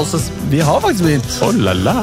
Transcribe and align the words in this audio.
også 0.00 0.20
Vi 0.52 0.60
har 0.64 0.80
faktisk 0.84 1.04
begynt. 1.04 1.28
Oh 1.44 1.52
la 1.58 1.74
la. 1.76 1.94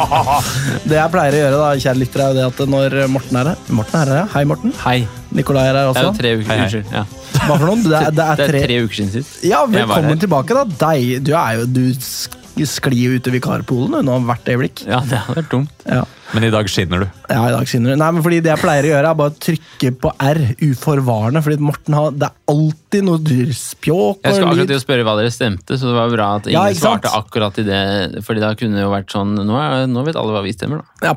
Det 0.88 0.96
jeg 0.98 1.12
pleier 1.12 1.36
å 1.36 1.40
gjøre, 1.42 1.58
da, 1.60 1.68
kjære 1.82 2.00
lyttere, 2.00 2.22
er 2.22 2.28
jo 2.28 2.36
det 2.38 2.46
at 2.46 2.60
når 2.72 2.96
Morten 3.12 3.38
er 3.40 3.50
her 3.52 3.72
Morten 3.80 4.00
er 4.00 4.10
her, 4.12 4.20
ja. 4.22 4.26
Hei, 4.36 4.44
Morten. 4.48 4.74
Hei. 4.84 4.98
Nikolai 5.36 5.66
er 5.68 5.78
her 5.80 5.90
Det 5.90 6.00
er 6.00 6.06
jo 6.06 6.10
også. 6.12 6.20
tre 6.20 6.34
uker 6.38 6.50
Hei, 6.52 6.56
hei. 6.56 6.66
Unnskyld. 6.66 6.92
Ja. 6.94 7.04
Hva 7.36 7.58
for 7.58 7.66
noe? 7.68 7.76
Det 7.82 7.98
er, 8.00 8.10
det 8.16 8.26
er 8.26 8.40
Det 8.40 8.46
er 8.46 8.52
tre 8.54 8.62
tre 8.66 8.78
uker 8.86 8.98
siden 9.00 9.12
sist. 9.18 9.38
Ja, 9.46 9.64
velkommen 9.70 10.22
tilbake, 10.22 10.56
da. 10.56 10.64
Deg, 10.86 11.16
du 11.26 11.32
er 11.36 11.60
jo 11.60 11.66
Du 11.76 12.64
sklir 12.64 13.02
jo 13.10 13.18
ut 13.18 13.26
i 13.28 13.34
vikarpolen 13.34 13.98
nå 14.06 14.14
hvert 14.30 14.46
øyeblikk. 14.48 14.86
Ja, 14.88 15.02
det 15.04 15.18
hadde 15.26 15.42
vært 15.42 15.50
dumt. 15.52 15.82
Ja. 15.84 16.06
Men 16.34 16.44
i 16.44 16.50
dag 16.50 16.66
skinner 16.70 17.04
du. 17.04 17.06
Ja, 17.30 17.42
i 17.48 17.52
dag 17.54 17.68
skinner 17.70 17.92
du. 17.94 17.96
Nei, 18.00 18.08
men 18.16 18.22
fordi 18.24 18.40
Det 18.42 18.50
jeg 18.50 18.60
pleier 18.62 18.86
å 18.86 18.90
gjøre, 18.90 19.10
er 19.12 19.18
bare 19.20 19.30
å 19.32 19.38
trykke 19.46 19.90
på 20.02 20.10
R 20.26 20.40
uforvarende. 20.66 21.42
Fordi 21.44 21.58
Morten 21.62 21.94
har, 21.94 22.10
Det 22.16 22.26
er 22.28 22.34
alltid 22.52 23.04
noe 23.06 23.18
dyrspjåk. 23.22 24.20
Jeg 24.24 24.34
skal 24.36 24.48
akkurat 24.50 24.70
til 24.72 24.78
å 24.80 24.82
spørre 24.82 25.04
hva 25.06 25.14
dere 25.20 25.30
stemte, 25.34 25.78
så 25.78 25.90
det 25.90 25.94
var 25.96 26.10
bra 26.12 26.26
at 26.40 26.48
ingen 26.50 26.58
Ja, 26.58 26.74
svarte 26.80 27.12
akkurat 27.14 27.60
i 27.62 27.66
det. 27.66 28.24
Fordi 28.26 28.42
da 28.42 28.50
kunne 28.58 28.78
det 28.80 28.84
jo 28.86 28.90
vært 28.92 29.14
sånn 29.14 29.34
Nå, 29.36 29.56
er, 29.60 29.86
nå 29.90 30.04
vet 30.06 30.16
alle 30.18 30.34
hva 30.34 30.42
vi 30.46 30.54
stemmer, 30.56 30.82
da. 30.82 31.10
Ja, 31.10 31.14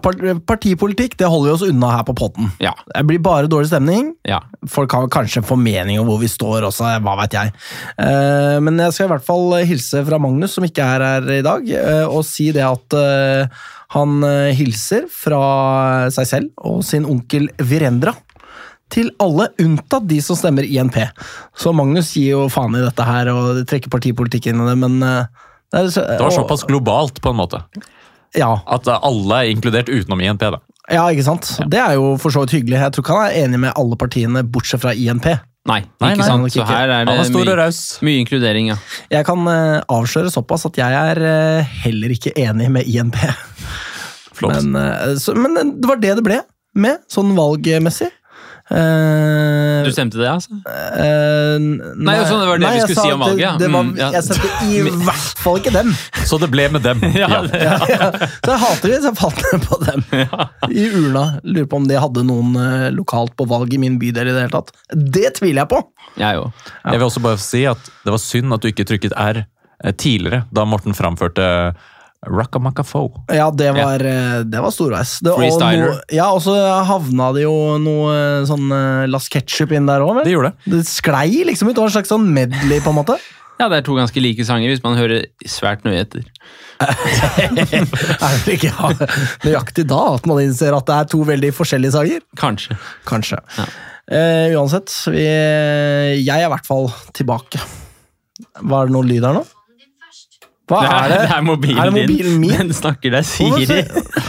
Partipolitikk 0.50 1.18
det 1.20 1.30
holder 1.32 1.50
vi 1.50 1.56
oss 1.58 1.66
unna 1.70 1.92
her 1.98 2.06
på 2.08 2.16
potten. 2.18 2.52
Ja. 2.64 2.74
Det 2.94 3.06
blir 3.10 3.22
bare 3.24 3.50
dårlig 3.52 3.72
stemning. 3.72 4.14
ja. 4.28 4.42
Folk 4.70 4.92
har 4.92 5.08
kanskje 5.08 5.40
en 5.40 5.48
formening 5.48 6.02
om 6.02 6.08
hvor 6.10 6.20
vi 6.20 6.28
står 6.28 6.66
også, 6.68 6.90
hva 7.02 7.14
vet 7.22 7.32
jeg. 7.38 7.54
Eh, 7.98 8.60
Men 8.60 8.78
jeg 8.78 8.94
skal 8.94 9.08
i 9.08 9.12
hvert 9.14 9.26
fall 9.26 9.54
hilse 9.66 10.02
fra 10.06 10.20
Magnus, 10.20 10.54
som 10.58 10.66
ikke 10.68 10.84
er 10.84 11.06
her 11.06 11.30
i 11.40 11.42
dag, 11.46 11.64
eh, 11.70 12.06
og 12.06 12.26
si 12.28 12.52
det 12.52 12.66
at 12.68 12.94
eh, 13.00 13.48
han 13.96 14.24
eh, 14.24 14.52
hilser 14.58 15.08
fra 15.12 16.10
seg 16.14 16.28
selv 16.30 16.50
og 16.70 16.84
sin 16.86 17.08
onkel 17.10 17.48
Virendra. 17.58 18.14
Til 18.90 19.12
alle, 19.22 19.52
unntatt 19.62 20.08
de 20.10 20.18
som 20.26 20.38
stemmer 20.38 20.66
INP. 20.66 20.96
Så 21.58 21.70
Magnus 21.78 22.10
gir 22.18 22.32
jo 22.34 22.48
faen 22.50 22.74
i 22.78 22.82
dette 22.82 23.06
her 23.06 23.30
og 23.30 23.60
trekker 23.70 23.92
partipolitikken 23.94 24.56
inn 24.58 24.64
i 24.66 24.70
det, 24.72 24.78
men 24.82 24.96
eh, 25.06 25.28
det, 25.70 25.84
er, 25.84 25.92
så- 25.94 26.08
Det 26.10 26.20
var 26.24 26.32
og- 26.32 26.38
såpass 26.40 26.66
globalt, 26.66 27.22
på 27.22 27.30
en 27.30 27.38
måte. 27.42 27.62
Ja, 28.38 28.60
At 28.68 28.88
eh, 28.88 28.98
alle 29.06 29.44
er 29.44 29.52
inkludert 29.54 29.90
utenom 29.90 30.22
INP. 30.22 30.40
da. 30.40 30.58
ja, 30.90 31.04
ikke 31.14 31.24
sant? 31.26 31.52
Det 31.70 31.78
er 31.78 31.94
jo 31.98 32.16
for 32.18 32.34
så 32.34 32.42
vidt 32.46 32.58
hyggelig. 32.58 32.80
Jeg 32.82 32.92
tror 32.94 33.04
ikke 33.06 33.18
han 33.20 33.30
er 33.30 33.38
enig 33.46 33.60
med 33.60 33.74
alle 33.78 33.96
partiene, 33.96 34.44
bortsett 34.44 34.82
fra 34.82 34.94
INP. 34.94 35.26
Nei, 35.70 35.84
Nei, 36.02 36.14
ikke 36.16 36.26
sant. 36.26 36.42
Nei, 36.48 36.50
Så 36.50 36.66
her 36.66 36.90
er 36.90 37.06
det 37.06 37.14
er 37.14 37.30
mye, 37.30 37.70
mye 38.08 38.20
inkludering, 38.24 38.68
ja. 38.72 38.78
Jeg 39.12 39.26
kan 39.28 39.46
uh, 39.46 39.82
avsløre 39.92 40.32
såpass 40.34 40.66
at 40.66 40.78
jeg 40.82 40.90
er 40.98 41.20
uh, 41.22 41.64
heller 41.84 42.10
ikke 42.16 42.34
enig 42.34 42.72
med 42.74 42.90
INP. 42.90 43.18
Flott. 44.40 44.64
Men, 44.64 44.80
eh, 44.80 45.16
så, 45.22 45.36
men 45.38 45.76
det 45.80 45.90
var 45.92 46.00
det 46.02 46.16
det 46.22 46.26
ble 46.26 46.40
med, 46.80 47.04
sånn 47.12 47.36
valgmessig. 47.38 48.10
Uh, 48.70 49.82
Du 49.82 49.90
stemte 49.92 50.20
det, 50.20 50.28
altså? 50.30 50.54
Uh, 50.62 51.56
Nei, 51.98 52.16
sånn, 52.30 52.42
det 52.44 52.50
var 52.52 52.60
det 52.62 52.70
vi 52.76 52.82
skulle 52.84 53.02
si 53.02 53.14
om 53.16 53.24
valget. 53.24 53.40
det-. 53.40 53.64
Det 53.64 53.70
var, 53.74 53.84
Mm, 53.90 53.96
ja. 53.98 54.10
Jeg 54.14 54.24
stemte 54.28 54.50
i 54.70 54.82
hvert 55.08 55.40
fall 55.42 55.58
ikke 55.58 55.74
dem. 55.74 55.90
Så 56.30 56.38
det 56.44 56.50
ble 56.54 56.68
med 56.76 56.84
dem. 56.86 57.02
Ja, 57.18 57.30
det- 57.48 57.62
Ja, 57.64 57.78
ja. 57.90 58.10
Så 58.46 58.52
jeg 58.54 58.60
hater 58.64 58.94
det, 58.94 59.00
så 59.02 59.10
jeg 59.10 59.18
falt 59.18 59.42
ned 59.48 59.66
på 59.66 59.80
dem. 59.88 60.06
I 60.70 60.86
urna. 61.00 61.24
Lurer 61.44 61.70
på 61.72 61.80
om 61.82 61.88
de 61.90 61.98
hadde 62.04 62.26
noen 62.30 62.54
eh, 62.62 62.88
lokalt 62.94 63.34
på 63.40 63.48
valg 63.50 63.74
i 63.74 63.82
min 63.82 63.98
bydel 64.02 64.30
i 64.30 64.36
det 64.38 64.46
hele 64.46 64.54
tatt. 64.54 64.70
Det 64.94 65.34
tviler 65.40 65.64
jeg 65.64 65.72
på! 65.74 65.82
Jeg 66.22 66.38
òg. 66.44 66.66
Jeg 66.86 67.00
vil 67.02 67.08
også 67.10 67.24
bare 67.26 67.42
si 67.42 67.64
at 67.70 67.90
det 68.06 68.14
var 68.14 68.22
synd 68.22 68.54
at 68.54 68.62
du 68.62 68.70
ikke 68.70 68.86
trykket 68.90 69.18
R 69.18 69.42
eh, 69.48 69.94
tidligere, 69.98 70.44
da 70.54 70.66
Morten 70.70 70.94
framførte 70.98 71.50
Rockamacafo. 72.28 73.24
Ja, 73.32 73.48
det 73.52 73.72
var, 73.72 74.04
ja. 74.04 74.44
det 74.44 74.60
var 74.60 74.74
storveis. 74.76 75.20
Det, 75.24 75.32
og 75.32 75.40
Freestyler. 75.40 75.86
noe- 75.94 76.16
ja, 76.18 76.28
og 76.36 76.42
så 76.44 76.56
havna 76.90 77.30
det 77.36 77.46
jo 77.46 77.56
noe 77.80 78.12
eh, 78.12 78.48
sånn 78.50 78.68
eh, 78.76 79.08
Las 79.08 79.30
Ketchup 79.32 79.72
inn 79.72 79.88
der 79.88 80.04
òg, 80.04 80.18
vel? 80.18 80.28
Det 80.28 80.34
gjorde 80.34 80.52
det. 80.52 80.74
Det 80.74 80.82
sklei 80.90 81.46
liksom 81.48 81.70
ut. 81.70 81.78
Det 81.78 81.84
var 81.84 81.92
en 81.92 81.96
slags 81.96 82.12
sånn 82.12 82.28
medley, 82.36 82.82
på 82.84 82.92
en 82.92 83.00
måte. 83.00 83.16
Ja, 83.60 83.68
det 83.72 83.80
er 83.80 83.86
to 83.88 83.96
ganske 83.96 84.22
like 84.24 84.44
sanger, 84.48 84.72
hvis 84.72 84.84
man 84.84 85.00
hører 85.00 85.26
svært 85.48 85.88
nøye 85.88 86.04
etter. 86.04 86.28
er 86.84 88.38
det 88.46 88.56
ikke 88.56 88.72
ja, 88.72 88.92
nøyaktig 89.44 89.84
da 89.88 90.00
at 90.14 90.28
man 90.32 90.40
innser 90.44 90.76
at 90.76 90.88
det 90.88 90.96
er 90.96 91.10
to 91.12 91.20
veldig 91.28 91.52
forskjellige 91.56 91.96
sanger? 91.96 92.24
Kanskje. 92.40 92.78
Kanskje. 93.08 93.40
Ja. 93.60 93.68
Uh, 94.10 94.56
uansett, 94.58 94.90
vi, 95.12 95.26
jeg 95.28 96.34
er 96.34 96.48
i 96.48 96.52
hvert 96.52 96.68
fall 96.68 96.88
tilbake. 97.16 97.60
Var 98.64 98.88
det 98.88 98.96
noe 98.96 99.08
lyd 99.08 99.28
her 99.28 99.36
nå? 99.40 99.44
Hva 100.70 100.80
er 100.86 101.10
det? 101.10 101.18
Det 101.26 101.32
er 101.34 101.42
mobilen, 101.48 101.80
Er 101.82 101.90
det 101.90 101.94
mobilen 101.98 102.36
min? 102.40 102.52
Den 102.60 102.74
snakker 102.78 103.10
det 103.16 103.20
er 103.24 103.26
Siri. 103.26 103.66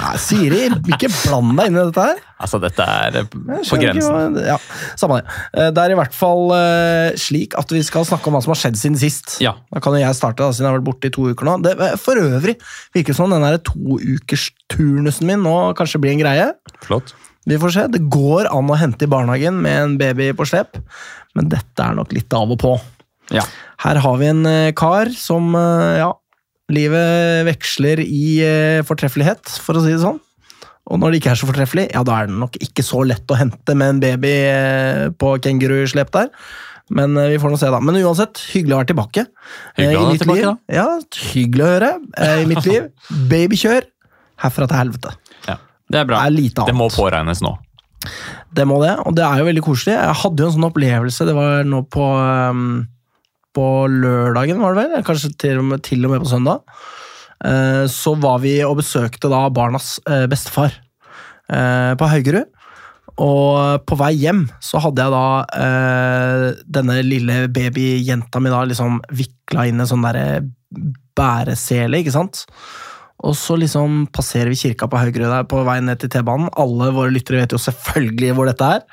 Nei, 0.00 0.12
Siri, 0.16 0.60
ikke 0.94 1.10
bland 1.12 1.52
deg 1.58 1.68
inn 1.68 1.76
i 1.76 1.84
dette 1.90 2.06
her. 2.08 2.22
Altså, 2.40 2.56
dette 2.62 2.80
er 2.88 3.18
eh, 3.20 3.26
på 3.28 3.58
ikke 3.60 3.80
grensen. 3.82 4.16
hva- 4.38 4.46
Ja, 4.46 4.56
Samme 4.96 5.18
det. 5.20 5.26
Eh, 5.52 5.70
Det 5.76 5.82
er 5.84 5.92
i 5.92 5.98
hvert 6.00 6.16
fall 6.16 6.46
eh, 6.56 7.10
slik 7.20 7.58
at 7.60 7.68
vi 7.76 7.82
skal 7.84 8.06
snakke 8.08 8.26
om 8.30 8.38
hva 8.38 8.40
som 8.46 8.54
har 8.54 8.60
skjedd 8.62 8.78
siden 8.80 8.96
sist. 8.98 9.36
Ja. 9.44 9.52
Da 9.74 9.82
kan 9.84 9.92
jo 9.92 10.00
jeg 10.00 10.16
starte, 10.16 10.40
da, 10.40 10.48
siden 10.56 10.64
jeg 10.70 10.72
har 10.72 10.78
vært 10.80 10.88
borte 10.88 11.10
i 11.10 11.14
to 11.14 11.28
uker 11.28 11.44
nå. 11.50 11.58
Det, 11.66 11.74
for 12.00 12.16
øvrig 12.22 12.56
virker 12.96 13.12
det 13.12 13.18
som 13.20 13.30
den 13.36 13.44
der 13.44 13.60
toukersturnusen 14.24 15.26
min 15.28 15.42
nå 15.44 15.54
kanskje 15.78 16.00
blir 16.02 16.14
en 16.16 16.22
greie. 16.24 16.46
Flott. 16.86 17.12
Vi 17.48 17.56
får 17.60 17.72
se. 17.74 17.84
Det 17.92 18.02
går 18.12 18.48
an 18.52 18.68
å 18.72 18.76
hente 18.80 19.04
i 19.06 19.10
barnehagen 19.10 19.60
med 19.64 19.76
en 19.82 19.98
baby 20.00 20.30
på 20.36 20.46
slep, 20.48 20.76
men 21.36 21.48
dette 21.52 21.84
er 21.84 21.96
nok 21.98 22.12
litt 22.16 22.32
av 22.36 22.50
og 22.52 22.60
på. 22.60 22.74
Ja. 23.32 23.44
Her 23.84 24.00
har 24.02 24.16
vi 24.20 24.26
en 24.32 24.42
kar 24.76 25.08
som 25.16 25.52
Ja, 25.54 26.10
livet 26.72 27.44
veksler 27.48 28.02
i 28.04 28.24
eh, 28.46 28.80
fortreffelighet, 28.86 29.52
for 29.64 29.78
å 29.78 29.84
si 29.84 29.92
det 29.94 30.02
sånn. 30.02 30.18
Og 30.90 30.98
når 30.98 31.12
det 31.12 31.20
ikke 31.20 31.30
er 31.34 31.38
så 31.38 31.46
fortreffelig, 31.50 31.84
ja, 31.92 32.00
da 32.06 32.16
er 32.22 32.30
det 32.30 32.38
nok 32.40 32.56
ikke 32.64 32.82
så 32.82 33.04
lett 33.06 33.30
å 33.30 33.36
hente 33.38 33.76
med 33.78 33.94
en 33.96 34.02
baby 34.02 34.32
eh, 34.48 35.04
på 35.20 35.36
kenguruslep 35.44 36.10
der. 36.16 36.32
Men 36.90 37.14
eh, 37.20 37.28
vi 37.34 37.38
får 37.42 37.52
nå 37.52 37.60
se, 37.60 37.70
da. 37.70 37.78
Men 37.84 38.00
uansett, 38.00 38.40
hyggelig 38.54 38.74
å 38.74 38.80
være 38.80 38.90
tilbake. 38.90 39.26
Hyggelig 39.78 40.00
å 40.00 40.04
være 40.08 40.22
tilbake, 40.24 40.42
liv. 40.48 40.76
Ja, 40.80 40.86
hyggelig 41.30 41.66
å 41.66 41.72
høre. 41.76 41.90
I 42.42 42.46
mitt 42.50 42.66
liv. 42.72 42.88
Babykjør 43.30 43.86
herfra 44.46 44.66
til 44.70 44.80
helvete. 44.80 45.16
Det 45.46 45.98
er 45.98 46.04
Det 46.04 46.06
bra. 46.06 46.20
er 46.24 46.30
lite 46.30 46.64
Det 46.68 46.74
må 46.78 46.86
påregnes 46.94 47.40
nå. 47.42 47.50
Det 48.54 48.64
må 48.66 48.78
det, 48.82 48.92
og 49.04 49.14
det 49.18 49.24
er 49.26 49.40
jo 49.42 49.46
veldig 49.50 49.62
koselig. 49.66 49.94
Jeg 49.98 50.18
hadde 50.22 50.42
jo 50.42 50.48
en 50.48 50.54
sånn 50.54 50.66
opplevelse, 50.70 51.26
det 51.28 51.34
var 51.36 51.66
nå 51.68 51.80
på, 51.92 52.06
um, 52.54 52.86
på 53.56 53.66
lørdagen, 53.90 54.60
var 54.62 54.76
det 54.76 54.86
vel? 54.86 55.04
Kanskje 55.06 55.32
til 55.40 55.60
og 55.60 55.68
med, 55.72 55.82
til 55.86 56.04
og 56.06 56.14
med 56.14 56.24
på 56.24 56.30
søndag. 56.30 56.62
Eh, 57.44 57.84
så 57.90 58.14
var 58.20 58.40
vi 58.44 58.58
og 58.66 58.78
besøkte 58.82 59.30
da 59.32 59.46
barnas 59.54 59.98
eh, 60.06 60.26
bestefar 60.30 60.74
eh, 61.50 61.92
på 61.98 62.10
Haugerud. 62.12 62.48
Og 63.20 63.82
på 63.84 63.96
vei 64.00 64.14
hjem 64.22 64.46
så 64.64 64.80
hadde 64.80 65.04
jeg 65.04 65.12
da 65.12 65.24
eh, 65.60 66.44
denne 66.78 67.00
lille 67.04 67.42
babyjenta 67.52 68.40
mi 68.40 68.52
da 68.52 68.62
liksom 68.68 69.00
vikla 69.12 69.66
inn 69.68 69.82
en 69.82 69.90
sånn 69.90 70.06
derre 70.06 70.40
bæresele, 71.18 72.00
ikke 72.00 72.14
sant? 72.14 72.46
Og 73.20 73.34
så 73.36 73.58
liksom 73.60 74.06
passerer 74.14 74.48
vi 74.52 74.60
kirka 74.62 74.88
på 74.88 75.00
Haugerud 75.00 75.28
der 75.28 75.48
på 75.48 75.60
vei 75.66 75.80
ned 75.84 76.00
til 76.00 76.12
T-banen. 76.12 76.48
Alle 76.60 76.88
våre 76.96 77.12
lyttere 77.12 77.42
vet 77.42 77.52
jo 77.52 77.60
selvfølgelig 77.60 78.36
hvor 78.36 78.48
dette 78.48 78.70
er. 78.78 78.86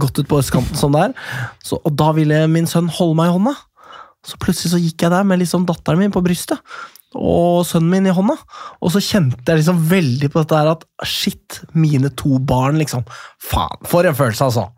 Gått 0.00 0.22
ut 0.22 0.30
på 0.30 0.38
østkanten 0.40 0.78
sånn 0.78 0.96
der. 0.96 1.12
Så, 1.66 1.76
og 1.76 1.92
da 1.98 2.14
ville 2.16 2.46
min 2.48 2.68
sønn 2.70 2.88
holde 2.88 3.18
meg 3.18 3.28
i 3.28 3.34
hånda. 3.36 3.52
Så 4.26 4.36
plutselig 4.40 4.72
så 4.74 4.80
gikk 4.82 5.04
jeg 5.06 5.12
der 5.14 5.24
med 5.24 5.40
liksom 5.40 5.62
datteren 5.68 5.98
min 6.02 6.12
på 6.14 6.20
brystet. 6.24 6.60
Og 7.16 7.64
sønnen 7.66 7.90
min 7.90 8.06
i 8.06 8.12
hånda. 8.14 8.36
Og 8.84 8.92
så 8.94 9.00
kjente 9.02 9.42
jeg 9.48 9.62
liksom 9.62 9.80
veldig 9.90 10.28
på 10.30 10.42
dette 10.44 10.58
her 10.60 10.68
at 10.76 10.84
shit, 11.08 11.62
mine 11.74 12.12
to 12.20 12.38
barn, 12.38 12.78
liksom. 12.78 13.02
Faen, 13.42 13.80
for 13.90 14.06
en 14.06 14.14
følelse, 14.18 14.46
altså. 14.50 14.68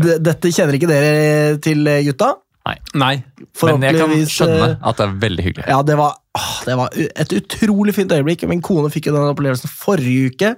D- 0.00 0.20
Dette 0.22 0.52
kjenner 0.54 0.78
ikke 0.78 0.88
dere 0.88 1.58
til, 1.64 1.82
gutta? 2.06 2.30
Nei. 2.64 2.76
Nei. 2.96 3.14
Men 3.66 3.82
jeg 3.84 3.98
kan 4.00 4.14
skjønne 4.30 4.68
eh, 4.70 4.76
at 4.88 4.96
det 5.02 5.04
er 5.10 5.16
veldig 5.26 5.44
hyggelig. 5.44 5.66
ja, 5.68 5.80
det 5.84 5.96
var, 6.00 6.14
det 6.66 6.74
var 6.78 6.90
et 6.98 7.32
utrolig 7.36 7.92
fint 7.94 8.10
øyeblikk. 8.10 8.42
Min 8.50 8.62
kone 8.64 8.88
fikk 8.90 9.06
jo 9.06 9.14
den 9.14 9.28
opplevelsen 9.30 9.70
forrige 9.70 10.32
uke, 10.32 10.50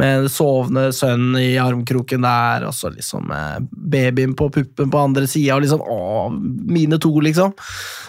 med 0.00 0.28
sovende 0.32 0.86
sønn 0.96 1.34
i 1.36 1.50
armkroken 1.60 2.24
der, 2.24 2.64
og 2.68 2.72
så 2.76 2.88
liksom 2.94 3.28
eh, 3.34 3.58
babyen 3.92 4.32
på 4.38 4.48
puppen 4.54 4.88
på 4.94 5.02
andre 5.02 5.26
sida, 5.28 5.58
og 5.58 5.66
liksom 5.66 5.84
Åh, 5.84 6.32
mine 6.72 6.96
to, 7.02 7.12
liksom. 7.24 7.52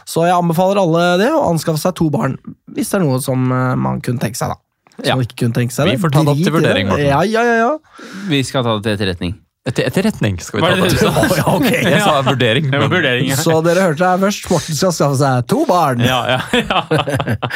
Så 0.08 0.24
jeg 0.30 0.38
anbefaler 0.38 0.80
alle 0.80 1.04
det, 1.22 1.30
å 1.36 1.44
anskaffe 1.52 1.82
seg 1.84 1.98
to 2.00 2.08
barn, 2.14 2.38
hvis 2.72 2.94
det 2.94 3.02
er 3.02 3.06
noe 3.08 3.20
som 3.24 3.52
eh, 3.52 3.76
man 3.76 4.00
kunne 4.06 4.24
tenke 4.24 4.40
seg, 4.40 4.56
da. 4.56 4.62
Som 5.00 5.08
Ja. 5.08 5.16
man 5.16 5.24
ikke 5.28 5.38
kunne 5.46 5.56
tenke 5.56 5.72
seg 5.76 5.88
Vi 5.88 6.00
får 6.00 6.12
ta 6.12 6.24
det 6.28 6.34
opp 6.34 6.42
til 6.44 6.56
vurdering, 6.56 6.88
Morten. 6.90 7.06
Ja, 7.08 7.22
ja, 7.24 7.44
ja. 7.48 7.60
ja. 7.66 8.10
Vi 8.32 8.42
skal 8.48 8.64
ta 8.68 8.78
det 8.80 8.84
til 8.88 8.96
etterretning. 8.98 9.38
Etter 9.68 9.84
etterretning 9.90 10.38
skal 10.40 10.62
vi 10.62 10.68
ta 10.70 10.76
det 10.80 10.88
det 10.94 11.08
oh, 11.10 11.34
ja, 11.38 11.44
ok. 11.52 11.66
Jeg 11.92 12.00
sa 12.00 12.14
vurdering. 12.24 12.70
Det 12.72 12.80
men- 12.80 12.92
vurdering, 12.94 13.26
ja. 13.28 13.36
Så 13.38 13.58
dere 13.66 13.90
hørte 13.90 14.08
det 14.08 14.22
først. 14.24 14.46
Morten 14.54 14.78
skal 14.78 14.94
skaffe 14.96 15.18
seg 15.20 15.50
to 15.52 15.66
barn. 15.68 16.00
Ja, 16.06 16.20
ja, 16.32 16.38
ja. 16.64 17.50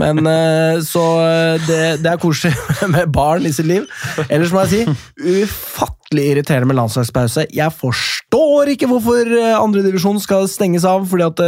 Men 0.00 0.26
eh, 0.26 0.80
Så 0.84 1.04
eh, 1.22 1.62
det, 1.68 1.78
det 2.02 2.10
er 2.10 2.18
koselig 2.20 2.50
med 2.90 3.12
barn 3.14 3.46
i 3.46 3.52
sitt 3.54 3.68
liv. 3.70 3.86
Ellers 4.26 4.50
må 4.52 4.64
jeg 4.66 4.72
si 4.74 5.38
ufattelig 5.46 6.26
irriterende 6.32 6.66
med 6.72 6.80
landslagspause. 6.80 7.46
Jeg 7.54 7.76
forstår 7.78 8.74
ikke 8.74 8.90
hvorfor 8.90 9.30
eh, 9.38 9.54
andredivisjon 9.54 10.18
skal 10.26 10.50
stenges 10.50 10.84
av 10.88 11.06
fordi 11.08 11.28
at 11.30 11.44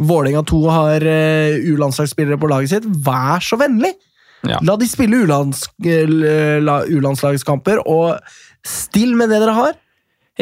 Vålerenga 0.00 0.46
2 0.48 0.62
har 0.72 1.06
U-landslagsspillere 1.60 2.40
på 2.40 2.50
laget 2.50 2.72
sitt. 2.72 2.88
Vær 3.04 3.44
så 3.44 3.60
vennlig! 3.60 3.92
Ja. 4.46 4.58
La 4.64 4.76
de 4.78 4.86
spille 4.86 5.24
U-lands- 5.24 5.64
la- 5.82 6.82
U-landslagskamper, 6.86 7.80
og 7.88 8.20
still 8.66 9.14
med 9.18 9.32
det 9.32 9.40
dere 9.42 9.56
har. 9.56 9.78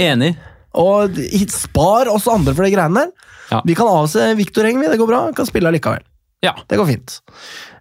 Enig. 0.01 0.35
Og 0.75 1.15
spar 1.55 2.11
oss 2.11 2.27
andre 2.31 2.55
for 2.57 2.67
de 2.67 2.73
greiene 2.75 3.05
der. 3.05 3.31
Ja. 3.53 3.61
Vi 3.67 3.77
kan 3.79 3.87
avse 3.91 4.33
Viktor 4.39 4.67
Heng. 4.67 4.83
Det 4.83 4.99
går 4.99 5.11
bra. 5.11 5.21
Kan 5.37 5.47
spille 5.47 5.71
allikevel. 5.71 6.03
Ja. 6.45 6.53
Det 6.69 6.77
går 6.81 6.89
fint. 6.91 7.15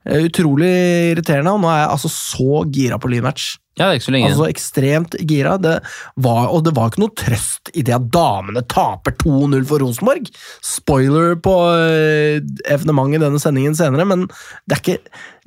Eh, 0.06 0.24
Utrolig 0.28 0.70
irriterende, 1.14 1.52
og 1.56 1.64
nå 1.64 1.72
er 1.72 1.82
jeg 1.82 1.92
altså 1.96 2.12
så 2.12 2.64
gira 2.72 3.00
på 3.00 3.10
lynmatch. 3.12 3.58
ja, 3.80 3.88
det 3.88 3.90
er 3.90 3.98
ikke 3.98 4.06
så 4.06 4.14
lenge 4.14 4.30
Altså 4.30 4.48
ekstremt 4.52 5.16
gira. 5.28 5.58
Det 5.60 5.74
var, 6.16 6.48
og 6.54 6.64
det 6.68 6.76
var 6.78 6.92
ikke 6.92 7.04
noe 7.04 7.16
trøst 7.18 7.72
i 7.74 7.84
det 7.84 7.96
at 7.98 8.08
damene 8.14 8.64
taper 8.72 9.16
2-0 9.24 9.66
for 9.68 9.84
Rosenborg. 9.84 10.30
Spoiler 10.64 11.36
på 11.44 11.56
eh, 11.74 12.40
evenementet 12.72 13.20
i 13.20 13.24
denne 13.26 13.42
sendingen 13.42 13.76
senere, 13.80 14.06
men 14.08 14.28
det 14.68 14.78
er 14.78 14.84
ikke 14.84 15.00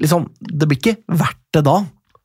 liksom, 0.03 0.29
Det 0.41 0.69
blir 0.69 0.81
ikke 0.83 0.99
verdt 1.23 1.45
det 1.57 1.65
da. 1.69 1.79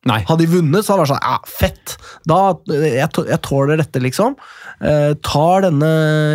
Nei. 0.09 0.19
Hadde 0.25 0.47
de 0.47 0.49
vunnet, 0.49 0.81
så 0.85 0.95
hadde 0.95 1.03
det 1.03 1.11
vært 1.11 1.13
sånn 1.13 1.27
Ja, 1.27 1.35
fett! 1.45 1.95
Da, 2.25 2.37
jeg, 2.73 3.09
jeg 3.29 3.41
tåler 3.45 3.77
dette, 3.83 4.01
liksom. 4.01 4.33
Eh, 4.81 5.11
tar 5.21 5.67
denne 5.67 5.91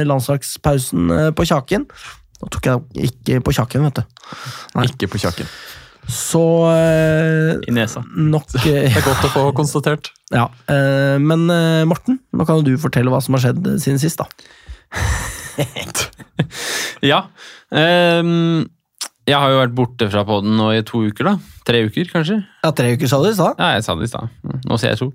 landslagspausen 0.06 1.10
eh, 1.16 1.30
på 1.34 1.46
kjaken. 1.50 1.88
Nå 2.42 2.50
tok 2.52 2.68
jeg 2.70 3.08
ikke 3.10 3.40
på 3.42 3.54
kjaken, 3.56 3.88
vet 3.88 3.98
du. 3.98 4.22
Nei. 4.76 4.84
Ikke 4.92 5.08
på 5.10 5.18
kjaken. 5.18 5.50
Så 6.06 6.42
eh, 6.70 7.56
I 7.66 7.74
nesa. 7.74 8.04
nok 8.06 8.52
eh, 8.60 8.86
Det 8.86 9.00
er 9.00 9.02
godt 9.08 9.26
å 9.26 9.32
få 9.34 9.44
konstatert. 9.58 10.12
Ja, 10.30 10.46
eh, 10.70 11.16
Men 11.18 11.48
eh, 11.50 11.82
Morten, 11.90 12.20
nå 12.30 12.46
kan 12.46 12.60
jo 12.60 12.68
du 12.68 12.78
fortelle 12.78 13.10
hva 13.10 13.18
som 13.24 13.34
har 13.34 13.48
skjedd 13.48 13.66
siden 13.82 13.98
sist. 14.02 14.22
da. 14.22 14.30
Ja. 17.04 17.26
ehm, 17.74 18.66
jeg 19.26 19.36
har 19.36 19.50
jo 19.52 19.58
vært 19.60 19.74
borte 19.76 20.06
fra 20.12 20.22
podden 20.28 20.54
nå 20.58 20.70
i 20.76 20.82
to 20.86 21.02
uker, 21.08 21.32
da. 21.32 21.34
Tre 21.66 21.80
uker, 21.88 22.06
kanskje. 22.12 22.36
Ja, 22.62 22.70
Tre 22.74 22.92
uker, 22.94 23.08
sa 23.10 23.18
du 23.22 23.26
i 23.28 23.34
stad? 23.34 23.56
Ja, 23.58 23.72
jeg 23.74 23.82
sa 23.82 23.94
det 23.98 24.06
i 24.06 24.10
stad. 24.10 24.28
Mm, 24.46 24.58
Nå 24.70 24.76
sier 24.78 24.92
jeg 24.92 24.98
to. 25.00 25.08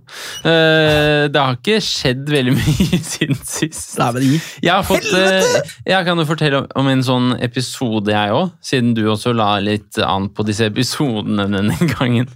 Uh, 0.43 1.27
det 1.31 1.39
har 1.39 1.55
ikke 1.57 1.77
skjedd 1.83 2.27
veldig 2.31 2.53
mye 2.57 2.99
siden 3.13 3.39
sist. 3.47 3.93
Nei, 3.99 4.09
men 4.17 4.25
Jeg 4.63 4.71
har 4.73 4.83
fått 4.87 5.07
eh, 5.15 5.47
Jeg 5.87 6.07
kan 6.07 6.19
jo 6.19 6.25
fortelle 6.27 6.61
om- 6.79 6.89
en 6.91 7.03
sånn 7.07 7.29
episode, 7.43 8.11
jeg 8.11 8.33
òg. 8.35 8.51
Siden 8.67 8.91
du 8.97 9.03
også 9.13 9.31
la 9.35 9.53
litt 9.63 9.99
an 10.03 10.27
på 10.35 10.43
disse 10.47 10.67
episodene 10.67 11.45
denne 11.51 11.77
gangen. 11.93 12.27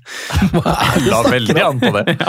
La 1.10 1.22
veldig 1.28 1.60
an 1.66 1.84
på 1.84 1.92
det. 2.00 2.16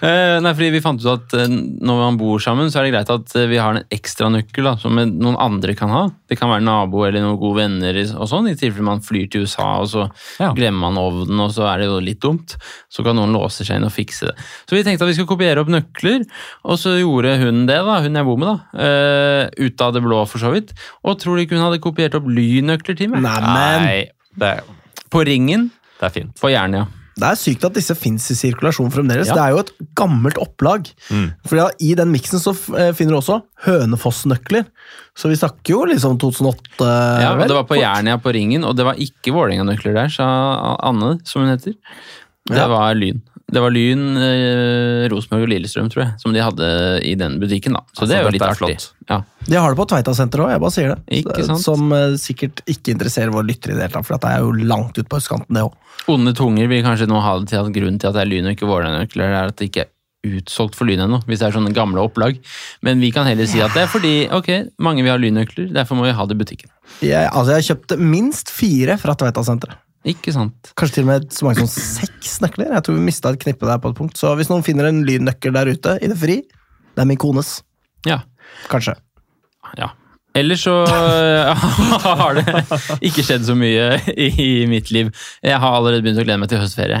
Eh, 0.00 0.38
nei, 0.42 0.50
fordi 0.56 0.70
vi 0.72 0.80
fant 0.82 1.02
ut 1.02 1.08
at 1.12 1.34
når 1.50 1.98
man 1.98 2.16
bor 2.20 2.40
sammen, 2.42 2.70
så 2.72 2.80
er 2.80 2.86
det 2.86 2.92
greit 2.94 3.10
at 3.12 3.34
vi 3.50 3.58
har 3.60 3.74
en 3.76 3.84
ekstra 3.92 4.30
nøkkel 4.32 4.64
da, 4.66 4.72
som 4.80 4.96
noen 4.96 5.36
andre 5.40 5.74
kan 5.78 5.92
ha. 5.92 6.02
Det 6.30 6.38
kan 6.40 6.50
være 6.50 6.64
nabo 6.64 7.02
eller 7.06 7.22
noen 7.24 7.36
gode 7.40 7.58
venner 7.60 7.98
og 8.16 8.26
sånn, 8.30 8.48
i 8.50 8.56
tilfelle 8.58 8.86
man 8.86 9.02
flyr 9.04 9.28
til 9.32 9.44
USA 9.44 9.66
og 9.82 9.90
så 9.92 10.06
Ja. 10.40 10.50
glemmer 10.56 10.86
man 10.88 10.99
ovnen, 11.00 11.40
og 11.42 11.54
så 11.56 11.64
er 11.70 11.82
det 11.82 11.88
jo 11.88 11.96
litt 12.04 12.20
dumt. 12.22 12.54
Så 12.92 13.04
kan 13.06 13.16
noen 13.18 13.32
låse 13.34 13.64
seg 13.66 13.80
inn 13.80 13.88
og 13.88 13.94
fikse 13.94 14.28
det. 14.30 14.36
Så 14.68 14.76
vi 14.76 14.84
tenkte 14.86 15.06
at 15.06 15.10
vi 15.10 15.16
skulle 15.18 15.32
kopiere 15.32 15.64
opp 15.64 15.72
nøkler, 15.72 16.26
og 16.68 16.78
så 16.80 16.94
gjorde 17.00 17.34
hun 17.42 17.64
det, 17.70 17.80
da, 17.88 17.98
hun 18.04 18.20
jeg 18.20 18.28
bor 18.28 18.40
med, 18.40 18.52
da. 18.52 18.86
Uh, 19.50 19.66
ut 19.66 19.84
av 19.86 19.96
det 19.96 20.04
blå, 20.04 20.22
for 20.30 20.42
så 20.42 20.52
vidt. 20.54 20.72
Og 21.06 21.18
tror 21.22 21.36
du 21.36 21.44
ikke 21.44 21.58
hun 21.58 21.66
hadde 21.66 21.82
kopiert 21.82 22.16
opp 22.18 22.28
lynøkler 22.30 22.98
til 23.00 23.12
meg? 23.12 23.24
Neimen, 23.26 23.86
Nei, 23.88 24.00
det, 24.40 24.54
På 25.10 25.24
ringen 25.26 25.70
det 26.00 26.08
er 26.08 26.14
fint. 26.14 26.34
på 26.40 26.52
Jernia. 26.52 26.86
Det 27.20 27.28
er 27.30 27.38
sykt 27.38 27.64
at 27.68 27.76
disse 27.76 27.94
fins 27.98 28.26
i 28.32 28.36
sirkulasjon 28.38 28.90
fremdeles. 28.94 29.28
Ja. 29.30 29.34
Det 29.36 29.42
er 29.44 29.54
jo 29.54 29.62
et 29.64 29.72
gammelt 29.98 30.38
opplag. 30.40 30.88
Mm. 31.12 31.26
Fordi 31.46 31.90
I 31.90 31.94
den 32.00 32.10
miksen 32.14 32.40
så 32.42 32.54
eh, 32.78 32.90
finner 32.96 33.14
du 33.16 33.20
også 33.20 33.40
Hønefoss-nøkler. 33.66 34.66
Så 35.18 35.28
vi 35.30 35.36
snakker 35.38 35.74
jo 35.74 35.84
liksom 35.90 36.18
2008, 36.22 36.86
Ja, 37.22 37.34
og? 37.34 37.44
Det 37.46 37.56
var 37.58 37.66
på 37.68 37.78
Jernia 37.80 38.16
på 38.22 38.32
ringen, 38.36 38.64
og 38.64 38.76
det 38.78 38.86
var 38.88 38.98
ikke 39.00 39.34
Vålerenga-nøkler 39.36 39.96
der, 39.96 40.08
sa 40.14 40.26
Anne, 40.86 41.18
som 41.28 41.44
hun 41.44 41.52
heter. 41.52 41.76
Det 42.50 42.56
Ja. 42.56 42.66
var 42.72 42.94
Lyn. 42.96 43.20
Det 43.50 43.62
var 43.64 43.72
Lyn, 43.74 44.04
eh, 44.16 45.08
Rosenborg 45.10 45.46
og 45.46 45.50
Lillestrøm, 45.50 45.90
tror 45.90 46.04
jeg, 46.04 46.14
som 46.22 46.34
de 46.34 46.42
hadde 46.44 46.68
i 47.06 47.16
den 47.18 47.38
butikken. 47.42 47.74
da. 47.74 47.82
Så 47.90 48.04
Altså, 48.04 48.08
det 48.10 48.16
er 48.16 48.22
jo 48.22 48.32
litt 48.36 48.46
er 48.46 48.54
artig. 48.54 48.88
Ja. 49.10 49.20
De 49.48 49.56
har 49.58 49.74
det 49.74 49.80
på 49.80 49.88
Tveitasenteret 49.90 50.44
òg, 50.46 50.50
jeg 50.54 50.62
bare 50.64 50.76
sier 50.76 50.94
det. 50.94 50.98
Ikke 51.20 51.46
sant? 51.48 51.64
Som 51.64 51.92
eh, 51.96 52.16
sikkert 52.20 52.62
ikke 52.70 52.94
interesserer 52.94 53.34
våre 53.34 53.48
lyttere 53.50 53.74
i 53.74 53.78
det 53.78 53.88
hele 53.88 53.96
tatt, 53.96 54.06
for 54.06 54.16
det 54.22 54.30
er 54.30 54.44
jo 54.44 54.52
langt 54.70 54.98
ut 54.98 55.08
på 55.10 55.18
østkanten, 55.18 55.54
det 55.56 55.64
òg. 55.66 55.74
Onde 56.10 56.34
tunger 56.38 56.70
vil 56.70 56.84
kanskje 56.86 57.08
nå 57.10 57.20
ha 57.20 57.38
det 57.40 57.50
til 57.50 57.60
at 57.60 57.72
grunnen 57.74 57.98
til 58.00 58.08
at 58.10 58.16
det 58.16 58.22
er 58.22 58.30
Lyn 58.30 58.46
og 58.46 58.54
ikke 58.54 58.70
Vålerenga-nøkler, 58.70 59.34
er 59.34 59.50
at 59.50 59.58
det 59.58 59.70
ikke 59.70 59.84
er 59.86 59.90
utsolgt 60.30 60.76
for 60.76 60.86
Lyn 60.88 61.00
ennå, 61.00 61.22
hvis 61.26 61.40
det 61.40 61.48
er 61.48 61.56
sånne 61.56 61.74
gamle 61.74 62.02
opplag. 62.04 62.38
Men 62.86 63.00
vi 63.00 63.10
kan 63.14 63.26
heller 63.26 63.48
si 63.48 63.60
at 63.64 63.74
det 63.74 63.86
er 63.86 63.90
fordi 63.90 64.14
ok, 64.36 64.50
mange 64.78 65.02
vil 65.02 65.12
ha 65.12 65.18
Lyn-nøkler, 65.20 65.72
derfor 65.74 65.98
må 65.98 66.06
vi 66.06 66.14
ha 66.16 66.26
det 66.28 66.36
i 66.36 66.42
butikken. 66.44 66.70
Jeg, 67.00 67.28
altså, 67.32 67.56
jeg 67.56 67.70
kjøpte 67.70 67.96
minst 68.00 68.52
fire 68.52 68.98
fra 69.00 69.14
Tveitasenteret. 69.16 69.80
Ikke 70.08 70.32
sant? 70.32 70.70
Kanskje 70.80 71.00
til 71.00 71.04
og 71.04 71.10
med 71.10 71.26
så 71.36 71.44
mange 71.44 71.60
som 71.60 71.68
seks 71.68 72.38
nøkler. 72.40 72.72
Jeg 72.72 72.84
tror 72.86 72.96
vi 72.96 73.04
mista 73.04 73.32
et 73.34 73.42
knippe 73.42 73.68
der 73.68 73.80
på 73.82 73.90
et 73.92 73.98
punkt. 73.98 74.16
Så 74.16 74.32
hvis 74.38 74.48
noen 74.48 74.64
finner 74.64 74.88
en 74.88 75.02
lynnøkkel 75.04 75.52
der 75.56 75.68
ute 75.74 75.96
i 76.00 76.08
det 76.08 76.16
fri, 76.20 76.38
det 76.96 77.04
er 77.04 77.08
min 77.08 77.20
kones. 77.20 77.58
Ja. 78.08 78.22
Kanskje. 78.72 78.96
Ja. 79.76 79.92
Ellers 80.34 80.62
så 80.62 80.72
har 82.22 82.38
det 82.38 82.44
ikke 83.02 83.24
skjedd 83.26 83.44
så 83.48 83.56
mye 83.58 83.98
i 84.14 84.64
mitt 84.70 84.92
liv. 84.94 85.10
Jeg 85.42 85.58
har 85.60 85.74
allerede 85.76 86.04
begynt 86.06 86.22
å 86.22 86.24
glede 86.24 86.40
meg 86.40 86.52
til 86.52 86.62
høstferie. 86.62 87.00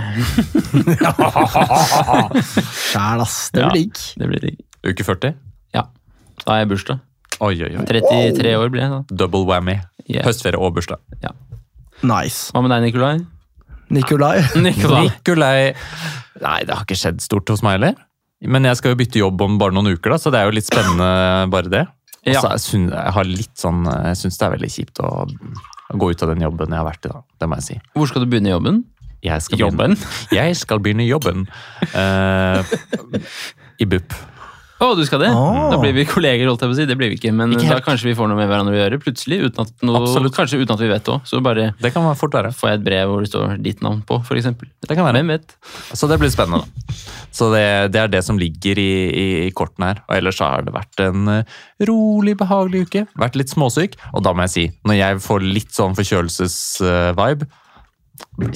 Sjæl, 2.90 3.22
ass. 3.22 3.38
Det 3.54 3.62
blir 3.64 3.76
digg. 3.78 4.02
Det 4.18 4.30
blir 4.32 4.44
digg. 4.48 4.58
Uke 4.90 5.06
40? 5.06 5.38
Ja. 5.76 5.86
Da 6.42 6.56
har 6.56 6.64
jeg 6.64 6.72
bursdag. 6.74 7.00
Oi, 7.40 7.54
oi, 7.54 7.70
oi. 7.78 7.86
33 7.88 8.56
år 8.58 8.74
blir 8.74 8.84
jeg 8.84 8.92
da. 8.92 9.00
Double 9.22 9.46
whammy. 9.48 9.78
Yeah. 10.04 10.26
Høstferie 10.26 10.60
og 10.60 10.74
bursdag. 10.76 11.00
Nice. 12.06 12.50
Hva 12.54 12.62
med 12.64 12.72
deg, 12.72 12.86
Nikolai? 12.88 13.14
Nikolai. 13.90 14.36
Nikolai. 14.66 15.06
Nikolai 15.10 15.72
Nei, 16.40 16.60
det 16.64 16.72
har 16.72 16.86
ikke 16.86 16.96
skjedd 16.96 17.20
stort 17.20 17.50
hos 17.52 17.60
meg 17.66 17.76
heller. 17.76 17.98
Men 18.48 18.64
jeg 18.64 18.78
skal 18.78 18.94
jo 18.94 19.00
bytte 19.02 19.20
jobb 19.20 19.42
om 19.44 19.58
bare 19.60 19.74
noen 19.76 19.90
uker, 19.92 20.14
da, 20.14 20.20
så 20.20 20.32
det 20.32 20.40
er 20.40 20.48
jo 20.48 20.54
litt 20.56 20.68
spennende 20.68 21.08
bare 21.52 21.72
det. 21.72 21.82
Og 22.20 22.36
så 22.36 22.54
jeg 22.54 22.62
synes 22.64 22.94
jeg 22.94 23.12
har 23.16 23.24
litt 23.24 23.54
sånn 23.56 23.78
Jeg 23.88 24.16
syns 24.20 24.36
det 24.36 24.44
er 24.44 24.50
veldig 24.52 24.68
kjipt 24.68 24.98
å, 25.00 25.10
å 25.24 26.00
gå 26.02 26.10
ut 26.12 26.24
av 26.24 26.34
den 26.34 26.42
jobben 26.44 26.74
jeg 26.74 26.80
har 26.80 26.88
vært 26.88 27.06
i, 27.08 27.12
da. 27.12 27.22
Det 27.40 27.48
må 27.48 27.60
jeg 27.60 27.66
si. 27.66 27.76
Hvor 27.96 28.10
skal 28.10 28.24
du 28.24 28.32
begynne 28.32 28.52
jobben? 28.52 28.82
Jeg 29.24 29.44
skal 29.44 29.60
Jobben? 29.60 29.96
Begynne, 30.00 30.32
jeg 30.32 30.56
skal 30.56 30.80
begynne 30.80 31.04
jobben 31.04 31.42
uh, 31.92 32.64
i 33.82 33.88
BUP. 33.88 34.14
Å, 34.80 34.94
du 34.96 35.02
skal 35.04 35.20
det? 35.20 35.28
Oh. 35.36 35.66
Da 35.68 35.76
blir 35.80 35.92
vi 35.92 36.06
kolleger, 36.08 36.48
holdt 36.48 36.62
jeg 36.64 36.70
på 36.70 36.72
å 36.72 36.78
si. 36.78 36.86
Det 36.88 36.96
blir 36.96 37.10
vi 37.12 37.18
ikke, 37.18 37.32
men 37.36 37.52
Ikke 37.52 37.68
da 37.68 37.82
kanskje 37.84 38.08
vi 38.08 38.14
får 38.16 38.30
noe 38.30 38.38
med 38.38 38.48
hverandre 38.48 38.72
å 38.72 38.78
gjøre 38.78 38.98
plutselig. 39.02 39.38
Uten 39.44 39.66
at 39.66 39.84
noe, 39.84 40.00
Absolutt. 40.00 40.32
Kanskje 40.38 40.60
uten 40.62 40.72
at 40.72 40.80
vi 40.80 40.88
vet 40.88 41.04
det 41.04 41.12
òg. 41.12 41.26
Så 41.28 41.42
bare 41.44 41.66
Det 41.80 41.92
kan 41.92 42.08
fort 42.16 42.32
være. 42.38 42.52
får 42.56 42.70
jeg 42.72 42.80
et 42.80 42.86
brev 42.86 43.12
hvor 43.12 43.20
det 43.26 43.28
står 43.28 43.58
ditt 43.60 43.84
navn 43.84 44.00
på, 44.08 44.18
f.eks. 44.24 44.48
Det 44.88 44.96
kan 44.96 45.04
være. 45.04 45.20
Hvem 45.20 45.34
vet? 45.34 45.54
Så 45.92 46.08
det 46.08 46.16
blir 46.22 46.32
spennende, 46.32 46.64
da. 46.64 46.96
Så 47.30 47.50
det, 47.52 47.64
det 47.92 48.00
er 48.00 48.08
det 48.16 48.24
som 48.24 48.40
ligger 48.40 48.80
i, 48.80 48.90
i, 49.12 49.26
i 49.46 49.52
kortene 49.52 49.92
her. 49.92 50.02
Og 50.08 50.16
ellers 50.16 50.40
så 50.40 50.48
har 50.48 50.64
det 50.66 50.72
vært 50.74 51.04
en 51.04 51.28
eh, 51.36 51.60
rolig, 51.86 52.38
behagelig 52.40 52.86
uke. 52.88 53.04
Vært 53.20 53.36
litt 53.36 53.52
småsyk. 53.52 54.00
Og 54.16 54.24
da 54.24 54.32
må 54.32 54.48
jeg 54.48 54.54
si, 54.56 54.64
når 54.88 54.98
jeg 55.02 55.24
får 55.28 55.44
litt 55.44 55.76
sånn 55.76 55.96
forkjølelsesvibe, 55.98 57.50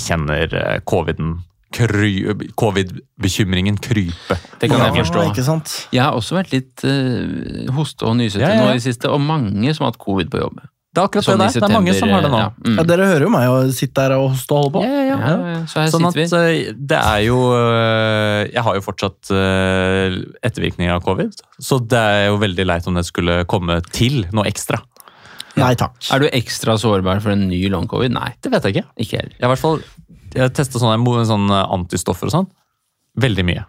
kjenner 0.00 0.56
eh, 0.56 0.78
coviden 0.88 1.36
Covid-bekymringen 1.74 3.78
krype. 3.82 4.36
Det 4.60 4.68
kan 4.70 4.80
jeg 4.84 4.94
forstå. 5.04 5.24
Ikke 5.32 5.46
sant? 5.46 5.72
Jeg 5.94 6.02
har 6.04 6.14
også 6.18 6.36
vært 6.38 6.52
litt 6.54 6.84
uh, 6.86 7.72
hoste 7.76 8.06
og 8.08 8.16
nysete 8.20 8.44
Ja, 8.44 8.48
ja, 8.52 8.60
ja. 8.60 8.68
nå 8.68 8.76
i 8.76 8.78
det 8.80 8.86
siste, 8.86 9.10
og 9.10 9.20
mange 9.24 9.74
som 9.74 9.86
har 9.86 9.90
hatt 9.94 10.02
covid 10.02 10.30
på 10.32 10.38
jobb. 10.42 10.56
Det 10.94 11.00
er 11.02 11.06
akkurat 11.08 11.26
Sånn 11.26 11.40
det 11.42 11.46
der. 11.50 11.58
Det 11.58 11.66
er 11.66 11.74
mange 11.74 11.92
som 11.98 12.08
har 12.14 12.22
det 12.22 12.28
nå. 12.30 12.38
Ja, 12.38 12.50
mm. 12.54 12.76
Ja, 12.78 12.82
dere 12.86 13.06
hører 13.10 13.24
jo 13.26 13.30
meg 13.34 13.44
og 13.50 13.72
sitter 13.74 14.12
der 14.12 14.20
og 14.22 14.28
hoste 14.36 14.54
og 14.54 14.58
holder 14.60 14.74
på. 14.76 14.80
Ja, 14.84 14.90
ja, 14.94 15.02
ja, 15.02 15.16
ja. 15.18 15.32
ja, 15.50 15.56
så 15.66 15.80
her 15.82 15.88
Sånn 15.90 16.06
at 16.06 16.14
sitter 16.14 16.44
vi. 16.46 16.60
at 16.70 16.76
det 16.94 17.00
er 17.00 17.20
jo 17.26 17.38
eh, 17.58 18.42
Jeg 18.52 18.62
har 18.68 18.74
jo 18.78 18.82
fortsatt 18.86 19.20
eh, 19.34 20.20
ettervirkninger 20.46 20.94
av 20.94 21.02
covid, 21.02 21.34
så 21.58 21.74
det 21.82 21.98
er 22.14 22.22
jo 22.28 22.38
veldig 22.44 22.64
leit 22.70 22.86
om 22.86 22.94
det 23.00 23.06
skulle 23.10 23.40
komme 23.50 23.80
til 23.90 24.22
noe 24.30 24.46
ekstra. 24.46 24.78
Nei 25.58 25.74
takk. 25.78 25.98
Er 26.14 26.18
du 26.22 26.26
ekstra 26.34 26.74
sårbar 26.78 27.18
for 27.22 27.30
en 27.34 27.44
ny 27.50 27.60
long 27.70 27.86
covid? 27.90 28.10
Nei, 28.14 28.30
Det 28.42 28.50
vet 28.54 28.62
jeg 28.66 28.72
ikke. 28.76 28.86
ikke 29.04 29.18
heller. 29.20 29.34
Jeg 29.34 29.42
har 29.42 29.50
i 29.50 29.52
hvert 29.54 29.62
fall 29.62 29.82
jeg 30.34 30.54
testa 30.56 30.80
sånne, 30.82 31.26
sånne 31.28 31.60
antistoffer 31.76 32.30
og 32.30 32.34
sånn. 32.34 32.50
Veldig 33.20 33.44
mye. 33.46 33.64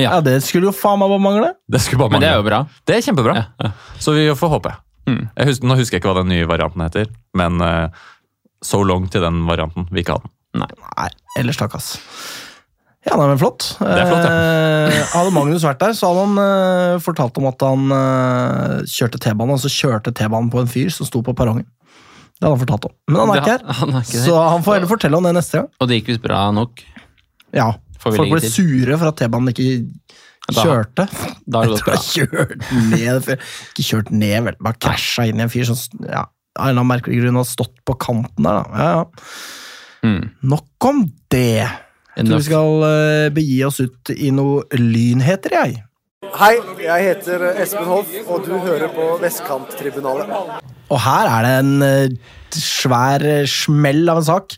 Ja, 0.00 0.20
Det 0.24 0.38
skulle 0.46 0.70
jo 0.70 0.74
faen 0.76 1.00
meg 1.02 1.10
bare 1.12 1.22
mangle. 1.22 1.50
Det 1.68 1.80
skulle 1.84 2.04
bare 2.04 2.14
Men 2.14 2.24
det 2.24 2.30
er 2.30 2.38
jo 2.40 2.46
bra. 2.46 2.62
Det 2.88 2.96
er 2.96 3.04
kjempebra. 3.04 3.34
Ja, 3.36 3.44
ja. 3.66 3.72
Så 4.00 4.14
vi 4.16 4.28
får 4.32 4.54
håpe. 4.54 4.74
Mm. 5.10 5.24
Jeg 5.36 5.50
husker, 5.50 5.68
nå 5.68 5.76
husker 5.80 5.98
jeg 5.98 6.02
ikke 6.02 6.12
hva 6.12 6.22
den 6.22 6.30
nye 6.32 6.48
varianten 6.48 6.84
heter, 6.84 7.10
men 7.36 7.58
uh, 7.64 8.04
so 8.64 8.82
long 8.86 9.08
til 9.10 9.24
den 9.24 9.42
varianten. 9.48 9.88
Vi 9.90 10.04
ikke 10.04 10.16
ha 10.16 10.22
den. 10.22 10.32
Nei, 10.60 11.10
ellers 11.38 11.58
takk, 11.60 11.76
ass. 11.78 11.96
Ja, 13.06 13.16
nei, 13.16 13.30
men 13.30 13.38
flott. 13.40 13.64
Det 13.80 13.96
er 13.96 14.08
flott, 14.10 14.26
ja. 14.26 14.32
Eh, 14.90 15.12
hadde 15.14 15.32
Magnus 15.32 15.64
vært 15.64 15.80
der, 15.80 15.94
så 15.96 16.10
hadde 16.10 16.24
han 16.26 16.40
eh, 16.42 16.96
fortalt 17.00 17.38
om 17.40 17.46
at 17.48 17.62
han 17.64 17.94
eh, 17.96 18.74
kjørte 18.92 19.20
T-banen, 19.24 19.54
og 19.56 19.62
så 19.62 19.70
kjørte 19.72 20.12
T-banen 20.16 20.50
på 20.52 20.60
en 20.60 20.68
fyr 20.68 20.90
som 20.92 21.08
sto 21.08 21.22
på 21.24 21.34
perrongen. 21.36 21.64
Det 22.40 22.48
hadde 22.48 22.56
han 22.56 22.62
fortalt 22.66 22.86
om. 22.88 22.92
Men 23.08 23.20
han 23.20 23.30
er 23.30 23.34
Det- 23.34 23.42
ikke 23.42 23.52
her, 23.66 23.72
Han 23.80 23.90
er 23.94 24.00
ikke 24.06 24.24
så 24.24 24.36
han 24.48 24.62
får 24.64 24.74
heller 24.78 24.88
fortelle 24.88 25.16
om 25.20 25.24
det 25.28 25.34
neste 25.36 25.58
gang. 25.60 25.68
Og 25.80 25.88
det 25.88 25.98
gikk 26.00 26.06
visst 26.14 26.22
bra 26.24 26.50
nok. 26.56 26.82
Ja, 27.52 27.66
Folk 28.00 28.16
ble 28.16 28.40
til. 28.40 28.50
sure 28.50 28.96
for 28.96 29.08
at 29.08 29.16
T-banen 29.20 29.52
ikke 29.52 29.90
kjørte. 30.50 31.04
Da 31.46 31.58
har 31.60 31.66
det 31.68 31.76
gått 31.76 31.84
bra. 31.84 31.94
jeg 31.94 32.28
kjørte 32.28 32.56
ned 32.90 33.28
Ikke 33.36 33.84
kjørt 33.90 34.10
ned, 34.10 34.44
vel. 34.48 34.56
Bare 34.60 34.78
krasja 34.80 35.28
inn 35.28 35.38
i 35.38 35.42
en 35.44 35.52
fyr 35.52 35.66
som 35.68 35.76
ja, 36.08 36.24
av 36.56 36.64
en 36.64 36.70
eller 36.70 36.80
annen 36.80 36.90
merkelig 36.94 37.20
grunn 37.22 37.36
har 37.36 37.44
stått 37.44 37.76
på 37.84 37.98
kanten 38.00 38.42
der. 38.48 38.64
Da. 38.64 38.64
Ja, 38.72 38.90
ja. 38.96 39.04
Mm. 40.08 40.30
Nok 40.48 40.88
om 40.88 41.02
det. 41.30 41.68
Jeg 42.16 42.24
tror 42.26 42.40
vi 42.40 42.46
skal 42.48 42.82
eh, 42.88 43.28
begi 43.36 43.58
oss 43.68 43.80
ut 43.84 44.10
i 44.16 44.30
noe 44.32 44.64
lynheter, 44.80 45.52
jeg. 45.60 45.82
Hei, 46.38 46.54
jeg 46.80 47.06
heter 47.08 47.42
Espen 47.60 47.86
Hoff, 47.88 48.10
og 48.30 48.44
du 48.46 48.52
hører 48.62 48.90
på 48.94 49.06
Vestkanttribunalet. 49.22 50.30
Og 50.90 51.00
her 51.04 51.28
er 51.30 51.46
det 51.46 51.50
en 51.62 51.72
eh, 51.86 52.36
svær 52.54 53.24
eh, 53.26 53.42
smell 53.50 54.06
av 54.10 54.20
en 54.22 54.26
sak. 54.28 54.54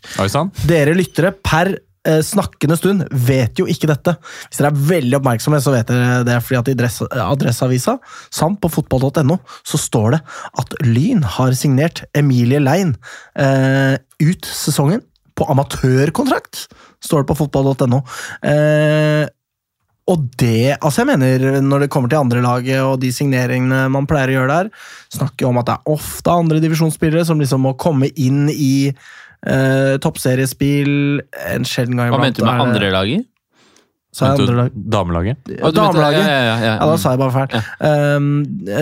Dere 0.69 0.95
lyttere 0.97 1.31
per 1.45 1.73
eh, 1.75 2.21
snakkende 2.25 2.77
stund 2.79 3.05
vet 3.27 3.59
jo 3.61 3.67
ikke 3.69 3.89
dette. 3.91 4.15
Hvis 4.47 4.61
dere 4.61 4.71
er 4.73 4.81
veldig 4.93 5.19
oppmerksomme, 5.19 5.59
så 5.63 5.73
vet 5.75 5.91
dere 5.91 6.21
det 6.27 6.39
fordi 6.45 6.59
at 6.61 6.71
i 6.73 6.77
Dress- 6.79 7.01
Adresseavisa, 7.09 7.97
samt 8.33 8.61
på 8.63 8.71
fotball.no, 8.77 9.39
så 9.65 9.81
står 9.81 10.15
det 10.17 10.23
at 10.63 10.77
Lyn 10.87 11.25
har 11.37 11.53
signert 11.59 12.05
Emilie 12.17 12.61
Lein 12.63 12.95
eh, 13.35 13.97
ut 14.23 14.49
sesongen 14.49 15.03
på 15.33 15.47
amatørkontrakt, 15.49 16.67
står 17.03 17.23
det 17.23 17.31
på 17.33 17.39
fotball.no. 17.43 18.03
Eh, 18.45 19.25
og 20.11 20.23
det, 20.39 20.75
altså 20.83 21.03
jeg 21.03 21.13
mener, 21.13 21.61
når 21.63 21.85
det 21.85 21.91
kommer 21.93 22.11
til 22.11 22.19
andre 22.19 22.41
laget 22.43 22.81
og 22.83 22.97
de 22.99 23.11
signeringene 23.15 23.85
man 23.93 24.07
pleier 24.09 24.33
å 24.33 24.37
gjøre 24.41 24.55
der, 24.57 24.71
snakker 25.15 25.47
om 25.47 25.59
at 25.61 25.69
det 25.69 25.75
er 25.77 25.93
ofte 25.95 26.33
andre 26.33 26.59
divisjonsspillere 26.63 27.23
som 27.27 27.39
liksom 27.39 27.63
må 27.63 27.75
komme 27.79 28.09
inn 28.19 28.49
i 28.51 28.89
eh, 28.91 29.93
toppseriespill 30.03 31.21
en 31.53 31.67
sjelden 31.67 32.01
gang 32.01 32.11
iblant. 32.11 32.19
Hva 32.19 32.25
mente 32.27 32.43
du 32.43 32.47
med 32.49 32.53
er 32.53 32.65
andre 32.67 32.91
laget? 32.97 33.29
Sa 34.13 34.29
jeg 34.29 34.43
andre 34.43 34.55
lag? 34.59 34.75
Damelaget? 34.93 35.39
Damelaget? 35.73 36.19
Ja, 36.21 36.27
ja, 36.29 36.41
ja, 36.45 36.57
ja. 36.61 36.73
Ja, 36.75 36.85
da 36.85 36.97
sa 37.01 37.15
jeg 37.15 37.21
bare 37.23 37.33
feil. 37.33 37.69
Um, 37.81 38.27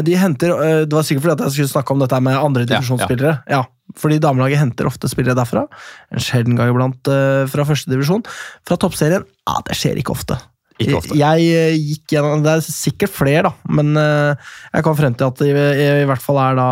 de 0.03 0.17
henter, 0.19 0.51
uh, 0.57 0.81
det 0.83 0.97
var 0.97 1.05
sikkert 1.07 1.23
fordi 1.23 1.35
at 1.37 1.43
jeg 1.45 1.55
skulle 1.55 1.71
snakke 1.71 1.95
om 1.95 2.01
dette 2.03 2.19
med 2.25 2.35
andre 2.35 2.65
Ja, 2.65 2.73
divisjonsspillere. 2.73 3.37
Ja, 3.47 3.61
fordi 4.01 4.19
damelaget 4.23 4.59
henter 4.59 4.89
ofte 4.89 5.07
spillere 5.11 5.37
derfra. 5.39 5.69
En 6.11 6.23
sjelden 6.23 6.59
gang 6.59 6.73
iblant 6.73 7.07
uh, 7.07 7.45
fra 7.51 7.67
første 7.69 7.93
divisjon. 7.93 8.25
Fra 8.67 8.75
toppserien, 8.81 9.23
ja, 9.23 9.61
det 9.69 9.77
skjer 9.79 10.01
ikke 10.01 10.17
ofte. 10.17 10.35
Ikke 10.83 10.99
ofte. 10.99 11.17
Jeg 11.19 11.47
uh, 11.55 11.79
gikk 11.89 12.15
gjennom, 12.15 12.43
Det 12.45 12.53
er 12.57 12.63
sikkert 12.65 13.13
flere, 13.15 13.49
da, 13.49 13.73
men 13.77 13.93
uh, 13.97 14.53
jeg 14.73 14.85
kom 14.87 14.97
frem 14.99 15.17
til 15.17 15.31
at 15.31 15.41
det 15.41 15.51
i, 15.51 15.89
i 16.03 16.07
hvert 16.09 16.23
fall 16.23 16.41
er 16.41 16.57
da 16.59 16.69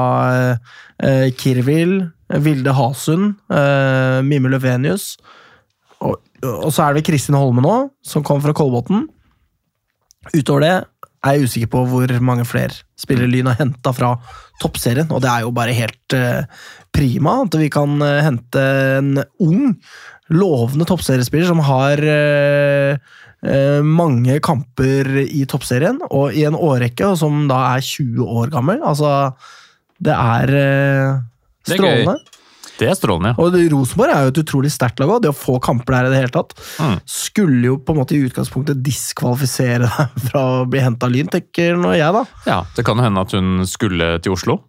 uh, 0.53 1.27
Kirvil, 1.39 2.01
Vilde 2.43 2.73
Hasund, 2.77 3.37
Mimmi 4.27 4.51
Løvenius 4.51 5.15
og, 6.05 6.19
og 6.45 6.69
så 6.73 6.85
er 6.85 6.97
det 6.97 7.05
Kristin 7.07 7.37
Holme 7.37 7.63
nå, 7.63 7.75
som 8.05 8.25
kom 8.25 8.41
fra 8.43 8.55
Kolbotn. 8.55 9.07
Utover 10.35 10.63
det 10.63 10.73
er 11.27 11.35
jeg 11.35 11.49
usikker 11.49 11.71
på 11.73 11.83
hvor 11.91 12.11
mange 12.23 12.45
flere 12.47 12.75
spillere 12.99 13.27
Lyn 13.31 13.49
har 13.51 13.59
henta 13.59 13.91
fra 13.95 14.13
toppserien, 14.61 15.09
og 15.11 15.23
det 15.23 15.31
er 15.31 15.43
jo 15.43 15.55
bare 15.55 15.75
helt 15.75 16.15
eh, 16.15 16.45
prima 16.95 17.41
at 17.43 17.57
vi 17.59 17.67
kan 17.71 17.99
eh, 18.03 18.21
hente 18.23 18.63
en 18.99 19.11
ung, 19.43 19.73
lovende 20.31 20.87
toppseriespiller 20.87 21.49
som 21.49 21.63
har 21.67 22.03
eh, 22.03 22.95
eh, 22.95 23.28
mange 23.85 24.39
kamper 24.43 25.07
i 25.23 25.45
toppserien, 25.47 26.01
og 26.11 26.33
i 26.35 26.43
en 26.49 26.57
årrekke, 26.57 27.07
og 27.13 27.17
som 27.21 27.45
da 27.47 27.61
er 27.75 27.85
20 27.85 28.25
år 28.25 28.51
gammel. 28.51 28.81
Altså, 28.83 29.31
det 29.99 30.15
er 30.15 30.51
eh, 30.59 31.21
Det 31.67 31.75
er 31.75 31.79
strålende. 31.79 32.17
Det 32.79 32.87
er 32.87 32.95
strålende. 32.95 33.33
Og 33.43 33.55
Rosenborg 33.73 34.11
er 34.15 34.23
jo 34.23 34.31
et 34.31 34.37
utrolig 34.39 34.69
sterkt 34.71 35.01
lag 35.01 35.09
òg. 35.11 35.21
Det 35.25 35.31
å 35.33 35.35
få 35.35 35.57
kamper 35.59 35.97
der 35.97 36.07
i 36.07 36.11
det 36.13 36.19
hele 36.21 36.31
tatt 36.31 36.53
Mm. 36.79 36.93
skulle 37.03 37.65
jo 37.65 37.77
på 37.83 37.91
en 37.91 37.99
måte 37.99 38.15
i 38.15 38.21
utgangspunktet 38.23 38.79
diskvalifisere 38.83 39.83
deg 39.97 40.23
fra 40.29 40.43
å 40.61 40.65
bli 40.69 40.79
henta 40.79 41.09
Lyn, 41.11 41.27
tenker 41.27 41.75
nå 41.75 41.91
jeg, 41.97 42.13
da. 42.15 42.23
Ja, 42.47 42.61
Det 42.77 42.85
kan 42.87 42.99
hende 43.03 43.19
at 43.25 43.35
hun 43.35 43.65
skulle 43.67 44.19
til 44.23 44.31
Oslo. 44.37 44.61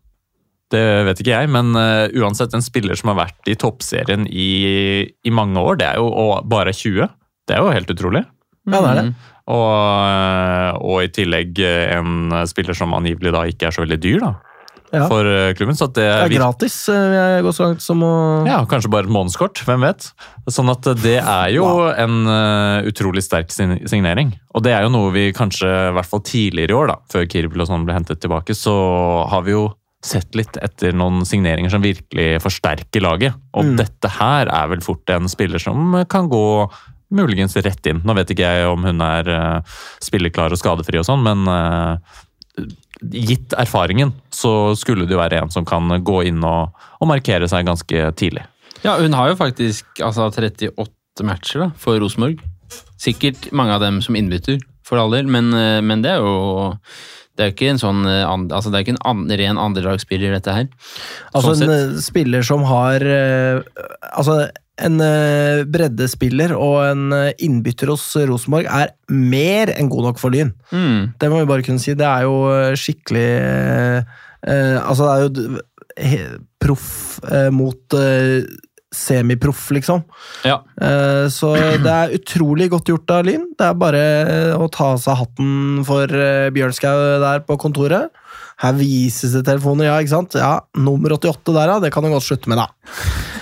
Det 0.70 0.82
vet 1.06 1.22
ikke 1.22 1.34
jeg, 1.34 1.50
men 1.50 1.70
uh, 1.74 2.06
uansett 2.22 2.52
en 2.54 2.62
spiller 2.62 2.94
som 2.98 3.10
har 3.10 3.16
vært 3.26 3.48
i 3.50 3.56
toppserien 3.58 4.26
i, 4.30 5.06
i 5.26 5.30
mange 5.34 5.58
år, 5.58 5.78
det 5.80 5.86
er 5.88 5.96
jo 5.98 6.06
og 6.10 6.46
bare 6.50 6.70
20. 6.74 7.08
Det 7.46 7.56
er 7.56 7.62
jo 7.62 7.72
helt 7.74 7.90
utrolig. 7.90 8.22
Ja, 8.68 8.80
det 8.80 8.90
er 8.90 8.94
det. 9.00 9.04
Mm. 9.10 9.14
Og, 9.50 10.84
og 10.90 11.02
i 11.04 11.10
tillegg 11.14 11.58
eh, 11.64 11.96
en 11.96 12.30
spiller 12.50 12.76
som 12.76 12.92
angivelig 12.96 13.32
da 13.34 13.46
ikke 13.50 13.68
er 13.70 13.74
så 13.74 13.84
veldig 13.86 13.98
dyr 14.04 14.20
da, 14.22 14.32
Ja. 14.92 15.04
for 15.06 15.26
eh, 15.26 15.52
klubben. 15.54 15.76
Så 15.78 15.86
det, 15.94 16.02
Det 16.04 16.26
er 16.28 16.34
gratis, 16.36 16.76
eh, 16.92 17.14
jeg 17.36 17.44
går 17.46 17.54
så 17.56 17.64
langt 17.68 17.82
som 17.84 18.00
å 18.06 18.12
Ja, 18.46 18.60
kanskje 18.70 18.90
bare 18.90 19.06
et 19.08 19.14
månedskort, 19.14 19.62
hvem 19.66 19.80
vet. 19.86 20.10
Sånn 20.50 20.70
at 20.72 20.82
det 21.02 21.18
er 21.22 21.50
jo 21.54 21.66
en 21.90 22.26
eh, 22.26 22.88
utrolig 22.90 23.22
sterk 23.26 23.50
signering. 23.54 24.34
Og 24.54 24.62
det 24.66 24.72
er 24.76 24.82
jo 24.86 24.92
noe 24.94 25.12
vi 25.14 25.28
kanskje, 25.36 25.66
i 25.90 25.94
hvert 25.96 26.10
fall 26.10 26.20
tidligere 26.26 26.74
i 26.74 26.78
år, 26.82 26.88
da, 26.94 26.98
før 27.10 27.28
Kirbel 27.30 27.62
og 27.64 27.70
sånn 27.70 27.86
ble 27.88 27.94
hentet 27.98 28.20
tilbake, 28.22 28.54
så 28.58 28.74
har 29.30 29.42
vi 29.46 29.52
jo 29.56 29.68
sett 30.02 30.32
litt 30.34 30.56
etter 30.64 30.94
noen 30.96 31.26
signeringer 31.28 31.68
som 31.74 31.82
virkelig 31.84 32.38
forsterker 32.40 33.02
laget. 33.04 33.34
Og 33.52 33.64
Mm. 33.66 33.76
dette 33.76 34.08
her 34.16 34.48
er 34.48 34.68
vel 34.68 34.80
fort 34.80 35.08
en 35.12 35.28
spiller 35.28 35.60
som 35.60 36.04
kan 36.08 36.26
gå 36.30 36.70
muligens 37.10 37.56
rett 37.58 37.90
inn. 37.90 38.02
Nå 38.06 38.14
vet 38.18 38.32
ikke 38.32 38.48
jeg 38.48 38.68
om 38.70 38.84
hun 38.86 39.02
er 39.04 39.30
uh, 39.30 39.78
spilleklar 40.02 40.54
og 40.54 40.60
skadefri 40.60 41.00
og 41.00 41.06
sånn, 41.08 41.24
men 41.26 41.50
eh, 41.50 42.16
gitt 43.00 43.54
erfaringen 43.58 44.12
så 44.34 44.74
skulle 44.78 45.06
det 45.08 45.16
jo 45.16 45.20
være 45.22 45.42
en 45.42 45.52
som 45.52 45.66
kan 45.68 45.88
gå 46.04 46.22
inn 46.30 46.42
og, 46.46 46.74
og 47.00 47.10
markere 47.10 47.48
seg 47.50 47.68
ganske 47.68 48.10
tidlig. 48.20 48.44
Ja, 48.84 48.96
hun 49.00 49.16
har 49.16 49.32
jo 49.32 49.38
faktisk 49.40 50.02
altså, 50.04 50.30
38 50.30 51.26
matcher 51.26 51.66
da, 51.66 51.70
for 51.80 52.00
Rosenborg. 52.00 52.42
Sikkert 53.00 53.50
mange 53.56 53.76
av 53.76 53.82
dem 53.84 54.00
som 54.04 54.16
innbytter, 54.18 54.60
for 54.86 55.00
all 55.00 55.12
del, 55.14 55.28
men, 55.30 55.52
eh, 55.56 55.80
men 55.84 56.04
det 56.04 56.16
er 56.16 56.24
jo 56.24 56.76
det 57.40 57.46
er 57.46 57.50
jo 57.50 57.54
ikke 57.54 57.68
en 57.72 57.80
sånn 57.80 58.00
eh, 58.04 58.26
altså 58.28 58.68
det 58.68 58.76
er 58.76 58.84
ikke 58.84 58.94
en 58.98 59.04
an, 59.08 59.20
ren 59.40 59.60
andrelagsspiller, 59.62 60.34
dette 60.36 60.52
her. 60.52 60.66
Altså 61.32 61.54
Sånn 61.54 61.70
en 61.70 61.94
eh, 61.94 62.00
spiller 62.04 62.44
som 62.44 62.66
har 62.68 63.00
eh, 63.00 63.62
Altså, 64.10 64.42
en 64.86 65.00
eh, 65.04 65.62
breddespiller 65.68 66.54
og 66.56 66.78
en 66.86 67.10
eh, 67.16 67.32
innbytter 67.44 67.92
hos 67.92 68.06
Rosenborg 68.28 68.68
er 68.70 68.94
mer 69.12 69.72
enn 69.76 69.90
god 69.92 70.10
nok 70.10 70.22
for 70.22 70.34
Lyn. 70.34 70.54
Mm. 70.72 71.12
Det 71.20 71.30
må 71.30 71.42
vi 71.42 71.50
bare 71.50 71.66
kunne 71.66 71.82
si. 71.82 71.96
Det 71.98 72.06
er 72.06 72.26
jo 72.28 72.40
eh, 72.54 72.78
skikkelig 72.78 73.28
eh, 73.34 74.18
Altså, 74.80 75.28
det 75.36 75.60
er 76.00 76.16
jo 76.16 76.40
proff 76.60 77.20
eh, 77.28 77.50
mot 77.52 77.96
eh, 77.96 78.44
semiproff, 78.90 79.68
liksom. 79.70 80.02
Ja. 80.48 80.60
Eh, 80.82 81.26
så 81.30 81.52
det 81.54 81.92
er 81.92 82.16
utrolig 82.16 82.70
godt 82.72 82.90
gjort 82.90 83.12
av 83.14 83.28
Lyn. 83.28 83.46
Det 83.58 83.68
er 83.68 83.78
bare 83.78 84.02
å 84.56 84.66
ta 84.72 84.94
av 84.96 85.02
seg 85.02 85.20
hatten 85.20 85.84
for 85.86 86.10
Bjørnskau 86.56 86.96
der 87.22 87.44
på 87.46 87.58
kontoret. 87.60 88.10
Her 88.60 88.74
vises 88.76 89.32
det 89.32 89.44
telefoner, 89.48 89.86
ja, 89.88 89.98
ikke 90.02 90.12
sant? 90.12 90.34
Ja, 90.36 90.60
Nummer 90.76 91.14
88 91.16 91.54
der, 91.56 91.74
ja. 91.74 91.78
Det 91.80 91.92
kan 91.94 92.04
du 92.04 92.10
godt 92.12 92.26
slutte 92.26 92.50
med, 92.52 92.60
da. 92.60 92.68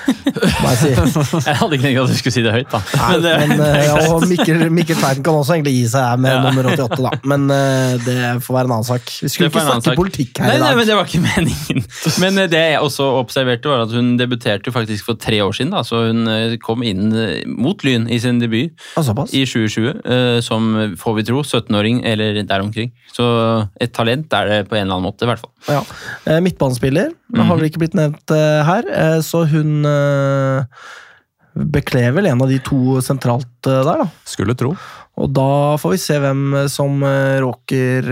Jeg 0.08 0.76
si. 0.80 0.88
Jeg 0.92 1.56
hadde 1.58 1.76
ikke 1.76 1.84
tenkt 1.84 2.00
at 2.02 2.10
du 2.10 2.16
skulle 2.18 2.32
si 2.34 2.42
det 2.44 2.52
høyt, 2.54 2.68
da. 2.72 2.78
Nei, 2.96 3.08
Men 3.12 3.22
det, 3.24 3.32
men, 3.50 3.62
eh, 3.64 3.96
og 4.14 4.24
Mikkel, 4.28 4.62
Mikkel 4.72 4.96
Tveiten 4.98 5.24
kan 5.26 5.36
også 5.38 5.56
egentlig 5.56 5.74
gi 5.74 5.84
seg 5.92 6.04
her 6.04 6.20
med 6.22 6.32
Ja. 6.32 6.40
nummer 6.44 6.68
88, 6.70 7.00
da. 7.04 7.12
Men 7.32 7.46
eh, 7.54 7.94
det 8.04 8.16
får 8.44 8.56
være 8.58 8.68
en 8.70 8.74
annen 8.78 8.86
sak. 8.88 9.10
Vi 9.24 9.30
skulle 9.32 9.50
ikke 9.50 9.64
snakke 9.64 9.88
sak. 9.90 9.98
politikk 9.98 10.40
her 10.42 10.52
nei, 10.52 10.56
i 10.56 10.62
nei, 10.62 10.68
dag. 10.70 10.78
men 10.80 10.88
det 10.90 10.96
var 10.98 11.08
ikke 11.10 11.22
meningen. 11.24 11.82
Men 12.24 12.42
eh, 12.44 12.48
det 12.52 12.62
jeg 12.62 12.80
også 12.84 13.08
observerte, 13.18 13.72
var 13.72 13.84
at 13.86 13.94
hun 13.96 14.12
debuterte 14.20 14.70
jo 14.70 14.76
faktisk 14.76 15.08
for 15.08 15.18
tre 15.20 15.40
år 15.44 15.56
siden. 15.58 15.72
Da. 15.74 15.82
Så 15.88 16.04
hun 16.08 16.24
eh, 16.32 16.56
kom 16.62 16.84
inn 16.86 17.08
eh, 17.16 17.42
mot 17.48 17.82
Lyn 17.86 18.06
i 18.12 18.20
sin 18.22 18.38
debut 18.42 18.70
Ja, 18.94 19.02
i 19.02 19.44
2020, 19.48 19.90
eh, 20.04 20.38
som 20.46 20.70
får 21.00 21.18
vi 21.20 21.26
tro 21.32 21.42
17-åring 21.42 22.04
eller 22.06 22.42
der 22.44 22.64
omkring. 22.64 22.92
Så 23.16 23.26
et 23.82 23.92
talent 23.96 24.32
er 24.36 24.46
det 24.52 24.60
på 24.70 24.76
en 24.76 24.84
eller 24.86 24.94
annen 24.94 25.07
måte, 25.07 25.07
i 25.22 25.28
hvert 25.28 25.42
fall. 25.42 25.52
Ja. 25.68 25.82
Eh, 26.26 26.40
Midtbanespiller 26.44 27.10
-hmm. 27.12 27.42
har 27.48 27.56
vel 27.56 27.68
ikke 27.68 27.82
blitt 27.84 27.96
nevnt 27.98 28.30
eh, 28.30 28.62
her, 28.64 28.88
eh, 28.88 29.18
så 29.24 29.44
hun 29.48 29.84
eh, 29.86 30.64
bekler 31.54 32.12
vel 32.12 32.26
en 32.26 32.42
av 32.42 32.48
de 32.48 32.58
to 32.58 33.00
sentralt 33.00 33.48
der, 33.64 33.84
da. 33.84 34.08
Skulle 34.24 34.54
tro. 34.54 34.76
Og 35.18 35.32
da 35.34 35.76
får 35.76 35.90
vi 35.90 35.98
se 35.98 36.18
hvem 36.22 36.68
som 36.70 37.02
råker 37.42 38.06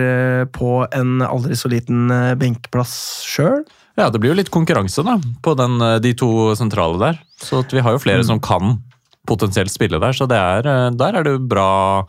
på 0.50 0.70
en 0.90 1.22
aldri 1.22 1.54
så 1.54 1.70
liten 1.70 2.10
benkeplass 2.34 3.22
sjøl. 3.22 3.62
Ja, 3.96 4.10
det 4.10 4.18
blir 4.18 4.34
jo 4.34 4.40
litt 4.40 4.50
konkurranse 4.50 5.04
da, 5.06 5.14
på 5.40 5.54
den, 5.54 5.78
de 6.02 6.12
to 6.18 6.56
sentrale 6.58 6.98
der. 6.98 7.20
Så 7.38 7.62
at 7.62 7.70
vi 7.70 7.78
har 7.78 7.94
jo 7.94 8.02
flere 8.02 8.26
som 8.26 8.42
kan 8.42 8.80
potensielt 9.28 9.72
spille 9.72 10.00
der, 10.02 10.16
så 10.16 10.28
det 10.30 10.38
er, 10.40 10.68
eh, 10.72 10.90
der 10.96 11.20
er 11.20 11.26
det 11.26 11.36
bra, 11.50 12.02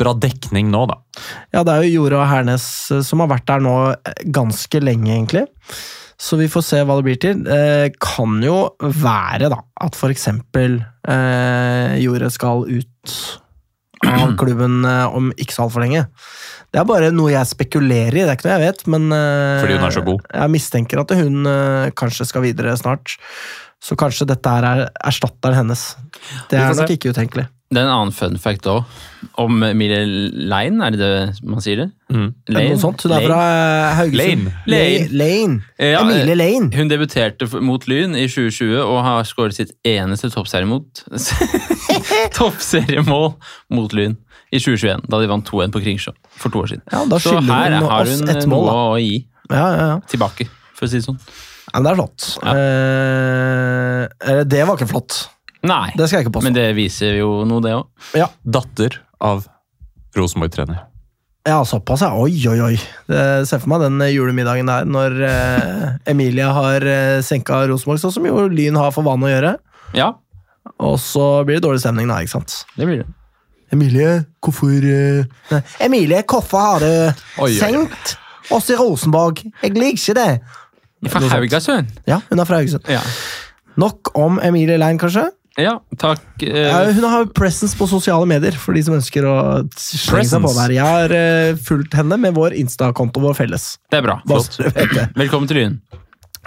bra 0.00 0.14
dekning 0.18 0.72
nå, 0.72 0.86
da. 0.90 0.98
Ja, 1.54 1.64
det 1.64 1.74
er 1.74 1.86
jo 1.86 2.02
Jorå 2.02 2.24
Hernes 2.28 2.66
eh, 2.94 3.04
som 3.06 3.24
har 3.24 3.32
vært 3.32 3.48
der 3.50 3.64
nå 3.64 3.76
eh, 3.92 4.26
ganske 4.34 4.82
lenge, 4.82 5.10
egentlig. 5.14 5.46
Så 6.18 6.38
vi 6.40 6.48
får 6.50 6.64
se 6.66 6.78
hva 6.82 6.96
det 6.98 7.06
blir 7.06 7.18
til. 7.22 7.44
Eh, 7.46 7.88
kan 8.02 8.40
jo 8.42 8.72
være 8.82 9.50
da, 9.52 9.60
at 9.84 9.98
eksempel 10.08 10.80
eh, 11.06 11.98
Jorda 12.02 12.30
skal 12.34 12.66
ut 12.66 13.18
av 14.06 14.34
klubben 14.40 14.82
eh, 14.86 15.06
om 15.14 15.30
ikke 15.38 15.54
så 15.54 15.68
altfor 15.68 15.86
lenge. 15.86 16.08
Det 16.74 16.82
er 16.82 16.88
bare 16.90 17.12
noe 17.14 17.30
jeg 17.32 17.48
spekulerer 17.48 18.18
i, 18.18 18.24
det 18.26 18.32
er 18.32 18.36
ikke 18.36 18.48
noe 18.48 18.58
jeg 18.58 18.66
vet, 18.66 18.84
men 18.90 19.06
eh, 19.14 19.62
Fordi 19.62 19.78
hun 19.78 19.86
er 19.86 19.94
så 19.94 20.04
god. 20.10 20.26
Jeg 20.42 20.54
mistenker 20.56 21.04
at 21.04 21.16
hun 21.22 21.52
kanskje 21.98 22.28
skal 22.28 22.44
videre 22.44 22.74
snart. 22.80 23.14
Så 23.82 23.94
kanskje 23.98 24.26
dette 24.26 24.50
her 24.50 24.64
er 24.66 24.80
erstatteren 25.06 25.54
hennes. 25.62 25.84
Det 26.50 26.58
er 26.58 26.74
nok 26.74 26.90
ikke 26.96 27.12
utenkelig. 27.14 27.46
Det 27.68 27.76
er 27.76 27.84
en 27.84 27.92
annen 27.92 28.14
fun 28.16 28.38
fact 28.40 28.64
òg. 28.66 28.86
Om 29.38 29.58
Emilie 29.66 30.06
Lein, 30.48 30.78
er 30.80 30.94
det 30.94 30.98
det 31.02 31.44
man 31.44 31.60
sier 31.60 31.82
det? 31.82 31.86
Mm. 32.08 32.30
Er 32.48 32.56
det 32.56 32.62
Noe 32.70 32.78
sånt. 32.80 33.02
Hun 33.04 33.12
er 33.12 33.26
fra 33.26 33.40
eh, 33.44 33.96
Haugesund. 33.98 34.46
Lane. 34.48 34.54
Lane. 34.72 35.10
Lane. 35.20 35.58
Ja, 35.76 36.00
Emilie 36.00 36.34
Lane. 36.38 36.70
Hun 36.74 36.88
debuterte 36.90 37.46
mot 37.60 37.84
Lyn 37.90 38.16
i 38.16 38.24
2020 38.24 38.72
og 38.80 39.02
har 39.04 39.28
skåret 39.28 39.58
sitt 39.58 39.74
eneste 39.86 40.30
toppseriemot 40.32 41.04
Toppseriemål 42.38 43.34
mot 43.76 43.92
Lyn 43.96 44.16
i 44.48 44.56
2021, 44.62 45.04
da 45.12 45.20
de 45.20 45.28
vant 45.28 45.44
2-1 45.52 45.74
på 45.74 45.82
Kringsjå 45.84 46.14
for 46.40 46.48
to 46.54 46.62
år 46.64 46.70
siden. 46.72 46.84
Ja, 46.88 47.02
da 47.04 47.18
Så 47.20 47.34
her 47.36 47.74
hun 47.76 47.84
har 47.90 48.08
hun 48.08 48.30
et 48.32 48.46
mål, 48.48 48.64
noe 48.64 48.70
da. 48.72 48.76
å 48.94 48.96
gi 49.02 49.18
Ja, 49.52 49.58
ja, 49.60 49.86
ja. 49.92 49.98
tilbake, 50.08 50.48
for 50.76 50.88
å 50.88 50.90
si 50.90 51.02
det 51.02 51.04
sånn. 51.04 51.20
Men 51.74 51.84
det 51.84 51.90
er 51.92 51.98
flott. 51.98 52.28
Ja. 52.42 52.52
Eh, 54.28 54.42
det 54.48 54.62
var 54.68 54.76
ikke 54.78 54.88
flott. 54.90 55.18
Nei, 55.66 55.90
Det 55.98 56.06
skal 56.08 56.20
jeg 56.20 56.26
ikke 56.28 56.36
påstå. 56.38 56.44
men 56.46 56.54
det 56.56 56.68
viser 56.76 57.16
jo 57.18 57.44
noe, 57.48 57.60
det 57.64 57.72
òg. 57.74 57.86
Ja. 58.16 58.28
Datter 58.46 59.00
av 59.20 59.46
Rosenborg-trener. 60.16 60.84
Ja, 61.48 61.62
såpass, 61.64 62.02
ja. 62.04 62.12
Oi, 62.18 62.34
oi, 62.50 62.58
oi. 62.60 62.76
Se 63.48 63.58
for 63.58 63.68
meg 63.72 63.80
den 63.86 64.00
eh, 64.04 64.12
julemiddagen 64.12 64.68
der 64.68 64.84
når 64.88 65.14
eh, 65.24 66.10
Emilie 66.12 66.44
har 66.52 66.84
eh, 66.84 67.20
senka 67.24 67.62
Rosenborg, 67.70 68.00
sånn 68.02 68.12
som 68.18 68.26
jo 68.28 68.46
Lyn 68.52 68.76
har 68.78 68.92
for 68.94 69.06
vane 69.06 69.26
å 69.28 69.32
gjøre. 69.32 69.54
Ja, 69.96 70.10
Og 70.84 70.98
så 71.00 71.44
blir 71.48 71.56
det 71.58 71.64
dårlig 71.64 71.80
stemning, 71.80 72.10
da, 72.10 72.18
ikke 72.20 72.34
sant? 72.36 72.58
det 72.76 72.84
blir 72.86 73.00
det. 73.02 73.08
Emilie, 73.72 74.12
hvorfor 74.44 74.84
eh, 74.88 75.58
Emilie, 75.84 76.22
hvorfor 76.28 76.60
har 76.64 76.84
du 76.84 76.92
oi, 77.42 77.48
oi. 77.48 77.52
senkt 77.58 78.14
oss 78.52 78.68
i 78.72 78.76
Rosenborg? 78.78 79.42
Jeg 79.62 79.74
liker 79.76 79.98
ikke 79.98 80.16
det. 80.20 80.30
Fra. 81.06 81.20
Haugasund. 81.30 81.92
Ja, 82.08 82.18
hun 82.30 82.40
er 82.42 82.48
fra 82.48 82.58
Haugesund. 82.58 82.88
Ja. 82.90 83.02
Nok 83.78 84.10
om 84.18 84.40
Emilie 84.42 84.78
Lein, 84.80 84.98
kanskje. 84.98 85.28
ja, 85.58 85.76
takk. 85.98 86.24
Uh, 86.42 86.90
hun 86.96 87.06
har 87.06 87.28
presence 87.34 87.78
på 87.78 87.86
sosiale 87.90 88.26
medier, 88.26 88.56
for 88.58 88.74
de 88.74 88.82
som 88.86 88.96
ønsker 88.98 89.26
å 89.26 89.36
slenge 89.78 90.26
seg 90.32 90.42
på 90.42 90.52
der. 90.56 90.74
Jeg 90.74 90.98
har 90.98 91.14
uh, 91.14 91.60
fulgt 91.68 91.94
henne 91.98 92.18
med 92.18 92.34
vår 92.34 92.56
Insta-konto, 92.58 93.22
vår 93.22 93.38
felles. 93.38 93.70
det 93.90 94.00
er 94.00 94.06
bra. 94.06 94.18
Det. 94.26 95.08
Velkommen 95.18 95.50
til 95.50 95.62
Lyn. 95.62 95.80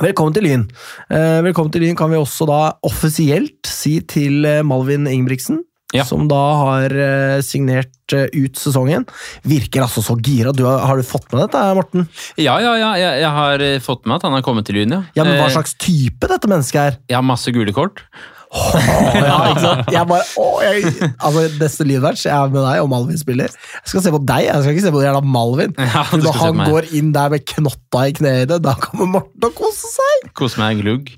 Velkommen 0.01 0.35
til 0.35 0.47
Lyn. 0.47 0.67
Uh, 1.07 1.39
velkommen 1.47 1.71
til 1.71 1.85
Lyn 1.85 1.99
kan 1.99 2.11
vi 2.11 2.19
også 2.19 2.47
da 2.49 2.61
offisielt 2.87 3.67
si 3.67 3.99
til 4.03 4.47
Malvin 4.67 5.07
Ingebrigtsen, 5.07 5.63
Ja. 5.91 6.05
som 6.07 6.27
da 6.31 6.41
har 6.61 6.93
eh, 6.95 7.41
signert 7.43 8.15
eh, 8.15 8.27
ut 8.31 8.59
sesongen. 8.59 9.05
Virker 9.47 9.83
altså 9.85 10.03
så 10.05 10.15
gira. 10.23 10.53
Du, 10.55 10.63
har, 10.67 10.85
har 10.87 10.99
du 10.99 11.03
fått 11.07 11.27
med 11.33 11.43
dette, 11.43 11.63
Morten? 11.77 12.07
Ja, 12.39 12.57
ja, 12.63 12.75
ja, 12.79 12.91
jeg, 12.99 13.23
jeg 13.25 13.33
har 13.37 13.65
eh, 13.67 13.79
fått 13.83 14.05
med 14.07 14.19
at 14.19 14.27
han 14.29 14.37
har 14.37 14.45
kommet 14.45 14.67
til 14.69 14.79
Lyn, 14.79 14.97
ja. 14.97 15.01
Ja, 15.17 15.27
men 15.27 15.39
Hva 15.41 15.49
slags 15.51 15.75
type 15.81 16.31
dette 16.31 16.47
mennesket 16.51 16.83
er? 16.83 17.01
Ja, 17.11 17.23
masse 17.25 17.51
gule 17.55 17.75
kort. 17.75 18.05
ja, 18.51 19.35
ikke 19.47 19.61
sant? 19.63 19.91
Jeg 19.95 20.07
bare, 20.09 20.25
oh, 20.41 20.57
jeg, 20.59 20.89
altså, 21.23 21.43
Neste 21.61 21.85
lydmatch, 21.87 22.25
jeg 22.27 22.35
er 22.35 22.51
med 22.51 22.59
deg 22.65 22.81
og 22.83 22.89
Malvin 22.91 23.19
spiller. 23.19 23.53
Jeg 23.77 23.91
skal 23.93 24.03
se 24.03 24.11
på 24.11 24.19
deg, 24.27 24.47
jeg 24.49 24.65
skal 24.65 24.75
ikke 24.75 24.83
se 24.83 24.93
på 24.95 25.03
jævla 25.05 25.21
Malvin. 25.23 25.75
Ja, 25.79 26.03
du 26.11 26.25
Når 26.25 26.39
han 26.41 26.59
går 26.67 26.89
inn 26.99 27.13
der 27.15 27.31
med 27.31 27.45
knotta 27.53 28.03
i 28.09 28.15
kneet, 28.17 28.51
da 28.63 28.75
kommer 28.79 29.07
Morten 29.13 29.47
og 29.47 29.55
koser 29.55 29.95
seg! 29.95 30.27
Kose 30.37 30.59
meg 30.59 30.83
glugg. 30.83 31.13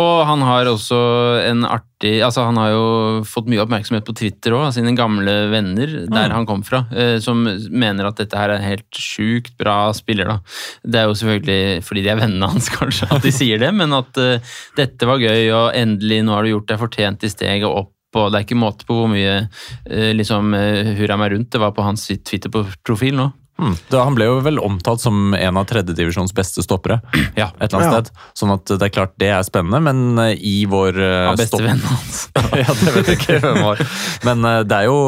Og 0.00 0.24
han 0.30 0.44
har 0.48 0.72
også 0.72 0.98
en 1.44 1.68
artig 1.98 2.22
Altså, 2.22 2.44
han 2.44 2.56
har 2.56 2.70
jo 2.72 3.24
fått 3.24 3.48
mye 3.48 3.62
oppmerksomhet 3.62 4.06
på 4.06 4.14
Twitter 4.16 4.52
òg, 4.52 4.68
av 4.68 4.72
sine 4.72 4.94
gamle 4.96 5.50
venner 5.50 6.06
der 6.08 6.30
han 6.30 6.46
kom 6.46 6.62
fra, 6.62 6.86
eh, 6.94 7.18
som 7.20 7.44
mener 7.44 8.06
at 8.06 8.16
dette 8.16 8.36
her 8.36 8.50
er 8.50 8.58
en 8.58 8.68
helt 8.68 8.90
sjukt 8.92 9.56
bra 9.58 9.92
spiller, 9.92 10.26
da. 10.26 10.38
Det 10.84 11.00
er 11.00 11.06
jo 11.08 11.14
selvfølgelig 11.14 11.84
fordi 11.84 12.02
de 12.02 12.10
er 12.10 12.20
vennene 12.20 12.48
hans, 12.48 12.68
kanskje, 12.78 13.08
at 13.10 13.22
de 13.22 13.32
sier 13.32 13.58
det, 13.58 13.72
men 13.74 13.92
at 13.92 14.16
uh, 14.18 14.38
dette 14.76 15.06
var 15.06 15.18
gøy, 15.18 15.50
og 15.52 15.74
endelig, 15.74 16.22
nå 16.24 16.34
har 16.34 16.44
du 16.44 16.52
gjort 16.54 16.68
deg 16.68 16.80
fortjent 16.80 17.24
i 17.24 17.32
steget 17.32 17.68
opp. 17.68 17.94
Og 18.16 18.30
det 18.32 18.38
er 18.38 18.44
ikke 18.46 18.56
måte 18.56 18.86
på 18.88 18.96
hvor 18.96 19.10
mye 19.10 19.34
uh, 19.44 20.12
liksom, 20.16 20.54
uh, 20.56 20.94
hurra 20.98 21.18
meg 21.20 21.34
rundt 21.34 21.52
det 21.52 21.60
var 21.60 21.74
på 21.76 21.84
hans 21.84 22.06
Twitter-profil 22.08 23.18
nå. 23.18 23.28
Mm. 23.58 23.72
Da, 23.90 24.04
han 24.06 24.14
ble 24.14 24.28
jo 24.28 24.36
vel 24.46 24.60
omtalt 24.62 25.02
som 25.02 25.32
en 25.34 25.56
av 25.58 25.64
tredjedivisjons 25.66 26.30
beste 26.36 26.62
stoppere. 26.62 27.00
Ja, 27.34 27.48
et 27.58 27.72
eller 27.72 27.80
annet 27.80 27.88
Ja. 27.88 28.02
sted. 28.04 28.10
Sånn 28.38 28.52
at 28.54 28.70
det 28.70 28.86
er 28.86 28.92
klart 28.94 29.16
det 29.18 29.30
er 29.34 29.42
spennende, 29.42 29.80
men 29.82 30.18
eh, 30.22 30.36
i 30.38 30.64
vår 30.70 30.94
uh, 30.94 31.30
Av 31.32 31.40
bestevennen 31.40 31.82
hans. 31.82 32.20
ja, 32.62 32.70
det 32.84 32.94
vet 32.94 33.10
jeg 33.10 33.18
ikke 33.18 33.40
hvem 33.42 33.58
var. 33.66 33.82
Men 34.28 34.46
eh, 34.46 34.60
det 34.62 34.78
er 34.78 34.86
jo 34.86 35.00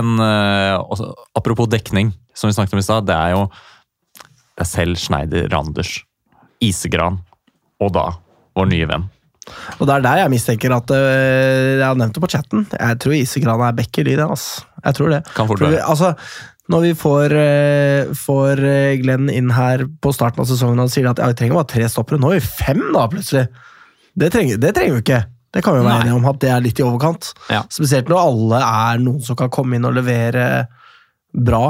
en 0.00 0.18
også, 0.18 1.12
Apropos 1.38 1.70
dekning, 1.70 2.10
som 2.34 2.50
vi 2.50 2.56
snakket 2.58 2.74
om 2.74 2.82
i 2.82 2.86
stad. 2.88 3.06
Det 3.06 3.14
er 3.14 3.36
jo 3.36 3.46
det 4.52 4.66
er 4.66 4.68
selv 4.68 4.98
Schneider 5.00 5.46
Randers, 5.54 6.02
Isegran 6.60 7.22
og 7.80 7.94
da 7.94 8.08
vår 8.58 8.66
nye 8.68 8.88
venn. 8.90 9.06
Og 9.80 9.86
det 9.88 9.94
er 9.94 10.02
der 10.04 10.18
jeg 10.20 10.30
mistenker 10.30 10.74
at 10.76 10.90
Jeg 10.92 11.82
har 11.82 11.96
nevnt 11.98 12.14
det 12.14 12.22
på 12.22 12.28
chatten. 12.30 12.66
Jeg 12.70 12.98
tror 13.02 13.14
Isegran 13.16 13.62
er 13.66 13.74
backer 13.74 14.06
i 14.06 14.14
den. 14.18 14.28
Altså. 14.30 14.66
Jeg 14.84 14.98
tror 14.98 15.10
det. 15.14 15.22
Kan 15.34 15.48
fort 15.50 15.62
være. 15.64 15.80
altså, 15.82 16.12
når 16.72 16.86
vi 16.86 16.92
får, 16.98 17.34
øh, 17.36 18.14
får 18.16 18.62
øh, 18.64 18.94
Glenn 19.02 19.28
inn 19.32 19.52
her 19.54 19.84
på 20.02 20.12
starten 20.16 20.42
av 20.42 20.48
sesongen 20.48 20.80
og 20.82 20.90
sier 20.92 21.10
at 21.10 21.20
ja, 21.20 21.28
vi 21.30 21.38
trenger 21.38 21.60
bare 21.60 21.70
tre 21.74 21.90
stoppere, 21.92 22.20
nå 22.22 22.32
er 22.32 22.40
vi 22.40 22.48
fem, 22.64 22.82
da, 22.94 23.04
plutselig. 23.12 23.46
Det 24.18 24.32
trenger, 24.34 24.60
det 24.60 24.74
trenger 24.76 24.98
vi 24.98 25.04
ikke. 25.04 25.22
Det 25.52 25.60
kan 25.64 25.76
vi 25.76 25.82
jo 25.82 25.86
være 25.86 26.06
enige 26.06 26.16
om 26.16 26.28
at 26.30 26.40
det 26.40 26.48
er 26.48 26.64
litt 26.64 26.80
i 26.80 26.84
overkant. 26.86 27.32
Ja. 27.52 27.60
Spesielt 27.72 28.08
når 28.08 28.22
alle 28.24 28.60
er 28.64 29.02
noen 29.04 29.20
som 29.24 29.36
kan 29.36 29.52
komme 29.52 29.76
inn 29.76 29.88
og 29.88 29.96
levere 29.98 30.46
bra 31.32 31.64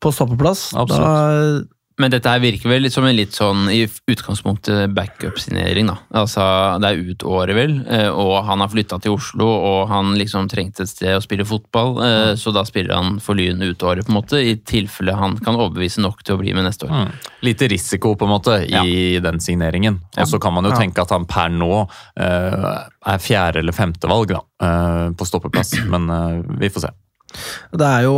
på 0.00 0.12
stoppeplass. 0.12 0.70
Absolutt. 0.76 1.68
Men 1.96 2.12
dette 2.12 2.28
her 2.28 2.42
virker 2.42 2.68
vel 2.68 2.90
som 2.92 3.06
en 3.08 3.16
litt 3.16 3.32
sånn 3.32 3.70
i 3.72 3.86
utgangspunktet 3.86 4.92
backup-signering, 4.92 5.88
da. 5.88 5.94
Altså, 6.20 6.44
det 6.82 6.90
er 6.90 7.00
ut 7.08 7.24
året, 7.24 7.56
vel, 7.56 7.78
eh, 7.88 8.10
og 8.12 8.44
han 8.44 8.60
har 8.60 8.68
flytta 8.68 8.98
til 9.00 9.14
Oslo, 9.16 9.46
og 9.48 9.88
han 9.88 10.12
liksom 10.20 10.50
trengte 10.52 10.84
et 10.84 10.92
sted 10.92 11.16
å 11.16 11.22
spille 11.24 11.46
fotball, 11.48 11.94
mm. 11.96 12.36
så 12.36 12.52
da 12.52 12.66
spiller 12.68 12.98
han 12.98 13.16
for 13.24 13.38
Lyn 13.38 13.64
ut 13.64 13.86
året, 13.88 14.04
på 14.04 14.12
en 14.12 14.18
måte, 14.18 14.42
i 14.44 14.58
tilfelle 14.60 15.16
han 15.16 15.38
kan 15.40 15.56
overbevise 15.56 16.04
nok 16.04 16.20
til 16.20 16.36
å 16.36 16.42
bli 16.42 16.52
med 16.52 16.68
neste 16.68 16.84
år. 16.84 16.92
Mm. 17.06 17.16
Lite 17.48 17.70
risiko 17.72 18.12
på 18.12 18.28
en 18.28 18.34
måte 18.34 18.58
i 18.68 19.16
den 19.24 19.40
signeringen. 19.40 20.02
Og 20.20 20.28
så 20.28 20.40
kan 20.42 20.52
man 20.52 20.68
jo 20.68 20.74
Ja. 20.74 20.82
tenke 20.84 21.00
at 21.00 21.16
han 21.16 21.24
per 21.24 21.48
nå 21.48 21.72
uh, 21.88 22.84
er 23.06 23.18
fjerde- 23.24 23.64
eller 23.64 23.72
femtevalg 23.72 24.36
da, 24.36 24.44
uh, 24.62 25.10
på 25.16 25.24
stoppeplass, 25.24 25.78
men 25.92 26.10
uh, 26.10 26.58
vi 26.60 26.68
får 26.68 26.88
se. 26.88 26.94
Det 27.72 27.86
er 27.88 28.04
jo 28.06 28.16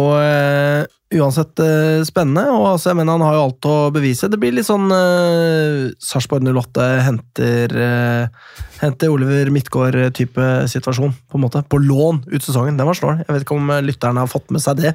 uansett 1.15 1.61
eh, 1.65 2.03
spennende, 2.05 2.45
og 2.53 2.75
altså, 2.75 2.91
jeg 2.91 2.99
mener 2.99 3.17
han 3.17 3.25
har 3.25 3.37
jo 3.39 3.45
alt 3.47 3.69
å 3.69 3.77
bevise. 3.95 4.29
Det 4.29 4.39
blir 4.41 4.53
litt 4.53 4.69
sånn 4.69 4.91
uh, 4.93 5.89
Sarpsborg 6.05 6.45
08 6.45 6.89
henter, 7.07 7.75
eh, 7.81 8.59
henter 8.83 9.15
Oliver 9.15 9.49
Midtgaard-type 9.55 10.49
situasjon, 10.69 11.15
på 11.17 11.41
en 11.41 11.45
måte. 11.47 11.63
På 11.65 11.81
lån 11.81 12.21
ut 12.29 12.45
sesongen. 12.45 12.77
Den 12.77 12.91
var 12.91 12.99
snål. 12.99 13.23
Jeg 13.25 13.33
vet 13.33 13.47
ikke 13.47 13.57
om 13.57 13.73
eh, 13.73 13.85
lytterne 13.89 14.25
har 14.25 14.31
fått 14.31 14.53
med 14.53 14.65
seg 14.65 14.83
det, 14.83 14.95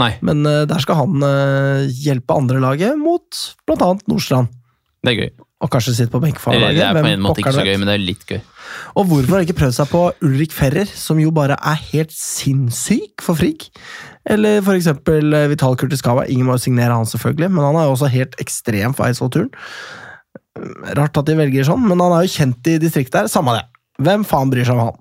Nei, 0.00 0.12
men 0.26 0.44
eh, 0.50 0.66
der 0.68 0.84
skal 0.84 1.00
han 1.00 1.24
eh, 1.24 1.88
hjelpe 2.04 2.36
andre 2.36 2.60
laget 2.62 3.00
mot 3.00 3.44
annet 3.74 4.04
Nordstrand. 4.10 4.52
det 5.04 5.14
er 5.14 5.20
gøy. 5.22 5.34
Og 5.64 5.70
kanskje 5.72 5.94
sitte 5.96 6.12
på 6.12 6.20
benk 6.20 6.40
for 6.42 6.52
det 6.52 6.76
er 6.76 6.96
på 6.96 7.08
en 7.08 7.22
måte 7.24 7.40
ikke 7.40 7.54
så 7.56 7.64
gøy, 7.64 7.78
men 7.80 7.88
det 7.88 7.96
er 7.96 8.02
litt 8.04 8.24
gøy. 8.28 8.40
Og 9.00 9.08
hvorfor 9.08 9.34
har 9.34 9.42
de 9.42 9.48
ikke 9.48 9.60
prøvd 9.62 9.76
seg 9.78 9.90
på 9.90 10.02
Ulrik 10.26 10.54
Ferrer, 10.54 10.90
som 10.90 11.20
jo 11.22 11.32
bare 11.34 11.56
er 11.56 11.80
helt 11.92 12.12
sinnssyk 12.14 13.24
for 13.24 13.38
Frigg? 13.38 13.68
Eller 14.30 14.60
for 14.64 14.76
eksempel 14.76 15.36
eh, 15.36 15.48
Vital 15.52 15.76
Kurtiskava. 15.80 16.26
Ingen 16.30 16.48
må 16.48 16.58
jo 16.58 16.64
signere 16.66 16.96
han, 16.96 17.08
selvfølgelig, 17.08 17.50
men 17.52 17.64
han 17.64 17.78
er 17.80 17.88
jo 17.88 17.94
også 17.96 18.10
helt 18.12 18.36
ekstrem 18.42 18.96
for 18.96 19.08
Eidsvoll-turen. 19.08 19.52
Rart 20.94 21.18
at 21.18 21.28
de 21.28 21.38
velger 21.38 21.66
sånn, 21.66 21.86
men 21.88 22.00
han 22.02 22.14
er 22.14 22.26
jo 22.26 22.34
kjent 22.36 22.70
i 22.70 22.78
distriktet 22.82 23.24
her. 23.24 23.32
Samme 23.32 23.56
det. 23.56 23.64
Hvem 24.02 24.24
faen 24.26 24.50
bryr 24.50 24.66
seg 24.66 24.74
om 24.74 24.88
han? 24.88 24.96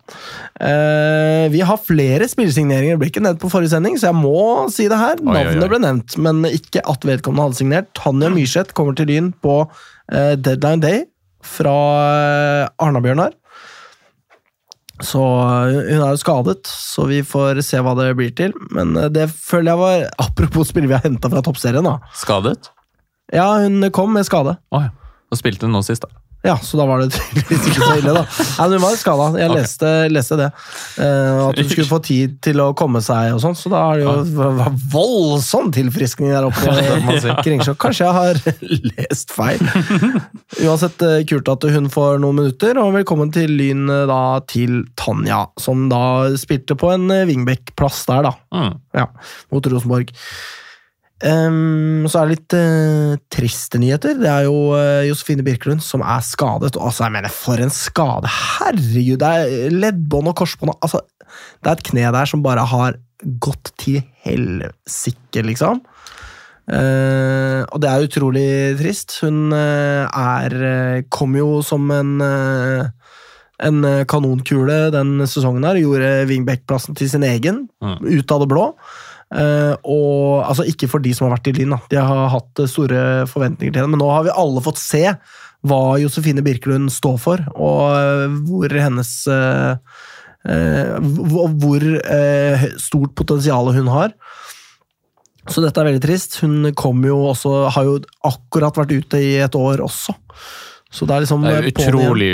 Eh, 0.62 1.45
vi 1.54 1.63
har 1.65 1.80
flere 1.82 2.28
spillesigneringer. 2.30 2.99
Ble 3.02 3.10
ikke 3.10 3.23
nevnt 3.26 3.41
på 3.41 3.49
forrige 3.49 3.71
sending, 3.73 3.95
så 3.97 4.12
jeg 4.12 4.19
må 4.19 4.67
si 4.73 4.86
det 4.91 4.99
her. 4.99 5.17
Oi, 5.17 5.32
oi, 5.32 5.39
oi. 5.39 5.45
Navnet 5.56 5.71
ble 5.71 5.80
nevnt, 5.82 6.17
men 6.21 6.43
ikke 6.52 6.84
at 6.91 7.08
vedkommende 7.10 7.47
hadde 7.47 7.60
signert. 7.62 7.89
Tanja 7.97 8.30
Myrseth 8.34 8.78
kommer 8.78 8.97
til 8.97 9.10
Lyn 9.10 9.32
på 9.41 9.63
deadline 10.11 10.81
day 10.83 11.03
fra 11.43 11.77
eh, 12.63 12.69
Arna-Bjørnar. 12.77 13.35
Så 15.03 15.19
eh, 15.19 15.79
hun 15.91 16.03
er 16.03 16.13
jo 16.13 16.21
skadet, 16.21 16.61
så 16.69 17.07
vi 17.09 17.21
får 17.27 17.61
se 17.65 17.81
hva 17.83 17.95
det 17.99 18.11
blir 18.19 18.33
til. 18.37 18.55
Men 18.75 18.95
eh, 18.99 19.11
det 19.13 19.29
føler 19.33 19.73
jeg 19.73 19.81
var 19.83 20.07
Apropos 20.27 20.71
spillere 20.71 20.93
vi 20.93 20.99
har 20.99 21.07
henta 21.07 21.31
fra 21.33 21.43
toppserien, 21.45 21.85
da. 21.87 21.97
Skadet? 22.17 22.71
Ja, 23.33 23.47
hun 23.63 23.83
kom 23.95 24.13
med 24.15 24.27
skade. 24.27 24.57
Oh, 24.73 24.83
ja. 24.83 24.93
Og 25.31 25.39
spilte 25.39 25.67
hun 25.67 25.75
nå 25.75 25.83
sist, 25.85 26.05
da. 26.05 26.22
Ja, 26.43 26.58
så 26.58 26.77
da 26.77 26.86
var 26.86 26.99
det 26.99 27.13
tydeligvis 27.15 27.67
ikke 27.69 27.79
så 27.79 27.93
ille, 28.01 28.13
da. 28.17 28.23
Nei, 28.27 28.65
hun 28.73 28.82
var 28.84 28.97
skada. 28.99 29.27
Jeg 29.39 29.47
okay. 29.47 29.62
leste, 29.62 29.91
leste 30.12 30.38
det. 30.41 30.49
Uh, 30.97 31.45
at 31.47 31.60
hun 31.62 31.69
skulle 31.69 31.88
få 31.88 31.99
tid 32.03 32.34
til 32.43 32.60
å 32.60 32.65
komme 32.75 32.99
seg 33.03 33.38
og 33.38 33.39
sånn, 33.43 33.56
så 33.56 33.71
da 33.71 33.84
er 33.93 34.01
det 34.01 34.08
jo 34.10 34.47
ja. 34.60 34.67
voldsom 34.91 35.71
tilfriskning 35.75 36.34
der 36.34 36.49
oppe. 36.49 36.73
Kringsjå. 37.45 37.77
Kanskje 37.79 38.10
jeg 38.10 38.17
har 38.17 38.41
lest 38.89 39.32
feil. 39.32 39.63
Uansett, 40.65 41.06
eh, 41.08 41.21
kult 41.32 41.47
at 41.53 41.69
hun 41.77 41.88
får 41.93 42.19
noen 42.23 42.41
minutter, 42.41 42.75
og 42.82 42.91
velkommen 42.97 43.32
til 43.36 43.56
Lyn 43.62 43.88
eh, 43.88 44.03
da 44.12 44.23
til 44.49 44.82
Tanja, 44.99 45.45
som 45.63 45.88
da 45.91 46.03
spilte 46.39 46.75
på 46.79 46.91
en 46.91 47.08
wingback-plass 47.29 48.03
der, 48.12 48.27
da. 48.27 48.36
Mm. 48.51 48.75
Ja, 48.99 49.08
mot 49.56 49.71
Rosenborg. 49.71 50.12
Ehm, 51.21 52.04
så 52.10 52.19
er 52.19 52.28
det 52.28 52.36
litt 52.36 52.56
uh, 52.58 53.13
triste 53.32 53.80
nyheter. 53.80 54.17
Det 54.19 54.30
er 54.30 54.47
jo 54.47 54.73
uh, 54.73 55.04
Josefine 55.08 55.45
Birkelund 55.45 55.84
som 55.86 56.04
er 56.04 56.23
skadet. 56.26 56.73
Og 56.76 56.89
altså, 56.89 57.06
jeg 57.06 57.15
mener, 57.15 57.32
for 57.32 57.62
en 57.63 57.73
skade! 57.73 58.32
Herregud, 58.34 59.21
det 59.21 59.30
er 59.30 59.76
leddbånd 59.78 60.32
og 60.34 60.38
korsbånd 60.41 60.73
altså, 60.82 61.04
Det 61.62 61.69
er 61.69 61.78
et 61.78 61.88
kne 61.91 62.10
der 62.17 62.30
som 62.30 62.43
bare 62.45 62.65
har 62.67 62.97
gått 63.43 63.71
til 63.80 64.02
helsike, 64.26 65.45
liksom. 65.47 65.84
Uh, 66.63 67.63
og 67.69 67.80
det 67.84 67.91
er 67.91 68.06
utrolig 68.08 68.49
trist. 68.80 69.17
Hun 69.23 69.52
eh, 69.56 70.04
er 70.08 71.04
Kom 71.12 71.36
jo 71.36 71.58
som 71.65 71.89
en 71.91 72.13
en 73.63 73.86
kanonkule 74.10 74.89
den 74.91 75.21
sesongen 75.30 75.63
her. 75.63 75.78
Gjorde 75.80 76.26
Wingbeck-plassen 76.28 76.97
til 76.99 77.08
sin 77.12 77.23
egen, 77.23 77.67
Mm. 77.84 77.99
ut 78.02 78.32
av 78.32 78.41
det 78.43 78.49
blå. 78.52 78.65
Eh, 79.34 79.74
og 79.89 80.43
altså 80.46 80.65
Ikke 80.69 80.89
for 80.91 81.02
de 81.02 81.13
som 81.15 81.28
har 81.28 81.38
vært 81.38 81.50
i 81.50 81.56
Lyn, 81.58 81.74
de 81.89 81.98
har 81.98 82.30
hatt 82.34 82.62
eh, 82.62 82.69
store 82.69 83.26
forventninger 83.30 83.74
til 83.74 83.82
henne. 83.82 83.96
Men 83.96 84.04
nå 84.04 84.10
har 84.12 84.28
vi 84.28 84.36
alle 84.36 84.63
fått 84.65 84.82
se 84.82 85.06
hva 85.63 85.82
Josefine 86.02 86.43
Birkelund 86.43 86.91
står 86.91 87.19
for, 87.24 87.43
og 87.56 87.84
eh, 87.96 88.34
hvor 88.50 88.74
hennes 88.76 89.12
uh, 89.32 89.78
uh, 90.43 90.98
hvor 91.32 91.86
stort 92.84 93.13
potensial 93.15 93.72
hun 93.72 93.88
har. 93.93 94.12
Så 95.48 95.63
dette 95.63 95.80
er 95.80 95.88
veldig 95.88 96.04
trist. 96.04 96.38
Hun 96.43 96.69
kom 96.80 97.02
jo 97.08 97.22
også, 97.32 97.54
har 97.76 97.88
jo 97.88 97.96
akkurat 98.28 98.76
vært 98.80 98.93
ute 98.96 99.24
i 99.24 99.34
et 99.43 99.56
år 99.60 99.84
også. 99.84 100.15
Så 100.93 101.08
det 101.10 101.15
er 101.15 101.23
liksom 101.23 101.41
Det 101.41 101.51
er 101.58 101.65
eh, 101.65 101.71
utrolig 101.73 102.34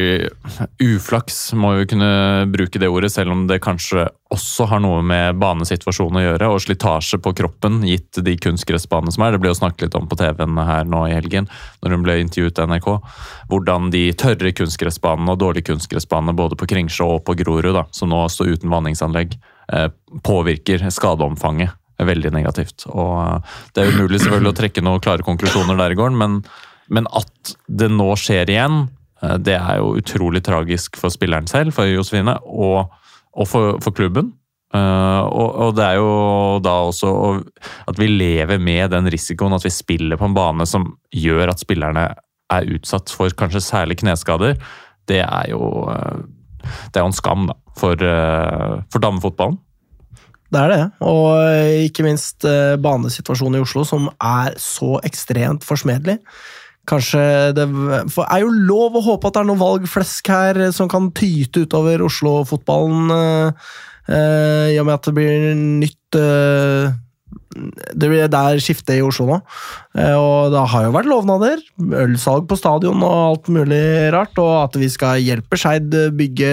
uflaks, 0.83 1.37
må 1.55 1.71
vi 1.77 1.85
kunne 1.93 2.09
bruke 2.51 2.81
det 2.81 2.89
ordet, 2.91 3.11
selv 3.13 3.31
om 3.31 3.45
det 3.47 3.61
kanskje 3.63 4.09
også 4.35 4.67
har 4.67 4.81
noe 4.83 4.99
med 5.05 5.39
banesituasjonen 5.39 6.19
å 6.19 6.23
gjøre, 6.25 6.49
og 6.51 6.59
slitasje 6.65 7.21
på 7.23 7.31
kroppen, 7.39 7.79
gitt 7.87 8.19
de 8.25 8.35
kunstgressbanene 8.43 9.15
som 9.15 9.23
er. 9.23 9.33
Det 9.33 9.41
ble 9.45 9.53
jo 9.53 9.59
snakket 9.61 9.87
litt 9.87 9.97
om 9.97 10.11
på 10.11 10.19
TV-en 10.19 10.59
her 10.67 10.91
nå 10.91 11.05
i 11.07 11.15
helgen, 11.15 11.47
når 11.79 11.95
hun 11.95 12.05
ble 12.05 12.19
intervjuet 12.25 12.59
av 12.59 12.73
NRK, 12.73 12.91
hvordan 13.53 13.89
de 13.95 14.05
tørre 14.19 14.53
kunstgressbanene 14.59 15.33
og 15.33 15.39
dårlige 15.39 15.71
kunstgressbanene 15.71 16.35
både 16.35 16.59
på 16.59 16.67
Kringsjå 16.69 17.13
og 17.15 17.23
på 17.29 17.39
Grorud, 17.39 17.71
da, 17.79 17.87
som 17.95 18.11
nå 18.11 18.25
står 18.27 18.57
uten 18.57 18.75
vanningsanlegg, 18.75 19.39
eh, 19.71 19.87
påvirker 20.27 20.83
skadeomfanget 20.91 21.77
veldig 21.99 22.31
negativt. 22.35 22.89
Og 22.91 23.15
eh, 23.23 23.59
Det 23.73 23.85
er 23.85 23.95
umulig 23.95 24.19
selvfølgelig 24.19 24.51
å 24.51 24.59
trekke 24.59 24.83
noen 24.83 25.03
klare 25.03 25.25
konklusjoner 25.25 25.79
der 25.79 25.95
i 25.95 25.99
gården, 25.99 26.19
men 26.19 26.41
men 26.93 27.07
at 27.15 27.53
det 27.67 27.89
nå 27.93 28.09
skjer 28.19 28.49
igjen, 28.51 28.81
eh, 29.21 29.37
det 29.41 29.55
er 29.59 29.79
jo 29.81 29.95
utrolig 29.99 30.41
tragisk 30.45 30.97
for 30.99 31.13
spilleren 31.13 31.49
selv, 31.49 31.75
for 31.75 31.89
Josefine, 31.89 32.35
og, 32.45 32.89
og 33.33 33.49
for, 33.49 33.77
for 33.83 33.95
klubben. 33.95 34.33
Eh, 34.73 35.21
og, 35.25 35.53
og 35.65 35.77
det 35.77 35.85
er 35.85 35.99
jo 36.01 36.09
da 36.65 36.75
også 36.89 37.11
at 37.89 38.01
vi 38.01 38.09
lever 38.11 38.59
med 38.61 38.91
den 38.93 39.09
risikoen 39.09 39.55
at 39.57 39.65
vi 39.65 39.73
spiller 39.73 40.19
på 40.19 40.27
en 40.29 40.35
bane 40.37 40.67
som 40.69 40.91
gjør 41.09 41.49
at 41.49 41.63
spillerne 41.63 42.11
er 42.49 42.69
utsatt 42.75 43.09
for 43.13 43.33
kanskje 43.37 43.63
særlig 43.65 43.99
kneskader. 44.01 44.59
Det 45.09 45.23
er 45.23 45.49
jo, 45.53 45.87
eh, 45.93 46.21
det 46.89 46.99
er 46.99 47.05
jo 47.05 47.09
en 47.13 47.17
skam 47.17 47.49
da, 47.49 47.57
for, 47.79 47.97
for 48.91 49.01
damefotballen. 49.01 49.57
Det 50.49 50.57
er 50.57 50.71
det, 50.73 50.85
og 51.05 51.85
ikke 51.85 52.03
minst 52.07 52.41
banesituasjonen 52.81 53.59
i 53.59 53.61
Oslo, 53.61 53.83
som 53.85 54.07
er 54.17 54.55
så 54.57 54.95
ekstremt 55.05 55.61
forsmedelig. 55.61 56.17
Kanskje 56.89 57.21
det 57.57 57.65
er 57.67 58.39
jo 58.43 58.53
lov 58.53 58.97
å 58.97 59.03
håpe 59.11 59.29
at 59.29 59.35
det 59.35 59.43
er 59.43 59.49
noe 59.49 59.61
valgflesk 59.61 60.31
her 60.31 60.61
som 60.75 60.89
kan 60.91 61.11
tyte 61.15 61.65
utover 61.67 62.01
Oslo-fotballen, 62.07 63.11
eh, 63.13 63.75
eh, 64.09 64.65
i 64.73 64.79
og 64.81 64.87
med 64.87 64.95
at 64.95 65.09
det 65.09 65.15
blir 65.17 65.53
nytt 65.59 66.17
eh, 66.17 66.97
det 67.59 68.07
blir 68.09 68.29
der 68.31 68.59
skifte 68.61 68.95
i 68.97 69.01
Oslo 69.03 69.25
nå. 69.27 69.37
Og 69.97 70.51
det 70.53 70.61
har 70.71 70.85
jo 70.85 70.93
vært 70.93 71.09
lovnader. 71.09 71.61
Ølsalg 71.77 72.47
på 72.49 72.57
stadion 72.57 73.03
og 73.05 73.17
alt 73.17 73.49
mulig 73.53 73.81
rart. 74.13 74.37
Og 74.41 74.51
at 74.63 74.77
vi 74.79 74.89
skal 74.91 75.21
hjelpe 75.21 75.57
Skeid 75.59 75.93
bygge 76.17 76.51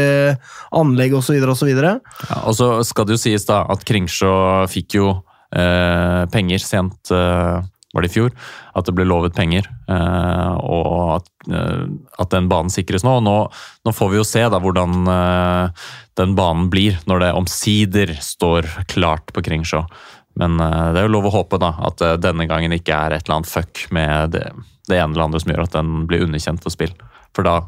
anlegg 0.76 1.16
osv. 1.16 1.36
osv. 1.52 1.70
Ja, 1.76 2.40
og 2.42 2.56
så 2.58 2.70
skal 2.88 3.08
det 3.08 3.16
jo 3.16 3.22
sies 3.26 3.46
da 3.48 3.62
at 3.72 3.84
Kringsjå 3.88 4.32
fikk 4.72 4.98
jo 4.98 5.10
eh, 5.54 6.22
penger 6.32 6.64
sent, 6.64 7.12
eh, 7.14 7.60
var 7.96 8.04
det 8.04 8.12
i 8.12 8.16
fjor, 8.16 8.34
at 8.76 8.86
det 8.86 8.94
ble 8.96 9.06
lovet 9.08 9.36
penger, 9.36 9.66
eh, 9.88 10.52
og 10.60 11.16
at, 11.16 11.30
eh, 11.48 11.86
at 12.20 12.34
den 12.34 12.50
banen 12.52 12.72
sikres 12.72 13.06
nå. 13.06 13.18
nå. 13.24 13.36
Nå 13.86 13.94
får 13.96 14.12
vi 14.12 14.20
jo 14.20 14.26
se 14.28 14.44
da 14.52 14.60
hvordan 14.62 15.08
eh, 15.12 15.86
den 16.20 16.36
banen 16.38 16.68
blir 16.72 17.00
når 17.08 17.24
det 17.24 17.32
omsider 17.40 18.14
står 18.20 18.68
klart 18.92 19.32
på 19.32 19.44
Kringsjå. 19.46 19.82
Men 20.36 20.58
det 20.60 21.00
er 21.00 21.06
jo 21.06 21.14
lov 21.14 21.30
å 21.30 21.36
håpe 21.38 21.56
da, 21.56 21.70
at 21.88 22.02
denne 22.20 22.44
gangen 22.44 22.74
ikke 22.76 22.92
er 22.92 23.14
et 23.16 23.24
eller 23.24 23.38
annet 23.38 23.48
fuck 23.48 23.86
med 23.96 24.34
det, 24.34 24.50
det 24.84 24.98
ene 24.98 25.14
eller 25.14 25.30
andre 25.30 25.40
som 25.40 25.52
gjør 25.54 25.62
at 25.64 25.76
den 25.78 26.02
blir 26.10 26.26
underkjent 26.26 26.60
for 26.60 26.74
spill. 26.74 26.92
For 27.32 27.46
da 27.46 27.62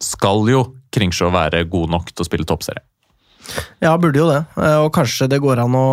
skal 0.00 0.48
jo 0.48 0.62
Kringsjå 0.90 1.28
være 1.30 1.66
god 1.70 1.92
nok 1.92 2.08
til 2.14 2.24
å 2.24 2.28
spille 2.30 2.48
toppserie. 2.48 2.80
Ja, 3.82 3.94
burde 4.00 4.20
jo 4.20 4.28
det. 4.30 4.40
Eh, 4.60 4.76
Og 4.84 4.90
kanskje 4.94 5.28
det 5.32 5.40
går 5.42 5.62
an 5.64 5.76
å 5.78 5.84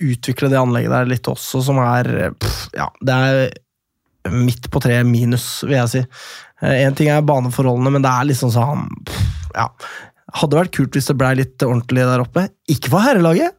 utvikle 0.00 0.50
det 0.52 0.58
anlegget 0.60 0.90
der 0.94 1.10
litt 1.10 1.28
også, 1.30 1.62
som 1.64 1.78
er 1.82 2.32
pff, 2.38 2.68
Ja, 2.76 2.88
det 3.00 3.18
er 3.18 4.32
midt 4.32 4.68
på 4.70 4.80
tre 4.82 5.00
minus, 5.04 5.62
vil 5.66 5.78
jeg 5.80 5.88
si. 5.90 6.04
Én 6.62 6.94
ting 6.94 7.08
er 7.10 7.24
baneforholdene, 7.26 7.90
men 7.90 8.04
det 8.04 8.10
er 8.12 8.28
liksom 8.30 8.52
sånn 8.54 8.86
pff, 9.06 9.26
Ja. 9.56 9.68
Hadde 10.32 10.56
vært 10.56 10.72
kult 10.72 10.94
hvis 10.96 11.10
det 11.10 11.18
blei 11.20 11.34
litt 11.36 11.60
ordentlig 11.66 12.06
der 12.08 12.22
oppe. 12.22 12.46
Ikke 12.72 12.88
for 12.94 13.04
herrelaget! 13.04 13.52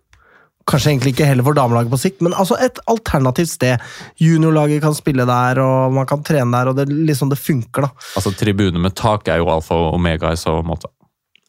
Kanskje 0.65 0.93
egentlig 0.93 1.11
ikke 1.13 1.25
heller 1.27 1.43
for 1.43 1.53
damelaget 1.57 1.91
på 1.91 1.97
sikt, 1.99 2.21
men 2.23 2.33
altså 2.39 2.55
et 2.63 2.79
alternativt 2.87 3.51
sted. 3.51 3.81
Juniorlaget 4.23 4.79
kan 4.81 4.95
spille 4.95 5.25
der, 5.27 5.59
og 5.59 5.91
man 5.91 6.07
kan 6.07 6.23
trene 6.23 6.55
der, 6.55 6.71
og 6.71 6.77
det, 6.79 6.85
liksom 6.87 7.29
det 7.29 7.37
funker, 7.37 7.83
da. 7.83 7.89
Altså 8.15 8.31
Tribune 8.39 8.79
med 8.79 8.95
tak 8.95 9.27
er 9.27 9.41
jo 9.43 9.49
alfa 9.51 9.75
og 9.75 9.97
omega 9.99 10.31
i 10.31 10.39
så 10.39 10.55
måte. 10.65 10.87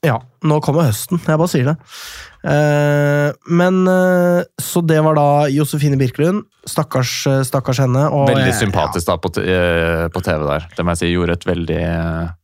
Ja, 0.04 0.18
nå 0.44 0.58
kommer 0.60 0.84
høsten. 0.90 1.20
Jeg 1.24 1.40
bare 1.40 1.48
sier 1.48 1.70
det. 1.70 1.76
Eh, 2.44 3.30
men 3.48 3.78
eh, 3.88 4.42
Så 4.60 4.82
det 4.84 4.98
var 5.04 5.16
da 5.16 5.26
Josefine 5.52 5.96
Birkelund. 6.00 6.44
Stakkars, 6.68 7.14
eh, 7.30 7.42
stakkars 7.48 7.80
henne. 7.80 8.06
Veldig 8.12 8.50
jeg- 8.50 8.60
sympatisk 8.68 9.06
da 9.08 9.16
på, 9.16 9.32
eh, 9.40 10.08
på 10.12 10.22
TV 10.24 10.44
der. 10.46 10.66
Det 10.76 10.84
må 10.84 10.92
jeg 10.92 10.98
si. 10.98 11.12
Gjorde 11.14 11.32
et 11.38 11.46
veldig 11.48 12.34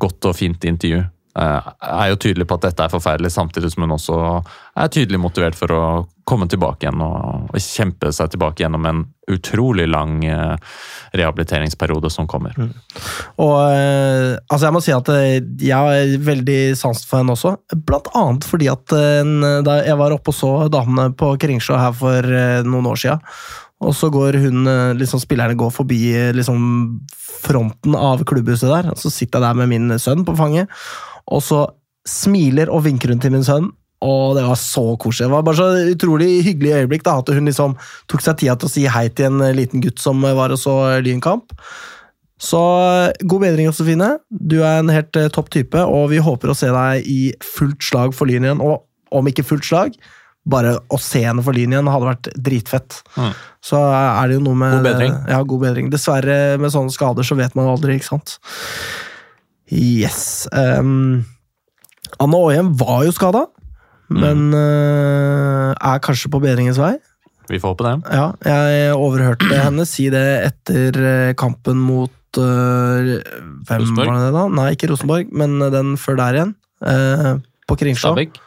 godt 0.00 0.24
og 0.30 0.36
fint 0.36 0.60
intervju. 0.70 1.02
Eh, 1.36 1.60
Er 1.82 2.08
jo 2.10 2.16
tydelig 2.16 2.46
på 2.46 2.54
at 2.58 2.60
dette 2.68 2.80
er 2.84 2.88
forferdelig, 2.94 3.30
samtidig 3.30 3.70
som 3.72 3.82
hun 3.86 3.96
også 3.98 4.44
er 4.76 4.88
tydelig 4.88 5.20
motivert 5.20 5.54
for 5.54 5.68
å 5.68 5.82
komme 6.30 6.48
tilbake 6.50 6.86
igjen 6.86 7.02
og, 7.04 7.50
og 7.50 7.62
kjempe 7.64 8.12
seg 8.14 8.32
tilbake 8.32 8.62
gjennom 8.62 8.86
en 8.88 9.02
utrolig 9.30 9.86
lang 9.90 10.24
eh, 10.24 10.56
rehabiliteringsperiode 11.12 12.10
som 12.10 12.28
kommer. 12.30 12.56
Og 13.40 13.56
eh, 13.70 14.36
altså 14.48 14.66
jeg 14.66 14.74
må 14.74 14.82
si 14.84 14.94
at 14.94 15.10
eh, 15.14 15.40
jeg 15.62 15.74
har 15.76 16.14
veldig 16.26 16.60
sans 16.78 17.02
for 17.06 17.20
henne 17.20 17.34
også. 17.36 17.54
Blant 17.86 18.10
annet 18.18 18.46
fordi 18.46 18.70
at 18.72 18.86
da 18.90 19.80
jeg 19.84 19.98
var 20.00 20.14
oppe 20.14 20.32
og 20.32 20.36
så 20.36 20.52
damene 20.72 21.10
på 21.16 21.32
Kringsjå 21.40 21.78
her 21.78 21.96
for 21.96 22.26
noen 22.66 22.88
år 22.90 23.02
siden, 23.02 23.26
og 23.80 23.94
så 23.96 24.10
går 24.12 24.36
hun, 24.42 24.68
liksom 24.98 25.22
spillerne 25.22 25.56
går 25.56 25.70
forbi 25.72 26.00
liksom 26.36 26.60
fronten 27.40 27.94
av 27.96 28.26
klubbhuset 28.28 28.68
der, 28.68 28.90
og 28.92 29.00
så 29.00 29.12
sitter 29.12 29.40
jeg 29.40 29.46
der 29.46 29.60
med 29.62 29.70
min 29.72 29.96
sønn 30.02 30.26
på 30.28 30.34
fanget, 30.36 30.68
og 31.30 31.40
så 31.44 31.62
smiler 32.08 32.68
og 32.72 32.84
vinker 32.84 33.14
hun 33.14 33.22
til 33.22 33.32
min 33.32 33.46
sønn, 33.46 33.70
og 34.00 34.36
det 34.36 34.46
var 34.48 34.56
så 34.56 34.84
koselig. 35.00 35.28
Det 35.28 35.34
var 35.34 35.44
bare 35.44 35.58
så 35.58 35.92
utrolig 35.92 36.28
hyggelig 36.46 36.72
øyeblikk 36.78 37.04
da, 37.04 37.18
at 37.20 37.32
hun 37.36 37.48
liksom 37.48 37.76
tok 38.08 38.24
seg 38.24 38.38
tida 38.40 38.56
til 38.56 38.70
å 38.70 38.72
si 38.72 38.84
hei 38.88 39.06
til 39.12 39.28
en 39.28 39.42
eh, 39.44 39.56
liten 39.56 39.82
gutt 39.84 40.00
som 40.00 40.22
eh, 40.24 40.36
var 40.36 40.54
og 40.54 40.60
så 40.60 40.76
Lynkamp. 41.04 41.52
Så 42.40 42.60
eh, 42.60 43.26
god 43.28 43.44
bedring, 43.44 43.68
Josefine. 43.68 44.14
Du 44.30 44.62
er 44.62 44.80
en 44.80 44.92
helt 44.92 45.20
topp 45.36 45.52
type, 45.52 45.84
og 45.84 46.08
vi 46.14 46.22
håper 46.24 46.52
å 46.52 46.56
se 46.56 46.72
deg 46.72 47.10
i 47.12 47.20
fullt 47.44 47.84
slag 47.84 48.16
for 48.16 48.30
Lyn 48.30 48.48
igjen. 48.48 48.64
Og 48.64 48.86
om 49.12 49.28
ikke 49.28 49.44
fullt 49.44 49.68
slag, 49.68 50.00
bare 50.48 50.78
å 50.88 50.96
se 51.02 51.20
henne 51.26 51.44
for 51.44 51.56
Lyn 51.56 51.76
igjen 51.76 51.92
hadde 51.92 52.08
vært 52.08 52.32
dritfett. 52.40 53.02
Mm. 53.20 53.36
Så 53.68 53.84
er 53.84 54.30
det 54.30 54.40
jo 54.40 54.46
noe 54.48 54.56
med 54.56 54.78
God 54.78 54.88
bedring. 54.88 55.16
Ja, 55.28 55.44
god 55.44 55.66
bedring. 55.66 55.92
Dessverre, 55.92 56.40
med 56.62 56.72
sånne 56.72 56.96
skader 56.96 57.26
så 57.26 57.36
vet 57.36 57.52
man 57.58 57.68
aldri, 57.68 58.00
ikke 58.00 58.14
sant. 58.14 58.38
Yes. 59.68 60.48
Um, 60.56 61.26
Anne 62.16 62.40
Aahjem 62.40 62.72
var 62.80 63.04
jo 63.04 63.12
skada, 63.14 63.44
men 64.10 64.50
uh, 64.54 65.70
er 65.74 66.02
kanskje 66.02 66.30
på 66.32 66.40
bedringens 66.42 66.80
vei. 66.80 66.96
Vi 67.50 67.58
får 67.58 67.74
håpe 67.74 67.86
det. 67.86 67.94
Ja, 68.14 68.26
jeg 68.46 68.94
overhørte 68.94 69.58
henne 69.66 69.86
si 69.88 70.08
det 70.12 70.26
etter 70.50 70.98
eh, 71.02 71.32
kampen 71.38 71.80
mot 71.82 72.38
uh, 72.38 73.16
Hvem 73.66 73.86
Rosenborg? 73.86 74.10
var 74.10 74.20
det 74.22 74.34
da? 74.36 74.44
Nei, 74.60 74.68
ikke 74.76 74.90
Rosenborg, 74.92 75.32
men 75.34 75.58
den 75.74 75.96
før 75.98 76.20
der 76.20 76.38
igjen. 76.38 76.54
Uh, 76.82 77.42
på 77.70 77.78
Kringsjå. 77.80 78.12
Stabæk. 78.12 78.38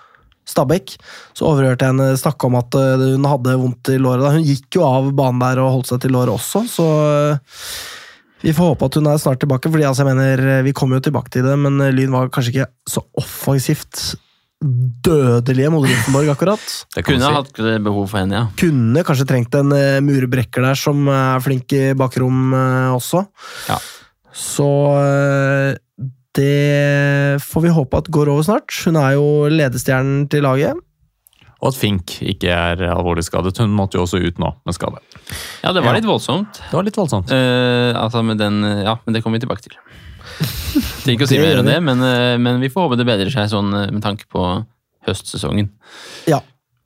Stabæk. 0.47 0.95
Så 1.35 1.47
overhørte 1.47 1.87
jeg 1.87 1.95
henne 1.95 2.19
snakke 2.19 2.47
om 2.49 2.57
at 2.59 2.75
hun 2.75 3.27
hadde 3.31 3.57
vondt 3.61 3.91
i 3.93 3.99
låret. 3.99 4.25
da. 4.25 4.33
Hun 4.35 4.43
gikk 4.43 4.75
jo 4.75 4.83
av 4.87 5.07
banen 5.15 5.39
der 5.39 5.61
og 5.63 5.77
holdt 5.77 5.93
seg 5.93 6.01
til 6.03 6.11
låret 6.15 6.33
også, 6.33 6.65
så 6.67 6.87
vi 8.43 8.51
får 8.51 8.73
håpe 8.73 8.89
at 8.89 8.97
hun 8.99 9.07
er 9.07 9.21
snart 9.23 9.39
tilbake. 9.39 9.71
fordi 9.71 9.87
altså, 9.87 10.03
jeg 10.03 10.17
mener, 10.17 10.63
Vi 10.67 10.73
kommer 10.75 10.99
jo 10.99 11.05
tilbake 11.07 11.31
til 11.31 11.47
det, 11.47 11.55
men 11.63 11.79
Lyn 11.95 12.11
var 12.11 12.27
kanskje 12.27 12.51
ikke 12.51 12.67
så 12.91 13.05
offensivt 13.15 14.17
dødelige 14.63 15.69
mot 15.73 15.83
Rosenborg, 15.87 16.29
akkurat. 16.33 16.63
Det 16.95 17.03
Kunne 17.05 17.19
si. 17.27 17.33
hatt 17.35 17.61
behov 17.83 18.07
for 18.11 18.21
henne, 18.21 18.37
ja. 18.39 18.45
Kunne 18.59 19.03
kanskje 19.05 19.27
trengt 19.29 19.55
en 19.59 19.73
uh, 19.75 19.99
murebrekker 20.05 20.63
der 20.65 20.79
som 20.79 21.07
er 21.11 21.43
flink 21.43 21.73
i 21.75 21.83
bakrom 21.99 22.53
eh, 22.55 22.93
også. 22.95 23.25
Ja. 23.69 23.77
Så 24.33 24.69
eh, 24.97 25.75
det 26.33 27.41
får 27.45 27.61
vi 27.67 27.73
håpe 27.75 27.99
at 28.01 28.09
går 28.09 28.31
over 28.33 28.45
snart. 28.47 28.73
Hun 28.87 28.97
er 28.97 29.13
jo 29.19 29.27
ledestjernen 29.53 30.25
til 30.33 30.41
laget. 30.47 30.79
og 31.61 31.69
at 31.69 31.77
Fink 31.79 32.17
ikke 32.25 32.49
er 32.51 32.81
alvorlig 32.91 33.23
skadet. 33.27 33.53
Hun 33.61 33.69
måtte 33.77 33.95
jo 33.99 34.03
også 34.07 34.19
ut 34.19 34.39
nå 34.41 34.49
med 34.65 34.75
skade. 34.75 34.97
Ja, 35.63 35.71
det 35.71 35.83
var 35.83 35.93
Ja. 35.93 35.99
litt 36.01 36.09
voldsomt. 36.09 36.57
Det 36.57 36.73
var 36.73 36.83
litt 36.83 36.97
voldsomt. 36.97 37.31
Eh, 37.31 37.93
altså 37.95 38.23
med 38.25 38.37
den, 38.41 38.57
ja, 38.83 38.97
men 39.05 39.13
det 39.13 39.21
kommer 39.23 39.37
vi 39.39 39.45
tilbake 39.45 39.61
til. 39.69 39.77
Trenger 41.03 41.17
ikke 41.17 41.27
å 41.27 41.31
si 41.31 41.41
mer 41.41 41.59
enn 41.61 41.69
det, 41.69 41.77
men, 41.83 42.01
eh, 42.07 42.37
men 42.41 42.63
vi 42.63 42.71
får 42.71 42.87
håpe 42.87 42.97
det 42.99 43.07
bedrer 43.07 43.33
seg 43.33 43.51
sånn 43.51 43.73
eh, 43.77 43.91
med 43.91 44.03
tanke 44.05 44.27
på 44.31 44.41
høstsesongen. 45.07 45.69
Ja. 46.31 46.39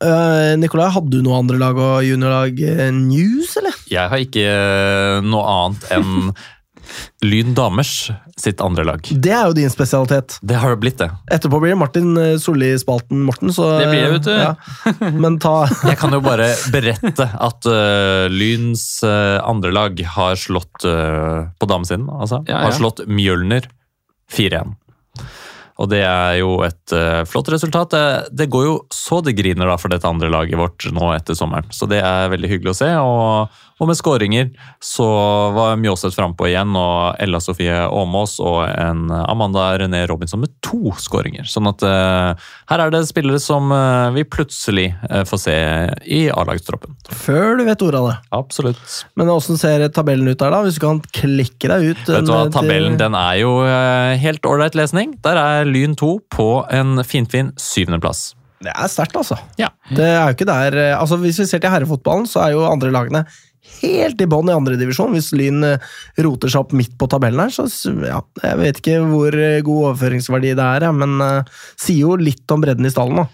Eh, 0.03 0.53
Nikolai, 0.59 0.89
hadde 0.93 1.13
du 1.13 1.23
noe 1.25 1.39
andre 1.41 1.59
lag 1.61 1.77
og 1.81 2.05
juniorlag 2.05 2.59
news, 2.97 3.55
eller? 3.61 3.77
Jeg 3.89 4.11
har 4.11 4.21
ikke 4.21 4.45
noe 5.25 5.45
annet 5.53 5.89
enn 5.97 6.31
Lyn 7.25 7.53
damers 7.57 8.11
sitt 8.37 8.61
andre 8.61 8.85
lag. 8.87 9.09
Det 9.09 9.33
er 9.33 9.49
jo 9.49 9.55
din 9.57 9.71
spesialitet. 9.73 10.37
Det 10.41 10.57
har 10.61 10.73
det 10.73 10.79
blitt, 10.83 10.97
det. 11.01 11.09
Etterpå 11.33 11.59
blir 11.63 11.73
det 11.73 11.79
Martin 11.81 12.11
eh, 12.21 12.35
Solli-spalten, 12.41 13.23
Morten. 13.27 13.53
Så, 13.53 13.69
Det 13.79 13.89
blir 13.89 14.03
det, 14.05 14.11
vet 14.17 14.27
du. 14.27 14.33
Ja. 14.35 15.11
Men 15.17 15.39
ta 15.41 15.55
Jeg 15.89 15.97
kan 16.01 16.13
jo 16.13 16.21
bare 16.25 16.51
berette 16.73 17.29
at 17.33 17.69
uh, 17.69 18.27
Lyns 18.31 18.85
uh, 19.05 19.39
andre 19.43 19.73
lag 19.73 20.03
har 20.17 20.37
slått 20.39 20.85
uh, 20.85 21.49
på 21.57 21.69
damesiden, 21.69 22.09
altså. 22.09 22.43
Ja, 22.45 22.61
ja. 22.61 22.67
Har 22.69 22.77
slått 22.77 23.03
Mjølner 23.09 23.69
4-1. 24.33 24.75
Og 25.77 25.89
det 25.91 26.01
er 26.01 26.39
jo 26.39 26.57
et 26.65 26.95
uh, 26.95 27.21
flott 27.29 27.51
resultat. 27.53 27.93
Det, 27.93 28.33
det 28.33 28.49
går 28.53 28.65
jo 28.65 28.75
så 28.93 29.21
det 29.21 29.35
griner 29.37 29.69
da 29.69 29.77
for 29.79 29.93
dette 29.93 30.09
andre 30.09 30.31
laget 30.33 30.57
vårt 30.59 30.87
nå 30.93 31.11
etter 31.13 31.37
sommeren. 31.37 31.69
Så 31.73 31.89
det 31.89 32.01
er 32.01 32.31
veldig 32.33 32.49
hyggelig 32.49 32.73
å 32.73 32.77
se. 32.79 32.89
Og, 32.97 33.59
og 33.77 33.89
med 33.89 33.99
skåringer 33.99 34.49
så 34.83 35.07
var 35.53 35.77
Mjåseth 35.77 36.17
frampå 36.17 36.47
igjen, 36.49 36.73
og 36.77 37.19
Ella 37.21 37.41
Sofie 37.43 37.75
Aamås 37.85 38.39
og 38.41 38.63
en 38.71 39.11
Amanda 39.13 39.69
René 39.77 40.01
Robinson 40.09 40.41
med 40.41 40.55
to 40.65 40.95
skåringer. 40.97 41.45
Sånn 41.49 41.69
at 41.69 41.85
uh, 41.85 42.49
her 42.71 42.83
er 42.83 42.93
det 42.93 43.03
spillere 43.11 43.41
som 43.43 43.69
uh, 43.69 44.09
vi 44.15 44.25
plutselig 44.25 44.87
får 45.29 45.39
se 45.39 45.55
i 46.09 46.23
A-lagstroppen. 46.33 46.95
før 47.07 47.59
du 47.59 47.63
vet 47.67 47.83
ordet 47.85 48.01
av 48.01 48.09
det. 48.09 48.17
Absolutt. 48.35 48.97
Men 49.19 49.29
åssen 49.31 49.59
ser 49.61 49.85
tabellen 49.93 50.27
ut 50.27 50.39
der, 50.39 50.51
da? 50.53 50.63
Hvis 50.65 50.79
du 50.79 50.83
kan 50.83 51.03
klikke 51.13 51.69
deg 51.69 51.91
ut 51.91 52.01
Vet 52.09 52.25
du 52.25 52.31
hva, 52.33 52.47
Tabellen 52.53 52.97
den 52.99 53.15
er 53.17 53.37
jo 53.43 53.53
helt 54.21 54.47
ålreit 54.47 54.75
lesning. 54.77 55.13
Der 55.25 55.39
er 55.39 55.66
Lyn 55.69 55.95
2 55.99 56.11
på 56.33 56.49
en 56.73 57.03
finfin 57.07 57.53
syvendeplass. 57.61 58.31
Det 58.63 58.73
er 58.73 58.89
sterkt, 58.89 59.17
altså. 59.19 59.37
Ja. 59.59 59.69
Det 59.93 60.05
er 60.05 60.23
jo 60.23 60.33
ikke 60.35 60.47
der 60.49 60.77
eh, 60.81 60.95
altså 60.97 61.19
Hvis 61.21 61.37
vi 61.43 61.45
ser 61.45 61.61
til 61.61 61.71
herrefotballen, 61.71 62.25
så 62.29 62.41
er 62.45 62.55
jo 62.55 62.65
andre 62.65 62.89
lagene 62.93 63.25
helt 63.81 64.21
i 64.23 64.27
bånn 64.29 64.49
i 64.49 64.55
andredivisjon. 64.55 65.13
Hvis 65.13 65.29
Lyn 65.37 65.65
eh, 65.67 65.83
roter 66.25 66.51
seg 66.51 66.63
opp 66.65 66.73
midt 66.77 66.95
på 66.99 67.09
tabellen 67.11 67.43
her, 67.43 67.53
så 67.53 67.67
ja, 68.01 68.21
Jeg 68.43 68.61
vet 68.61 68.81
ikke 68.81 69.01
hvor 69.11 69.35
eh, 69.37 69.59
god 69.65 69.91
overføringsverdi 69.91 70.55
det 70.57 70.69
er, 70.77 70.87
men 70.95 71.19
uh, 71.21 71.59
sier 71.75 72.07
jo 72.07 72.17
litt 72.19 72.49
om 72.53 72.63
bredden 72.63 72.87
i 72.87 72.93
stallen. 72.93 73.21
da. 73.21 73.27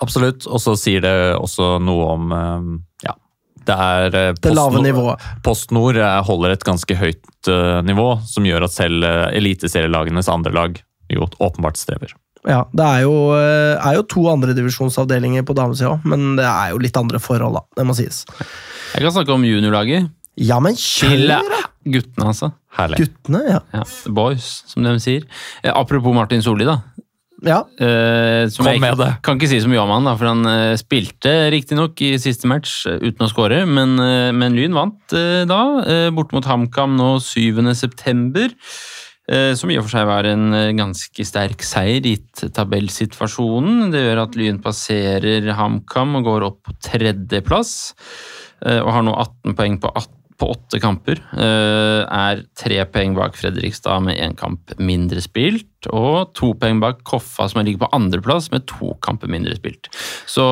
Absolutt. 0.00 0.46
Og 0.48 0.62
så 0.62 0.76
sier 0.80 1.04
det 1.04 1.16
også 1.36 1.74
noe 1.84 2.12
om 2.14 2.32
uh, 2.32 2.70
Ja. 3.04 3.18
Det 3.60 3.76
er 3.76 4.06
Det 4.40 4.54
lave 4.54 4.80
PostNord- 5.44 5.98
nivået. 5.98 6.00
Eh, 6.00 6.20
holder 6.24 6.54
et 6.54 6.64
ganske 6.64 6.96
høyt 6.96 7.50
nivå, 7.84 8.06
som 8.26 8.46
gjør 8.48 8.64
at 8.64 8.72
selv 8.72 9.04
eliteserielagenes 9.36 10.30
andre 10.32 10.54
lag 10.56 10.80
jo 11.18 11.26
åpenbart 11.40 11.76
strever. 11.80 12.12
Ja, 12.48 12.62
Det 12.72 12.84
er 12.86 13.02
jo, 13.04 13.14
eh, 13.36 13.76
er 13.84 13.98
jo 13.98 14.02
to 14.08 14.22
andredivisjonsavdelinger 14.32 15.42
på 15.44 15.54
damesida 15.58 15.90
òg, 15.96 16.04
men 16.08 16.36
det 16.38 16.46
er 16.48 16.70
jo 16.72 16.78
litt 16.80 16.96
andre 16.96 17.18
forhold, 17.20 17.58
da. 17.58 17.62
Det 17.76 17.84
må 17.86 17.94
sies. 17.98 18.22
Jeg 18.94 19.02
kan 19.04 19.12
snakke 19.12 19.34
om 19.34 19.44
juniorlaget. 19.44 20.08
Ja, 20.40 20.56
men 20.62 20.72
kjør! 20.78 21.42
Guttene, 21.84 22.30
altså. 22.30 22.52
Herlig. 22.76 22.98
Guttene, 23.02 23.42
ja. 23.50 23.60
Ja, 23.74 23.82
boys, 24.12 24.62
som 24.70 24.84
de 24.84 24.94
sier. 25.02 25.24
Eh, 25.64 25.72
apropos 25.74 26.14
Martin 26.16 26.40
Solli, 26.44 26.64
da. 26.68 26.78
ja. 27.44 27.60
Eh, 27.80 28.48
som 28.52 28.64
Kom 28.64 28.72
jeg 28.72 28.80
med 28.80 28.96
det. 29.00 29.10
kan 29.24 29.36
ikke 29.38 29.48
si 29.48 29.60
så 29.60 29.68
mye 29.68 29.80
om 29.82 29.90
han, 29.90 30.04
da, 30.08 30.14
for 30.16 30.28
han 30.28 30.44
eh, 30.46 30.76
spilte 30.80 31.50
riktignok 31.52 32.00
i 32.04 32.14
siste 32.20 32.48
match 32.48 32.86
uten 32.86 33.26
å 33.26 33.30
skåre, 33.32 33.62
men, 33.68 33.98
eh, 34.00 34.30
men 34.32 34.56
Lyn 34.56 34.72
vant 34.76 35.12
eh, 35.16 35.44
da, 35.48 35.60
eh, 35.84 36.08
bort 36.10 36.32
mot 36.36 36.44
HamKam 36.44 36.96
nå 37.00 37.18
7. 37.20 37.60
eh, 39.30 39.52
Som 39.58 39.70
i 39.72 39.78
og 39.80 39.86
for 39.86 39.94
seg 39.94 40.08
var 40.10 40.28
en 40.28 40.52
eh, 40.56 40.74
ganske 40.78 41.26
sterk 41.26 41.64
seier 41.66 42.04
gitt 42.04 42.44
tabellsituasjonen. 42.56 43.90
Det 43.94 44.04
gjør 44.04 44.24
at 44.26 44.38
Lyn 44.38 44.60
passerer 44.64 45.50
HamKam 45.56 46.18
og 46.20 46.30
går 46.30 46.48
opp 46.50 46.62
på 46.68 46.78
tredjeplass. 46.90 47.74
eh, 48.66 48.80
Og 48.82 48.92
har 48.96 49.06
nå 49.06 49.14
18 49.16 49.54
poeng 49.58 49.78
på 49.82 49.92
18 49.94 50.16
på 50.40 50.46
åtte 50.54 50.78
kamper. 50.80 51.18
Er 51.36 52.38
tre 52.56 52.78
poeng 52.88 53.12
bak 53.12 53.34
Fredrikstad 53.36 54.00
med 54.06 54.16
én 54.24 54.32
kamp 54.32 54.72
mindre 54.80 55.20
spilt. 55.20 55.68
Og 55.92 56.30
to 56.32 56.54
poeng 56.56 56.80
bak 56.80 57.02
Koffa, 57.04 57.44
som 57.44 57.60
ligger 57.60 57.82
på 57.82 57.90
andreplass 57.92 58.48
med 58.48 58.64
to 58.64 58.94
kamper 59.04 59.28
mindre 59.28 59.52
spilt. 59.58 59.90
Så 60.24 60.46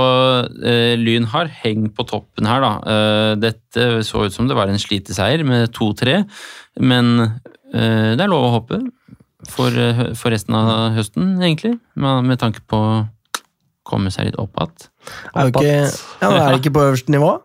eh, 0.60 0.92
Lyn 1.00 1.30
har 1.32 1.48
heng 1.62 1.88
på 1.96 2.04
toppen 2.04 2.44
her, 2.44 2.60
da. 2.60 3.00
Dette 3.40 4.04
så 4.04 4.26
ut 4.26 4.36
som 4.36 4.44
det 4.50 4.58
var 4.60 4.68
en 4.68 4.76
sliteseier 4.76 5.40
med 5.48 5.72
2-3, 5.72 6.20
men 6.84 7.40
det 7.72 8.24
er 8.24 8.30
lov 8.30 8.46
å 8.48 8.54
håpe. 8.58 8.82
For, 9.46 9.70
eh, 9.70 10.02
for 10.18 10.34
resten 10.34 10.56
av 10.58 10.96
høsten, 10.96 11.36
egentlig. 11.38 11.76
Med, 11.94 12.26
med 12.26 12.40
tanke 12.42 12.62
på 12.66 12.78
å 12.78 12.94
komme 13.88 14.10
seg 14.12 14.28
litt 14.28 14.38
opp 14.40 14.58
igjen. 14.58 14.88
Er, 15.32 15.50
ikke, 15.52 15.74
ja, 16.20 16.30
er 16.30 16.50
det 16.50 16.60
ikke 16.60 16.74
på 16.74 16.86
øverste 16.90 17.14
nivå? 17.14 17.36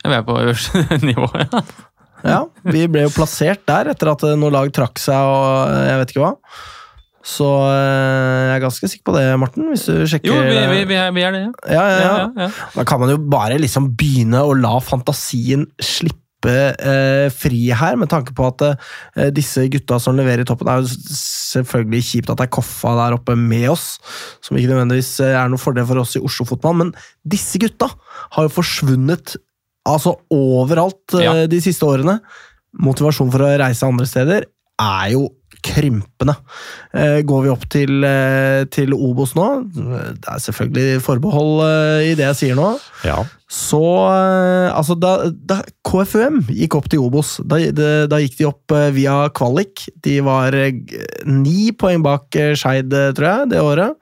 Ja, 0.00 0.08
Vi 0.08 0.16
er 0.16 0.26
på 0.26 0.36
øverste 0.40 0.84
nivå, 1.10 1.30
ja. 1.36 1.64
Ja, 2.20 2.40
vi 2.68 2.84
ble 2.92 3.06
jo 3.06 3.12
plassert 3.14 3.62
der 3.68 3.88
etter 3.94 4.10
at 4.12 4.22
noen 4.36 4.52
lag 4.52 4.68
trakk 4.76 5.00
seg 5.00 5.16
og 5.16 5.72
eh, 5.72 5.86
jeg 5.88 6.00
vet 6.02 6.12
ikke 6.12 6.24
hva. 6.26 6.34
Så 7.30 7.48
eh, 7.68 8.40
jeg 8.46 8.54
er 8.54 8.62
ganske 8.64 8.90
sikker 8.92 9.08
på 9.08 9.14
det, 9.16 9.24
Morten, 9.40 9.70
hvis 9.72 9.86
du 9.88 10.04
sjekker 10.08 10.28
Jo, 10.28 10.38
vi, 10.44 10.54
vi, 10.56 10.82
vi, 10.88 10.98
er, 11.00 11.10
vi 11.16 11.24
er 11.24 11.36
det, 11.36 11.42
ja. 11.42 11.52
Ja, 11.64 11.84
ja, 11.88 11.98
ja. 11.98 12.12
ja, 12.12 12.46
ja. 12.46 12.50
Da 12.76 12.84
kan 12.88 13.00
man 13.02 13.12
jo 13.12 13.18
bare 13.32 13.58
liksom 13.60 13.90
begynne 13.96 14.44
å 14.44 14.54
la 14.56 14.76
fantasien 14.84 15.66
slippe 15.80 16.19
eh, 16.48 17.26
fri 17.34 17.66
her, 17.76 17.96
med 18.00 18.08
tanke 18.08 18.32
på 18.32 18.46
at 18.48 18.62
eh, 18.70 19.28
disse 19.34 19.66
gutta 19.68 19.98
som 20.00 20.16
leverer 20.16 20.40
i 20.40 20.48
toppen, 20.48 20.68
er 20.72 20.80
jo 20.80 20.88
selvfølgelig 20.88 22.02
kjipt 22.06 22.30
at 22.32 22.40
det 22.40 22.46
er 22.48 22.54
Koffa 22.56 22.94
der 22.96 23.16
oppe 23.18 23.36
med 23.36 23.68
oss, 23.72 23.98
som 24.40 24.56
ikke 24.56 24.70
nødvendigvis 24.72 25.12
eh, 25.20 25.34
er 25.36 25.50
noen 25.52 25.60
fordel 25.60 25.84
for 25.88 26.00
oss 26.00 26.16
i 26.16 26.22
Oslo-fotball, 26.24 26.78
men 26.80 26.94
disse 27.28 27.60
gutta 27.60 27.90
har 28.36 28.46
jo 28.48 28.54
forsvunnet 28.56 29.36
altså 29.88 30.16
overalt 30.32 31.18
eh, 31.18 31.24
Ja. 31.26 31.34
de 31.50 31.60
siste 31.60 31.84
årene. 31.84 32.20
Motivasjon 32.80 33.30
for 33.34 33.42
å 33.42 33.52
reise 33.58 33.86
andre 33.88 34.06
steder 34.06 34.46
er 34.80 35.06
jo 35.12 35.26
krympende. 35.64 36.34
Eh, 36.94 37.20
går 37.26 37.44
vi 37.44 37.50
opp 37.52 37.66
til, 37.72 38.04
eh, 38.04 38.64
til 38.72 38.94
Obos 38.96 39.34
nå, 39.38 39.48
det 39.74 40.28
er 40.28 40.42
selvfølgelig 40.46 41.02
forbehold 41.04 41.62
eh, 41.66 42.10
i 42.10 42.14
det 42.18 42.26
jeg 42.30 42.38
sier 42.40 42.58
nå, 42.58 42.72
Ja. 43.06 43.18
så 43.50 43.82
Altså, 44.70 44.94
da, 44.98 45.30
da 45.30 45.60
KFUM 45.86 46.44
gikk 46.48 46.76
opp 46.78 46.88
til 46.92 47.02
Obos, 47.02 47.38
da, 47.44 47.58
da 48.06 48.20
gikk 48.22 48.38
de 48.38 48.46
opp 48.48 48.74
via 48.94 49.16
kvalik. 49.34 49.86
De 50.04 50.20
var 50.24 50.54
ni 51.26 51.72
poeng 51.72 52.04
bak 52.04 52.30
Skeid, 52.54 52.94
tror 53.16 53.26
jeg, 53.26 53.50
det 53.50 53.60
året. 53.64 53.98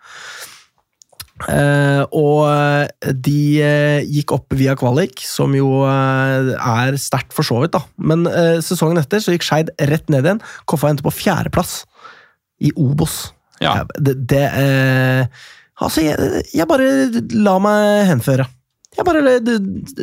Eh, 1.46 2.02
og 2.16 2.40
eh, 2.50 3.12
de 3.14 3.38
uh, 3.62 4.00
gikk 4.02 4.34
opp 4.34 4.56
via 4.58 4.74
kvalik, 4.78 5.22
som 5.22 5.54
jo 5.56 5.84
uh, 5.86 6.50
er 6.56 6.98
sterkt 7.00 7.34
for 7.36 7.46
så 7.46 7.60
vidt, 7.62 7.76
da. 7.76 7.84
Men 7.98 8.26
sesongen 8.64 9.00
etter 9.00 9.22
så 9.22 9.34
gikk 9.34 9.46
Skeid 9.46 9.72
rett 9.90 10.10
ned 10.12 10.26
igjen. 10.26 10.42
Koffa 10.68 10.90
endte 10.90 11.06
på 11.06 11.14
fjerdeplass 11.14 11.82
i 12.64 12.72
Obos. 12.78 13.28
Ja. 13.62 13.80
Det, 13.98 14.18
det 14.30 14.44
Altså, 15.78 16.02
jeg, 16.02 16.42
jeg 16.50 16.66
bare 16.66 16.86
la 17.38 17.52
meg 17.62 18.08
henføre. 18.08 18.48
Jeg 18.98 19.06
bare 19.06 19.20
la, 19.22 19.36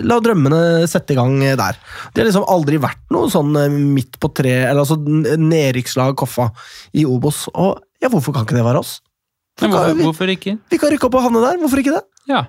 la 0.08 0.20
drømmene 0.24 0.60
sette 0.88 1.12
i 1.12 1.18
gang 1.18 1.36
der. 1.60 1.76
Det 2.14 2.22
har 2.22 2.30
liksom 2.30 2.46
aldri 2.48 2.80
vært 2.80 3.02
noe 3.12 3.28
sånn 3.34 3.52
midt 3.92 4.16
på 4.24 4.30
tre 4.38 4.54
Eller 4.70 4.86
altså 4.86 4.96
nedrykkslag 5.02 6.16
Koffa 6.22 6.48
i 6.96 7.04
Obos. 7.04 7.50
Og 7.52 7.82
ja, 8.00 8.12
hvorfor 8.14 8.32
kan 8.32 8.48
ikke 8.48 8.56
det 8.56 8.64
være 8.64 8.86
oss? 8.86 9.02
Men 9.62 9.72
hvorfor, 9.72 9.94
vi, 9.96 10.04
hvorfor 10.04 10.32
ikke? 10.36 10.58
vi 10.70 10.78
kan 10.82 10.92
rykke 10.92 11.08
opp 11.08 11.16
og 11.16 11.22
havne 11.30 11.42
der, 11.46 11.58
hvorfor 11.62 11.80
ikke 11.84 11.96
det? 11.96 12.04
Ja, 12.28 12.46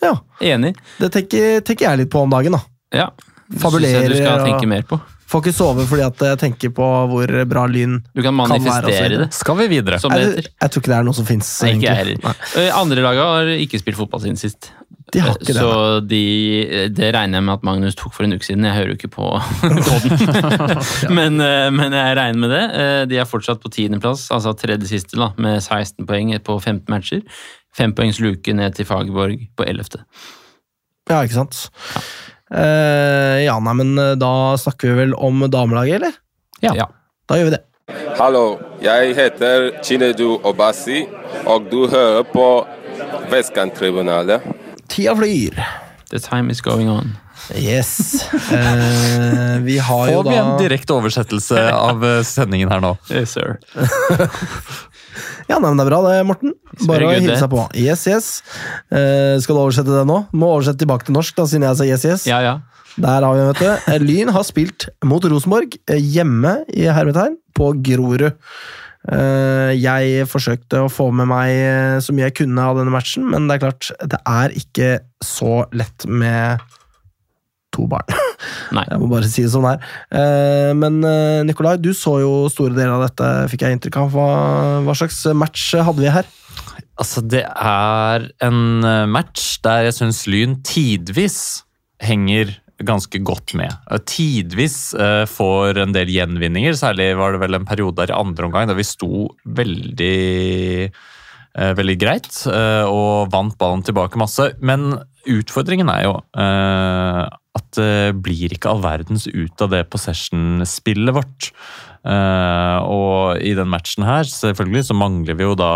Ja, 0.00 0.14
enig. 0.40 0.74
Det 0.98 1.10
tenker, 1.12 1.60
tenker 1.60 1.84
jeg 1.90 1.98
litt 2.00 2.10
på 2.10 2.22
om 2.24 2.30
dagen. 2.32 2.52
da. 2.56 2.60
Ja. 2.96 3.10
Fabulerer 3.60 4.06
jeg 4.06 4.10
du 4.10 4.16
skal 4.16 4.40
og- 4.40 4.46
tenke 4.48 4.66
mer 4.68 4.82
på. 4.88 4.96
Får 5.30 5.42
ikke 5.44 5.52
sove 5.54 5.84
fordi 5.86 6.02
at 6.02 6.18
jeg 6.26 6.38
tenker 6.40 6.70
på 6.74 6.86
hvor 7.06 7.30
bra 7.46 7.66
Lyn 7.70 8.00
Du 8.16 8.22
kan 8.22 8.34
Kan 8.34 8.38
være 8.38 8.48
manifestere 8.48 9.18
det, 9.20 9.32
Skal 9.36 9.56
vi 9.60 9.66
videre? 9.68 10.00
som 10.00 10.10
jeg, 10.10 10.42
jeg 10.60 10.70
tror 10.70 10.80
ikke 10.82 10.90
det 10.90 10.96
er 10.98 11.04
noe 11.04 11.14
som 11.14 11.24
fins. 11.28 11.50
Andre 11.62 13.02
laget 13.04 13.22
har 13.22 13.46
ikke 13.60 13.78
spilt 13.78 13.96
fotball 14.00 14.20
siden 14.24 14.36
sist. 14.40 14.72
De 15.12 15.20
har 15.24 15.34
ikke 15.34 15.52
det. 15.52 15.58
Så 15.58 16.00
de, 16.06 16.18
det 16.94 17.08
regner 17.16 17.40
jeg 17.40 17.44
med 17.48 17.54
at 17.56 17.64
Magnus 17.66 17.96
tok 17.98 18.12
for 18.14 18.26
en 18.26 18.34
uke 18.36 18.46
siden. 18.46 18.64
Jeg 18.68 18.76
hører 18.76 18.92
jo 18.92 18.98
ikke 18.98 19.10
på 19.16 19.30
koden. 19.88 21.14
men, 21.16 21.40
eh, 21.42 21.66
men 21.74 21.96
jeg 21.96 22.16
regner 22.20 22.38
med 22.44 22.52
det. 22.54 22.62
Eh, 22.78 23.02
De 23.10 23.18
er 23.18 23.26
fortsatt 23.30 23.62
på 23.62 23.72
tiendeplass, 23.74 24.28
altså 24.34 24.52
tredje 24.58 24.86
siste, 24.92 25.18
da, 25.18 25.32
med 25.42 25.58
16 25.64 26.06
poeng 26.06 26.30
på 26.46 26.58
15 26.62 26.84
matcher. 26.94 27.24
Fempoengs 27.76 28.20
luke 28.22 28.54
ned 28.54 28.74
til 28.78 28.86
Fagerborg 28.88 29.42
på 29.58 29.66
11. 29.66 30.04
Ja, 31.10 31.20
ikke 31.26 31.38
sant? 31.40 31.64
Eh, 32.50 33.44
ja, 33.46 33.56
nei, 33.62 33.74
men 33.78 33.94
da 34.18 34.30
snakker 34.58 34.90
vi 34.92 35.04
vel 35.04 35.14
om 35.18 35.42
damelaget, 35.50 36.00
eller? 36.00 36.16
Ja. 36.62 36.74
Ja. 36.78 36.86
Da 37.30 37.38
gjør 37.38 37.50
vi 37.50 37.56
det. 37.56 37.64
Hallo, 38.18 38.42
jeg 38.82 39.14
heter 39.18 39.70
Chinedu 39.82 40.36
Obasi, 40.46 41.04
og 41.50 41.66
du 41.72 41.88
hører 41.90 42.22
på 42.30 42.44
Vestkanttribunalet. 43.30 44.42
Tida 44.90 45.14
flyr. 45.16 45.58
The 46.10 46.18
time 46.18 46.50
is 46.50 46.60
going 46.60 46.90
on. 46.90 47.16
Yes. 47.54 48.26
Eh, 48.50 49.58
vi 49.62 49.78
har 49.78 50.08
jo 50.10 50.22
Får 50.22 50.30
vi 50.30 50.36
en 50.36 50.56
direkte 50.58 50.94
oversettelse 50.94 51.60
av 51.70 52.02
eh, 52.04 52.22
sendingen 52.26 52.70
her 52.72 52.80
nå? 52.82 52.96
Yes, 53.14 53.36
sir. 53.36 53.60
Ja, 55.50 55.58
nei, 55.58 55.70
men 55.72 55.78
Det 55.80 55.84
er 55.84 55.90
bra, 55.90 56.00
det, 56.06 56.18
Morten. 56.28 56.52
Bare 56.86 57.08
å 57.08 57.12
that. 57.14 57.38
seg 57.40 57.50
på. 57.50 57.62
Yes, 57.78 58.04
yes. 58.10 58.28
Eh, 58.94 59.34
skal 59.42 59.56
du 59.56 59.62
oversette 59.64 59.90
det 59.90 60.04
nå? 60.06 60.20
Må 60.30 60.50
oversette 60.54 60.82
tilbake 60.84 61.08
til 61.08 61.16
norsk, 61.16 61.34
da, 61.38 61.46
siden 61.50 61.66
jeg 61.66 61.78
sa 61.80 61.88
yes, 61.88 62.04
yes. 62.06 62.26
Ja, 62.30 62.38
ja. 62.44 62.54
Der 63.00 63.26
har 63.26 63.34
vi, 63.34 63.46
vet 63.48 63.62
du. 63.62 63.92
Eh, 63.92 64.02
Lyn 64.02 64.30
har 64.34 64.46
spilt 64.46 64.86
mot 65.06 65.26
Rosenborg 65.30 65.74
eh, 65.90 65.98
hjemme 65.98 66.60
i 66.70 66.86
hermetegn 66.90 67.38
på 67.56 67.72
Grorud. 67.86 68.30
Eh, 69.08 69.70
Jeg 69.80 70.26
forsøkte 70.28 70.82
å 70.84 70.90
få 70.92 71.06
med 71.16 71.30
meg 71.30 71.48
eh, 71.54 71.96
så 72.04 72.12
mye 72.12 72.26
jeg 72.28 72.36
kunne 72.42 72.66
av 72.68 72.76
denne 72.76 72.92
matchen, 72.92 73.24
men 73.30 73.46
det 73.48 73.56
er 73.56 73.62
klart, 73.64 73.88
det 74.12 74.20
er 74.28 74.52
ikke 74.60 74.90
så 75.24 75.62
lett 75.72 76.04
med 76.04 76.60
to 77.72 77.86
barn. 77.88 78.04
Nei. 78.76 78.84
Jeg 78.90 79.00
må 79.00 79.08
bare 79.08 79.30
si 79.30 79.46
det 79.46 79.52
som 79.54 79.64
det 79.64 79.76
er. 79.78 79.88
Eh, 80.20 80.72
Men 80.76 81.00
Nikolai, 81.48 81.78
du 81.80 81.92
så 81.96 82.18
jo 82.20 82.34
store 82.52 82.76
deler 82.76 82.96
av 82.98 83.06
dette, 83.08 83.30
fikk 83.52 83.64
jeg 83.64 83.78
inntrykk 83.78 84.00
av. 84.02 84.12
Hva, 84.12 84.28
hva 84.84 84.96
slags 84.98 85.22
match 85.38 85.70
hadde 85.78 86.04
vi 86.04 86.12
her? 86.12 86.28
Altså, 87.00 87.22
det 87.24 87.46
er 87.48 88.26
en 88.44 88.84
match 89.08 89.54
der 89.64 89.86
jeg 89.88 89.96
syns 89.96 90.26
Lyn 90.28 90.58
tidvis 90.66 91.38
henger 92.04 92.52
ganske 92.86 93.20
godt 93.24 93.54
med. 93.58 93.72
Eh, 93.90 94.00
Tidvis 94.08 94.94
eh, 94.94 95.24
får 95.28 95.80
en 95.82 95.94
del 95.96 96.10
gjenvinninger, 96.12 96.76
særlig 96.78 97.12
var 97.18 97.34
det 97.34 97.42
vel 97.44 97.58
en 97.58 97.68
periode 97.68 98.00
der 98.00 98.14
i 98.14 98.18
andre 98.18 98.48
omgang 98.48 98.70
da 98.70 98.76
vi 98.78 98.86
sto 98.86 99.28
veldig 99.44 100.16
eh, 100.88 101.72
veldig 101.76 101.98
greit 101.98 102.44
og 102.46 103.30
vant 103.32 103.56
ballen 103.58 103.84
tilbake 103.86 104.20
masse. 104.20 104.52
Men 104.62 104.94
utfordringen 105.28 105.90
er 105.92 106.06
jo 106.06 106.16
at 106.40 107.66
det 107.76 108.14
blir 108.22 108.54
ikke 108.54 108.70
all 108.70 108.82
verdens 108.84 109.26
ut 109.26 109.62
av 109.62 109.72
det 109.74 109.82
possession-spillet 109.90 111.14
vårt. 111.16 111.50
Og 112.06 113.42
i 113.42 113.52
den 113.58 113.68
matchen 113.70 114.06
her, 114.06 114.24
selvfølgelig, 114.30 114.86
så 114.88 114.96
mangler 114.96 115.36
vi 115.36 115.44
jo 115.44 115.56
da 115.58 115.72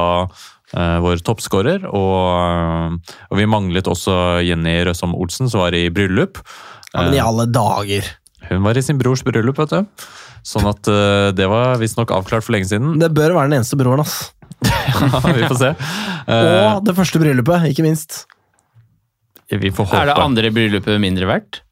vår 0.73 1.25
toppskårer. 1.27 1.85
Og 1.91 3.35
vi 3.37 3.51
manglet 3.51 3.91
også 3.91 4.39
Jenny 4.47 4.79
Røsom 4.87 5.19
Olsen, 5.19 5.51
som 5.51 5.67
var 5.67 5.77
i 5.77 5.89
bryllup. 5.93 6.39
Ja, 6.95 7.03
men 7.03 7.17
i 7.17 7.23
alle 7.23 7.49
dager! 7.51 8.07
Hun 8.49 8.63
var 8.63 8.79
i 8.79 8.83
sin 8.85 9.01
brors 9.01 9.25
bryllup, 9.27 9.59
vet 9.59 9.73
du. 9.73 10.07
Sånn 10.45 10.67
at 10.69 10.89
uh, 10.93 11.33
det 11.35 11.49
var 11.49 11.79
visstnok 11.81 12.13
avklart 12.15 12.45
for 12.45 12.55
lenge 12.55 12.69
siden. 12.71 12.99
Det 13.01 13.09
bør 13.17 13.35
være 13.35 13.51
den 13.51 13.59
eneste 13.63 13.79
broren, 13.81 14.05
ass. 14.05 14.31
vi 14.65 15.45
får 15.49 15.59
se. 15.61 15.71
Uh, 16.29 16.77
Og 16.77 16.85
det 16.87 16.95
første 16.97 17.21
bryllupet, 17.21 17.71
ikke 17.73 17.85
minst. 17.87 18.25
vi 19.51 19.73
får 19.73 19.89
håpe. 19.89 20.03
Er 20.03 20.13
det 20.13 20.19
andre 20.21 20.53
bryllupet 20.55 21.01
mindre 21.03 21.29
verdt? 21.31 21.65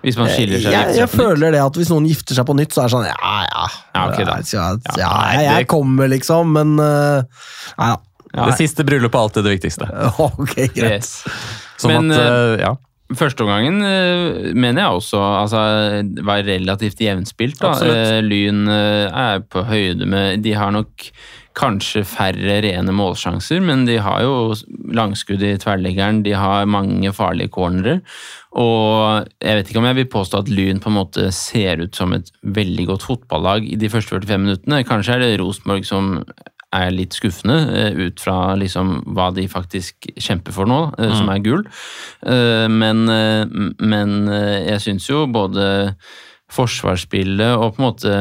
Hvis 0.00 0.16
man 0.16 0.30
skiller 0.32 0.62
seg 0.62 0.72
jeg, 0.72 0.92
jeg 0.96 1.10
føler 1.12 1.52
det 1.52 1.58
at 1.60 1.76
hvis 1.76 1.90
noen 1.92 2.06
gifter 2.08 2.36
seg 2.38 2.46
på 2.48 2.54
nytt, 2.56 2.72
så 2.72 2.82
er 2.82 2.88
det 2.88 2.92
sånn 2.94 3.08
ja, 3.10 3.32
ja. 3.44 3.64
Ja, 3.92 4.04
okay, 4.06 4.24
da. 4.24 4.36
Ja, 4.40 4.68
ja, 4.72 4.94
Ja, 4.96 5.10
jeg, 5.36 5.48
jeg 5.50 5.66
kommer, 5.68 6.08
liksom, 6.08 6.54
men 6.56 6.78
uh. 6.80 7.42
Ja, 7.76 8.46
Det 8.46 8.54
siste 8.62 8.86
bryllupet 8.88 9.18
er 9.18 9.26
alltid 9.26 9.46
det 9.48 9.56
viktigste. 9.58 9.90
Ok, 10.30 10.54
greit. 10.72 11.02
yes. 11.02 11.12
Sånn 11.80 12.08
Men, 12.08 12.14
at, 12.16 12.22
eh, 12.22 12.62
ja. 12.64 12.72
Førsteomgangen 13.18 13.80
uh, 13.82 14.50
mener 14.54 14.84
jeg 14.84 15.00
også 15.00 15.20
altså, 15.40 15.60
var 16.26 16.46
relativt 16.46 17.02
jevnspilt. 17.02 17.62
Eh, 17.82 18.20
Lyn 18.22 18.68
eh, 18.70 19.06
er 19.10 19.42
på 19.50 19.64
høyde 19.66 20.06
med 20.06 20.44
De 20.44 20.54
har 20.54 20.70
nok 20.74 21.08
kanskje 21.58 22.04
færre 22.06 22.60
rene 22.62 22.92
målsjanser, 22.94 23.58
men 23.64 23.82
de 23.88 23.98
har 24.00 24.22
jo 24.22 24.54
langskudd 24.94 25.42
i 25.42 25.56
tverrliggeren, 25.60 26.22
de 26.22 26.36
har 26.38 26.68
mange 26.70 27.10
farlige 27.12 27.50
cornere. 27.52 27.98
Og 28.54 29.26
jeg 29.42 29.58
vet 29.58 29.72
ikke 29.72 29.82
om 29.82 29.88
jeg 29.90 29.98
vil 29.98 30.12
påstå 30.14 30.44
at 30.44 30.52
Lyn 30.54 30.80
på 30.82 30.92
en 30.92 30.98
måte 31.00 31.26
ser 31.34 31.82
ut 31.82 31.98
som 31.98 32.14
et 32.14 32.30
veldig 32.42 32.86
godt 32.92 33.08
fotballag 33.08 33.66
i 33.66 33.78
de 33.78 33.90
første 33.90 34.14
45 34.14 34.44
minuttene. 34.46 34.84
Kanskje 34.86 35.18
er 35.18 35.24
det 35.24 35.40
Rosenborg 35.42 35.86
som 35.90 36.20
er 36.72 36.92
litt 36.94 37.16
skuffende, 37.18 37.56
eh, 37.74 37.96
ut 38.06 38.20
fra 38.22 38.54
liksom 38.54 39.00
hva 39.16 39.30
de 39.34 39.48
faktisk 39.50 40.06
kjemper 40.14 40.54
for 40.54 40.70
nå, 40.70 40.80
mm. 40.94 41.14
som 41.18 41.30
er 41.32 41.42
gull. 41.42 41.64
Eh, 42.22 42.68
Men, 42.70 43.08
eh, 43.08 43.44
men 43.80 44.28
eh, 44.28 44.68
jeg 44.70 44.84
syns 44.86 45.08
jo 45.10 45.26
både 45.26 45.94
forsvarsspillet 46.50 47.56
og 47.56 47.74
på 47.74 47.82
en 47.82 47.86
måte 47.88 48.14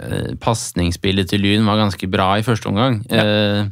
eh, 0.00 0.34
pasningsspillet 0.40 1.28
til 1.28 1.44
Lyn 1.44 1.68
var 1.68 1.80
ganske 1.80 2.08
bra 2.10 2.34
i 2.38 2.46
første 2.46 2.68
omgang. 2.72 3.02
Eh, 3.10 3.20
eh, 3.24 3.66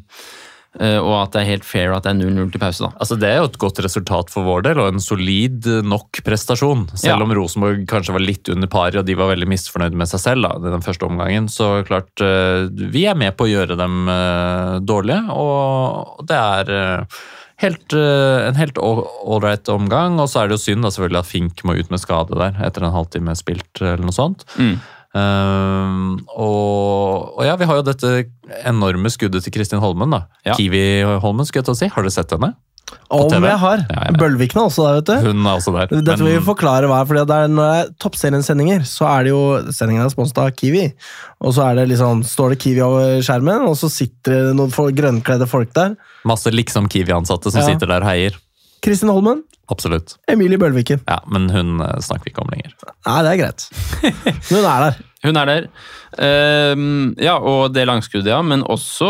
Og 0.77 1.13
at 1.23 1.33
det 1.33 1.41
er 1.41 1.49
helt 1.55 1.65
fair 1.65 1.93
at 1.97 2.05
det 2.05 2.11
er 2.13 2.19
0-0 2.19 2.51
til 2.53 2.61
pause, 2.61 2.85
da. 2.85 2.91
Altså 3.01 3.17
Det 3.19 3.29
er 3.31 3.39
jo 3.41 3.47
et 3.49 3.59
godt 3.63 3.79
resultat 3.85 4.29
for 4.33 4.45
vår 4.45 4.67
del, 4.67 4.81
og 4.83 4.91
en 4.93 5.01
solid 5.01 5.65
nok 5.89 6.21
prestasjon. 6.27 6.87
Selv 6.95 7.17
Ja. 7.17 7.23
om 7.25 7.33
Rosenborg 7.33 7.87
kanskje 7.89 8.13
var 8.13 8.21
litt 8.25 8.49
under 8.53 8.69
paret 8.69 8.99
og 9.01 9.07
de 9.09 9.15
var 9.17 9.31
veldig 9.33 9.49
misfornøyd 9.49 9.97
med 9.97 10.09
seg 10.11 10.21
selv 10.21 10.43
da, 10.45 10.71
den 10.71 10.85
første 10.85 11.07
omgangen. 11.09 11.49
Så 11.49 11.83
klart, 11.89 12.13
eh, 12.21 12.69
vi 12.93 13.07
er 13.09 13.15
med 13.17 13.37
på 13.39 13.47
å 13.47 13.51
gjøre 13.51 13.77
dem 13.81 14.09
eh, 14.13 14.79
dårlige, 14.85 15.23
og 15.33 16.27
det 16.29 16.37
er 16.37 16.71
eh, 16.77 17.17
helt, 17.65 17.93
eh, 17.97 18.47
en 18.51 18.59
helt 18.61 18.77
ålreit 18.77 19.69
omgang. 19.73 20.19
Og 20.21 20.29
så 20.29 20.43
er 20.43 20.49
det 20.51 20.59
jo 20.59 20.65
synd 20.67 20.85
da 20.85 20.93
selvfølgelig 20.93 21.23
at 21.23 21.31
Fink 21.31 21.65
må 21.65 21.79
ut 21.79 21.91
med 21.91 22.03
skade 22.03 22.37
der 22.37 22.59
etter 22.67 22.85
en 22.85 22.93
halvtime 22.93 23.35
spilt, 23.39 23.71
eller 23.81 24.05
noe 24.05 24.13
sånt. 24.17 24.45
Mm. 24.61 24.77
Ehm, 25.17 26.19
og, 26.37 27.33
og 27.39 27.43
ja, 27.47 27.57
vi 27.61 27.69
har 27.69 27.81
jo 27.81 27.87
dette 27.87 28.13
enorme 28.69 29.11
skuddet 29.13 29.45
til 29.47 29.55
Kristin 29.55 29.81
Holmen. 29.83 30.13
da. 30.13 30.25
Ja. 30.47 30.57
Kiwi-Holmen, 30.59 31.47
skulle 31.49 31.63
jeg 31.65 31.71
til 31.71 31.77
å 31.77 31.81
si. 31.83 31.91
Har 31.95 32.05
dere 32.07 32.15
sett 32.15 32.35
henne? 32.37 32.53
Om 33.11 33.25
TV. 33.31 33.43
jeg 33.49 33.59
har. 33.59 33.81
Ja, 33.91 34.03
ja. 34.07 34.13
Bølvikene 34.15 34.63
er 34.63 34.69
også 34.69 34.85
der, 34.87 34.99
vet 35.01 35.09
du. 35.09 35.25
Hun 35.33 35.41
er 35.47 35.57
også 35.59 35.73
der. 35.75 35.91
Dette 36.07 36.23
må 36.23 36.31
vi 36.31 36.43
forklare 36.47 36.87
hva 36.91 37.01
er, 37.03 37.09
fordi 37.11 37.25
det 37.27 37.39
er 37.43 37.49
når 37.51 37.67
det 37.73 37.81
er 37.81 37.89
toppserien-sendinger, 38.05 38.85
så 38.87 39.09
er 39.11 39.27
det 39.27 39.33
jo 39.33 39.41
sendingen 39.75 40.05
er 40.05 40.13
sponset 40.13 40.39
av 40.43 40.53
Kiwi. 40.55 40.85
Og 41.43 41.57
så 41.57 41.65
er 41.67 41.81
det 41.81 41.89
liksom, 41.91 42.23
står 42.27 42.55
det 42.55 42.61
Kiwi 42.63 42.85
over 42.87 43.19
skjermen, 43.27 43.67
og 43.67 43.75
så 43.81 43.91
sitter 43.91 44.51
det 44.51 44.55
noen 44.59 44.71
folk- 44.75 44.95
grønnkledde 45.01 45.49
folk 45.51 45.75
der. 45.75 45.97
Masse 46.31 46.53
liksom 46.55 46.87
Kiwi-ansatte 46.93 47.51
som 47.51 47.63
Ja. 47.65 47.67
sitter 47.73 47.91
der 47.91 48.07
og 48.07 48.11
heier. 48.13 48.39
Kristin 48.87 49.11
Holmen, 49.11 49.43
Absolutt. 49.73 50.15
Emilie 50.31 50.59
Bølviken. 50.59 51.03
Ja, 51.09 51.19
Men 51.27 51.49
hun 51.51 51.81
eh, 51.83 51.99
snakker 52.05 52.29
vi 52.29 52.33
ikke 52.33 52.45
om 52.45 52.53
lenger. 52.53 52.75
Nei, 53.09 53.19
det 53.27 53.33
er 53.33 53.41
greit. 53.41 53.69
Hun 54.51 54.61
er 54.63 54.85
der. 54.85 54.99
Hun 55.27 55.41
er 55.41 55.49
der. 55.51 55.65
Uh, 56.17 56.83
ja, 57.19 57.35
og 57.37 57.73
det 57.75 57.87
langskuddet, 57.89 58.31
ja. 58.31 58.39
Men 58.47 58.63
også 58.63 59.09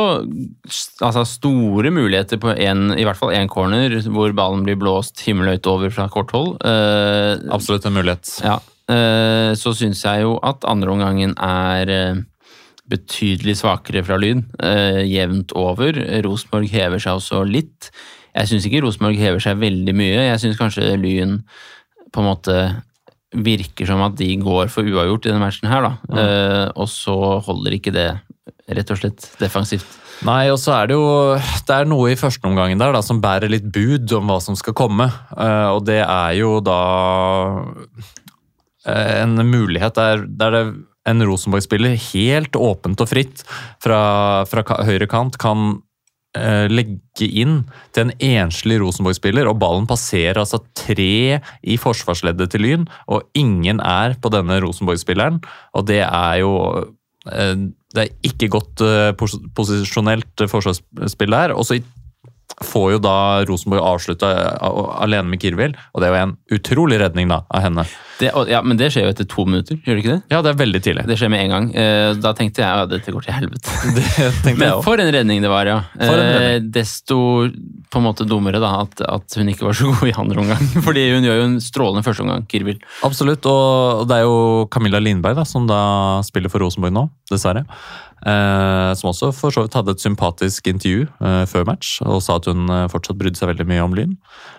altså, 1.04 1.26
store 1.28 1.92
muligheter 1.92 2.40
på 2.40 2.54
en, 2.54 2.88
i 2.96 3.04
hvert 3.04 3.20
fall 3.20 3.34
én 3.36 3.50
corner, 3.52 3.98
hvor 4.08 4.32
ballen 4.36 4.64
blir 4.64 4.78
blåst 4.80 5.20
himmelhøyt 5.26 5.68
over 5.68 5.92
fra 5.92 6.08
kort 6.12 6.32
hold. 6.36 6.56
Uh, 6.64 7.36
Absolutt 7.54 7.88
en 7.88 7.98
mulighet. 7.98 8.38
ja. 8.44 8.60
Uh, 8.86 9.50
så 9.58 9.72
syns 9.74 10.04
jeg 10.06 10.22
jo 10.22 10.36
at 10.46 10.62
andreomgangen 10.70 11.32
er 11.42 11.90
betydelig 12.90 13.58
svakere 13.60 14.02
fra 14.06 14.18
Lyn. 14.20 14.44
Eh, 14.62 15.02
jevnt 15.10 15.54
over. 15.58 15.98
Rosenborg 16.26 16.70
hever 16.70 17.02
seg 17.02 17.20
også 17.20 17.42
litt. 17.48 17.90
Jeg 18.36 18.50
syns 18.50 18.66
ikke 18.68 18.82
Rosenborg 18.84 19.20
hever 19.20 19.42
seg 19.42 19.60
veldig 19.60 19.94
mye. 19.96 20.26
Jeg 20.28 20.42
syns 20.42 20.60
kanskje 20.60 20.92
Lyn 21.00 21.38
på 22.12 22.22
en 22.22 22.28
måte 22.28 22.56
virker 23.36 23.88
som 23.88 24.02
at 24.04 24.16
de 24.18 24.28
går 24.40 24.70
for 24.72 24.86
uavgjort 24.86 25.26
i 25.26 25.32
denne 25.32 25.42
matchen 25.42 25.68
her, 25.68 25.84
da. 25.84 26.18
Eh, 26.20 26.66
og 26.76 26.88
så 26.90 27.16
holder 27.44 27.76
ikke 27.76 27.92
det, 27.94 28.08
rett 28.76 28.92
og 28.92 29.00
slett, 29.00 29.30
defensivt. 29.40 29.88
Nei, 30.24 30.46
og 30.48 30.56
så 30.56 30.72
er 30.72 30.88
det 30.88 30.94
jo 30.96 31.08
Det 31.68 31.74
er 31.74 31.88
noe 31.88 32.08
i 32.08 32.16
førsteomgangen 32.16 32.80
der 32.80 32.94
da, 32.94 33.02
som 33.04 33.20
bærer 33.20 33.52
litt 33.52 33.66
bud 33.68 34.12
om 34.16 34.30
hva 34.30 34.38
som 34.40 34.56
skal 34.56 34.76
komme. 34.76 35.10
Uh, 35.34 35.76
og 35.76 35.82
det 35.88 36.00
er 36.00 36.36
jo 36.38 36.56
da 36.64 36.80
eh, 38.86 39.22
en 39.22 39.36
mulighet 39.44 39.98
der, 39.98 40.24
der 40.24 40.56
det 40.56 40.62
en 41.06 41.22
Rosenborg-spiller 41.22 41.94
helt 42.10 42.56
åpent 42.58 43.02
og 43.04 43.10
fritt 43.10 43.44
fra, 43.82 44.00
fra 44.50 44.64
høyre 44.88 45.06
kant 45.10 45.36
kan 45.38 45.76
legge 46.70 47.26
inn 47.26 47.62
til 47.94 48.06
en 48.06 48.12
enslig 48.20 48.78
Rosenborg-spiller, 48.82 49.48
og 49.48 49.58
ballen 49.62 49.86
passerer 49.88 50.40
altså 50.42 50.60
tre 50.76 51.40
i 51.64 51.76
forsvarsleddet 51.80 52.50
til 52.52 52.64
Lyn, 52.66 52.86
og 53.08 53.24
ingen 53.38 53.80
er 53.80 54.16
på 54.20 54.32
denne 54.34 54.60
Rosenborg-spilleren. 54.64 55.40
Og 55.74 55.86
det 55.88 56.02
er 56.04 56.40
jo 56.42 56.52
eh, 57.32 57.56
Det 57.96 58.02
er 58.02 58.10
ikke 58.28 58.48
godt 58.52 58.82
eh, 58.84 59.12
posisjonelt 59.56 60.44
eh, 60.44 60.50
forsvarsspill 60.52 61.32
der. 61.32 61.54
Og 61.56 61.64
så 61.64 61.78
i- 61.80 61.84
får 62.64 62.92
jo 62.94 62.98
da 63.04 63.14
Rosenborg 63.44 63.82
avslutta 63.84 64.30
alene 65.02 65.28
med 65.28 65.42
Kirvil, 65.42 65.74
og 65.92 66.00
det 66.00 66.08
er 66.08 66.14
jo 66.14 66.22
en 66.24 66.36
utrolig 66.56 66.98
redning 67.02 67.28
da 67.28 67.42
av 67.52 67.60
henne. 67.66 67.84
Det, 68.16 68.30
ja, 68.48 68.62
men 68.64 68.78
det 68.80 68.88
skjer 68.94 69.04
jo 69.04 69.10
etter 69.12 69.26
to 69.28 69.44
minutter, 69.44 69.76
gjør 69.84 69.98
det 69.98 70.02
ikke 70.04 70.12
det? 70.14 70.22
Ja, 70.32 70.38
det 70.40 70.54
er 70.54 70.60
veldig 70.62 70.80
tidlig. 70.86 71.02
Det 71.10 71.18
skjer 71.20 71.28
med 71.34 71.42
en 71.44 71.52
gang. 71.52 71.66
Eh, 71.76 72.14
Da 72.24 72.30
tenkte 72.32 72.62
jeg 72.64 72.70
ja, 72.80 72.86
dette 72.88 73.12
går 73.12 73.26
til 73.26 73.34
helvete. 73.36 73.74
Det 73.98 74.04
tenkte 74.14 74.54
jeg 74.54 74.60
Men 74.62 74.70
også. 74.78 74.86
for 74.86 75.02
en 75.04 75.10
redning 75.12 75.44
det 75.44 75.50
var, 75.52 75.68
ja. 75.68 75.76
Eh, 76.00 76.56
desto 76.64 77.18
på 77.92 78.00
en 78.00 78.06
måte 78.06 78.24
dummere 78.28 78.56
da, 78.62 78.70
at, 78.86 79.04
at 79.04 79.36
hun 79.36 79.52
ikke 79.52 79.66
var 79.68 79.76
så 79.76 79.90
god 79.92 80.08
i 80.08 80.14
andre 80.16 80.40
omgang. 80.46 80.64
Fordi 80.86 81.04
hun 81.12 81.28
gjør 81.28 81.42
jo 81.42 81.46
en 81.50 81.58
strålende 81.60 82.06
første 82.08 82.24
omgang, 82.24 82.48
Kirbil. 82.48 82.80
Absolutt, 83.04 83.44
og 83.52 84.08
det 84.08 84.22
er 84.22 84.24
jo 84.24 84.64
Camilla 84.72 85.02
Lindberg 85.04 85.36
da, 85.36 85.44
som 85.44 85.68
da 85.68 85.82
spiller 86.24 86.48
for 86.52 86.64
Rosenborg 86.64 86.96
nå, 86.96 87.04
dessverre. 87.30 87.66
Eh, 88.26 88.90
som 88.96 89.10
også 89.10 89.28
for 89.36 89.52
så 89.54 89.66
vidt 89.66 89.74
hadde 89.76 89.92
et 89.92 90.02
sympatisk 90.02 90.66
intervju 90.70 91.02
eh, 91.20 91.42
før 91.50 91.66
match, 91.68 91.98
og 92.02 92.22
sa 92.24 92.38
at 92.40 92.48
hun 92.48 92.64
eh, 92.72 92.86
fortsatt 92.90 93.18
brydde 93.20 93.38
seg 93.38 93.50
veldig 93.52 93.66
mye 93.68 93.84
om 93.84 93.94
Lyn. 93.94 94.14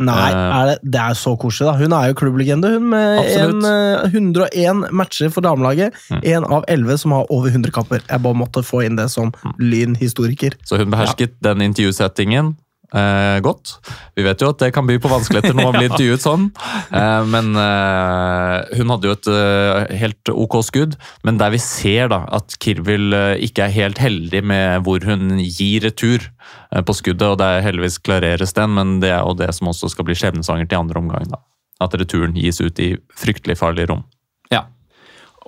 Nei, 0.05 0.28
er 0.30 0.70
det, 0.72 0.78
det 0.93 1.01
er 1.01 1.18
så 1.18 1.34
koselig, 1.41 1.72
da. 1.72 1.76
Hun 1.82 1.95
er 1.97 2.12
jo 2.12 2.20
klubblegende, 2.22 2.76
hun. 2.78 2.88
Med 2.93 3.32
en, 3.34 3.66
eh, 3.66 4.05
101 4.14 4.86
matcher 4.95 5.34
for 5.34 5.43
damelaget. 5.45 5.97
Mm. 6.14 6.45
Av 6.53 6.64
elleve 6.70 6.99
som 7.01 7.16
har 7.18 7.26
over 7.34 7.49
100 7.51 7.74
kamper. 7.76 8.05
Jeg 8.05 8.24
bare 8.24 8.38
måtte 8.38 8.64
få 8.66 8.86
inn 8.86 8.95
det 8.99 9.10
som 9.14 9.34
Mm. 9.38 9.53
Lyn-historiker. 9.60 10.55
Så 10.66 10.78
hun 10.80 10.89
behersket 10.91 11.36
den 11.43 11.62
intervjusettingen 11.66 12.55
eh, 12.93 13.39
godt. 13.43 13.77
Vi 14.15 14.25
vet 14.25 14.41
jo 14.41 14.51
at 14.51 14.61
det 14.61 14.71
kan 14.75 14.88
by 14.88 14.97
på 15.01 15.11
vanskeligheter 15.11 15.55
når 15.55 15.67
man 15.69 15.77
blir 15.77 15.89
intervjuet 15.91 16.23
sånn, 16.23 16.47
eh, 16.95 17.27
men 17.27 17.51
eh, 17.61 18.77
hun 18.79 18.93
hadde 18.93 19.09
jo 19.09 19.15
et 19.17 19.29
eh, 19.33 19.97
helt 20.03 20.33
ok 20.33 20.59
skudd. 20.67 20.97
Men 21.27 21.39
der 21.41 21.53
vi 21.55 21.61
ser 21.63 22.11
da 22.13 22.23
at 22.38 22.57
Kirvil 22.63 23.15
eh, 23.17 23.33
ikke 23.47 23.67
er 23.67 23.75
helt 23.75 24.01
heldig 24.01 24.43
med 24.53 24.88
hvor 24.88 25.03
hun 25.07 25.41
gir 25.43 25.88
retur 25.88 26.23
eh, 26.23 26.81
på 26.81 26.97
skuddet, 26.97 27.27
og 27.27 27.39
det 27.41 27.49
er 27.49 27.67
heldigvis 27.67 27.99
klareres 28.03 28.55
den, 28.57 28.75
men 28.77 28.97
det 29.03 29.13
er 29.15 29.23
jo 29.23 29.38
det 29.38 29.51
som 29.57 29.71
også 29.73 29.91
skal 29.93 30.07
bli 30.07 30.17
skjebnesanger 30.17 30.69
til 30.69 30.83
andre 30.83 31.03
omgang. 31.03 31.27
da. 31.33 31.43
At 31.83 31.93
returen 31.99 32.38
gis 32.38 32.61
ut 32.63 32.79
i 32.81 32.95
fryktelig 33.17 33.59
farlig 33.59 33.89
rom. 33.91 34.05
Ja. 34.53 34.65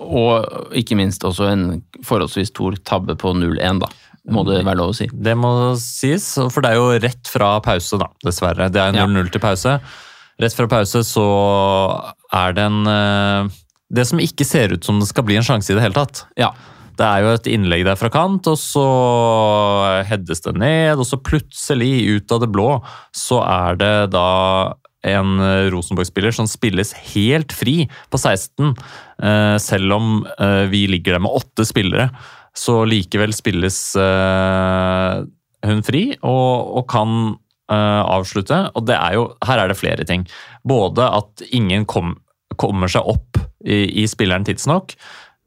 Og 0.00 0.76
ikke 0.78 0.96
minst 0.96 1.24
også 1.26 1.50
en 1.50 1.64
forholdsvis 2.06 2.52
stor 2.54 2.78
tabbe 2.86 3.16
på 3.20 3.34
0-1, 3.36 3.82
da. 3.82 3.90
Må 4.28 4.44
det 4.44 4.60
være 4.66 4.76
lov 4.76 4.92
å 4.92 4.96
si. 4.98 5.06
Det 5.12 5.32
må 5.38 5.50
sies, 5.80 6.26
for 6.52 6.60
det 6.60 6.74
er 6.74 6.76
jo 6.80 6.90
rett 7.00 7.30
fra 7.30 7.54
pause, 7.64 7.96
da, 8.00 8.10
dessverre. 8.24 8.68
Det 8.72 8.80
er 8.82 8.92
Ja. 8.98 9.06
0-0 9.06 9.30
til 9.32 9.40
pause. 9.40 9.78
Rett 10.40 10.56
fra 10.56 10.66
pause 10.68 11.00
så 11.04 11.24
er 12.32 12.52
det 12.56 12.64
en 12.68 12.86
eh, 12.86 13.48
Det 13.90 14.04
som 14.06 14.20
ikke 14.22 14.44
ser 14.46 14.72
ut 14.76 14.84
som 14.84 15.00
det 15.00 15.08
skal 15.08 15.24
bli 15.26 15.36
en 15.36 15.42
sjanse 15.42 15.72
i 15.72 15.74
det 15.74 15.82
hele 15.82 15.96
tatt. 15.96 16.24
Ja. 16.38 16.52
Det 17.00 17.06
er 17.06 17.24
jo 17.24 17.32
et 17.34 17.48
innlegg 17.48 17.84
der 17.88 17.96
fra 17.96 18.10
kant, 18.12 18.46
og 18.46 18.58
så 18.60 18.84
heades 20.06 20.44
det 20.44 20.52
ned, 20.60 21.00
og 21.00 21.06
så 21.08 21.16
plutselig, 21.16 22.20
ut 22.20 22.32
av 22.36 22.42
det 22.44 22.50
blå, 22.52 22.68
så 23.16 23.40
er 23.42 23.80
det 23.80 23.94
da 24.12 24.74
en 25.08 25.40
Rosenborg-spiller 25.72 26.34
som 26.36 26.46
spilles 26.50 26.92
helt 27.14 27.54
fri 27.56 27.86
på 28.12 28.20
16, 28.20 28.74
eh, 29.24 29.56
selv 29.58 29.96
om 29.96 30.10
eh, 30.36 30.66
vi 30.68 30.84
ligger 30.92 31.16
der 31.16 31.24
med 31.24 31.32
åtte 31.40 31.64
spillere. 31.64 32.10
Så 32.56 32.82
likevel 32.88 33.32
spilles 33.36 33.78
uh, 33.98 35.22
hun 35.66 35.82
fri, 35.86 36.04
og, 36.26 36.76
og 36.80 36.86
kan 36.90 37.16
uh, 37.34 38.02
avslutte. 38.02 38.62
Og 38.74 38.90
er 38.96 39.16
jo, 39.16 39.26
her 39.46 39.62
er 39.62 39.72
det 39.72 39.78
flere 39.78 40.06
ting. 40.08 40.26
Både 40.66 41.06
at 41.20 41.44
ingen 41.50 41.86
kom, 41.88 42.16
kommer 42.60 42.90
seg 42.90 43.06
opp 43.08 43.40
i, 43.64 44.02
i 44.02 44.06
spilleren 44.10 44.46
tidsnok, 44.48 44.96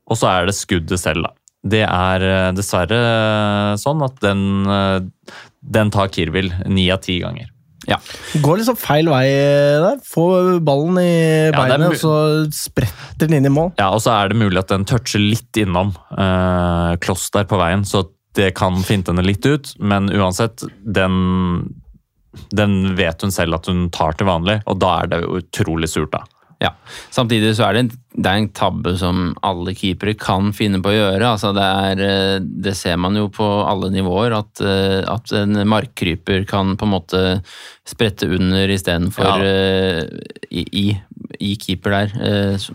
og 0.10 0.20
så 0.20 0.30
er 0.32 0.50
det 0.50 0.58
skuddet 0.58 1.02
selv, 1.02 1.28
da. 1.28 1.36
Det 1.64 1.86
er 1.88 2.24
eh, 2.28 2.50
dessverre 2.52 2.98
sånn 3.80 4.02
at 4.04 4.18
den, 4.20 4.42
den 5.64 5.92
tar 5.96 6.10
Kirvil 6.12 6.50
ni 6.68 6.90
av 6.92 7.00
ti 7.06 7.22
ganger. 7.22 7.53
Ja. 7.90 7.98
Går 8.44 8.62
liksom 8.62 8.78
feil 8.80 9.10
vei 9.12 9.26
der. 9.84 10.00
Få 10.08 10.26
ballen 10.64 11.00
i 11.02 11.52
beinet, 11.56 11.86
ja, 11.86 11.92
og 11.92 12.00
så 12.00 12.16
spretter 12.56 13.28
den 13.28 13.40
inn 13.40 13.50
i 13.50 13.54
mål. 13.54 13.74
Ja, 13.80 13.92
og 13.96 14.04
så 14.04 14.14
er 14.16 14.32
det 14.32 14.40
mulig 14.40 14.62
at 14.62 14.72
den 14.72 14.88
toucher 14.90 15.24
litt 15.24 15.60
innom 15.60 15.94
eh, 16.16 16.94
Kloss 17.04 17.30
der 17.36 17.48
på 17.50 17.60
veien, 17.60 17.86
så 17.88 18.06
det 18.38 18.54
kan 18.58 18.80
finte 18.86 19.14
henne 19.14 19.26
litt 19.26 19.46
ut, 19.46 19.76
men 19.78 20.10
uansett, 20.10 20.64
den, 20.82 21.18
den 22.56 22.96
vet 22.98 23.22
hun 23.22 23.34
selv 23.34 23.60
at 23.60 23.70
hun 23.70 23.90
tar 23.94 24.18
til 24.18 24.30
vanlig, 24.30 24.62
og 24.66 24.80
da 24.82 24.96
er 25.04 25.12
det 25.12 25.22
utrolig 25.28 25.92
surt, 25.92 26.16
da. 26.16 26.24
Ja. 26.62 26.74
Samtidig 27.14 27.54
så 27.58 27.68
er 27.68 27.78
det, 27.78 27.98
det 28.14 28.30
er 28.30 28.42
en 28.42 28.50
tabbe 28.56 28.96
som 29.00 29.32
alle 29.46 29.74
keepere 29.78 30.14
kan 30.20 30.52
finne 30.56 30.82
på 30.84 30.92
å 30.92 30.96
gjøre. 30.96 31.32
Altså 31.34 31.54
det, 31.56 31.64
er, 31.64 32.04
eh, 32.06 32.36
det 32.44 32.76
ser 32.78 33.00
man 33.02 33.18
jo 33.18 33.30
på 33.34 33.48
alle 33.68 33.90
nivåer, 33.94 34.36
at, 34.38 34.62
eh, 34.64 35.02
at 35.10 35.34
en 35.40 35.64
markkryper 35.70 36.48
kan 36.50 36.76
på 36.78 36.88
en 36.88 36.94
måte 36.94 37.24
sprette 37.88 38.30
under 38.30 38.72
istedenfor 38.72 39.28
Ja. 39.28 39.34
uh, 39.44 40.04
i, 40.48 40.64
i, 40.64 40.86
i 41.44 41.56
keeper 41.60 41.92
der. 41.92 42.14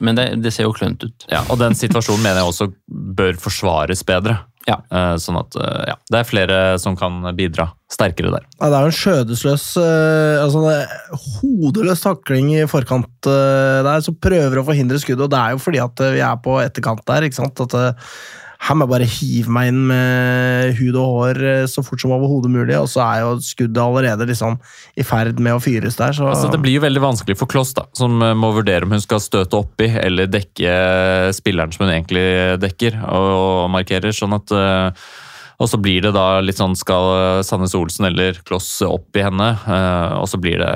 Men 0.05 0.19
det, 0.19 0.27
det 0.45 0.53
ser 0.53 0.67
jo 0.67 0.75
klønt 0.77 1.07
ut. 1.07 1.25
Ja, 1.33 1.41
og 1.49 1.63
den 1.63 1.79
situasjonen 1.79 2.27
mener 2.27 2.43
jeg 2.43 2.53
også 2.53 2.69
bør 3.17 3.39
forsvares 3.41 4.05
bedre. 4.05 4.37
Ja. 4.69 4.77
Eh, 4.93 5.15
sånn 5.23 5.39
at 5.41 5.57
eh, 5.57 5.85
ja, 5.91 5.97
det 6.13 6.21
er 6.21 6.29
flere 6.29 6.57
som 6.81 6.97
kan 6.99 7.23
bidra 7.37 7.71
sterkere 7.93 8.33
der. 8.35 8.49
Ja, 8.59 8.69
det 8.69 8.77
er 8.77 8.85
jo 8.85 8.91
en 8.91 8.99
skjødesløs 8.99 9.65
eh, 9.81 10.41
altså 10.43 10.65
er 10.69 11.23
Hodeløs 11.39 12.05
takling 12.05 12.51
i 12.53 12.67
forkant 12.69 13.29
der, 13.29 14.03
som 14.05 14.19
prøver 14.21 14.61
å 14.61 14.67
forhindre 14.69 15.01
skuddet. 15.01 15.25
Og 15.25 15.33
det 15.33 15.41
er 15.41 15.57
jo 15.57 15.63
fordi 15.63 15.81
at 15.83 16.05
vi 16.15 16.21
er 16.25 16.43
på 16.45 16.59
etterkant 16.61 17.05
der. 17.09 17.27
ikke 17.27 17.41
sant? 17.41 17.65
At 17.65 17.97
Her 18.59 18.75
må 18.75 18.85
jeg 18.85 18.91
bare 18.91 19.07
hive 19.07 19.53
meg 19.55 19.69
inn 19.71 19.85
med 19.87 20.73
hud 20.81 20.97
og 20.99 21.13
hår 21.15 21.39
eh, 21.47 21.67
så 21.71 21.85
fort 21.87 22.03
som 22.03 22.13
overhodet 22.17 22.51
mulig, 22.51 22.75
og 22.75 22.89
så 22.91 23.05
er 23.05 23.21
jo 23.23 23.37
skuddet 23.45 23.79
allerede 23.79 24.27
liksom 24.29 24.59
i 24.99 25.07
ferd 25.07 25.39
med 25.39 25.55
å 25.55 25.63
fyres 25.63 25.99
der. 26.01 26.17
Så 26.17 26.27
Altså, 26.27 26.51
det 26.51 26.61
blir 26.65 26.75
jo 26.75 26.83
veldig 26.83 27.05
vanskelig 27.05 27.39
for 27.39 27.51
Kloss, 27.51 27.71
da, 27.79 27.87
som 27.97 28.19
eh, 28.25 28.35
må 28.35 28.51
vurdere 28.57 28.89
om 28.89 28.97
hun 28.97 29.05
skal 29.05 29.23
støte 29.23 29.61
oppi 29.63 29.89
eller 30.03 30.31
dekke 30.31 30.75
spilleren 31.39 31.73
som 31.75 31.87
hun 31.87 31.95
egentlig 31.95 32.27
dekker 32.65 32.99
og, 33.07 33.71
markerer. 33.73 34.11
sånn 34.17 34.35
at 34.37 34.53
eh, 34.55 35.09
og 35.59 35.67
så 35.67 35.79
blir 35.83 36.05
det 36.05 36.13
da 36.15 36.39
litt 36.45 36.59
sånn 36.61 36.77
skal 36.79 37.43
Sandnes 37.43 37.75
Olsen 37.75 38.07
eller 38.07 38.37
Kloss 38.47 38.69
opp 38.87 39.17
i 39.19 39.25
henne, 39.27 39.49
eh, 39.67 40.13
og 40.21 40.29
så 40.31 40.39
blir 40.39 40.61
det 40.63 40.71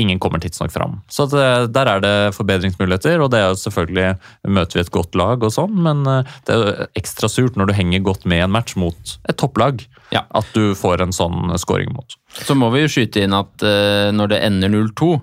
Ingen 0.00 0.18
kommer 0.22 0.40
tidsnok 0.40 0.72
fram. 0.72 0.98
Så 1.12 1.26
eh, 1.36 1.66
der 1.68 1.90
er 1.92 2.00
det 2.00 2.14
forbedringsmuligheter, 2.38 3.20
og 3.20 3.30
det 3.34 3.42
er 3.42 3.50
jo 3.52 3.60
selvfølgelig 3.60 4.08
Møter 4.56 4.78
vi 4.80 4.84
et 4.86 4.92
godt 4.94 5.18
lag 5.20 5.44
og 5.44 5.52
sånn, 5.52 5.76
men 5.84 6.00
eh, 6.08 6.32
det 6.48 6.54
er 6.56 6.62
jo 6.64 6.88
ekstra 7.02 7.28
surt 7.28 7.58
når 7.60 7.68
du 7.68 7.76
henger 7.76 8.06
godt 8.08 8.24
med 8.24 8.40
i 8.40 8.46
en 8.46 8.54
match 8.56 8.76
mot 8.80 9.16
et 9.28 9.36
topplag, 9.40 9.84
Ja. 10.12 10.24
at 10.32 10.48
du 10.56 10.72
får 10.76 11.02
en 11.04 11.12
sånn 11.16 11.52
scoring 11.60 11.92
mot. 11.92 12.16
Så 12.32 12.56
må 12.56 12.70
vi 12.72 12.86
jo 12.86 12.92
skyte 12.92 13.22
inn 13.26 13.36
at 13.36 13.62
eh, 13.64 14.08
når 14.16 14.32
det 14.32 14.42
ender 14.48 14.72
0-2, 14.72 15.12
eh, 15.14 15.20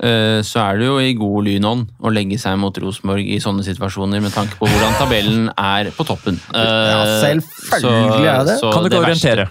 så 0.00 0.62
er 0.64 0.78
det 0.80 0.86
jo 0.86 0.94
i 0.98 1.12
god 1.14 1.44
lynånd 1.44 1.90
å 2.00 2.10
legge 2.12 2.38
seg 2.40 2.56
mot 2.58 2.76
Rosenborg 2.80 3.26
i 3.28 3.36
sånne 3.44 3.62
situasjoner, 3.66 4.22
med 4.24 4.32
tanke 4.32 4.56
på 4.56 4.66
hvordan 4.70 4.94
tabellen 4.98 5.50
er 5.52 5.90
på 5.92 6.06
toppen. 6.08 6.40
Eh, 6.54 6.62
Ja, 6.62 7.02
selvfølgelig 7.20 8.24
er 8.32 8.44
det 8.48 8.56
Kan 8.62 8.82
du 8.82 8.88
ikke 8.88 9.02
orientere 9.04 9.48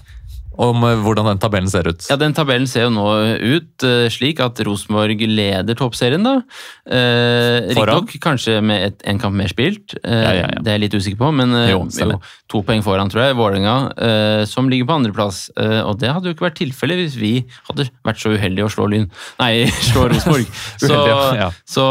om 0.61 0.83
eh, 0.83 0.97
hvordan 0.99 1.25
den 1.29 1.39
tabellen 1.39 1.69
ser 1.71 1.87
ut? 1.87 2.03
Ja, 2.09 2.17
Den 2.19 2.33
tabellen 2.37 2.67
ser 2.67 2.83
jo 2.87 2.89
nå 2.93 3.05
ut 3.39 3.85
eh, 3.87 4.09
slik 4.11 4.41
at 4.43 4.59
Rosenborg 4.67 5.21
leder 5.29 5.77
toppserien. 5.79 6.21
da. 6.25 6.41
Eh, 6.89 7.69
Riktignok 7.71 8.11
kanskje 8.21 8.57
med 8.65 8.83
et, 8.89 9.01
en 9.07 9.21
kamp 9.21 9.37
mer 9.37 9.47
spilt, 9.53 9.95
eh, 10.03 10.11
Ja, 10.25 10.33
ja, 10.41 10.49
ja. 10.51 10.59
det 10.61 10.67
er 10.73 10.77
jeg 10.79 10.83
litt 10.89 10.97
usikker 10.99 11.21
på. 11.21 11.31
Men 11.37 11.55
jo, 11.69 11.85
Jo. 11.87 12.19
To 12.51 12.59
poeng 12.67 12.83
foran, 12.83 13.09
tror 13.11 13.23
jeg. 13.23 13.37
Vålerenga, 13.39 13.75
eh, 13.95 14.41
som 14.49 14.67
ligger 14.71 14.89
på 14.89 14.97
andreplass. 14.99 15.45
Eh, 15.55 15.79
og 15.87 15.97
det 16.01 16.11
hadde 16.11 16.27
jo 16.29 16.35
ikke 16.35 16.47
vært 16.49 16.59
tilfellet 16.59 16.99
hvis 16.99 17.15
vi 17.21 17.31
hadde 17.69 17.85
vært 18.07 18.19
så 18.19 18.33
uheldige 18.35 18.67
å 18.67 18.71
slå 18.73 18.89
Lyn. 18.91 19.07
Nei, 19.39 19.65
slå 19.89 20.05
Rosenborg. 20.11 20.49
så, 20.83 20.99
ja. 21.39 21.47
så 21.63 21.85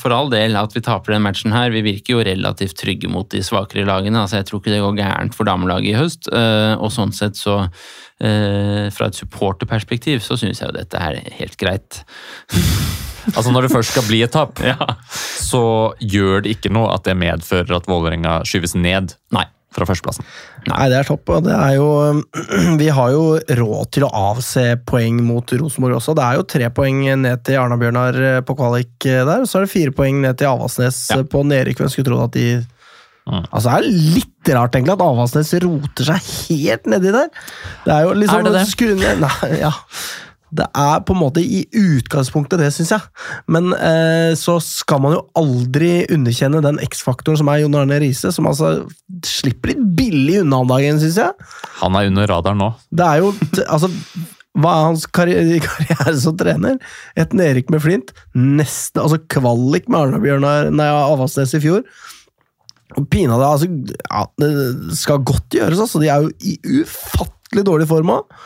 for 0.00 0.14
all 0.16 0.28
del 0.32 0.58
at 0.60 0.76
vi 0.76 0.84
taper 0.84 1.16
den 1.16 1.24
matchen 1.24 1.56
her. 1.56 1.72
Vi 1.74 1.84
virker 1.86 2.18
jo 2.18 2.26
relativt 2.28 2.76
trygge 2.82 3.08
mot 3.12 3.28
de 3.32 3.40
svakere 3.46 3.86
lagene. 3.88 4.20
altså 4.26 4.42
Jeg 4.42 4.50
tror 4.50 4.60
ikke 4.62 4.74
det 4.76 4.82
går 4.84 5.00
gærent 5.00 5.36
for 5.38 5.48
damelaget 5.48 5.94
i 5.94 5.98
høst. 5.98 6.28
eh, 6.32 6.74
og 6.76 6.92
sånn 6.92 7.14
sett 7.16 7.38
så 7.40 7.62
eh, 8.20 8.90
Fra 8.92 9.08
et 9.08 9.18
supporterperspektiv 9.18 10.20
så 10.24 10.36
syns 10.40 10.60
jeg 10.62 10.68
jo 10.70 10.76
dette 10.76 11.00
er 11.00 11.22
helt 11.40 11.56
greit. 11.60 12.02
Altså 13.22 13.52
Når 13.54 13.68
det 13.68 13.70
først 13.70 13.92
skal 13.94 14.02
bli 14.08 14.18
et 14.26 14.32
tap, 14.34 14.58
Ja. 14.66 14.74
så 15.38 15.60
gjør 16.02 16.40
det 16.42 16.56
ikke 16.56 16.72
noe 16.74 16.88
at 16.90 17.04
det 17.06 17.14
medfører 17.14 17.76
at 17.76 17.86
Vålerenga 17.86 18.40
skyves 18.48 18.74
ned 18.74 19.14
Nei. 19.30 19.44
Fra 19.72 19.86
førsteplassen. 19.88 20.26
Nei, 20.68 20.88
det 20.92 20.98
er 21.00 21.08
topp. 21.08 21.28
og 21.34 21.44
det 21.46 21.54
er 21.56 21.74
jo, 21.78 21.86
Vi 22.82 22.88
har 22.92 23.10
jo 23.14 23.22
råd 23.62 23.90
til 23.96 24.04
å 24.06 24.10
avse 24.32 24.64
poeng 24.88 25.22
mot 25.24 25.54
Rosenborg 25.58 25.96
også. 26.00 26.14
Det 26.18 26.24
er 26.26 26.38
jo 26.40 26.46
tre 26.54 26.68
poeng 26.76 27.00
ned 27.22 27.42
til 27.48 27.58
Arna-Bjørnar 27.62 28.20
eh, 28.36 28.40
på 28.46 28.56
kvalik 28.58 29.08
eh, 29.08 29.22
der, 29.24 29.42
og 29.42 29.48
så 29.50 29.60
er 29.60 29.66
det 29.66 29.72
fire 29.74 29.94
poeng 29.96 30.20
ned 30.24 30.38
til 30.40 30.50
Avaldsnes 30.52 31.02
Ja. 31.10 31.18
eh, 31.22 31.26
på 31.32 31.42
nedrykk. 31.48 31.80
Jeg 31.86 31.94
skulle 31.96 32.10
trodd 32.12 32.28
at 32.30 32.38
de 32.38 32.46
Mm. 33.22 33.44
Altså, 33.54 33.70
Det 33.70 33.74
er 33.86 34.16
litt 34.16 34.48
rart 34.50 34.74
egentlig 34.74 34.92
at 34.96 35.02
Avaldsnes 35.06 35.52
roter 35.62 36.08
seg 36.08 36.24
helt 36.48 36.88
nedi 36.90 37.12
der. 37.14 37.28
Det 37.84 37.92
er 37.94 38.00
jo 38.08 38.16
liksom 38.18 38.40
Er 38.40 38.42
det 38.48 38.52
det? 38.56 38.62
skru 38.66 38.88
ned- 38.98 39.20
Nei, 39.22 39.50
ja. 39.60 39.70
Det 40.52 40.66
er 40.76 41.00
på 41.06 41.14
en 41.14 41.20
måte 41.22 41.40
i 41.40 41.62
utgangspunktet 41.72 42.60
det, 42.60 42.68
syns 42.76 42.92
jeg. 42.92 43.06
Men 43.52 43.72
eh, 43.72 44.34
så 44.36 44.58
skal 44.60 45.00
man 45.00 45.16
jo 45.16 45.22
aldri 45.38 46.04
underkjenne 46.12 46.60
den 46.64 46.80
X-faktoren 46.84 47.40
som 47.40 47.48
er 47.48 47.62
Jon 47.62 47.78
Arne 47.80 48.00
Riise, 48.02 48.32
som 48.36 48.48
altså 48.50 48.74
slipper 49.24 49.72
litt 49.72 49.82
billig 49.96 50.42
unna 50.42 50.60
om 50.60 50.68
dagen, 50.68 51.00
syns 51.00 51.16
jeg. 51.22 51.48
Han 51.80 51.96
er 51.96 52.10
under 52.10 52.28
radaren 52.34 52.60
nå. 52.60 52.70
Det 52.92 53.08
er 53.08 53.22
jo 53.22 53.32
Altså, 53.62 53.88
Hva 54.58 54.72
er 54.72 54.86
hans 54.90 55.06
karri 55.08 55.36
karriere 55.64 56.16
som 56.20 56.36
trener? 56.36 56.80
Et 57.16 57.36
Erik 57.46 57.72
med 57.72 57.80
Flint. 57.84 58.12
Neste, 58.36 59.00
altså 59.00 59.22
kvalik 59.32 59.88
med 59.88 60.02
Arna-Bjørnar 60.02 60.72
Nei, 60.74 60.90
Avaldsnes 60.92 61.56
i 61.56 61.62
fjor. 61.64 61.86
Og 63.00 63.06
pinadø, 63.08 63.46
altså 63.46 63.70
ja, 63.70 64.26
Det 64.36 64.98
skal 65.00 65.24
godt 65.24 65.56
gjøres, 65.56 65.80
altså. 65.80 66.02
De 66.02 66.12
er 66.12 66.26
jo 66.26 66.34
i 66.44 66.82
ufattelig 66.82 67.64
dårlig 67.68 67.88
form 67.88 68.12
òg. 68.18 68.36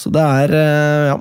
Så 0.00 0.12
det 0.14 0.22
er 0.24 0.54
eh, 0.56 1.10
Ja. 1.10 1.18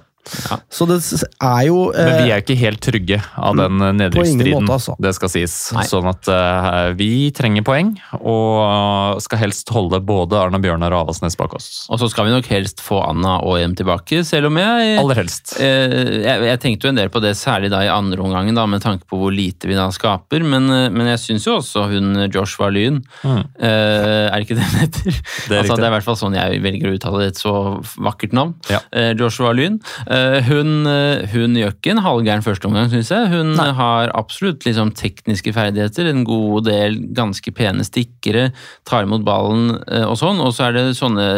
Ja. 0.50 0.58
Så 0.70 0.86
det 0.90 1.00
er 1.02 1.64
jo 1.68 1.92
Men 1.96 2.12
vi 2.24 2.30
eh, 2.30 2.36
er 2.36 2.44
ikke 2.44 2.58
helt 2.60 2.82
trygge 2.84 3.20
av 3.38 3.56
den 3.58 3.78
ingen 3.80 3.98
nedrykksstriden. 4.02 4.70
altså. 4.70 4.96
Det 5.02 5.14
skal 5.18 5.32
sies. 5.34 5.56
Nei. 5.76 5.86
Sånn 5.90 6.08
at 6.10 6.28
eh, 6.32 6.94
vi 7.00 7.10
trenger 7.36 7.66
poeng, 7.68 7.94
og 8.22 9.20
skal 9.24 9.42
helst 9.44 9.70
holde 9.74 10.00
både 10.06 10.38
Arna 10.40 10.60
Bjørnar 10.62 10.94
og 10.96 11.06
Avaldsnes 11.08 11.38
bak 11.40 11.54
oss. 11.58 11.70
Og 11.90 12.00
så 12.02 12.10
skal 12.12 12.28
vi 12.30 12.34
nok 12.36 12.50
helst 12.52 12.82
få 12.84 13.02
Anna 13.06 13.38
og 13.46 13.58
EM 13.62 13.76
tilbake, 13.80 14.22
selv 14.28 14.50
om 14.52 14.58
jeg 14.62 14.98
Aller 15.00 15.20
helst. 15.22 15.56
Eh, 15.60 16.24
jeg, 16.26 16.46
jeg 16.50 16.62
tenkte 16.64 16.88
jo 16.90 16.94
en 16.94 17.00
del 17.02 17.12
på 17.14 17.22
det, 17.24 17.36
særlig 17.40 17.72
da 17.74 17.82
i 17.86 17.92
andre 17.92 18.22
omgangen, 18.26 18.56
da, 18.58 18.66
med 18.70 18.84
tanke 18.86 19.08
på 19.10 19.20
hvor 19.22 19.34
lite 19.34 19.70
vi 19.70 19.78
da 19.78 19.88
skaper. 19.96 20.44
Men, 20.46 20.70
eh, 20.74 20.88
men 20.94 21.10
jeg 21.14 21.22
syns 21.26 21.48
jo 21.48 21.58
også 21.60 21.88
hun 21.94 22.14
Joshua 22.34 22.70
Lyn 22.74 23.00
Mm. 23.24 23.44
eh, 23.60 24.28
Er 24.30 24.36
det 24.40 24.46
ikke 24.46 24.56
det 24.60 24.66
hun 24.70 24.80
heter? 24.80 25.12
Det 25.50 25.56
er 25.56 25.62
altså, 25.64 25.76
det 25.80 25.86
er 25.86 25.92
i 25.92 25.94
hvert 25.96 26.06
fall 26.06 26.18
sånn 26.20 26.36
jeg 26.38 26.60
velger 26.64 26.90
å 26.92 26.96
uttale 26.98 27.26
et 27.30 27.40
så 27.40 27.52
vakkert 28.00 28.34
navn. 28.38 28.54
Ja. 28.72 28.80
Eh, 28.96 29.12
Joshua 29.20 29.52
Lyn. 29.56 29.80
Eh, 30.06 30.19
hun, 30.48 30.86
eh, 30.90 31.26
hun 31.34 31.58
gjør 31.58 31.74
ikke 31.76 31.94
en 31.94 32.04
halvgæren 32.06 32.46
førsteomgang, 32.46 32.92
syns 32.92 33.12
jeg. 33.14 33.32
Hun 33.34 33.54
Nei. 33.58 33.70
har 33.78 34.14
absolutt 34.18 34.66
liksom, 34.68 34.94
tekniske 34.98 35.54
ferdigheter, 35.56 36.10
en 36.10 36.26
god 36.28 36.68
del 36.70 37.00
ganske 37.18 37.54
pene 37.56 37.86
stikkere, 37.88 38.50
tar 38.88 39.08
imot 39.08 39.26
ballen 39.28 39.76
eh, 39.88 40.06
og 40.06 40.18
sånn. 40.22 40.42
Og 40.44 40.56
så 40.56 40.70
er 40.70 40.78
det 40.78 40.86
sånne 41.00 41.30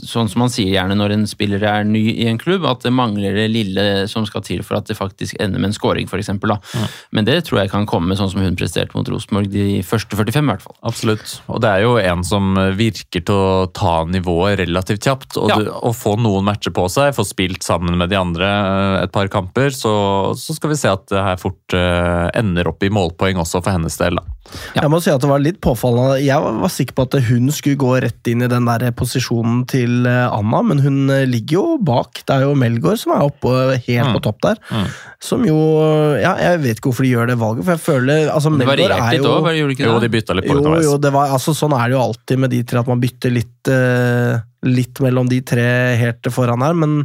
Sånn 0.00 0.30
som 0.32 0.40
man 0.40 0.48
sier 0.48 0.70
gjerne 0.72 0.94
når 0.96 1.12
en 1.12 1.26
spiller 1.28 1.60
er 1.68 1.82
ny 1.84 2.00
i 2.14 2.24
en 2.30 2.38
klubb, 2.40 2.64
at 2.64 2.80
det 2.86 2.94
mangler 2.96 3.34
det 3.36 3.50
lille 3.52 3.82
som 4.08 4.24
skal 4.24 4.40
til 4.46 4.62
for 4.64 4.78
at 4.78 4.88
det 4.88 4.96
faktisk 4.96 5.36
ender 5.36 5.60
med 5.60 5.68
en 5.68 5.76
scoring, 5.76 6.08
f.eks. 6.08 6.30
Men 7.12 7.26
det 7.28 7.42
tror 7.44 7.60
jeg 7.60 7.72
kan 7.74 7.84
komme 7.88 8.16
sånn 8.16 8.30
som 8.32 8.40
hun 8.40 8.56
presterte 8.56 8.96
mot 8.96 9.08
Rosenborg 9.12 9.50
de 9.52 9.82
første 9.84 10.16
45, 10.16 10.40
i 10.40 10.48
hvert 10.54 10.64
fall. 10.64 10.76
Absolutt. 10.88 11.34
Og 11.52 11.60
det 11.60 11.74
er 11.74 11.84
jo 11.84 11.98
en 12.00 12.24
som 12.24 12.56
virker 12.78 13.26
til 13.28 13.36
å 13.36 13.66
ta 13.76 13.98
nivået 14.08 14.62
relativt 14.62 15.04
kjapt. 15.04 15.36
Og 15.42 15.52
Ja. 15.52 15.58
du, 15.60 15.68
og 15.76 15.92
få 15.98 16.16
noen 16.16 16.48
matcher 16.48 16.72
på 16.72 16.86
seg, 16.88 17.12
få 17.16 17.26
spilt 17.28 17.66
sammen 17.66 17.98
med 18.00 18.08
de 18.08 18.16
andre 18.16 18.48
eh, 18.48 19.02
et 19.04 19.12
par 19.12 19.28
kamper, 19.28 19.68
så, 19.76 20.32
så 20.40 20.56
skal 20.56 20.72
vi 20.72 20.80
se 20.80 20.88
at 20.88 21.04
det 21.12 21.20
her 21.20 21.36
fort 21.36 21.76
uh, 21.76 22.32
ender 22.32 22.72
opp 22.72 22.80
i 22.80 22.88
målpoeng 22.88 23.36
også 23.44 23.60
for 23.60 23.76
hennes 23.76 24.00
del. 24.00 24.16
Da. 24.16 24.24
Jeg 24.76 24.90
må 24.92 25.00
si 25.02 25.10
at 25.12 25.20
det 25.22 25.28
var 25.30 25.42
litt 25.42 25.60
påfallende. 25.64 26.20
Jeg 26.22 26.40
var, 26.42 26.58
var 26.62 26.72
sikker 26.72 26.96
på 26.96 27.06
at 27.08 27.16
hun 27.28 27.50
skulle 27.54 27.80
gå 27.80 27.92
rett 28.06 28.30
inn 28.30 28.44
i 28.46 28.50
den 28.50 28.68
der 28.68 28.88
posisjonen 28.96 29.65
til 29.68 30.06
eh, 30.08 30.26
Anna, 30.32 30.62
men 30.66 30.80
hun 30.84 31.10
eh, 31.12 31.24
ligger 31.28 31.58
jo 31.58 31.76
bak. 31.82 32.22
Det 32.26 32.34
er 32.36 32.46
jo 32.46 32.54
Melgaard 32.58 33.00
som 33.02 33.14
er 33.16 33.26
oppe 33.26 33.54
helt 33.86 34.06
Mm. 34.06 34.12
på 34.16 34.22
topp 34.22 34.42
der. 34.44 34.58
Mm. 34.70 34.86
Som 35.22 35.44
jo 35.48 35.56
Ja, 36.20 36.34
jeg 36.38 36.60
vet 36.62 36.78
ikke 36.78 36.90
hvorfor 36.90 37.06
de 37.06 37.12
gjør 37.14 37.30
det 37.30 37.38
valget, 37.40 37.64
for 37.66 37.74
jeg 37.74 37.82
føler 37.82 38.28
altså, 38.30 38.52
Det 38.52 38.66
Melgaard 38.66 38.96
er 38.96 39.16
jo 39.18 39.24
gjorde 39.56 39.76
det 39.76 39.86
Jo, 39.86 39.96
de 40.00 40.10
bytta 40.12 40.36
litt 40.36 40.46
på 40.46 40.56
jo, 40.58 40.74
jo, 40.84 40.98
det 41.02 41.12
var, 41.14 41.32
altså, 41.36 41.54
sånn 41.56 41.74
er 41.76 41.88
det 41.88 41.96
jo 41.96 42.02
alltid 42.02 42.42
med 42.44 42.52
de 42.54 42.62
tre, 42.62 42.82
at 42.82 42.90
man 42.90 43.02
bytter 43.02 43.32
litt, 43.34 43.70
uh, 43.72 44.38
litt 44.66 45.00
mellom 45.04 45.28
de 45.30 45.40
tre 45.46 45.66
helt 46.00 46.30
foran 46.34 46.62
her, 46.64 46.74
men, 46.74 47.00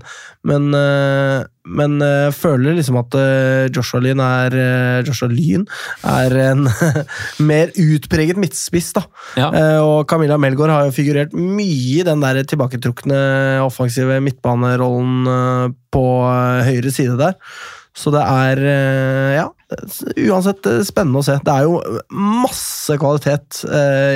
men, 0.47 0.70
eh, 0.78 1.43
men 1.70 1.99
eh, 2.01 2.28
jeg 2.28 2.36
føler 2.39 2.78
liksom 2.78 2.97
at 3.01 3.16
eh, 3.20 3.68
Joshua 3.74 4.01
Lyn 4.01 4.22
er, 4.24 4.55
eh, 4.57 5.01
Joshua 5.05 5.30
Lyn 5.30 5.66
er 6.09 6.38
en 6.47 6.66
mer 7.49 7.74
utpreget 7.78 8.39
midtspiss, 8.41 8.91
da. 8.97 9.05
Ja. 9.38 9.49
Og 9.86 10.07
Camilla 10.09 10.39
Melgaard 10.41 10.74
har 10.74 10.88
jo 10.88 10.95
figurert 10.95 11.36
mye 11.38 12.01
i 12.01 12.07
den 12.07 12.24
der 12.24 12.41
tilbaketrukne 12.47 13.20
offensive 13.66 14.18
midtbanerollen 14.24 15.76
på 15.93 16.07
høyre 16.66 16.93
side 16.93 17.18
der. 17.20 17.38
Så 17.97 18.12
det 18.14 18.22
er 18.24 18.62
ja, 19.36 19.49
uansett 20.32 20.68
spennende 20.88 21.20
å 21.20 21.26
se. 21.28 21.36
Det 21.43 21.51
er 21.53 21.68
jo 21.68 21.82
masse 22.16 22.95
kvalitet 23.01 23.66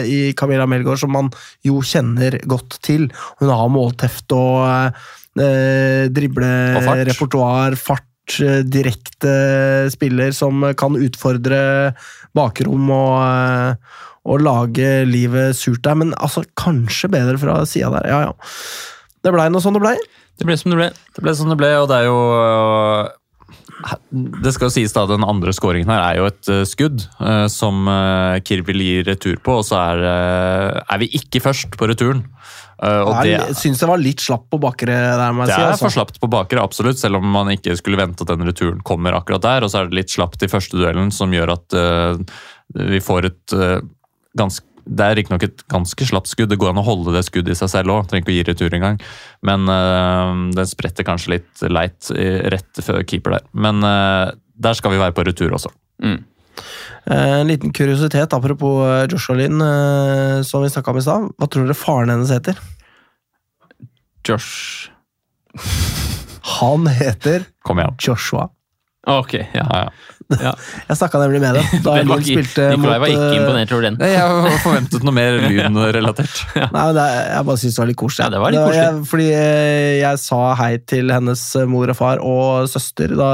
i 0.08 0.32
Camilla 0.40 0.68
Melgaard 0.70 1.02
som 1.04 1.12
man 1.16 1.30
jo 1.68 1.82
kjenner 1.84 2.40
godt 2.48 2.80
til. 2.88 3.10
Hun 3.42 3.52
har 3.52 3.74
målteft 3.74 4.32
og 4.38 4.96
eh, 5.40 6.78
Og 6.78 6.84
fart. 6.86 7.78
fart, 7.80 8.40
eh, 8.42 8.64
direkte 8.64 9.36
spiller 9.92 10.32
som 10.34 10.64
kan 10.78 10.96
utfordre 10.96 11.94
bakrom 12.36 12.90
og, 12.90 13.18
eh, 13.22 13.76
og 14.26 14.42
lage 14.42 15.06
livet 15.06 15.56
surt 15.56 15.84
der. 15.84 15.96
Men 15.96 16.14
altså, 16.14 16.46
kanskje 16.58 17.12
bedre 17.12 17.38
fra 17.38 17.66
sida 17.66 17.92
der. 18.00 18.10
Ja, 18.10 18.20
ja. 18.30 18.34
Det 19.24 19.34
blei 19.34 19.50
noe 19.50 19.62
sånn 19.62 19.74
det 19.74 19.82
blei. 19.82 19.98
Det 20.38 20.48
ble 20.48 20.58
som 20.58 20.72
det 20.72 20.80
ble. 20.80 20.90
Det 21.16 21.24
ble 21.24 21.36
som 21.36 21.50
det 21.50 21.58
ble, 21.58 21.72
og 21.80 21.88
det 21.90 22.02
er 22.02 22.10
jo 22.10 22.20
Det 24.10 24.54
skal 24.56 24.72
sies 24.72 24.94
da, 24.96 25.04
Den 25.10 25.26
andre 25.28 25.52
skåringen 25.56 25.90
her 25.92 26.04
er 26.04 26.20
jo 26.20 26.28
et 26.30 26.52
øh, 26.52 26.62
skudd 26.68 27.04
uh, 27.20 27.46
som 27.52 27.88
uh, 27.90 28.38
Kirbil 28.46 28.84
gir 28.86 29.08
retur 29.10 29.42
på, 29.44 29.58
og 29.60 29.66
så 29.68 29.82
er, 29.82 30.04
uh, 30.06 30.94
er 30.96 31.02
vi 31.02 31.10
ikke 31.20 31.42
først 31.44 31.76
på 31.76 31.90
returen. 31.92 32.24
Uh, 32.80 33.02
og 33.04 33.12
det, 33.24 33.34
Jeg 33.34 33.58
syns 33.60 33.84
det 33.84 33.90
var 33.90 34.02
litt 34.02 34.24
slapp 34.24 34.48
på 34.52 34.60
bakre 34.64 34.96
der, 34.96 35.24
jeg 35.26 35.42
det 35.42 35.50
si. 35.52 35.58
er 35.60 35.74
altså. 35.74 35.86
for 35.86 35.96
slapt 35.98 36.22
på 36.24 36.32
bakre, 36.32 36.64
absolutt, 36.64 37.02
selv 37.02 37.20
om 37.20 37.28
man 37.36 37.52
ikke 37.52 37.76
skulle 37.80 38.00
vente 38.00 38.24
at 38.24 38.32
den 38.32 38.48
returen 38.48 38.80
kommer 38.88 39.18
akkurat 39.20 39.44
der. 39.44 39.68
Og 39.68 39.74
så 39.74 39.82
er 39.82 39.92
det 39.92 40.00
litt 40.00 40.16
slapt 40.16 40.44
i 40.44 40.52
første 40.52 40.80
duellen, 40.80 41.12
som 41.16 41.36
gjør 41.36 41.56
at 41.56 41.80
vi 42.76 43.00
får 43.04 43.30
et 43.30 43.56
ganske 44.36 44.75
det 44.86 45.06
er 45.06 45.18
riktignok 45.18 45.44
et 45.48 45.66
ganske 45.72 46.06
slapt 46.08 46.30
skudd. 46.30 46.52
Det 46.52 46.60
går 46.62 46.72
an 46.72 46.82
å 46.82 46.86
holde 46.86 47.14
det 47.16 47.26
skuddet 47.26 47.56
i 47.56 47.60
seg 47.60 47.72
selv 47.74 47.94
òg. 47.94 48.06
Trenger 48.10 48.26
ikke 48.26 48.34
å 48.34 48.38
gi 48.38 48.46
retur 48.52 48.78
engang. 48.78 49.02
Men 49.46 49.66
øh, 49.72 50.46
den 50.56 50.70
spretter 50.70 51.08
kanskje 51.08 51.36
litt 51.38 51.66
leit 51.70 52.12
rett 52.54 52.84
før 52.86 53.02
keeper 53.08 53.38
der. 53.40 53.50
Men 53.58 53.82
øh, 53.84 54.36
der 54.56 54.78
skal 54.78 54.94
vi 54.94 55.02
være 55.02 55.16
på 55.18 55.26
retur 55.28 55.58
også. 55.58 55.74
Mm. 56.04 56.22
Eh, 57.06 57.40
En 57.42 57.48
liten 57.48 57.74
kuriositet 57.74 58.34
apropos 58.34 58.86
eh, 58.88 59.08
Joshua 59.12 59.36
Lynn, 59.36 59.62
eh, 59.62 60.42
som 60.48 60.64
vi 60.64 60.70
snakka 60.70 60.92
om 60.92 60.98
i 60.98 61.06
stad. 61.06 61.30
Hva 61.38 61.50
tror 61.50 61.68
dere 61.68 61.78
faren 61.78 62.14
hennes 62.14 62.34
heter? 62.34 62.60
Josh 64.26 64.90
Han 66.60 66.88
heter 66.90 67.46
Kom 67.64 67.80
igjen. 67.80 67.98
Joshua. 68.02 68.50
Ok, 69.08 69.34
ja. 69.38 69.46
Ja, 69.54 69.84
ja. 69.86 69.90
Ja. 70.34 70.52
Jeg 70.90 70.98
snakka 70.98 71.20
nemlig 71.22 71.40
med 71.44 71.58
dem 71.60 71.84
da 71.86 71.96
Lyn 72.02 72.24
spilte 72.26 72.64
Nikolai 72.72 72.98
var 73.04 73.12
ikke 73.14 73.28
eh, 73.30 73.38
imponert 73.40 73.74
over 73.76 73.86
den. 73.88 73.98
Nei, 74.02 74.10
Jeg 74.16 74.60
forventet 74.64 75.06
noe 75.06 75.14
mer 75.16 75.38
lynrelatert. 75.44 76.40
Nei, 76.56 76.70
men 76.74 76.96
det, 76.98 77.06
Jeg 77.30 77.48
bare 77.50 77.62
syntes 77.62 77.76
det 77.78 77.84
var 77.84 77.92
litt 77.92 78.00
koselig. 78.02 78.26
Ja, 78.26 78.30
det 78.34 78.42
var 78.44 78.56
litt 78.56 78.64
koselig. 78.66 78.86
Jeg, 78.86 79.04
fordi 79.12 79.28
eh, 79.38 79.92
jeg 80.02 80.22
sa 80.26 80.40
hei 80.62 80.72
til 80.94 81.14
hennes 81.14 81.44
eh, 81.62 81.68
mor 81.76 81.94
og 81.94 82.00
far 82.00 82.24
og 82.26 82.70
søster 82.72 83.14
da 83.20 83.30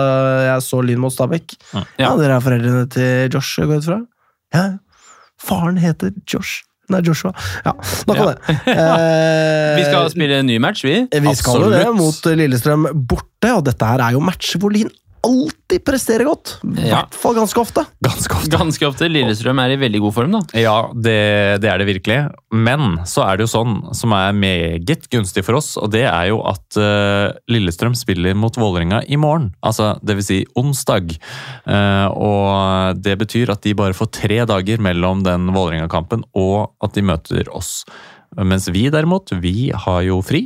jeg 0.50 0.66
så 0.68 0.82
Lyn 0.86 1.00
mot 1.04 1.16
Stabæk. 1.16 1.56
Ja. 1.76 1.86
Ja, 2.06 2.12
dere 2.20 2.40
er 2.40 2.44
foreldrene 2.48 2.84
til 2.92 3.32
Josh, 3.38 3.56
går 3.64 3.78
jeg 3.78 3.86
ut 3.86 3.90
fra? 3.92 4.02
Ja. 4.58 4.66
Faren 5.42 5.80
heter 5.82 6.12
Josh. 6.30 6.60
Nei, 6.92 7.00
Joshua. 7.08 7.30
Ja, 7.64 7.72
nok 8.10 8.18
om 8.20 8.26
Ja. 8.28 8.32
det. 8.36 8.56
Eh, 8.68 9.76
Vi 9.80 9.84
skal 9.88 10.10
spille 10.12 10.42
en 10.42 10.50
ny 10.52 10.58
match, 10.60 10.84
vi. 10.84 10.98
Vi 11.08 11.36
skal 11.40 11.64
jo 11.64 11.70
det 11.72 11.86
mot 11.96 12.26
Lillestrøm 12.36 12.90
borte, 13.08 13.54
og 13.56 13.64
dette 13.70 13.88
her 13.88 14.04
er 14.10 14.18
jo 14.18 14.24
matcher 14.28 14.60
hvor 14.60 14.74
Lyn 14.76 14.92
alltid 15.24 15.84
presterer 15.86 16.26
godt. 16.26 16.56
I 16.66 16.88
Ja. 16.90 17.02
hvert 17.02 17.16
fall 17.18 17.36
ganske 17.38 17.60
ofte. 17.62 17.84
Ganske 18.04 18.36
ofte. 18.36 18.50
Ganske 18.58 18.88
ofte. 18.88 19.08
Lillestrøm 19.12 19.60
er 19.64 19.74
i 19.76 19.80
veldig 19.82 20.02
god 20.02 20.14
form, 20.16 20.32
da. 20.38 20.42
Ja, 20.58 20.76
det, 20.94 21.62
det 21.62 21.70
er 21.72 21.78
det 21.82 21.88
virkelig. 21.90 22.18
Men 22.52 23.00
så 23.06 23.24
er 23.28 23.38
det 23.38 23.46
jo 23.48 23.52
sånn 23.54 23.76
som 23.98 24.14
er 24.18 24.34
meget 24.34 25.08
gunstig 25.14 25.44
for 25.46 25.60
oss, 25.60 25.76
og 25.78 25.92
det 25.94 26.04
er 26.10 26.30
jo 26.32 26.42
at 26.50 26.78
uh, 26.82 27.32
Lillestrøm 27.52 27.94
spiller 27.98 28.34
mot 28.38 28.56
Vålerenga 28.58 29.04
i 29.08 29.20
morgen. 29.22 29.52
Altså, 29.64 29.94
det 30.04 30.18
vil 30.20 30.28
si 30.28 30.40
onsdag. 30.58 31.14
Uh, 31.68 32.08
og 32.16 33.02
det 33.02 33.18
betyr 33.22 33.52
at 33.54 33.62
de 33.66 33.76
bare 33.78 33.94
får 33.98 34.12
tre 34.22 34.42
dager 34.50 34.82
mellom 34.84 35.22
den 35.28 35.52
Vålerenga-kampen 35.54 36.26
og 36.34 36.72
at 36.84 36.98
de 36.98 37.06
møter 37.06 37.50
oss. 37.56 37.84
Mens 38.40 38.70
vi 38.72 38.86
derimot, 38.90 39.34
vi 39.44 39.72
har 39.76 40.02
jo 40.08 40.22
fri. 40.24 40.46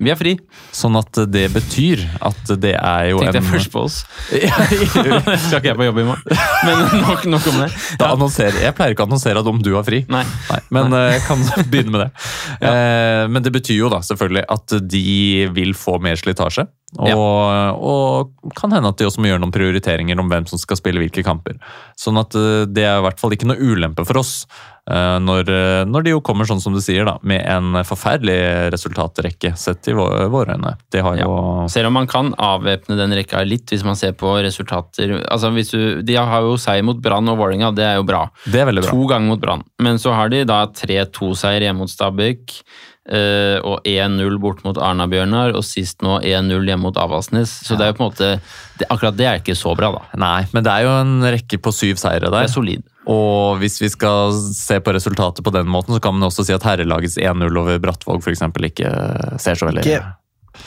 Vi 0.00 0.08
er 0.08 0.16
fri. 0.16 0.32
Sånn 0.72 0.96
at 0.96 1.18
det 1.28 1.44
betyr 1.52 2.00
at 2.24 2.52
det 2.62 2.72
er 2.78 3.10
jo 3.10 3.20
Tenkte 3.20 3.42
jeg 3.42 3.48
først 3.50 3.72
på 3.74 3.82
oss. 3.84 3.98
Ja, 4.32 4.56
Skal 5.44 5.58
ikke 5.60 5.68
jeg 5.68 5.78
på 5.78 5.86
jobb 5.86 6.00
i 6.00 6.06
morgen. 6.08 6.42
Men 6.66 6.80
nok, 7.02 7.26
nok 7.28 7.48
om 7.52 7.58
det. 7.60 7.68
Da 8.00 8.12
annonserer, 8.16 8.56
jeg 8.64 8.76
pleier 8.78 8.96
ikke 8.96 9.04
å 9.04 9.10
annonsere 9.10 9.42
at 9.42 9.50
om 9.52 9.60
du 9.62 9.74
har 9.76 9.84
fri. 9.86 10.02
Nei. 10.12 10.24
Nei, 10.48 10.60
men 10.72 10.92
Nei. 10.94 11.02
jeg 11.14 11.24
kan 11.26 11.42
begynne 11.68 11.92
med 11.92 12.04
det. 12.04 12.10
Eh, 12.68 13.24
men 13.32 13.44
det 13.44 13.52
betyr 13.54 13.78
jo 13.82 13.90
da 13.92 14.00
selvfølgelig 14.06 14.46
at 14.56 14.76
de 14.94 15.04
vil 15.54 15.74
få 15.76 15.98
mer 16.02 16.16
slitasje. 16.20 16.66
Og, 17.00 17.78
og 17.80 18.52
kan 18.58 18.74
hende 18.74 18.90
at 18.92 19.00
de 19.00 19.06
også 19.08 19.22
må 19.22 19.30
gjøre 19.30 19.40
noen 19.40 19.54
prioriteringer 19.54 20.20
om 20.20 20.28
hvem 20.28 20.44
som 20.50 20.60
skal 20.60 20.76
spille 20.76 21.00
hvilke 21.00 21.24
kamper. 21.24 21.56
Sånn 21.98 22.20
at 22.20 22.36
eh, 22.38 22.64
det 22.68 22.84
er 22.88 23.00
i 23.00 23.06
hvert 23.06 23.20
fall 23.22 23.36
ikke 23.36 23.48
noe 23.48 23.60
ulempe 23.60 24.06
for 24.08 24.20
oss. 24.20 24.42
Eh, 24.90 25.18
Når, 25.22 25.48
eh, 25.50 25.84
når 25.86 26.02
de 26.06 26.10
jo 26.14 26.20
kommer 26.24 26.48
sånn 26.48 26.60
som 26.62 26.74
du 26.74 26.80
sier 26.82 27.04
da, 27.06 27.18
med 27.22 27.42
en 27.46 27.82
forferdelig 27.86 28.70
resultatrekke 28.74 29.54
sett 29.58 29.88
i 29.88 29.94
våre, 29.96 30.26
våre 30.32 30.56
øyne. 30.56 30.74
Det 30.90 31.02
har 31.04 31.16
jo 31.20 31.68
Selv 31.72 31.86
om 31.90 31.98
man 32.00 32.06
kan 32.10 32.32
avvæpne 32.34 32.96
den 32.98 33.14
rekka 33.18 33.44
litt 33.46 33.70
hvis 33.70 33.84
man 33.86 33.96
ser 33.98 34.12
på 34.18 34.34
resultater. 34.42 35.18
Altså 35.30 35.52
hvis 35.54 35.70
du, 35.74 36.02
De 36.02 36.16
har 36.18 36.42
jo 36.42 36.56
seier 36.60 36.82
mot 36.86 36.98
Brann 37.02 37.28
og 37.28 37.38
Vålerenga, 37.38 37.72
det 37.74 37.84
er 37.84 37.96
jo 38.00 38.06
bra. 38.08 38.24
Det 38.46 38.60
er 38.62 38.66
veldig 38.70 38.82
bra. 38.86 38.90
To 38.96 39.06
ganger 39.10 39.28
mot 39.34 39.40
Brann. 39.42 39.62
Men 39.82 39.98
så 40.02 40.14
har 40.16 40.28
de 40.32 40.44
da 40.48 40.64
3-2-seier 40.66 41.68
hjemme 41.68 41.84
mot 41.84 41.90
Stabæk. 41.90 42.62
eh, 43.10 43.58
og 43.66 43.82
1-0 43.84 44.36
bort 44.38 44.60
mot 44.62 44.78
Arna-Bjørnar, 44.78 45.56
og 45.58 45.64
sist 45.66 46.04
nå 46.06 46.20
1-0 46.22 46.68
hjemme 46.68 46.84
mot 46.86 46.96
Avaldsnes. 47.02 47.50
Så 47.66 47.74
det 47.74 47.86
er 47.88 47.90
jo 47.90 47.96
på 47.98 48.04
en 48.04 48.10
måte 48.12 48.28
det, 48.78 48.86
Akkurat 48.94 49.16
det 49.18 49.26
er 49.26 49.40
ikke 49.40 49.56
så 49.58 49.74
bra, 49.74 49.90
da. 49.96 50.02
Nei, 50.22 50.44
men 50.54 50.62
det 50.62 50.70
er 50.70 50.86
jo 50.86 50.92
en 51.00 51.16
rekke 51.34 51.58
på 51.58 51.72
syv 51.74 51.98
seire 51.98 52.30
Det 52.30 52.44
er 52.44 52.52
solid. 52.52 52.84
Og 53.10 53.58
hvis 53.58 53.80
vi 53.82 53.88
skal 53.90 54.32
se 54.54 54.78
på 54.84 54.92
resultatet 54.94 55.42
på 55.44 55.50
den 55.54 55.66
måten, 55.70 55.94
så 55.96 56.00
kan 56.04 56.14
man 56.14 56.28
også 56.28 56.44
si 56.46 56.54
at 56.54 56.62
herrelagets 56.62 57.16
1-0 57.18 57.58
over 57.58 57.78
Brattvåg 57.82 58.22
f.eks. 58.22 58.42
ikke 58.70 58.92
ser 59.42 59.58
så 59.58 59.66
veldig 59.70 59.82
Ikke- 59.86 60.12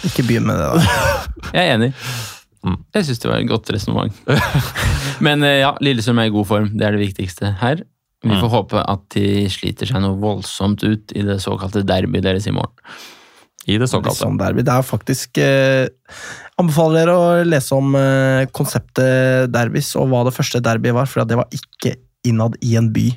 Ikke 0.10 0.24
begynn 0.28 0.46
med 0.50 0.58
det, 0.58 0.66
da. 0.66 0.80
Jeg 1.56 1.62
er 1.70 1.76
enig. 1.78 1.92
Mm. 2.66 2.80
Jeg 2.98 3.06
syns 3.06 3.20
det 3.22 3.30
var 3.30 3.38
et 3.44 3.48
godt 3.52 3.70
resonnement. 3.70 4.14
Men 5.26 5.44
eh, 5.46 5.60
ja, 5.62 5.76
Lillesund 5.86 6.20
er 6.20 6.28
i 6.32 6.34
god 6.34 6.48
form. 6.50 6.72
Det 6.74 6.88
er 6.88 6.96
det 6.98 7.04
viktigste 7.08 7.54
her. 7.62 7.84
Vi 8.26 8.32
Mm. 8.34 8.40
får 8.42 8.50
håpe 8.50 8.82
at 8.90 9.04
de 9.14 9.46
sliter 9.54 9.86
seg 9.86 10.02
noe 10.02 10.18
voldsomt 10.18 10.82
ut 10.82 11.12
i 11.14 11.22
det 11.22 11.36
såkalte 11.44 11.84
derby 11.86 12.24
deres 12.26 12.48
i 12.50 12.52
morgen. 12.56 12.74
i 13.68 13.78
det 13.78 13.86
såkalte. 13.90 14.18
sånn 14.24 14.38
derby. 14.38 14.62
Det 14.66 14.74
er 14.74 14.82
faktisk 14.86 15.38
eh, 15.38 15.88
Anbefaler 16.58 17.06
dere 17.06 17.14
å 17.18 17.44
lese 17.46 17.76
om 17.78 17.94
eh, 18.00 18.46
konseptet 18.54 19.52
derbys 19.54 19.92
og 20.00 20.10
hva 20.10 20.24
det 20.26 20.34
første 20.34 20.62
derbyet 20.64 20.94
var, 20.98 21.06
for 21.10 21.26
det 21.26 21.38
var 21.38 21.48
ikke 21.54 21.96
innad 22.28 22.58
i 22.66 22.76
en 22.80 22.92
by. 22.96 23.08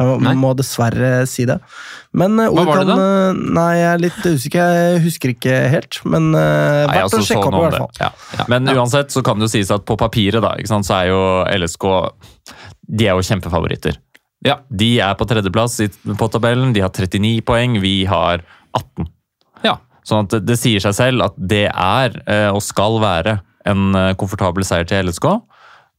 Jeg 0.00 0.06
må, 0.06 0.12
Nei. 0.22 0.32
må 0.38 0.50
dessverre 0.56 1.08
si 1.28 1.44
det. 1.48 1.56
Men 2.16 2.38
uh, 2.38 2.46
Hva 2.54 2.62
var 2.64 2.78
det 2.80 2.94
kan, 2.94 3.00
eh, 3.02 3.40
Nei, 3.58 3.70
jeg 3.76 3.88
er 3.90 4.02
litt 4.04 4.20
usikker. 4.22 4.76
Jeg 4.78 5.00
husker 5.04 5.32
ikke 5.34 5.56
helt. 5.74 5.98
Men 6.06 6.30
uh, 6.30 6.38
Nei, 6.40 6.94
verdt 6.94 7.02
altså, 7.08 7.20
å 7.20 7.26
sjekke 7.26 7.42
så 7.42 7.50
opp, 7.50 7.58
i 7.58 7.64
hvert 7.66 7.80
fall. 7.82 7.90
Ja. 8.00 8.10
Ja. 8.38 8.46
Men 8.52 8.70
Ja. 8.70 8.76
uansett 8.78 9.12
så 9.12 9.22
kan 9.26 9.40
det 9.40 9.48
jo 9.48 9.52
sies 9.58 9.72
at 9.74 9.84
på 9.88 9.98
papiret 10.00 10.40
da, 10.44 10.54
ikke 10.56 10.70
sant, 10.70 10.88
så 10.88 11.00
er 11.02 11.10
jo 11.10 11.20
LSK 11.58 11.88
De 13.00 13.10
er 13.10 13.18
jo 13.18 13.26
kjempefavoritter. 13.28 13.98
Ja, 14.46 14.56
De 14.72 14.88
er 15.04 15.18
på 15.20 15.26
tredjeplass 15.28 15.76
på 16.16 16.30
tabellen, 16.32 16.72
de 16.72 16.80
har 16.86 16.94
39 16.94 17.42
poeng, 17.44 17.76
vi 17.82 18.04
har 18.08 18.40
18. 18.72 19.10
ja. 19.66 19.76
Sånn 20.06 20.24
at 20.24 20.32
det, 20.32 20.40
det 20.48 20.56
sier 20.56 20.80
seg 20.80 20.94
selv 20.96 21.26
at 21.26 21.34
det 21.36 21.66
er, 21.68 22.14
og 22.54 22.62
skal 22.64 22.96
være, 23.02 23.34
en 23.68 23.92
komfortabel 24.18 24.64
seier 24.64 24.88
til 24.88 25.04
LSK. 25.10 25.26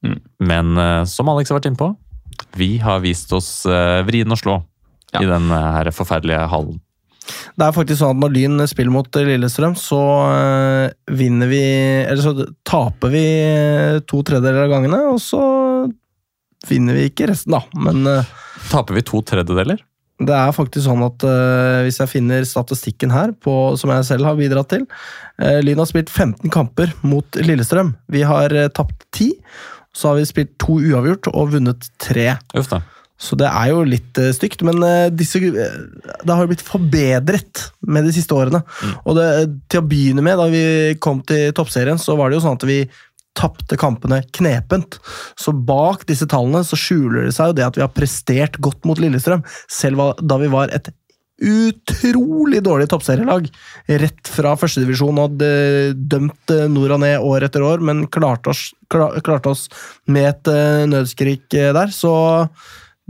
Mm. 0.02 0.16
Men 0.50 0.72
som 1.08 1.30
Alex 1.30 1.52
har 1.54 1.60
vært 1.60 1.70
inne 1.70 1.78
på, 1.80 1.92
vi 2.58 2.76
har 2.84 3.02
vist 3.04 3.32
oss 3.36 3.66
uh, 3.70 4.02
vrien 4.08 4.32
å 4.32 4.40
slå 4.40 4.62
Ja. 5.12 5.20
i 5.20 5.28
den 5.28 5.52
eh, 5.52 5.72
her 5.76 5.90
forferdelige 5.92 6.46
hallen. 6.48 6.78
Det 7.60 7.66
er 7.66 7.74
faktisk 7.76 8.00
sånn 8.00 8.16
at 8.16 8.22
når 8.24 8.32
Lyn 8.32 8.64
spiller 8.70 8.94
mot 8.94 9.18
eh, 9.20 9.28
Lillestrøm, 9.28 9.76
så 9.76 10.00
eh, 10.32 10.94
vinner 11.12 11.50
vi 11.52 11.60
Eller 12.06 12.24
så 12.24 12.48
taper 12.68 13.12
vi 13.12 13.24
eh, 13.44 14.00
to 14.08 14.22
tredjedeler 14.24 14.66
av 14.66 14.72
gangene, 14.72 15.02
og 15.12 15.20
så 15.20 15.42
vinner 16.70 16.98
vi 16.98 17.10
ikke 17.10 17.28
resten, 17.32 17.58
da. 17.58 17.62
Men 17.76 18.08
eh, 18.08 18.32
Taper 18.72 18.98
vi 19.00 19.06
to 19.08 19.24
tredjedeler? 19.26 19.84
det 20.22 20.36
er 20.38 20.52
faktisk 20.54 20.86
sånn 20.86 21.02
at 21.02 21.24
uh, 21.26 21.82
hvis 21.82 21.98
jeg 21.98 22.12
finner 22.12 22.44
statistikken 22.46 23.10
her, 23.10 23.32
på, 23.42 23.74
som 23.80 23.90
jeg 23.90 24.06
selv 24.06 24.28
har 24.30 24.36
bidratt 24.38 24.70
til 24.70 24.84
uh, 24.86 25.58
Lyn 25.66 25.82
har 25.82 25.90
spilt 25.90 26.12
15 26.14 26.52
kamper 26.54 26.92
mot 27.02 27.40
Lillestrøm. 27.42 27.96
Vi 28.12 28.22
har 28.30 28.54
uh, 28.54 28.68
tapt 28.70 29.08
10. 29.18 29.32
Så 29.96 30.12
har 30.12 30.20
vi 30.20 30.30
spilt 30.30 30.58
to 30.62 30.80
uavgjort 30.80 31.32
og 31.34 31.54
vunnet 31.56 31.92
tre. 32.02 32.34
Uff 32.58 32.72
da. 32.72 32.82
Så 33.22 33.38
det 33.38 33.50
er 33.52 33.70
jo 33.70 33.84
litt 33.86 34.18
eh, 34.18 34.32
stygt, 34.34 34.64
men 34.66 34.82
eh, 34.86 35.12
disse, 35.14 35.38
eh, 35.46 35.78
det 36.26 36.34
har 36.34 36.42
jo 36.42 36.50
blitt 36.50 36.66
forbedret 36.66 37.68
med 37.86 38.08
de 38.08 38.16
siste 38.16 38.34
årene. 38.34 38.64
Og 39.06 39.18
det, 39.18 39.28
til 39.70 39.84
å 39.84 39.88
begynne 39.88 40.26
med, 40.26 40.40
da 40.42 40.48
vi 40.50 40.64
kom 41.04 41.22
til 41.30 41.54
toppserien, 41.58 42.02
så 42.02 42.18
var 42.18 42.32
det 42.32 42.40
jo 42.40 42.46
sånn 42.48 42.58
at 42.58 42.66
vi 42.70 42.82
tapte 43.38 43.78
kampene 43.80 44.24
knepent. 44.36 44.98
Så 45.40 45.54
bak 45.54 46.08
disse 46.10 46.28
tallene 46.30 46.66
så 46.68 46.80
skjuler 46.80 47.28
det 47.28 47.36
seg 47.38 47.52
jo 47.52 47.60
det 47.60 47.68
at 47.68 47.78
vi 47.78 47.86
har 47.86 47.94
prestert 47.94 48.58
godt 48.64 48.90
mot 48.90 49.00
Lillestrøm, 49.00 49.46
selv 49.72 50.18
da 50.20 50.40
vi 50.42 50.50
var 50.52 50.74
et 50.74 50.90
utrolig 51.42 52.62
dårlig 52.66 52.88
toppserielag. 52.92 53.48
Rett 54.02 54.32
fra 54.32 54.54
førstedivisjon 54.60 55.22
og 55.24 55.40
dømt 55.42 56.54
eh, 56.54 56.68
nord 56.72 56.96
og 56.98 57.02
ned 57.04 57.26
år 57.26 57.48
etter 57.48 57.66
år, 57.66 57.82
men 57.88 58.06
klarte 58.14 58.54
oss, 58.54 58.68
kla- 58.92 59.14
klarte 59.26 59.52
oss 59.56 59.66
med 60.12 60.30
et 60.32 60.52
eh, 60.54 60.84
nødskrik 60.92 61.58
eh, 61.58 61.72
der. 61.78 61.92
Så 61.96 62.14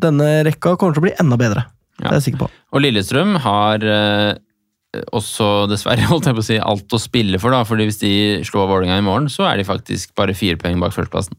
denne 0.02 0.32
rekka 0.48 0.78
kommer 0.80 0.96
til 0.98 1.04
å 1.04 1.08
bli 1.10 1.18
enda 1.22 1.38
bedre. 1.40 1.68
Det 2.00 2.08
er 2.10 2.18
jeg 2.18 2.28
sikker 2.32 2.46
på. 2.48 2.52
Og 2.74 2.82
Lillestrøm 2.82 3.36
har 3.44 3.84
også, 5.16 5.68
dessverre, 5.72 6.08
holdt 6.12 6.28
jeg 6.28 6.38
på 6.38 6.44
å 6.44 6.48
si, 6.48 6.58
alt 6.60 6.96
å 6.96 7.02
spille 7.02 7.40
for. 7.42 7.54
da, 7.56 7.64
fordi 7.68 7.88
Hvis 7.90 8.02
de 8.02 8.14
slår 8.48 8.68
Vålerenga 8.70 9.00
i 9.00 9.06
morgen, 9.06 9.30
så 9.32 9.48
er 9.50 9.60
de 9.60 9.68
faktisk 9.68 10.16
bare 10.20 10.36
fire 10.38 10.60
poeng 10.60 10.82
bak 10.82 10.96
førsteplassen. 10.96 11.38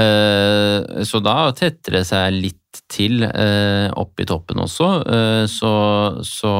Eh, 0.00 1.04
så 1.08 1.20
da 1.24 1.50
tetter 1.56 2.00
det 2.00 2.06
seg 2.08 2.38
litt 2.38 2.82
til 2.92 3.24
eh, 3.26 3.88
opp 3.96 4.20
i 4.20 4.26
toppen 4.28 4.60
også. 4.62 4.88
Eh, 5.04 5.44
så, 5.50 5.72
så 6.24 6.52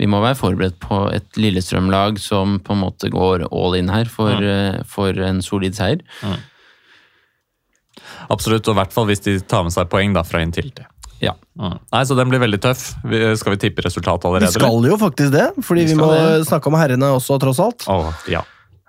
vi 0.00 0.08
må 0.10 0.22
være 0.22 0.38
forberedt 0.38 0.80
på 0.82 1.04
et 1.14 1.38
Lillestrøm-lag 1.38 2.18
som 2.22 2.58
på 2.62 2.74
en 2.74 2.82
måte 2.82 3.10
går 3.12 3.48
all 3.50 3.78
in 3.78 3.92
her 3.94 4.10
for, 4.10 4.34
eh, 4.38 4.82
for 4.90 5.18
en 5.26 5.42
solid 5.44 5.78
seier. 5.78 6.02
Absolutt, 8.32 8.66
og 8.68 8.74
i 8.74 8.80
hvert 8.80 8.94
fall 8.94 9.08
hvis 9.10 9.22
de 9.26 9.38
tar 9.42 9.66
med 9.66 9.74
seg 9.74 9.90
poeng 9.90 10.14
da, 10.16 10.24
fra 10.26 10.42
Intility. 10.44 10.86
Ja. 11.22 11.34
Mm. 11.58 11.76
Nei, 11.92 12.02
så 12.08 12.16
den 12.18 12.30
blir 12.32 12.42
veldig 12.42 12.58
tøff. 12.64 12.88
Vi, 13.06 13.20
skal 13.38 13.54
vi 13.54 13.60
tippe 13.66 13.84
resultatet 13.86 14.26
allerede? 14.28 14.50
Vi 14.50 14.58
skal 14.58 14.88
jo 14.90 14.98
faktisk 15.00 15.30
det, 15.34 15.46
fordi 15.62 15.84
Vi 15.86 15.92
vi, 15.94 16.00
må 16.00 16.10
det. 16.12 16.42
snakke 16.48 16.70
om 16.70 16.76
herrene 16.78 17.12
også, 17.14 17.38
tross 17.42 17.60
alt. 17.62 17.86
Oh, 17.92 18.10
ja. 18.30 18.42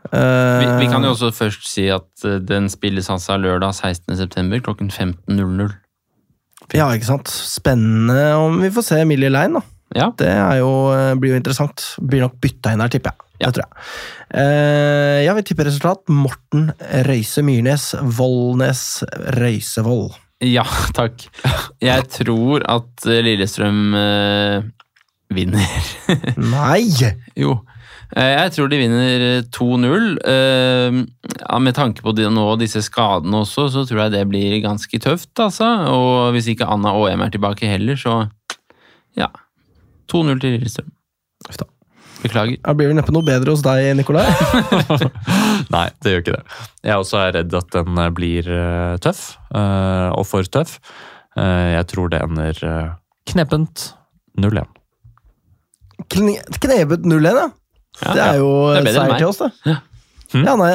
Vi, 0.06 0.66
vi 0.82 0.90
kan 0.92 1.02
jo 1.02 1.10
Eh, 1.10 1.16
også 1.16 1.32
først 1.34 1.66
si 1.70 1.88
at 1.90 2.26
eh, 2.26 2.38
den 2.46 2.68
spilles 2.70 3.10
altså 3.10 3.38
lørdag 3.42 3.74
16.9. 3.74 4.60
klokken 4.66 4.92
15.00. 4.94 5.74
Ja, 6.74 6.90
ikke 6.94 7.08
sant. 7.10 7.30
Spennende 7.30 8.36
om 8.42 8.60
vi 8.62 8.70
får 8.74 8.86
se 8.90 9.00
Emilie 9.02 9.30
Lein, 9.34 9.58
da. 9.58 9.62
Ja. 9.96 10.10
Det 10.18 10.28
er 10.28 10.60
jo, 10.60 10.70
eh, 10.94 11.14
blir 11.22 11.34
jo 11.36 11.40
interessant. 11.40 11.84
Blir 12.02 12.26
nok 12.26 12.40
bytta 12.42 12.74
inn 12.74 12.82
her, 12.82 12.92
tipper 12.94 13.14
jeg. 13.14 13.22
Ja. 13.40 13.50
Det 13.50 13.58
tror 13.58 13.66
jeg. 13.66 13.88
Uh, 14.36 15.18
ja, 15.26 15.34
vi 15.36 15.44
tipper 15.44 15.68
resultat. 15.68 16.06
Morten 16.10 16.70
Røise 17.06 17.44
Myrnes, 17.46 17.90
Voldnes 18.18 19.04
Røisevold. 19.36 20.16
Ja, 20.44 20.66
takk. 20.98 21.28
Jeg 21.84 22.08
tror 22.12 22.66
at 22.68 23.06
eh, 23.08 23.22
Lillestrøm 23.24 23.94
eh, 23.96 24.66
vinner. 25.34 25.88
Nei! 26.56 26.84
jo. 27.40 27.56
Eh, 28.16 28.34
Jeg 28.36 28.52
tror 28.56 28.70
de 28.70 28.80
vinner 28.82 29.24
eh, 29.30 29.46
2-0. 29.56 30.10
Eh, 30.28 31.00
ja, 31.40 31.60
med 31.64 31.78
tanke 31.78 32.04
på 32.06 32.14
de, 32.18 32.28
nå 32.32 32.46
disse 32.62 32.84
skadene 32.86 33.42
også, 33.46 33.70
så 33.74 33.86
tror 33.88 34.04
jeg 34.06 34.16
det 34.18 34.26
blir 34.32 34.60
ganske 34.66 35.00
tøft, 35.02 35.32
altså. 35.42 35.72
Og 35.94 36.36
hvis 36.36 36.52
ikke 36.54 36.68
Anna 36.70 36.94
og 37.00 37.08
Em 37.14 37.24
er 37.26 37.34
tilbake 37.34 37.72
heller, 37.72 37.96
så 38.00 38.26
ja. 39.18 39.32
2-0 40.12 40.36
til 40.44 40.58
Lillestrøm. 40.58 40.92
Uff 41.50 41.58
da. 41.64 41.70
Beklager. 42.26 42.58
Det 42.66 42.76
blir 42.80 42.90
vel 42.92 42.98
neppe 42.98 43.14
noe 43.16 43.26
bedre 43.28 43.54
hos 43.56 43.64
deg, 43.66 43.92
Nikolai. 44.00 44.26
Nei, 45.76 45.86
det 46.04 46.14
gjør 46.14 46.24
ikke 46.24 46.36
det. 46.38 46.44
Jeg 46.86 47.02
også 47.02 47.20
er 47.22 47.34
redd 47.40 47.58
at 47.62 47.70
den 47.76 48.00
eh, 48.02 48.12
blir 48.18 48.50
eh, 48.52 48.96
tøff, 49.06 49.24
eh, 49.54 50.10
og 50.16 50.26
for 50.30 50.48
tøff. 50.58 50.80
Jeg 51.36 51.84
tror 51.92 52.08
det 52.14 52.22
ender 52.24 52.60
knepent 53.28 53.90
0-1. 54.40 54.70
Kne- 56.12 56.44
Knebet 56.64 57.04
0-1, 57.08 57.26
ja. 57.42 57.50
Ja, 58.04 58.14
Det 58.14 58.24
er 58.24 58.38
jo 58.40 58.48
Det 58.76 58.80
er 58.82 58.96
seier 58.96 59.18
til 59.20 59.28
oss, 59.30 59.42
det. 59.44 59.50
Ja. 59.68 59.76
Hm? 60.34 60.42
Ja, 60.48 60.56
nei, 60.60 60.72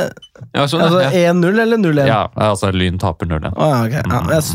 Ja, 0.56 0.66
sånn, 0.70 0.84
altså 0.84 1.00
ja. 1.04 1.32
1-0 1.32 1.58
eller 1.64 1.80
0-1? 1.80 2.06
Ja, 2.08 2.20
altså 2.48 2.70
Lyn 2.72 3.00
taper 3.00 3.28
0-1. 3.28 3.50
Å, 3.56 3.70
ja, 3.72 3.80
ok. 3.88 3.96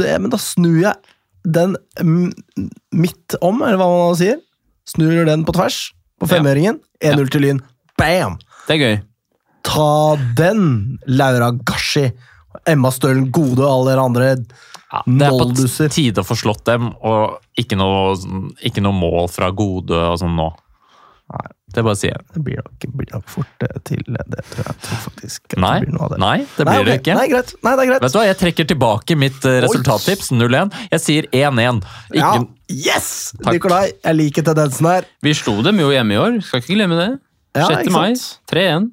ja, 0.06 0.20
men, 0.22 0.32
da 0.34 0.40
snur 0.42 0.78
jeg 0.82 0.96
den 1.46 1.76
mm, 2.02 2.32
midt 2.98 3.36
om, 3.46 3.60
eller 3.62 3.78
hva 3.82 3.90
man 3.92 4.18
sier. 4.18 4.40
Snur 4.90 5.26
den 5.28 5.44
på 5.46 5.54
tvers, 5.58 5.88
på 6.22 6.30
femøringen. 6.30 6.80
1-0 7.04 7.32
til 7.34 7.46
Lyn. 7.46 7.60
Bam! 8.00 8.40
Det 8.66 8.78
er 8.78 8.82
gøy. 8.82 8.96
Ta 9.66 10.16
den, 10.38 10.64
Laura 11.08 11.52
Gashi! 11.66 12.10
Emma 12.66 12.90
Stølen 12.94 13.28
Gode 13.36 13.66
og 13.66 13.72
alle 13.72 13.92
dere 13.92 14.06
andre. 14.06 14.30
Ja, 14.96 15.02
det 15.06 15.28
er 15.28 15.36
på 15.36 15.90
tide 15.92 16.24
å 16.24 16.28
få 16.28 16.38
slått 16.40 16.64
dem, 16.70 16.92
og 17.04 17.42
ikke 17.60 17.78
noe, 17.80 18.16
ikke 18.64 18.84
noe 18.86 18.96
mål 18.96 19.28
fra 19.34 19.50
gode 19.56 19.98
og 19.98 20.20
sånn 20.22 20.38
nå. 20.38 20.48
Det 21.76 21.84
bare 21.84 22.00
sier 22.00 22.14
jeg. 22.14 22.24
Det 22.32 22.42
blir 22.46 22.62
nok, 22.62 22.86
blir 22.96 23.10
nok 23.12 23.26
fort 23.32 23.66
eh, 23.68 23.80
til 23.88 24.04
det, 24.08 24.44
tror 24.54 24.70
jeg. 24.70 24.76
tror 24.86 25.02
faktisk. 25.04 25.56
Nei, 25.60 25.74
det 25.82 25.90
blir 25.90 25.98
noe 25.98 26.06
av 26.08 26.14
det. 26.14 26.20
nei, 26.24 26.36
det 26.46 26.64
blir 26.64 26.70
Nei, 26.70 26.76
okay. 26.78 26.88
det 26.88 26.98
ikke. 27.02 27.16
Nei, 27.20 27.26
greit. 27.34 27.54
Nei, 27.60 27.74
det 27.74 27.84
er 27.84 27.90
greit. 27.90 28.06
Vet 28.06 28.14
du 28.14 28.20
hva, 28.20 28.26
Jeg 28.30 28.40
trekker 28.42 28.70
tilbake 28.72 29.18
mitt 29.20 29.48
eh, 29.50 29.58
resultattips 29.66 30.32
0-1. 30.36 30.72
Jeg 30.94 31.04
sier 31.04 31.28
1-1. 31.36 31.82
Ja, 32.16 32.32
yes! 32.72 33.10
Takk. 33.42 33.58
Nikolai, 33.58 33.84
jeg 33.92 34.20
liker 34.22 34.48
tendensen 34.48 34.88
her. 34.94 35.10
Vi 35.26 35.36
slo 35.36 35.58
dem 35.66 35.84
jo 35.84 35.92
hjemme 35.92 36.16
i 36.16 36.22
år, 36.22 36.40
skal 36.48 36.64
ikke 36.64 36.78
glemme 36.78 37.02
det. 37.02 37.10
Ja, 37.56 37.68
6. 37.72 37.84
ikke 37.84 37.96
mai, 37.96 38.16
3-1. 38.52 38.90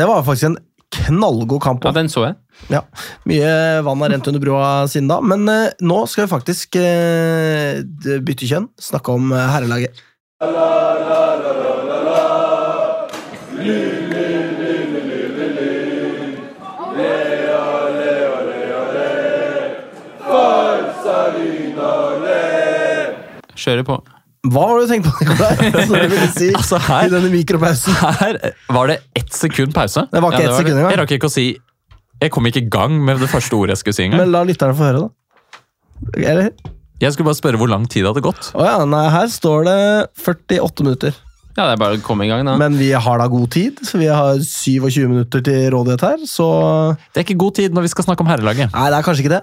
Det 0.00 0.08
var 0.08 0.24
faktisk 0.24 0.50
en 0.50 0.58
knallgod 0.96 1.60
kamp. 1.62 1.84
Ja, 1.84 1.92
den 1.92 2.08
så 2.12 2.24
jeg. 2.30 2.40
Ja, 2.72 2.80
Mye 3.28 3.82
vann 3.84 4.00
har 4.00 4.14
rent 4.14 4.28
under 4.30 4.40
broa 4.40 4.68
siden 4.88 5.10
da, 5.10 5.20
men 5.20 5.44
uh, 5.44 5.68
nå 5.84 5.98
skal 6.08 6.24
vi 6.24 6.32
faktisk 6.32 6.78
uh, 6.80 7.82
bytte 8.24 8.48
kjønn. 8.48 8.70
Snakke 8.80 9.12
om 9.12 9.34
herrelaget. 10.40 11.56
Kjører 23.56 23.86
på. 23.88 23.96
Hva 24.46 24.62
har 24.70 24.78
du 24.78 24.90
tenkt 24.90 25.08
på, 25.08 25.26
Nikolai? 25.26 25.70
Du 26.12 26.18
si 26.36 26.50
Altså, 26.54 26.78
her- 26.86 27.08
i 27.08 27.10
denne 27.10 27.30
mikropausen? 27.32 27.96
Her 28.20 28.36
var 28.76 28.92
det 28.92 28.98
ett 29.18 29.32
sekund 29.34 29.72
pause. 29.74 30.04
Det 30.12 30.22
var 30.22 30.36
ikke 30.36 30.44
Ja, 30.44 30.50
ett 30.52 30.58
sekund 30.60 30.68
sekund 30.68 30.76
Jeg 30.78 30.84
engang. 30.84 31.00
rakk 31.02 31.14
ikke 31.16 31.30
å 31.30 31.32
si 31.34 31.46
Jeg 32.22 32.30
kom 32.32 32.46
ikke 32.46 32.62
i 32.62 32.68
gang 32.72 33.00
med 33.04 33.18
det 33.20 33.28
første 33.32 33.56
ordet 33.58 33.74
jeg 33.74 33.82
skulle 33.82 33.96
si 33.98 34.04
engang. 34.06 34.22
Men 34.22 34.30
la 34.32 34.44
lytterne 34.46 34.76
få 34.78 34.86
høre, 34.86 35.02
da. 35.02 35.08
Eller? 36.22 36.50
Jeg 37.02 37.12
skulle 37.12 37.28
bare 37.28 37.36
spørre 37.36 37.60
hvor 37.60 37.68
lang 37.68 37.84
tid 37.92 38.04
det 38.06 38.12
hadde 38.14 38.24
gått. 38.24 38.50
Oh 38.56 38.64
ja, 38.64 38.78
nei, 38.88 39.04
her 39.12 39.28
står 39.32 39.66
det 39.68 39.80
48 40.22 40.86
minutter. 40.86 41.16
Ja, 41.56 41.64
det 41.70 41.78
er 41.78 41.80
bare 41.80 41.96
å 41.96 42.02
komme 42.04 42.26
i 42.26 42.28
gang, 42.28 42.42
da. 42.44 42.52
Men 42.60 42.74
vi 42.76 42.90
har 42.92 43.16
da 43.16 43.26
god 43.32 43.48
tid. 43.54 43.78
så 43.80 43.96
Vi 43.96 44.10
har 44.12 44.36
27 44.44 45.06
minutter 45.08 45.40
til 45.40 45.70
rådighet 45.72 46.02
her, 46.04 46.24
så 46.28 46.48
Det 47.14 47.22
er 47.22 47.24
ikke 47.24 47.38
god 47.40 47.54
tid 47.56 47.72
når 47.72 47.86
vi 47.86 47.92
skal 47.94 48.04
snakke 48.04 48.20
om 48.20 48.28
herrelaget. 48.28 48.74
Nei, 48.74 48.90
det 48.92 48.98
er 48.98 49.06
kanskje 49.06 49.24
ikke 49.24 49.32
det. 49.32 49.40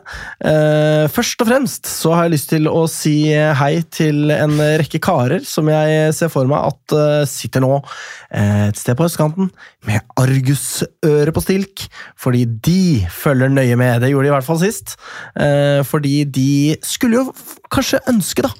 Eh, 0.51 1.07
først 1.09 1.41
og 1.41 1.49
fremst 1.49 1.89
så 1.89 2.13
har 2.13 2.27
jeg 2.27 2.35
lyst 2.35 2.51
til 2.53 2.69
å 2.69 2.83
si 2.91 3.15
hei 3.33 3.81
til 3.89 4.29
en 4.35 4.53
rekke 4.83 5.01
karer 5.01 5.41
som 5.47 5.71
jeg 5.73 6.13
ser 6.13 6.29
for 6.29 6.49
meg 6.49 6.69
at 6.69 6.95
eh, 6.99 7.25
sitter 7.29 7.65
nå 7.65 7.79
eh, 7.79 8.69
et 8.69 8.77
sted 8.77 8.93
på 8.99 9.09
østkanten 9.09 9.49
med 9.89 10.05
argusøre 10.21 11.33
på 11.33 11.43
stilk, 11.43 11.87
fordi 12.13 12.45
de 12.45 13.07
følger 13.09 13.49
nøye 13.49 13.75
med. 13.79 14.03
Det 14.05 14.13
gjorde 14.13 14.29
de 14.29 14.31
i 14.31 14.35
hvert 14.37 14.47
fall 14.47 14.61
sist. 14.61 14.95
Fordi 15.89 16.13
de 16.29 16.77
skulle 16.85 17.19
jo 17.19 17.33
kanskje 17.73 17.99
ønske 18.11 18.45
da, 18.45 18.51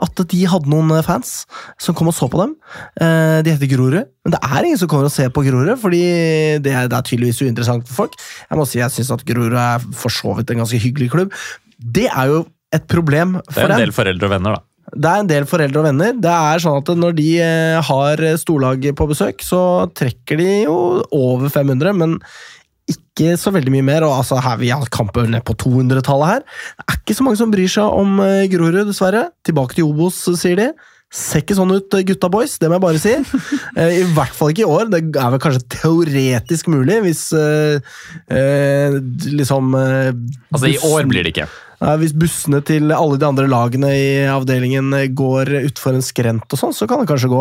at 0.00 0.22
de 0.32 0.40
hadde 0.48 0.70
noen 0.72 0.94
fans 1.04 1.42
som 1.80 1.96
kom 1.96 2.10
og 2.10 2.16
så 2.16 2.28
på 2.32 2.40
dem. 2.40 2.54
Eh, 3.00 3.40
de 3.44 3.54
heter 3.54 3.70
Grorud, 3.74 4.08
men 4.24 4.34
det 4.34 4.40
er 4.40 4.66
ingen 4.68 4.80
som 4.80 4.90
kommer 4.90 5.10
og 5.10 5.14
ser 5.14 5.32
på 5.34 5.44
Grorud, 5.46 5.74
fordi 5.80 6.02
det 6.64 6.72
er, 6.72 6.88
det 6.90 6.98
er 6.98 7.06
tydeligvis 7.08 7.42
uinteressant 7.44 7.86
for 7.88 8.04
folk. 8.04 8.18
Jeg 8.48 8.60
må 8.60 8.66
si 8.68 8.80
jeg 8.80 8.94
syns 8.94 9.12
at 9.14 9.24
Grorud 9.28 9.56
er 9.58 9.84
for 9.96 10.14
så 10.14 10.36
vidt 10.38 10.52
en 10.54 10.62
ganske 10.64 10.80
hyggelig 10.82 11.12
klubb. 11.14 11.34
Det 11.76 12.08
er 12.08 12.32
jo 12.32 12.44
et 12.72 12.86
problem 12.88 13.38
for 13.50 13.52
dem. 13.52 13.52
Det 13.52 13.62
er 13.62 13.72
en 13.72 13.74
dem. 13.76 13.86
del 13.86 13.96
foreldre 13.96 14.28
og 14.28 14.36
venner, 14.36 14.56
da. 14.56 14.66
Det 14.92 15.08
er 15.08 15.22
en 15.22 15.28
del 15.28 15.44
foreldre 15.48 15.80
og 15.80 15.86
venner. 15.86 16.16
Det 16.20 16.32
er 16.52 16.60
sånn 16.60 16.80
at 16.82 16.88
Når 16.98 17.14
de 17.16 17.28
eh, 17.40 17.78
har 17.88 18.24
storlag 18.40 18.88
på 18.98 19.06
besøk, 19.08 19.44
så 19.44 19.60
trekker 19.96 20.40
de 20.40 20.48
jo 20.66 20.74
over 21.16 21.48
500, 21.52 21.96
men 21.96 22.18
ikke 22.92 23.34
så 23.40 23.52
veldig 23.54 23.74
mye 23.74 23.86
mer. 23.86 24.06
og 24.06 24.18
altså 24.20 24.40
her 24.42 24.60
Vi 24.60 24.70
har 24.72 24.88
kamper 24.92 25.28
ned 25.30 25.44
på 25.48 25.56
200-tallet 25.64 26.32
her. 26.32 26.46
Det 26.78 26.88
er 26.88 27.00
ikke 27.00 27.18
så 27.18 27.26
mange 27.26 27.40
som 27.40 27.52
bryr 27.52 27.70
seg 27.70 28.00
om 28.00 28.20
eh, 28.24 28.48
Grorud, 28.52 28.84
dessverre. 28.88 29.28
Tilbake 29.46 29.78
til 29.78 29.90
Obos, 29.90 30.22
sier 30.40 30.58
de. 30.58 30.70
Ser 31.12 31.42
ikke 31.42 31.58
sånn 31.58 31.74
ut, 31.74 31.92
eh, 31.92 32.06
gutta 32.08 32.30
boys, 32.32 32.54
det 32.56 32.70
må 32.70 32.78
jeg 32.78 32.86
bare 32.86 33.02
si. 33.02 33.16
Eh, 33.82 33.98
I 34.02 34.06
hvert 34.16 34.34
fall 34.36 34.52
ikke 34.52 34.64
i 34.64 34.68
år. 34.68 34.88
Det 34.92 35.02
er 35.16 35.34
vel 35.34 35.42
kanskje 35.42 35.66
teoretisk 35.76 36.70
mulig, 36.72 36.98
hvis 37.06 37.26
eh, 37.36 37.92
eh, 38.32 38.96
liksom 39.32 39.76
eh, 39.76 40.10
Altså, 40.52 40.72
I 40.72 40.80
år 40.92 41.08
blir 41.10 41.24
det 41.24 41.34
ikke. 41.34 41.50
Hvis 41.98 42.12
bussene 42.14 42.60
til 42.62 42.92
alle 42.94 43.16
de 43.18 43.26
andre 43.26 43.48
lagene 43.50 43.88
i 43.90 44.10
avdelingen 44.30 44.92
går 45.18 45.50
utfor 45.64 45.96
en 45.96 46.04
skrent, 46.04 46.46
og 46.46 46.60
sånn, 46.60 46.76
så 46.76 46.86
kan 46.86 47.02
det 47.02 47.08
kanskje 47.10 47.32
gå. 47.32 47.40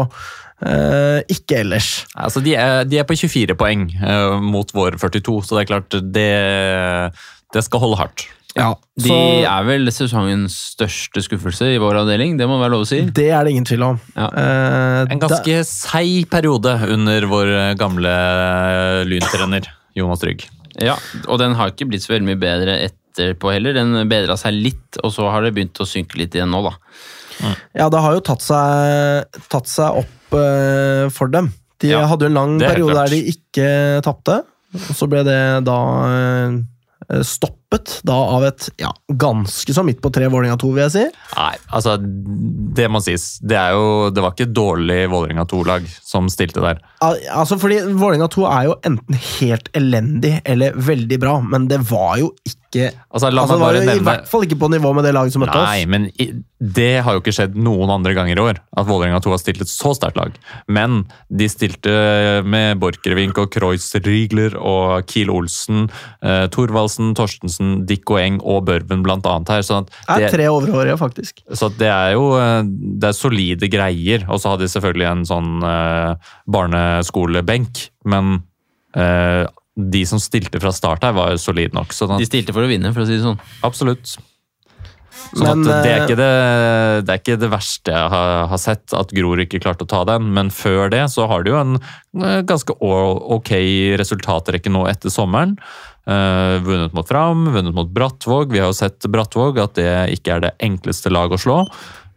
Eh, 0.62 1.22
ikke 1.34 1.62
ellers. 1.64 1.90
Altså, 2.14 2.42
de, 2.46 2.54
er, 2.60 2.84
de 2.86 3.00
er 3.02 3.08
på 3.08 3.18
24 3.18 3.56
poeng 3.58 3.88
uh, 4.04 4.38
mot 4.44 4.70
vår 4.76 5.00
42, 5.02 5.40
så 5.48 5.58
det 5.58 5.64
er 5.64 5.70
klart 5.72 5.98
det, 6.14 6.28
det 7.56 7.64
skal 7.66 7.82
holde 7.82 7.98
hardt. 8.02 8.28
Ja, 8.52 8.74
De 9.00 9.08
så 9.08 9.18
er 9.48 9.64
vel 9.64 9.88
sesongens 9.96 10.58
største 10.74 11.22
skuffelse 11.24 11.70
i 11.72 11.78
vår 11.80 12.02
avdeling, 12.02 12.36
det 12.38 12.50
må 12.52 12.58
være 12.60 12.74
lov 12.74 12.84
å 12.84 12.90
si. 12.90 13.00
det 13.08 13.30
er 13.32 13.48
det 13.48 13.54
ingen 13.56 13.68
tvil 13.70 13.86
om. 13.94 14.02
Ja. 14.18 14.28
Uh, 14.28 15.14
En 15.16 15.24
ganske 15.24 15.62
seig 15.68 16.28
periode 16.30 16.76
under 16.92 17.30
vår 17.32 17.54
gamle 17.80 18.12
lyntrener 19.08 19.72
Jonas 19.98 20.22
Trygg. 20.22 20.46
Ja, 20.82 20.98
og 21.28 21.40
den 21.42 21.56
har 21.58 21.72
ikke 21.72 21.88
blitt 21.90 22.06
så 22.06 22.14
veldig 22.14 22.28
mye 22.30 22.40
bedre 22.40 22.78
etterpå 22.86 23.50
heller. 23.56 23.76
Den 23.76 23.96
bedra 24.12 24.38
seg 24.40 24.56
litt, 24.56 25.00
og 25.02 25.12
så 25.16 25.32
har 25.32 25.44
det 25.44 25.56
begynt 25.56 25.82
å 25.84 25.88
synke 25.88 26.20
litt 26.22 26.36
igjen 26.38 26.52
nå, 26.54 26.62
da. 26.70 26.76
Da, 27.42 27.54
ja, 27.82 27.90
det 27.94 28.02
har 28.04 28.16
jo 28.18 28.22
tatt 28.28 28.44
seg, 28.46 29.40
tatt 29.52 29.70
seg 29.72 30.02
opp 30.04 30.36
uh, 30.38 31.10
for 31.14 31.32
dem. 31.34 31.52
De 31.82 31.90
Ja, 31.90 32.04
hadde 32.06 32.28
jo 32.28 32.32
en 32.32 32.38
lang 32.38 32.56
er 32.62 32.76
periode 32.76 32.96
der 33.00 33.14
de 33.16 33.22
ikke 33.34 33.68
tapte, 34.06 34.42
og 34.78 34.92
så 34.96 35.08
ble 35.10 35.24
det 35.28 35.40
da 35.68 35.78
eh, 36.08 37.24
stoppet 37.72 38.02
da 38.04 38.14
av 38.14 38.46
et 38.46 38.70
ja, 38.78 38.92
ganske 39.08 39.74
så 39.74 39.84
midt 39.84 40.02
på 40.02 40.12
tre 40.12 40.28
Vålerenga 40.28 40.58
2, 40.60 40.72
vil 40.76 40.84
jeg 40.84 40.92
si. 40.92 41.06
Nei, 41.38 41.56
altså, 41.72 41.98
det 42.00 42.90
må 42.92 43.02
sies. 43.02 43.40
Det, 43.42 43.58
er 43.58 43.72
jo, 43.74 44.10
det 44.12 44.22
var 44.22 44.34
ikke 44.34 44.50
et 44.50 44.56
dårlig 44.56 45.10
Vålerenga 45.12 45.46
2-lag 45.46 45.88
som 46.04 46.30
stilte 46.30 46.62
der. 46.64 46.82
Al 47.02 47.20
altså 47.32 47.58
fordi 47.60 47.82
Vålerenga 47.96 48.30
2 48.32 48.48
er 48.50 48.70
jo 48.70 48.80
enten 48.88 49.22
helt 49.40 49.70
elendig 49.78 50.40
eller 50.46 50.76
veldig 50.76 51.22
bra, 51.22 51.40
men 51.42 51.70
det 51.72 51.82
var 51.90 52.20
jo 52.22 52.34
ikke 52.46 52.58
Altså, 52.72 53.28
la 53.28 53.42
altså, 53.44 53.58
meg 53.60 53.66
bare 53.66 53.80
jo 53.84 54.00
i 54.00 54.04
hvert 54.06 54.30
fall 54.32 54.46
ikke 54.46 54.58
på 54.62 54.70
nivå 54.72 54.94
med 54.96 55.04
det 55.04 55.12
laget 55.12 55.34
som 55.34 55.42
møtte 55.44 55.60
oss. 55.60 55.68
Nei, 55.68 55.82
men 55.92 56.06
i, 56.16 56.30
det 56.62 57.02
har 57.04 57.18
jo 57.18 57.20
ikke 57.20 57.34
skjedd 57.36 57.58
noen 57.60 57.90
andre 57.92 58.14
ganger 58.16 58.40
i 58.40 58.44
år. 58.46 58.62
At 58.80 58.88
Vålerenga 58.88 59.20
2 59.24 59.34
har 59.34 59.42
stilt 59.42 59.64
et 59.66 59.72
så 59.72 59.92
sterkt 59.98 60.16
lag. 60.16 60.38
Men 60.72 61.02
de 61.28 61.50
stilte 61.52 61.92
med 62.48 62.80
Borchgrevink 62.80 63.42
og 63.44 63.50
Kreuz 63.52 63.90
Riegler 63.98 64.56
og 64.56 65.04
Kiel 65.12 65.34
Olsen, 65.34 65.90
eh, 66.24 66.46
Thorvaldsen, 66.54 67.12
Torstensen, 67.18 67.61
Dick 67.90 68.10
og 68.12 68.20
Eng 68.22 68.40
og 68.42 68.66
Børven 68.68 69.04
annet 69.08 69.52
her. 69.54 69.66
Sånn 69.66 69.86
at 69.86 69.94
Det 70.20 70.28
er 70.28 70.36
tre 70.36 70.50
overhårige, 70.52 70.98
faktisk. 71.00 71.44
så 71.54 71.72
det 71.78 71.90
er 71.92 72.16
jo 72.16 72.32
eh, 72.40 72.62
det 73.02 73.12
er 73.12 73.18
solide 73.18 73.72
greier. 73.72 74.26
Og 74.30 74.42
så 74.42 74.54
hadde 74.54 74.68
de 74.68 74.74
selvfølgelig 74.74 75.10
en 75.12 75.26
sånn 75.30 75.52
eh, 75.68 76.34
barneskolebenk, 76.58 77.86
men 78.06 78.42
eh, 78.96 79.46
de 79.76 80.04
som 80.06 80.20
stilte 80.22 80.60
fra 80.62 80.74
start 80.76 81.06
her, 81.08 81.16
var 81.16 81.32
jo 81.34 81.42
solide 81.42 81.76
nok. 81.78 81.96
Sånn 81.96 82.18
De 82.20 82.28
stilte 82.28 82.56
for 82.56 82.66
å 82.66 82.72
vinne, 82.72 82.92
for 82.96 83.06
å 83.06 83.10
si 83.10 83.18
det 83.18 83.26
sånn. 83.26 83.40
absolutt. 83.68 84.18
Sånn 85.32 85.46
Men, 85.46 85.62
at 85.70 85.86
det, 85.86 85.92
er 85.92 85.98
eh, 85.98 86.06
ikke 86.06 86.18
det, 86.20 86.32
det 87.06 87.14
er 87.14 87.22
ikke 87.22 87.38
det 87.40 87.50
verste 87.52 87.94
jeg 87.94 88.12
har, 88.14 88.32
har 88.52 88.60
sett, 88.62 88.96
at 88.98 89.14
Grorud 89.16 89.44
ikke 89.46 89.62
klarte 89.64 89.86
å 89.86 89.92
ta 89.92 90.02
den. 90.08 90.32
Men 90.36 90.52
før 90.54 90.92
det 90.92 91.06
så 91.14 91.28
har 91.32 91.46
de 91.46 91.54
jo 91.54 91.60
en 91.60 91.78
eh, 91.78 92.42
ganske 92.48 92.76
ok 92.76 93.52
resultatrekke 94.02 94.74
nå 94.74 94.86
etter 94.92 95.14
sommeren. 95.14 95.58
Eh, 96.10 96.58
vunnet 96.66 96.94
mot 96.98 97.08
Fram, 97.08 97.46
vunnet 97.54 97.76
mot 97.76 97.90
Brattvåg. 97.90 98.52
Vi 98.52 98.60
har 98.60 98.72
jo 98.72 98.78
sett 98.78 99.06
Brattvåg 99.06 99.60
at 99.62 99.76
det 99.78 99.92
ikke 100.18 100.36
er 100.36 100.46
det 100.48 100.56
enkleste 100.64 101.12
lag 101.14 101.34
å 101.34 101.40
slå. 101.40 101.60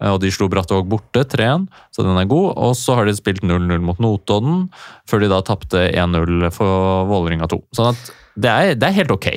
Eh, 0.01 0.11
og 0.11 0.21
de 0.23 0.33
slo 0.33 0.49
Brattvåg 0.53 0.89
borte 0.89 1.25
3-1, 1.29 1.69
så 1.93 2.07
den 2.07 2.19
er 2.21 2.29
god. 2.31 2.55
Og 2.57 2.77
så 2.81 2.97
har 2.97 3.09
de 3.09 3.17
spilt 3.17 3.45
0-0 3.45 3.85
mot 3.85 4.01
Notodden, 4.01 4.69
før 5.11 5.25
de 5.25 5.33
da 5.33 5.43
tapte 5.45 5.89
1-0 5.91 6.49
for 6.55 7.09
Vålerenga 7.11 7.51
2. 7.53 7.61
Sånn 7.77 7.93
at 7.93 8.15
det 8.35 8.51
er, 8.51 8.79
det 8.79 8.89
er 8.89 8.99
helt 9.03 9.15
ok. 9.15 9.29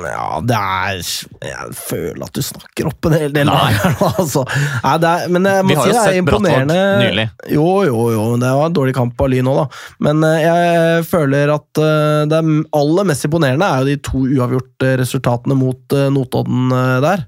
Ja, 0.00 0.38
det 0.40 0.56
er 0.56 1.00
Jeg 1.44 1.74
føler 1.76 2.22
at 2.24 2.32
du 2.32 2.40
snakker 2.44 2.88
opp 2.88 3.08
en 3.08 3.16
hel 3.16 3.34
del 3.34 3.50
her 3.52 3.74
nå, 3.92 4.08
altså. 4.22 4.44
Nei, 4.48 4.94
det 5.02 5.10
er, 5.10 5.32
men 5.34 5.48
jeg 5.50 5.66
må 5.68 5.74
si 5.76 5.90
det 5.92 6.00
er 6.00 6.18
imponerende. 6.20 6.78
nylig. 7.02 7.26
Jo, 7.52 7.66
jo, 7.84 7.98
jo. 8.14 8.22
Det 8.40 8.52
var 8.56 8.70
en 8.70 8.76
dårlig 8.78 8.94
kamp 8.96 9.20
av 9.20 9.28
Lyn 9.32 9.50
òg, 9.52 9.58
da. 9.60 9.82
Men 10.06 10.24
eh, 10.28 10.38
jeg 10.46 11.04
føler 11.10 11.52
at 11.52 11.82
eh, 11.82 12.22
det 12.30 12.38
er 12.38 12.50
aller 12.78 13.08
mest 13.10 13.28
imponerende 13.28 13.68
er 13.68 13.82
jo 13.82 13.90
de 13.90 13.98
to 14.08 14.22
uavgjorte 14.38 14.94
resultatene 15.02 15.58
mot 15.60 15.96
eh, 15.98 16.08
Notodden 16.14 16.72
der. 17.04 17.26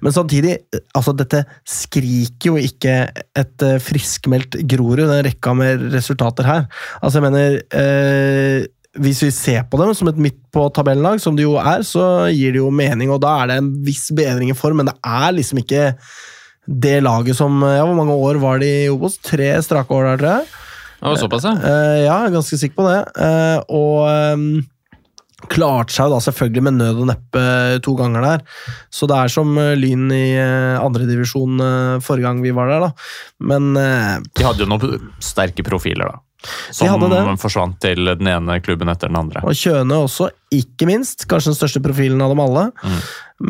Men 0.00 0.16
samtidig, 0.16 0.56
altså 0.96 1.12
dette 1.16 1.44
skriker 1.68 2.54
jo 2.54 2.56
ikke 2.62 2.96
et 3.36 3.66
friskmeldt 3.84 4.56
Grorud, 4.70 5.04
den 5.04 5.24
rekka 5.26 5.52
med 5.56 5.84
resultater 5.92 6.48
her. 6.48 6.64
Altså, 7.02 7.20
jeg 7.20 7.26
mener 7.28 7.60
eh, 7.76 8.66
hvis 9.02 9.22
vi 9.26 9.32
ser 9.34 9.66
på 9.70 9.80
dem 9.80 9.92
som 9.96 10.08
et 10.10 10.20
midt 10.20 10.38
på 10.54 10.68
tabellag, 10.74 11.20
som 11.22 11.36
det 11.36 11.44
jo 11.46 11.56
er, 11.60 11.84
så 11.86 12.26
gir 12.32 12.54
det 12.54 12.62
jo 12.62 12.70
mening, 12.72 13.12
og 13.12 13.20
da 13.24 13.34
er 13.42 13.50
det 13.50 13.58
en 13.60 13.72
viss 13.86 14.08
bedring 14.16 14.52
i 14.52 14.56
form, 14.56 14.80
men 14.80 14.90
det 14.90 14.96
er 15.04 15.34
liksom 15.36 15.60
ikke 15.62 15.90
det 16.66 16.96
laget 17.04 17.38
som 17.38 17.60
ja, 17.62 17.84
Hvor 17.86 17.94
mange 17.94 18.14
år 18.14 18.40
var 18.42 18.58
de 18.58 18.66
i 18.66 18.88
Obos? 18.90 19.20
Tre 19.22 19.52
strake 19.62 19.94
år 19.94 20.08
der, 20.10 20.16
tror 20.18 20.32
jeg. 20.32 20.48
Det 20.96 21.12
var 21.12 21.20
såpass, 21.20 21.44
ja. 21.46 21.52
Eh, 21.60 21.98
ja, 22.02 22.16
jeg 22.16 22.30
er 22.30 22.34
ganske 22.34 22.58
sikker 22.58 22.80
på 22.80 22.88
det. 22.88 22.98
Eh, 23.22 23.58
og 23.76 25.46
klarte 25.52 25.94
seg 25.94 26.10
da 26.10 26.18
selvfølgelig 26.24 26.64
med 26.66 26.78
nød 26.80 27.02
og 27.04 27.10
neppe 27.12 27.42
to 27.84 27.94
ganger 27.98 28.24
der. 28.24 28.44
Så 28.90 29.06
det 29.06 29.18
er 29.20 29.30
som 29.30 29.52
eh, 29.62 29.76
Lyn 29.78 30.08
i 30.10 30.24
andredivisjon 30.80 31.60
forrige 32.02 32.26
gang 32.26 32.42
vi 32.42 32.54
var 32.56 32.72
der, 32.72 32.88
da. 32.88 33.08
Men 33.52 33.76
eh, 33.78 34.16
De 34.34 34.48
hadde 34.48 34.64
jo 34.64 34.70
noen 34.72 35.12
sterke 35.22 35.66
profiler, 35.66 36.10
da. 36.10 36.25
Som 36.70 37.00
de 37.10 37.36
forsvant 37.40 37.78
til 37.82 38.06
den 38.06 38.28
ene 38.30 38.58
klubben 38.62 38.90
etter 38.92 39.10
den 39.10 39.18
andre. 39.18 39.42
Og 39.46 39.56
Kjøne 39.56 40.02
også, 40.04 40.28
ikke 40.54 40.88
minst. 40.88 41.24
Kanskje 41.30 41.52
den 41.52 41.58
største 41.58 41.82
profilen 41.84 42.22
av 42.22 42.34
dem 42.34 42.42
alle. 42.44 42.68
Mm. 42.84 43.00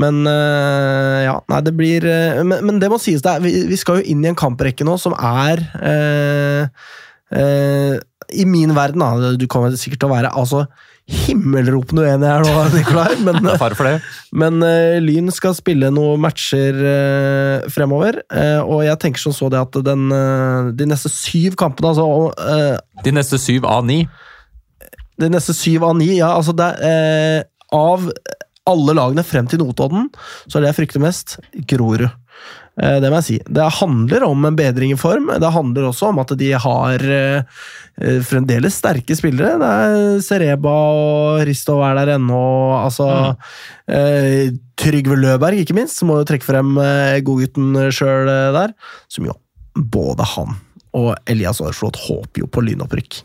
Men 0.02 0.22
eh, 0.30 1.20
ja, 1.26 1.36
nei, 1.52 1.60
det 1.66 1.74
blir 1.78 2.06
eh, 2.10 2.42
men, 2.42 2.64
men 2.66 2.80
det 2.82 2.90
må 2.90 2.98
sies, 3.02 3.22
det 3.22 3.36
er, 3.36 3.44
vi, 3.44 3.52
vi 3.70 3.78
skal 3.78 4.00
jo 4.00 4.08
inn 4.10 4.24
i 4.24 4.30
en 4.32 4.38
kamprekke 4.38 4.86
nå 4.86 4.96
som 4.98 5.14
er 5.14 5.62
eh, 5.78 6.88
eh, 7.30 7.94
I 8.34 8.46
min 8.50 8.74
verden, 8.74 9.04
da, 9.04 9.34
du 9.38 9.46
kommer 9.50 9.76
sikkert 9.78 10.02
til 10.02 10.10
å 10.10 10.16
være 10.16 10.34
altså 10.34 10.64
himmelropende 11.06 12.02
uenig 12.02 12.26
her 12.26 12.42
nå, 12.42 12.62
Nikolai, 12.74 13.14
men, 13.22 13.44
men 14.34 14.64
uh, 14.64 14.96
Lyn 15.02 15.30
skal 15.34 15.54
spille 15.54 15.90
noen 15.94 16.22
matcher 16.22 16.80
uh, 16.82 17.66
fremover. 17.72 18.18
Uh, 18.32 18.62
og 18.64 18.82
jeg 18.88 18.98
tenker 19.04 19.22
som 19.22 19.34
så 19.36 19.50
det 19.52 19.60
at 19.62 19.78
den, 19.86 20.08
de 20.76 20.88
neste 20.90 21.12
syv 21.12 21.54
kampene 21.60 21.92
altså, 21.92 22.74
De 23.06 23.14
neste 23.14 23.38
syv 23.40 23.68
av 23.70 23.86
ni. 23.86 24.02
de 25.20 25.30
neste 25.32 25.54
syv 25.56 25.86
av 25.86 25.94
ni, 25.98 26.16
ja, 26.18 26.34
altså 26.34 26.52
det 26.56 26.72
er 26.84 27.46
Av 27.74 28.10
alle 28.66 28.94
lagene 28.98 29.22
frem 29.22 29.46
til 29.46 29.60
Notodden, 29.62 30.08
så 30.46 30.58
er 30.58 30.64
det 30.64 30.72
jeg 30.72 30.78
frykter 30.80 31.02
mest, 31.02 31.36
Grorud. 31.70 32.08
Eh, 32.82 32.98
Det 33.00 33.10
må 33.10 33.20
jeg 33.20 33.26
si. 33.26 33.38
Det 33.44 33.68
handler 33.80 34.26
om 34.26 34.44
en 34.44 34.58
bedring 34.58 34.92
i 34.92 35.00
form. 35.00 35.30
Det 35.40 35.52
handler 35.52 35.88
også 35.88 36.10
om 36.10 36.20
at 36.22 36.34
de 36.36 36.50
har 36.52 37.06
eh, 37.06 37.42
eh, 38.00 38.20
fremdeles 38.20 38.76
sterke 38.76 39.16
spillere. 39.16 39.56
Det 39.62 39.70
er 39.70 40.20
Sereba 40.24 40.74
og 40.74 41.46
Ristov 41.48 41.82
er 41.86 41.96
der 42.00 42.16
ennå. 42.16 42.44
Altså, 42.82 43.08
mm. 43.88 44.60
Trygve 44.76 45.16
Løberg, 45.16 45.62
ikke 45.62 45.76
minst, 45.76 46.00
som 46.00 46.10
må 46.10 46.20
jo 46.20 46.28
trekke 46.28 46.46
frem 46.46 46.76
godgutten 47.24 47.88
sjøl 47.94 48.28
der. 48.56 48.74
Som 49.08 49.28
jo 49.30 49.36
både 49.76 50.26
han 50.36 50.56
og 50.96 51.12
Elias 51.28 51.60
Aarflot 51.60 51.98
håper 52.06 52.42
jo 52.42 52.48
på 52.48 52.62
lynopprykk. 52.64 53.20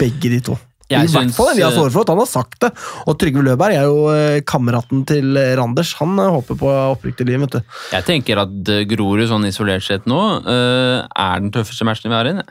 Begge 0.00 0.32
de 0.32 0.40
to. 0.50 0.56
Jeg 0.92 1.08
I 1.08 1.10
hvert 1.10 1.32
fall 1.34 1.48
Elias 1.50 1.74
har 1.74 1.88
Aarflot, 1.88 2.10
han 2.12 2.20
har 2.22 2.28
sagt 2.30 2.60
det. 2.62 2.68
Og 3.10 3.16
Trygve 3.18 3.42
Løberg 3.42 3.74
er 3.74 3.88
jo 3.88 4.04
eh, 4.12 4.36
kameraten 4.46 5.00
til 5.08 5.34
Randers. 5.58 5.94
Han 5.98 6.12
eh, 6.22 6.30
håper 6.36 6.58
på 6.60 6.70
opprykk 6.92 7.16
til 7.18 7.26
liv. 7.32 7.40
vet 7.42 7.56
du. 7.58 7.76
Jeg 7.96 8.06
tenker 8.06 8.38
at 8.44 8.70
eh, 8.70 8.84
Grorud 8.86 9.26
sånn 9.26 9.48
isolert 9.48 9.82
sett 9.86 10.06
nå 10.06 10.20
eh, 10.46 11.00
er 11.02 11.42
den 11.42 11.50
tøffeste 11.56 11.86
matchen 11.88 12.12
vi 12.12 12.18
har 12.20 12.30
inne. 12.30 12.44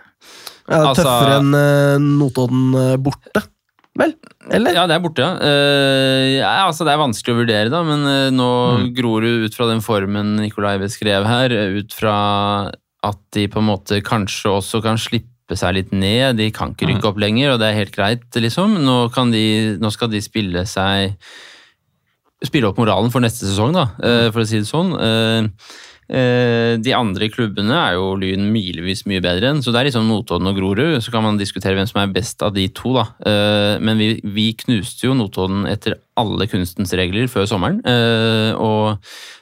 Ja, 0.68 0.82
Altså- 0.90 1.04
tøffere 1.06 1.38
enn 1.40 1.54
eh, 1.56 2.00
Notodden 2.04 2.64
eh, 2.82 2.96
borte, 3.06 3.46
vel? 3.96 4.16
Eller? 4.52 4.76
Ja, 4.76 4.84
det 4.90 4.98
er 4.98 5.02
borte, 5.06 5.24
ja. 5.24 5.38
Uh, 5.40 6.26
ja. 6.36 6.50
Altså, 6.68 6.84
det 6.86 6.92
er 6.94 7.00
vanskelig 7.02 7.34
å 7.34 7.38
vurdere, 7.40 7.70
da, 7.74 7.80
men 7.88 8.04
uh, 8.06 8.28
nå 8.36 8.50
Mm. 8.76 8.90
Grorud 8.98 9.46
ut 9.48 9.56
fra 9.58 9.70
den 9.72 9.80
formen 9.82 10.36
Nikolai 10.42 10.76
beskrev 10.82 11.26
her, 11.26 11.54
eh, 11.56 11.80
ut 11.80 11.96
fra 11.96 12.18
at 13.06 13.18
de 13.34 13.48
på 13.48 13.62
en 13.64 13.70
måte 13.72 14.02
kanskje 14.06 14.52
også 14.52 14.82
kan 14.84 14.98
slippe 15.02 15.32
seg 15.54 15.76
litt 15.78 15.92
ned, 15.94 16.40
de 16.40 16.50
kan 16.50 16.74
ikke 16.74 16.90
rykke 16.90 17.12
opp 17.12 17.20
lenger, 17.22 17.54
og 17.54 17.60
det 17.62 17.68
er 17.70 17.78
helt 17.78 17.94
greit, 17.94 18.26
liksom. 18.34 18.80
Nå, 18.82 18.96
kan 19.14 19.30
de, 19.30 19.78
nå 19.78 19.92
skal 19.94 20.10
de 20.10 20.24
spille 20.26 20.66
seg 20.70 21.14
Spille 22.46 22.68
opp 22.68 22.78
moralen 22.78 23.10
for 23.14 23.24
neste 23.24 23.48
sesong, 23.48 23.72
da, 23.74 23.86
eh, 24.06 24.28
for 24.30 24.44
å 24.44 24.46
si 24.46 24.60
det 24.60 24.68
sånn. 24.68 24.92
Eh, 26.10 26.76
De 26.86 26.92
andre 26.94 27.30
klubbene 27.34 27.74
er 27.74 27.96
jo 27.98 28.12
Lyn 28.22 28.44
milevis 28.54 29.06
mye 29.10 29.22
bedre 29.26 29.50
enn, 29.54 29.62
så 29.66 29.72
det 29.74 29.80
er 29.82 29.88
liksom 29.90 30.06
Notodden 30.10 30.48
og 30.52 30.58
Grorud. 30.60 31.00
Så 31.02 31.12
kan 31.14 31.24
man 31.26 31.40
diskutere 31.42 31.74
hvem 31.78 31.88
som 31.90 32.02
er 32.04 32.14
best 32.14 32.44
av 32.46 32.54
de 32.54 32.68
to, 32.70 32.94
da. 32.98 33.08
Eh, 33.26 33.80
Men 33.82 33.98
vi, 33.98 34.10
vi 34.24 34.52
knuste 34.54 35.08
jo 35.08 35.16
Notodden 35.18 35.66
etter 35.72 35.98
alle 36.16 36.46
kunstens 36.48 36.94
regler 36.96 37.26
før 37.28 37.48
sommeren. 37.50 37.82
eh, 37.86 38.54
Og 38.56 38.98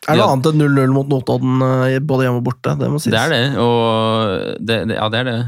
Er 0.08 0.16
det 0.16 0.20
noe 0.24 0.32
annet 0.34 0.52
enn 0.54 0.64
0-0 0.64 0.94
mot 0.96 1.08
Notodden 1.12 1.60
både 2.08 2.26
hjemme 2.30 2.40
og 2.42 2.48
borte? 2.48 2.78
Det 2.80 2.90
må 2.90 3.00
sies. 3.04 3.12
det 3.14 3.20
er 3.22 3.30
det, 3.36 3.44
og 3.58 4.58
det, 4.64 4.80
det, 4.90 4.96
Ja, 4.98 5.10
det 5.10 5.20
er 5.22 5.30
det. 5.32 5.40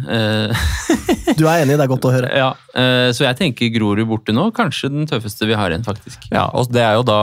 Du 1.38 1.45
er 1.49 1.63
enig, 1.63 1.76
det 1.80 1.86
er 1.86 1.91
godt 1.91 2.05
å 2.05 2.13
høre. 2.13 2.30
Ja, 2.38 2.51
eh, 2.78 3.09
Så 3.15 3.26
jeg 3.26 3.38
tenker 3.39 3.71
Grorud 3.73 4.05
borte 4.09 4.34
nå, 4.36 4.51
kanskje 4.55 4.91
den 4.93 5.07
tøffeste 5.09 5.47
vi 5.49 5.57
har 5.57 5.73
igjen, 5.73 5.86
faktisk. 5.88 6.28
Ja, 6.32 6.47
og 6.53 6.69
det 6.71 6.84
er 6.86 6.99
jo 6.99 7.05
da 7.07 7.19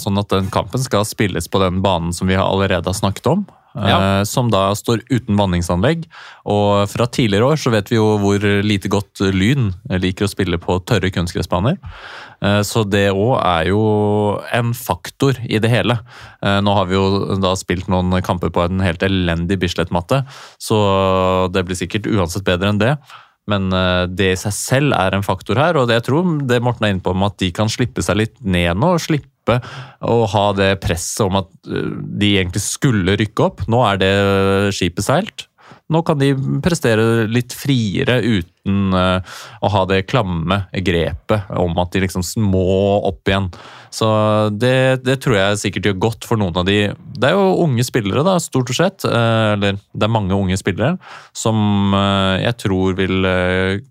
sånn 0.00 0.18
at 0.18 0.28
den 0.34 0.50
kampen 0.54 0.82
skal 0.82 1.06
spilles 1.08 1.46
på 1.48 1.62
den 1.62 1.82
banen 1.84 2.12
som 2.16 2.26
vi 2.30 2.34
allerede 2.40 2.90
har 2.90 2.98
snakket 2.98 3.30
om. 3.30 3.46
Ja. 3.74 4.20
eh, 4.20 4.24
Som 4.30 4.50
da 4.54 4.68
står 4.78 5.00
uten 5.10 5.34
vanningsanlegg. 5.38 6.04
Og 6.46 6.84
fra 6.92 7.06
tidligere 7.10 7.48
år 7.54 7.58
så 7.58 7.72
vet 7.74 7.88
vi 7.90 7.96
jo 7.98 8.18
hvor 8.22 8.38
lite 8.62 8.86
godt 8.92 9.18
Lyn 9.34 9.72
liker 9.90 10.28
å 10.28 10.30
spille 10.30 10.60
på 10.62 10.76
tørre 10.86 11.10
kunstgressbaner. 11.10 11.78
Eh, 12.40 12.60
Så 12.62 12.84
det 12.88 13.08
òg 13.10 13.34
er 13.42 13.70
jo 13.72 14.38
en 14.54 14.70
faktor 14.78 15.34
i 15.50 15.58
det 15.58 15.70
hele. 15.74 15.98
Eh, 16.40 16.60
Nå 16.62 16.74
har 16.78 16.86
vi 16.86 16.94
jo 16.94 17.34
da 17.42 17.56
spilt 17.58 17.88
noen 17.90 18.14
kamper 18.22 18.50
på 18.54 18.62
en 18.64 18.78
helt 18.78 19.02
elendig 19.02 19.58
Bislett-matte, 19.58 20.22
så 20.58 21.50
det 21.52 21.64
blir 21.66 21.74
sikkert 21.74 22.06
uansett 22.06 22.44
bedre 22.46 22.68
enn 22.70 22.78
det. 22.78 22.94
Men 23.50 23.68
eh, 23.76 24.04
det 24.08 24.30
i 24.32 24.40
seg 24.40 24.56
selv 24.56 24.96
er 24.96 25.16
en 25.16 25.26
faktor 25.26 25.60
her, 25.60 25.76
og 25.76 25.88
det 25.88 25.98
jeg 25.98 26.08
tror 26.08 26.34
det 26.48 26.62
Morten 26.64 26.86
er 26.86 26.94
inne 26.94 27.04
på 27.04 27.14
om 27.14 27.26
at 27.26 27.36
de 27.42 27.50
kan 27.54 27.70
slippe 27.72 28.04
seg 28.04 28.20
litt 28.22 28.36
ned 28.40 28.80
nå. 28.80 28.94
Slippe 29.02 29.58
å 30.00 30.20
ha 30.32 30.44
det 30.56 30.70
presset 30.84 31.26
om 31.26 31.40
at 31.42 31.50
eh, 31.68 31.90
de 32.20 32.36
egentlig 32.38 32.64
skulle 32.64 33.18
rykke 33.20 33.48
opp. 33.50 33.66
Nå 33.70 33.82
er 33.90 34.00
det 34.00 34.14
skipet 34.76 35.08
seilt. 35.08 35.48
Nå 35.92 36.00
kan 36.00 36.16
de 36.16 36.30
prestere 36.64 37.26
litt 37.28 37.52
friere 37.52 38.16
uten 38.24 38.94
eh, 38.96 39.34
å 39.60 39.68
ha 39.68 39.82
det 39.90 40.06
klamme 40.08 40.62
grepet 40.72 41.50
om 41.60 41.76
at 41.82 41.90
de 41.92 42.00
liksom 42.06 42.24
må 42.40 42.62
opp 43.04 43.28
igjen. 43.28 43.50
Så 43.92 44.08
det, 44.48 45.04
det 45.04 45.18
tror 45.22 45.36
jeg 45.36 45.60
sikkert 45.60 45.90
gjør 45.90 45.98
godt 46.06 46.24
for 46.26 46.40
noen 46.40 46.56
av 46.56 46.64
de 46.66 46.78
Det 46.88 47.28
er 47.28 47.36
jo 47.36 47.60
unge 47.66 47.84
spillere, 47.86 48.24
da, 48.26 48.38
stort 48.42 48.72
sett. 48.74 49.04
eh, 49.04 49.52
Eller 49.52 49.76
det 49.76 50.08
er 50.08 50.14
mange 50.14 50.32
unge 50.34 50.56
spillere 50.58 50.96
som 51.36 51.92
eh, 51.92 52.46
jeg 52.46 52.56
tror 52.64 52.96
vil 52.96 53.28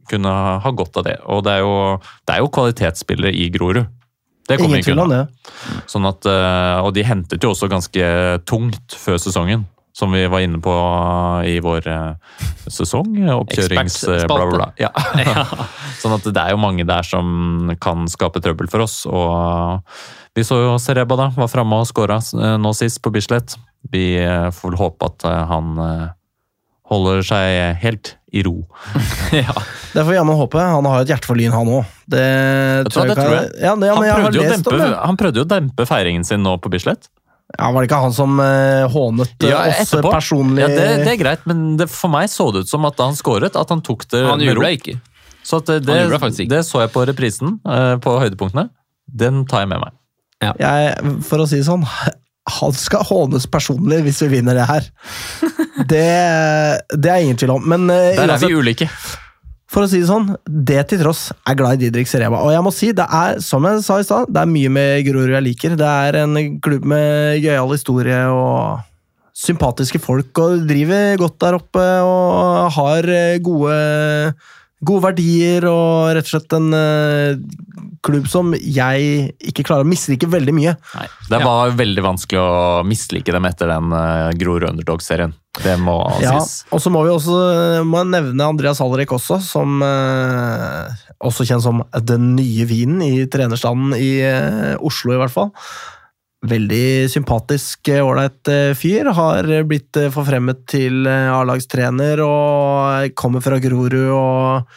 kunne 0.10 0.34
ha 0.66 0.72
godt 0.74 0.98
av 0.98 1.06
det. 1.12 1.20
Og 1.30 1.44
det 1.46 1.60
er 1.60 1.62
jo, 1.62 1.76
det 2.26 2.34
er 2.36 2.42
jo 2.42 2.54
kvalitetsspillere 2.58 3.36
i 3.38 3.52
Grorud. 3.54 3.86
Det 4.50 4.58
kommer 4.60 4.82
ikke 4.82 4.98
unna. 4.98 5.22
det. 5.22 5.54
Sånn 5.88 6.04
at, 6.10 6.26
og 6.84 6.90
de 6.98 7.06
hentet 7.08 7.46
jo 7.46 7.54
også 7.54 7.70
ganske 7.72 8.08
tungt 8.50 8.98
før 9.00 9.22
sesongen. 9.22 9.64
Som 9.94 10.16
vi 10.16 10.24
var 10.26 10.42
inne 10.42 10.58
på 10.58 10.74
i 11.46 11.60
vår 11.62 11.88
eh, 11.88 12.48
sesong. 12.66 13.12
Oppkjørings... 13.30 14.00
eh, 14.10 14.24
Bla, 14.26 14.48
bla, 14.50 14.58
bla. 14.58 14.70
Ja. 14.82 14.90
sånn 16.02 16.16
at 16.18 16.26
det 16.26 16.42
er 16.42 16.56
jo 16.56 16.62
mange 16.62 16.86
der 16.90 17.06
som 17.06 17.70
kan 17.84 18.08
skape 18.10 18.42
trøbbel 18.42 18.72
for 18.74 18.88
oss. 18.88 19.04
Og 19.06 19.86
vi 20.34 20.42
så 20.48 20.58
jo 20.58 20.74
Sereba 20.82 21.18
da, 21.20 21.30
var 21.38 21.52
framme 21.52 21.78
og 21.84 21.86
skåra 21.90 22.18
nå 22.58 22.74
sist 22.74 23.04
på 23.06 23.14
Bislett. 23.14 23.54
Vi 23.94 24.16
eh, 24.18 24.50
får 24.50 24.72
vel 24.72 24.80
håpe 24.82 25.12
at 25.12 25.26
eh, 25.30 25.40
han 25.52 25.74
eh, 25.84 26.06
holder 26.90 27.22
seg 27.28 27.80
helt 27.84 28.16
i 28.34 28.42
ro. 28.46 28.64
ja. 29.44 29.54
Det 29.94 30.02
får 30.02 30.10
vi 30.10 30.18
jammen 30.18 30.40
håpe. 30.40 30.58
Han 30.58 30.88
har 30.90 31.04
et 31.04 31.12
hjerte 31.14 31.30
for 31.30 31.38
Lyn, 31.38 31.54
han 31.54 31.70
òg. 31.70 31.84
Det, 32.10 32.24
det 32.88 32.94
tror 32.96 33.12
jeg. 33.14 33.52
Ja, 33.62 33.76
det, 33.78 33.92
ja, 33.92 33.98
prøvde, 34.18 34.48
dempe, 34.50 34.80
han 35.06 35.20
prøvde 35.20 35.44
jo 35.44 35.46
å 35.46 35.52
dempe 35.54 35.86
feiringen 35.86 36.26
sin 36.26 36.42
nå 36.42 36.58
på 36.64 36.72
Bislett. 36.74 37.12
Ja, 37.54 37.70
Var 37.72 37.84
det 37.84 37.90
ikke 37.90 38.02
han 38.02 38.14
som 38.16 38.40
eh, 38.42 38.84
hånet 38.90 39.44
eh, 39.44 39.52
Ja, 39.52 39.60
oss 39.70 39.84
etterpå. 39.86 40.12
personlig? 40.16 40.64
Ja, 40.64 40.70
det, 40.72 40.88
det 41.06 41.12
er 41.14 41.20
greit, 41.22 41.44
men 41.50 41.76
det, 41.78 41.88
for 41.94 42.10
meg 42.14 42.32
så 42.34 42.48
det 42.54 42.64
ut 42.66 42.72
som 42.72 42.86
at 42.90 42.98
da 42.98 43.10
han 43.12 43.18
skåret, 43.20 43.56
at 43.60 43.70
han 43.74 43.84
tok 43.86 44.08
det 44.10 44.24
Han 44.26 44.42
med 44.42 44.58
ro. 44.58 44.66
ikke. 44.66 44.98
Så 45.46 45.60
at 45.62 45.70
det, 45.70 45.84
ikke. 45.84 46.48
det 46.50 46.64
så 46.66 46.82
jeg 46.82 46.92
på 46.96 47.04
reprisen, 47.06 47.60
eh, 47.68 47.96
på 48.02 48.16
høydepunktene. 48.24 48.70
Den 49.06 49.44
tar 49.46 49.66
jeg 49.66 49.74
med 49.76 49.84
meg. 49.84 49.94
Jeg, 50.60 51.16
for 51.24 51.44
å 51.44 51.48
si 51.48 51.60
det 51.62 51.68
sånn, 51.68 51.86
han 52.58 52.74
skal 52.76 53.06
hånes 53.08 53.46
personlig 53.52 54.02
hvis 54.08 54.24
vi 54.26 54.32
vinner 54.40 54.58
det 54.58 54.68
her. 54.70 54.90
Det, 55.90 56.06
det 57.02 57.10
er 57.10 57.24
ingen 57.26 57.38
tvil 57.40 57.56
om. 57.56 57.64
Men 57.68 57.88
eh, 57.90 58.12
Der 58.14 58.28
er 58.28 58.36
uansett, 58.36 58.52
vi 58.52 58.60
ulike. 58.62 58.86
For 59.74 59.86
å 59.86 59.90
si 59.90 60.04
det 60.04 60.10
sånn, 60.10 60.28
det 60.46 60.84
til 60.92 61.02
tross 61.02 61.32
er 61.50 61.58
glad 61.58 61.80
i 61.80 61.88
Didrik 61.88 62.10
Sereba. 62.10 62.44
Og 62.46 62.54
jeg 62.54 62.64
må 62.66 62.72
si, 62.74 62.92
det 62.94 63.06
er, 63.10 63.40
som 63.42 63.66
jeg 63.66 63.82
sa 63.86 63.98
i 63.98 64.06
stad, 64.06 64.30
det 64.30 64.44
er 64.44 64.52
mye 64.52 64.72
med 64.74 65.06
Grorud 65.08 65.34
jeg 65.34 65.48
liker. 65.48 65.78
Det 65.80 65.90
er 65.90 66.20
en 66.22 66.38
klubb 66.64 66.86
med 66.94 67.40
gøyal 67.42 67.74
historie 67.74 68.20
og 68.30 68.84
sympatiske 69.34 69.98
folk, 69.98 70.30
og 70.38 70.68
driver 70.70 71.18
godt 71.24 71.40
der 71.42 71.58
oppe 71.58 71.86
og 72.06 72.70
har 72.76 73.10
gode, 73.42 73.78
gode 74.86 75.06
verdier 75.08 75.68
og 75.70 76.14
rett 76.18 76.28
og 76.28 76.34
slett 76.34 76.56
en 76.58 76.74
uh, 76.76 77.38
klubb 78.04 78.28
som 78.32 78.52
jeg 78.58 79.30
ikke 79.40 79.66
klarer 79.68 79.88
å 79.88 79.90
mislike 79.90 80.28
veldig 80.30 80.56
mye. 80.56 80.76
Nei, 80.98 81.06
det 81.30 81.40
var 81.44 81.72
veldig 81.78 82.04
vanskelig 82.04 82.42
å 82.42 82.84
mislike 82.88 83.36
dem 83.36 83.48
etter 83.50 83.72
den 83.72 83.96
uh, 83.96 84.34
Grorud 84.40 84.68
Underdog-serien. 84.70 85.36
Det 85.64 85.76
må 85.78 86.00
Ja, 86.24 86.40
sies. 86.42 86.64
og 86.74 86.82
så 86.82 86.90
må 86.90 87.04
vi 87.06 87.12
også 87.14 87.84
må 87.86 88.02
jeg 88.02 88.10
nevne 88.10 88.48
Andreas 88.50 88.82
Hallerik 88.82 89.14
også, 89.14 89.38
som 89.46 89.84
uh, 89.86 90.90
også 91.24 91.46
kjent 91.48 91.64
som 91.66 91.84
den 92.04 92.34
nye 92.38 92.68
vinen 92.70 93.04
i 93.06 93.26
trenerstanden 93.32 93.96
i 93.98 94.12
eh, 94.26 94.74
Oslo, 94.84 95.16
i 95.16 95.20
hvert 95.22 95.34
fall. 95.34 95.52
Veldig 96.44 97.08
sympatisk, 97.08 97.88
eh, 97.88 98.04
ålreit 98.04 98.50
eh, 98.52 98.74
fyr. 98.76 99.08
Har 99.16 99.48
blitt 99.68 99.96
eh, 100.00 100.12
forfremmet 100.12 100.66
til 100.68 101.08
A-lagstrener 101.08 102.20
og 102.26 103.14
kommer 103.16 103.44
fra 103.44 103.62
Grorud 103.64 103.96
og 104.12 104.74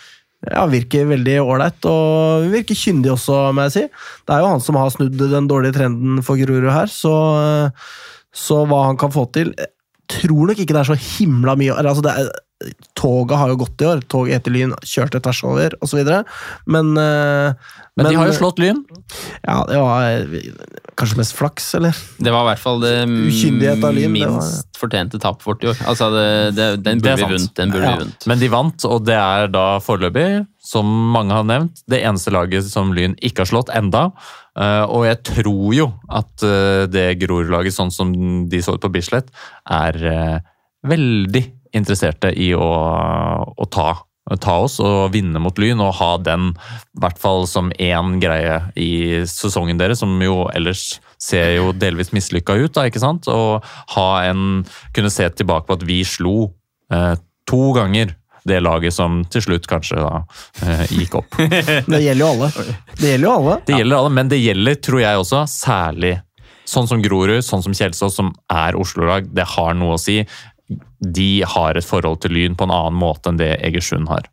ja, 0.47 0.62
virker 0.71 1.09
veldig 1.11 1.41
ålreit. 1.43 1.89
Og 1.91 2.47
virker 2.53 2.79
kyndig 2.79 3.11
også, 3.17 3.41
må 3.57 3.67
jeg 3.67 3.75
si. 3.75 3.85
Det 4.23 4.37
er 4.37 4.45
jo 4.45 4.53
han 4.53 4.62
som 4.62 4.79
har 4.79 4.93
snudd 4.95 5.19
den 5.19 5.51
dårlige 5.51 5.79
trenden 5.81 6.23
for 6.27 6.39
Grorud 6.39 6.71
her, 6.71 6.93
så, 6.93 7.17
så 8.31 8.62
hva 8.71 8.85
han 8.87 9.01
kan 9.01 9.14
få 9.14 9.27
til 9.35 9.57
tror 10.07 10.53
nok 10.53 10.61
ikke 10.62 10.71
det 10.71 10.83
er 10.85 10.87
så 10.87 10.95
himla 11.19 11.57
mye 11.59 11.75
altså 11.75 12.05
det 12.07 12.12
er, 12.14 12.29
Toget 12.97 13.37
har 13.37 13.51
jo 13.53 13.59
gått 13.61 13.83
i 13.83 13.87
år. 13.91 13.99
Toget 14.09 14.39
etter 14.39 14.55
Lyn 14.55 14.71
kjørte 14.81 15.21
tvers 15.21 15.43
over, 15.45 15.75
osv. 15.85 15.99
Men, 16.73 16.95
eh, 16.97 17.53
Men 17.97 18.11
de 18.11 18.17
har 18.19 18.29
jo 18.29 18.33
slått 18.37 18.59
Lyn. 18.61 18.83
Ja, 19.47 19.63
det 19.65 19.79
var 19.81 20.03
eh, 20.05 20.51
kanskje 21.01 21.17
mest 21.17 21.33
flaks, 21.37 21.71
eller? 21.79 21.97
Det 22.21 22.33
var 22.35 22.43
i 22.45 22.49
hvert 22.51 22.61
fall 22.61 22.83
det 22.83 22.91
Lyn, 23.09 23.57
det 23.63 23.77
var- 23.81 23.93
minst 24.13 24.77
fortjente 24.77 25.17
tapet 25.23 25.47
vårt 25.49 25.65
i 25.65 25.71
år. 25.71 25.79
Altså, 25.89 26.11
det, 26.13 26.27
det, 26.59 26.67
den 26.85 26.99
Det 27.01 27.05
burde 27.07 27.17
vi 27.17 27.23
vunnt, 27.23 27.33
vunnet. 27.33 27.55
Den 27.57 27.71
burde 27.73 27.85
Ja. 27.89 27.95
vi 27.97 28.03
vunnet. 28.05 28.27
Men 28.29 28.39
de 28.39 28.49
vant, 28.53 28.85
og 28.85 29.05
det 29.09 29.17
er 29.17 29.49
da 29.49 29.65
foreløpig, 29.81 30.47
som 30.61 30.85
mange 31.15 31.33
har 31.33 31.45
nevnt, 31.49 31.81
det 31.89 32.03
eneste 32.05 32.31
laget 32.35 32.65
som 32.69 32.93
Lyn 32.93 33.17
ikke 33.25 33.47
har 33.47 33.51
slått 33.53 33.73
enda. 33.73 34.11
Eh, 34.59 34.85
Og 34.93 35.05
jeg 35.09 35.23
tror 35.25 35.75
jo 35.75 35.89
at 36.11 36.43
eh, 36.45 36.85
det 36.93 37.19
Grorud-laget, 37.21 37.73
sånn 37.73 37.91
som 37.93 38.13
de 38.49 38.61
så 38.61 38.75
ut 38.77 38.81
på 38.85 38.93
Bislett, 38.93 39.29
er 39.71 39.97
eh, 40.05 40.39
veldig 40.85 41.45
interesserte 41.73 42.31
i 42.37 42.53
å, 42.53 42.69
å 43.57 43.65
ta 43.73 43.95
ta 44.43 44.57
oss 44.64 44.81
og 44.83 45.12
vinne 45.14 45.39
mot 45.43 45.59
Lyn, 45.59 45.81
og 45.85 45.95
ha 46.01 46.11
den 46.18 46.51
i 46.51 47.01
hvert 47.03 47.20
fall 47.22 47.47
som 47.47 47.70
én 47.79 48.16
greie 48.22 48.59
i 48.74 49.22
sesongen 49.31 49.79
deres, 49.79 50.03
som 50.03 50.16
jo 50.22 50.49
ellers 50.55 50.97
ser 51.22 51.55
jo 51.57 51.70
delvis 51.77 52.12
mislykka 52.12 52.59
ut, 52.59 52.72
da, 52.74 52.89
ikke 52.91 53.03
sant? 53.03 53.31
Og 53.31 53.64
ha 53.95 54.09
en 54.27 54.64
Kunne 54.97 55.12
se 55.12 55.29
tilbake 55.31 55.68
på 55.68 55.77
at 55.77 55.85
vi 55.87 56.01
slo 56.07 56.51
eh, 56.93 57.14
to 57.47 57.62
ganger 57.77 58.16
det 58.47 58.61
laget 58.62 58.95
som 58.95 59.22
til 59.31 59.43
slutt 59.43 59.66
kanskje 59.70 59.99
da 59.99 60.20
eh, 60.62 60.85
gikk 60.95 61.16
opp. 61.20 61.39
Det 61.93 62.03
gjelder 62.03 62.22
jo 62.22 62.29
alle. 62.31 62.51
Det 62.95 63.11
gjelder 63.11 63.27
jo 63.27 63.35
alle. 63.35 63.57
Det 63.66 63.81
gjelder 63.81 63.99
alle, 63.99 64.12
men 64.18 64.31
det 64.31 64.39
gjelder, 64.39 64.79
tror 64.87 65.03
jeg 65.03 65.22
også, 65.22 65.43
særlig 65.51 66.14
sånn 66.66 66.89
som 66.91 67.03
Grorud, 67.03 67.43
sånn 67.47 67.62
som 67.62 67.74
Kjelsås, 67.77 68.16
som 68.18 68.33
er 68.53 68.79
Oslo-lag. 68.79 69.29
Det 69.35 69.47
har 69.55 69.74
noe 69.79 69.97
å 69.97 70.01
si. 70.03 70.20
De 71.01 71.31
har 71.47 71.79
et 71.79 71.87
forhold 71.87 72.23
til 72.25 72.35
Lyn 72.37 72.57
på 72.59 72.67
en 72.67 72.75
annen 72.75 72.99
måte 72.99 73.31
enn 73.31 73.39
det 73.41 73.55
Egersund 73.67 74.11
har. 74.12 74.27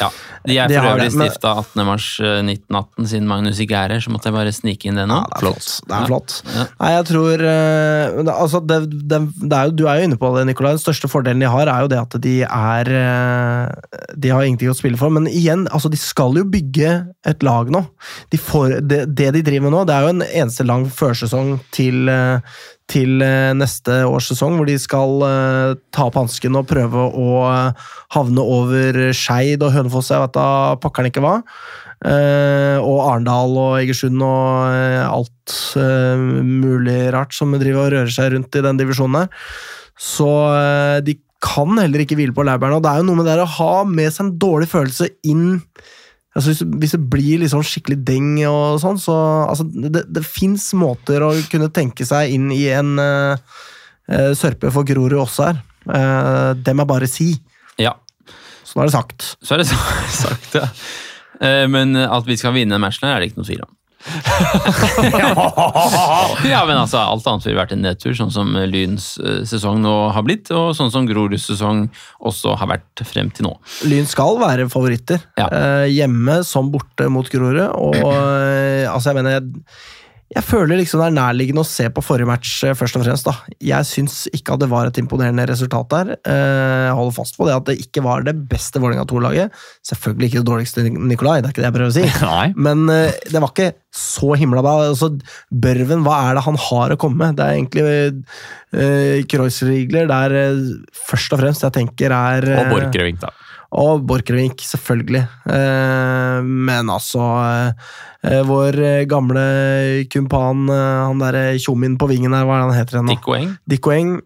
Ja, 0.00 0.08
De 0.46 0.56
er 0.56 0.70
for 0.70 0.94
øvrig 0.94 1.10
stifta 1.12 1.50
18. 1.60 1.82
mars 1.84 2.06
eh, 2.22 2.38
1918, 2.40 3.08
siden 3.10 3.26
Magnus 3.28 3.58
ikke 3.60 3.76
er 3.76 3.94
her, 3.94 4.00
så 4.00 4.12
måtte 4.12 4.30
jeg 4.30 4.36
bare 4.36 4.54
snike 4.54 4.88
inn 4.88 4.96
det 4.96 5.06
nå. 5.10 5.18
Ja, 5.18 5.26
det 5.28 5.36
er 5.36 5.42
flott. 5.42 5.68
Det 5.84 5.96
er 5.96 6.06
flott. 6.08 6.36
Ja. 6.54 6.64
Nei, 6.80 6.90
jeg 6.94 7.06
tror 7.10 7.44
eh, 7.50 8.32
altså 8.32 8.62
det, 8.64 8.78
det, 8.94 9.20
det 9.42 9.58
er 9.58 9.68
jo, 9.68 9.76
Du 9.76 9.84
er 9.90 10.00
jo 10.00 10.08
inne 10.08 10.20
på 10.20 10.32
det, 10.36 10.46
Nikolai. 10.48 10.72
Den 10.78 10.84
største 10.84 11.10
fordelen 11.10 11.44
de 11.44 11.50
har, 11.52 11.68
er 11.68 11.84
jo 11.84 11.92
det 11.92 12.00
at 12.00 12.16
de 12.24 12.34
er 12.46 12.92
eh, 13.02 14.00
De 14.16 14.32
har 14.32 14.46
ingenting 14.46 14.72
å 14.72 14.78
spille 14.78 15.00
for. 15.00 15.12
Men 15.12 15.28
igjen, 15.28 15.66
altså 15.68 15.92
de 15.92 16.00
skal 16.00 16.38
jo 16.40 16.46
bygge 16.48 16.94
et 17.28 17.44
lag 17.46 17.72
nå. 17.74 17.84
De 18.32 18.40
får, 18.40 18.78
det, 18.86 19.04
det 19.18 19.32
de 19.36 19.44
driver 19.44 19.68
med 19.68 19.76
nå, 19.76 19.84
det 19.88 19.96
er 19.96 20.06
jo 20.06 20.14
en 20.14 20.28
eneste 20.30 20.64
lang 20.64 20.88
førsesong 20.88 21.58
til, 21.74 22.08
til 22.90 23.22
eh, 23.24 23.52
neste 23.56 24.02
års 24.08 24.30
sesong, 24.32 24.56
hvor 24.58 24.68
de 24.68 24.76
skal 24.80 25.22
eh, 25.26 25.76
ta 25.94 26.08
opp 26.08 26.18
hansken 26.18 26.58
og 26.58 26.68
prøve 26.70 27.06
å 27.06 27.28
eh, 27.50 27.86
havne 28.16 28.42
over 28.42 28.98
Skeid 29.16 29.62
og 29.66 29.74
Hønefoss, 29.76 30.10
jeg 30.12 30.24
vet 30.24 30.36
da 30.36 30.48
pokkeren 30.82 31.10
ikke 31.10 31.24
hva. 31.24 31.38
Og 32.00 32.98
Arendal 33.04 33.58
og 33.60 33.74
Egersund 33.76 34.22
og 34.24 34.70
alt 35.04 35.56
mulig 35.76 37.10
rart 37.12 37.34
som 37.36 37.52
driver 37.52 37.82
og 37.82 37.90
rører 37.92 38.14
seg 38.14 38.30
rundt 38.32 38.56
i 38.56 38.62
den 38.64 38.80
divisjonen 38.80 39.18
her. 39.18 39.50
Så 40.00 40.30
de 41.04 41.18
kan 41.44 41.76
heller 41.76 42.00
ikke 42.00 42.16
hvile 42.16 42.32
på 42.32 42.46
laurbærene. 42.48 42.78
Og 42.78 42.86
det 42.86 42.94
er 42.94 43.02
jo 43.02 43.08
noe 43.10 43.20
med 43.20 43.28
det 43.28 43.36
å 43.44 43.50
ha 43.58 43.74
med 43.84 44.08
seg 44.14 44.24
en 44.24 44.32
dårlig 44.40 44.70
følelse 44.72 45.10
inn 45.28 45.60
altså 46.36 46.52
hvis, 46.52 46.62
hvis 46.82 46.94
det 46.96 47.00
blir 47.12 47.42
liksom 47.42 47.64
skikkelig 47.66 47.98
deng 48.06 48.30
og 48.48 48.78
sånn, 48.82 49.00
så 49.02 49.16
altså, 49.48 49.66
Det, 49.66 50.04
det 50.12 50.24
fins 50.26 50.68
måter 50.78 51.24
å 51.26 51.32
kunne 51.50 51.70
tenke 51.74 52.06
seg 52.06 52.36
inn 52.36 52.50
i 52.54 52.62
en 52.74 52.94
uh, 53.00 53.34
eh, 54.10 54.30
sørpe 54.38 54.70
for 54.74 54.86
Grorud 54.88 55.18
også 55.24 55.48
her. 55.50 55.60
Uh, 55.88 56.52
det 56.54 56.74
må 56.76 56.84
jeg 56.84 56.92
bare 56.92 57.10
si. 57.10 57.28
Ja, 57.80 57.96
Så 58.62 58.76
nå 58.76 58.84
er 58.84 58.90
det 58.90 58.96
sagt. 58.98 59.28
så 59.42 59.56
er 59.56 59.62
det 59.64 59.70
sagt, 60.22 60.54
ja. 60.60 60.68
Eh, 61.40 61.66
Men 61.72 61.96
at 61.96 62.26
vi 62.28 62.36
skal 62.38 62.54
vinne 62.54 62.78
matchen, 62.78 63.08
her, 63.08 63.16
er 63.16 63.24
det 63.24 63.32
ikke 63.32 63.42
noe 63.42 63.48
tvil 63.48 63.64
om. 63.64 63.74
ja, 66.52 66.60
men 66.66 66.78
altså, 66.78 66.98
alt 67.02 67.26
annet 67.28 67.46
ville 67.46 67.60
vært 67.60 67.72
en 67.76 67.82
nedtur, 67.84 68.14
sånn 68.16 68.32
som 68.32 68.56
Lyns 68.70 69.18
eh, 69.20 69.42
sesong 69.48 69.82
nå 69.84 69.94
har 70.14 70.22
blitt, 70.26 70.50
og 70.56 70.66
sånn 70.78 70.92
som 70.92 71.06
Groruds 71.08 71.44
sesong 71.50 71.78
også 72.18 72.48
har 72.60 72.68
vært 72.72 72.96
frem 73.06 73.28
til 73.34 73.44
nå. 73.50 73.54
Lyn 73.90 74.06
skal 74.08 74.32
være 74.40 74.64
favoritter. 74.72 75.18
Ja. 75.40 75.46
Eh, 75.52 75.86
hjemme 75.92 76.36
som 76.48 76.64
borte 76.72 77.04
mot 77.12 77.28
Grorud. 77.30 77.66
Og 77.76 77.96
eh, 78.00 78.88
altså, 78.88 79.06
jeg 79.10 79.16
mener 79.20 79.40
jeg, 80.30 80.44
føler 80.46 80.78
liksom 80.78 81.02
det 81.02 81.08
er 81.08 81.16
nærliggende 81.16 81.64
å 81.64 81.68
se 81.68 81.88
på 81.90 82.04
forrige 82.04 82.28
match, 82.30 82.52
eh, 82.64 82.76
først 82.78 82.98
og 82.98 83.04
fremst. 83.04 83.26
da. 83.26 83.34
Jeg 83.58 83.88
syns 83.88 84.28
ikke 84.36 84.54
at 84.54 84.62
det 84.62 84.70
var 84.70 84.86
et 84.86 85.00
imponerende 85.02 85.46
resultat 85.50 85.90
der. 85.90 86.12
Eh, 86.22 86.86
jeg 86.86 86.96
holder 86.98 87.16
fast 87.16 87.36
på 87.36 87.48
det 87.48 87.56
at 87.56 87.66
det 87.66 87.78
ikke 87.82 88.04
var 88.06 88.22
det 88.26 88.36
beste 88.50 88.82
Vålerenga 88.82 89.08
2-laget. 89.10 89.50
Selvfølgelig 89.86 90.30
ikke 90.30 90.42
det 90.42 90.50
dårligste, 90.52 90.86
Nikolai, 90.86 91.40
det 91.40 91.50
er 91.50 91.54
ikke 91.54 91.64
det 91.64 91.70
jeg 91.70 91.78
prøver 91.78 91.90
å 91.90 91.98
si. 91.98 92.06
Nei. 92.30 92.46
Men 92.56 92.86
eh, 92.94 93.18
det 93.26 93.42
var 93.42 93.50
ikke 93.50 93.72
så 93.90 94.36
himla 94.38 94.62
bra. 94.62 94.76
Altså, 94.92 95.10
Børven, 95.50 96.04
hva 96.06 96.22
er 96.28 96.38
det 96.38 96.46
han 96.46 96.58
har 96.68 96.94
å 96.94 97.00
komme 97.00 97.24
med? 97.24 97.38
Det 97.38 97.46
er 97.46 97.58
egentlig 97.58 97.84
uh, 98.78 99.18
Kreuzrigler 99.30 100.10
der 100.10 100.36
uh, 100.54 100.60
først 100.94 101.34
og 101.34 101.42
fremst 101.42 101.66
jeg 101.66 101.74
tenker 101.74 102.14
er 102.14 102.46
Og 102.54 102.60
eh, 102.62 102.70
Borchgrevink, 102.70 103.22
da. 103.24 103.32
Og 103.70 104.02
Borchgrevink, 104.06 104.64
selvfølgelig. 104.66 105.22
Eh, 105.46 106.40
men 106.42 106.90
altså 106.90 107.22
eh, 108.26 108.40
Vår 108.46 108.80
eh, 108.82 109.04
gamle 109.10 109.44
kumpan, 110.10 110.66
han 110.70 111.22
derre 111.22 111.54
tjommien 111.62 111.94
på 112.00 112.10
vingen 112.10 112.34
her, 112.34 112.48
hva 112.48 112.58
er 112.58 112.64
det 112.64 112.66
han 112.66 112.80
heter 112.80 112.98
igjen 112.98 113.08
nå? 113.08 113.14
Dick 113.14 113.30
Oeng. 113.30 113.54
Dick 113.70 113.90
Oeng 113.90 114.18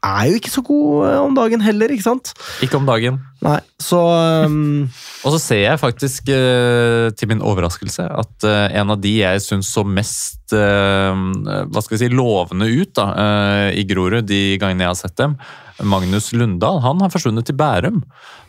er 0.00 0.28
jo 0.30 0.36
ikke 0.38 0.52
så 0.52 0.62
god 0.64 1.08
om 1.26 1.34
dagen 1.36 1.60
heller, 1.64 1.92
ikke 1.92 2.06
sant? 2.06 2.30
Ikke 2.64 2.78
om 2.78 2.86
dagen. 2.88 3.18
Nei, 3.44 3.58
så 3.80 3.98
um, 4.48 4.86
Og 5.24 5.34
så 5.34 5.40
ser 5.42 5.60
jeg 5.60 5.80
faktisk, 5.80 6.30
til 6.30 7.28
min 7.28 7.42
overraskelse, 7.44 8.06
at 8.08 8.46
en 8.48 8.94
av 8.94 9.00
de 9.00 9.12
jeg 9.18 9.42
syns 9.44 9.72
så 9.72 9.84
mest 9.84 10.52
hva 10.52 11.82
skal 11.84 11.96
vi 11.96 12.00
si, 12.00 12.08
lovende 12.12 12.70
ut 12.72 12.94
da, 12.96 13.10
i 13.76 13.84
Grorud 13.88 14.24
de 14.28 14.56
gangene 14.60 14.88
jeg 14.88 14.94
har 14.94 15.00
sett 15.02 15.18
dem, 15.20 15.36
Magnus 15.82 16.32
Lundahl, 16.36 16.80
han 16.84 17.00
har 17.00 17.10
forsvunnet 17.12 17.46
til 17.48 17.56
Bærum. 17.56 18.02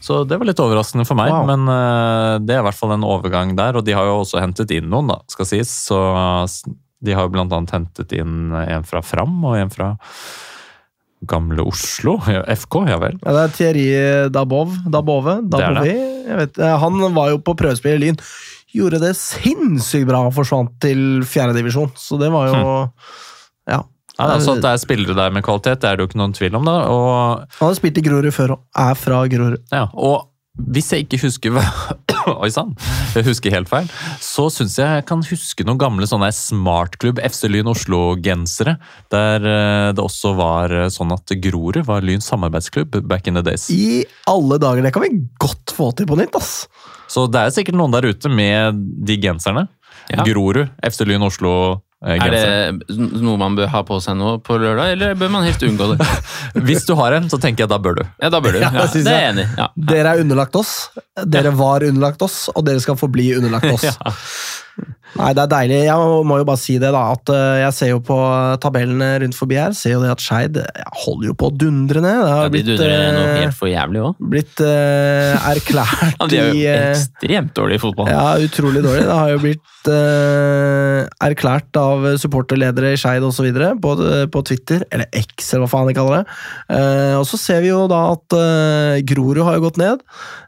Så 0.03 0.23
det 0.27 0.37
var 0.39 0.49
litt 0.49 0.59
overraskende 0.59 1.05
for 1.07 1.15
meg, 1.19 1.31
Wow. 1.31 1.45
men 1.49 1.67
uh, 1.69 2.37
det 2.43 2.55
er 2.57 2.61
i 2.63 2.67
hvert 2.67 2.77
fall 2.77 2.93
en 2.95 3.03
overgang 3.07 3.55
der. 3.59 3.77
Og 3.79 3.85
de 3.87 3.95
har 3.95 4.05
jo 4.09 4.19
også 4.23 4.41
hentet 4.43 4.71
inn 4.75 4.89
noen, 4.91 5.07
da, 5.13 5.19
skal 5.31 5.47
sies. 5.49 5.71
Så 5.89 5.97
de 7.01 7.15
har 7.17 7.25
jo 7.25 7.33
blant 7.33 7.53
annet 7.55 7.71
hentet 7.73 8.11
inn 8.13 8.51
en 8.53 8.83
fra 8.85 9.01
Fram 9.01 9.39
og 9.47 9.55
en 9.57 9.71
fra 9.73 9.93
Gamle 11.29 11.61
Oslo. 11.69 12.15
FK, 12.25 12.77
ja 12.89 12.97
vel. 13.01 13.19
ja, 13.21 13.33
det 13.35 13.41
er 13.43 13.51
Thierry 13.57 13.85
Dabov, 14.33 14.71
Dabove, 14.89 15.35
Det 15.45 15.59
er 15.61 15.83
jeg 15.85 16.37
vet, 16.39 16.57
eh, 16.61 16.77
Han 16.81 16.97
var 17.13 17.29
jo 17.33 17.37
på 17.45 17.53
prøvespill 17.57 17.97
i 17.99 18.01
Lyn. 18.07 18.17
Gjorde 18.73 19.01
det 19.03 19.11
sinnssykt 19.19 20.07
bra 20.09 20.23
og 20.29 20.33
forsvant 20.33 20.71
til 20.81 21.21
fjerdedivisjon, 21.27 21.91
så 21.99 22.17
det 22.21 22.31
var 22.33 22.47
jo 22.49 22.61
Ja. 23.69 23.83
Ja, 24.21 24.35
altså 24.37 24.55
at 24.55 24.65
det 24.65 24.71
er 24.71 24.81
spillere 24.81 25.17
der 25.17 25.33
med 25.33 25.45
kvalitet, 25.45 25.81
det 25.81 25.89
er 25.89 25.97
det 25.97 26.05
jo 26.05 26.11
ikke 26.11 26.21
noen 26.21 26.35
tvil 26.37 26.57
om. 26.59 26.67
da, 26.67 26.75
og 26.91 27.47
Han 27.59 27.71
har 27.71 27.79
spilt 27.79 27.97
i 27.97 28.05
Grorud 28.05 28.33
før 28.35 28.57
og 28.57 28.83
er 28.85 28.99
fra 28.99 29.23
Grorud. 29.31 29.57
Ja, 29.73 29.87
og 29.93 30.27
hvis 30.71 30.89
jeg 30.91 31.05
ikke 31.05 31.21
husker 31.23 31.55
Oi 32.43 32.49
sann, 32.53 32.73
jeg 33.15 33.23
husker 33.25 33.53
helt 33.55 33.69
feil. 33.71 33.87
Så 34.21 34.49
syns 34.53 34.75
jeg 34.77 34.99
jeg 34.99 35.05
kan 35.09 35.23
huske 35.25 35.65
noen 35.65 35.79
gamle 35.81 36.05
sånne 36.05 36.27
smartklubb 36.35 37.21
FC 37.23 37.47
Lyn 37.49 37.71
Oslo-gensere. 37.71 38.75
Der 39.13 39.47
eh, 39.47 39.87
det 39.95 40.03
også 40.03 40.35
var 40.37 40.75
eh, 40.75 40.89
sånn 40.93 41.15
at 41.15 41.33
Grorud 41.41 41.81
var 41.87 42.05
Lyns 42.05 42.29
samarbeidsklubb 42.29 42.99
back 43.09 43.31
in 43.31 43.39
the 43.39 43.45
days. 43.47 43.69
I 43.73 44.03
alle 44.29 44.59
dager! 44.61 44.83
Det 44.85 44.93
kan 44.93 45.07
vi 45.07 45.23
godt 45.41 45.73
få 45.73 45.89
til 45.97 46.09
på 46.11 46.19
nytt, 46.19 46.35
ass! 46.37 46.67
Så 47.11 47.25
det 47.31 47.41
er 47.41 47.55
sikkert 47.55 47.79
noen 47.79 47.95
der 47.95 48.11
ute 48.11 48.29
med 48.31 48.77
de 49.07 49.17
genserne. 49.23 49.65
Ja. 50.11 50.25
Grorud, 50.27 50.67
FC 50.85 51.07
Lyn 51.07 51.25
Er 52.01 52.31
det 52.33 52.95
noe 52.97 53.37
man 53.37 53.53
bør 53.55 53.67
ha 53.69 53.83
på 53.85 53.99
seg 54.01 54.15
nå 54.17 54.31
på 54.41 54.55
lørdag, 54.57 54.95
eller 54.95 55.13
bør 55.19 55.29
man 55.35 55.43
helt 55.45 55.61
unngå 55.67 55.91
det? 55.93 56.07
Hvis 56.65 56.87
du 56.87 56.95
har 56.97 57.13
en, 57.19 57.27
så 57.29 57.37
tenker 57.37 57.67
jeg 57.67 57.69
da 57.69 57.77
bør 57.77 57.99
du. 57.99 58.03
Ja, 58.23 58.31
da 58.33 58.39
bør 58.41 58.57
du. 58.57 58.59
Ja, 58.63 58.71
Ja, 58.73 58.87
det 58.89 59.03
det 59.05 59.11
er 59.13 59.19
jeg 59.19 59.27
jeg. 59.27 59.33
enig. 59.35 59.45
Ja. 59.59 59.67
Dere 59.91 60.15
er 60.15 60.23
underlagt 60.23 60.57
oss. 60.57 60.71
Dere 61.29 61.51
var 61.59 61.85
underlagt 61.85 62.25
oss, 62.25 62.47
og 62.55 62.65
dere 62.65 62.81
skal 62.81 62.97
forbli 62.97 63.27
underlagt 63.37 63.69
oss. 63.75 63.85
Nei, 65.19 65.31
det 65.35 65.43
er 65.43 65.51
deilig. 65.51 65.79
Jeg 65.87 66.25
må 66.27 66.37
jo 66.39 66.47
bare 66.47 66.61
si 66.61 66.77
det, 66.81 66.91
da. 66.95 67.01
At 67.15 67.31
eh, 67.33 67.61
jeg 67.65 67.75
ser 67.77 67.91
jo 67.93 68.01
på 68.05 68.17
tabellene 68.63 69.09
rundt 69.23 69.37
forbi 69.37 69.59
her, 69.59 69.75
ser 69.77 69.97
jo 69.97 70.03
det 70.03 70.13
at 70.13 70.23
Skeid 70.23 70.59
holder 71.03 71.31
jo 71.31 71.35
på 71.37 71.49
å 71.49 71.55
dundre 71.63 72.03
ned. 72.03 72.21
Det 72.23 72.31
har 72.35 72.47
de 72.47 72.55
blitt, 72.55 72.69
dundrer 72.69 73.17
noe 73.17 73.25
eh, 73.27 73.41
helt 73.43 73.57
for 73.57 73.71
jævlig 73.71 74.03
òg. 74.07 74.23
blitt 74.35 74.63
uh, 74.63 75.49
erklært 75.51 76.15
Ja, 76.15 76.29
de 76.31 76.39
er 76.39 76.53
i 76.53 76.63
jo 76.63 76.71
eh, 76.71 76.87
ekstremt 76.93 77.53
dårlige 77.57 77.81
i 77.81 77.83
fotball. 77.83 78.11
Ja, 78.13 78.25
utrolig 78.39 78.85
dårlig. 78.85 79.03
Det 79.09 79.19
har 79.19 79.33
jo 79.33 79.41
blitt 79.43 79.91
uh, 79.91 81.03
erklært 81.27 81.81
av 81.81 82.07
supporterledere 82.21 82.93
i 82.95 83.01
Skeid 83.01 83.25
osv. 83.27 83.51
På, 83.81 83.95
på 84.31 84.43
Twitter, 84.47 84.85
eller 84.93 85.09
X, 85.11 85.51
eller 85.51 85.65
hva 85.65 85.71
faen 85.73 85.91
de 85.91 85.97
kaller 85.97 86.21
det. 86.21 86.37
Eh, 86.77 87.15
og 87.19 87.25
så 87.27 87.39
ser 87.39 87.63
vi 87.63 87.71
jo 87.71 87.85
da 87.91 88.01
at 88.15 88.37
eh, 88.37 89.01
Grorud 89.07 89.43
har 89.45 89.57
jo 89.57 89.65
gått 89.67 89.79
ned. 89.81 90.03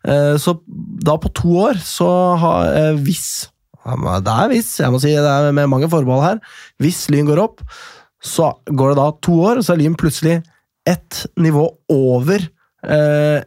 Eh, 0.08 0.36
så 0.42 0.58
da 1.04 1.18
på 1.22 1.32
to 1.36 1.58
år 1.68 1.82
så 1.84 2.10
har 2.42 2.72
eh, 2.78 3.02
Hvis 3.04 3.50
ja, 3.86 4.20
Det 4.24 4.34
er 4.46 4.52
hvis, 4.54 4.72
jeg 4.80 4.92
må 4.94 5.00
si 5.04 5.12
det 5.16 5.30
er 5.34 5.52
med 5.56 5.70
mange 5.72 5.90
forbehold 5.92 6.24
her. 6.24 6.42
Hvis 6.82 7.06
Lyn 7.14 7.28
går 7.30 7.42
opp, 7.44 7.64
så 8.24 8.54
går 8.72 8.94
det 8.94 9.00
da 9.02 9.08
to 9.26 9.40
år, 9.52 9.62
så 9.66 9.74
er 9.76 9.82
Lyn 9.84 9.96
plutselig 10.00 10.38
ett 10.88 11.26
nivå 11.40 11.66
over 11.92 12.40
eh, 12.88 13.40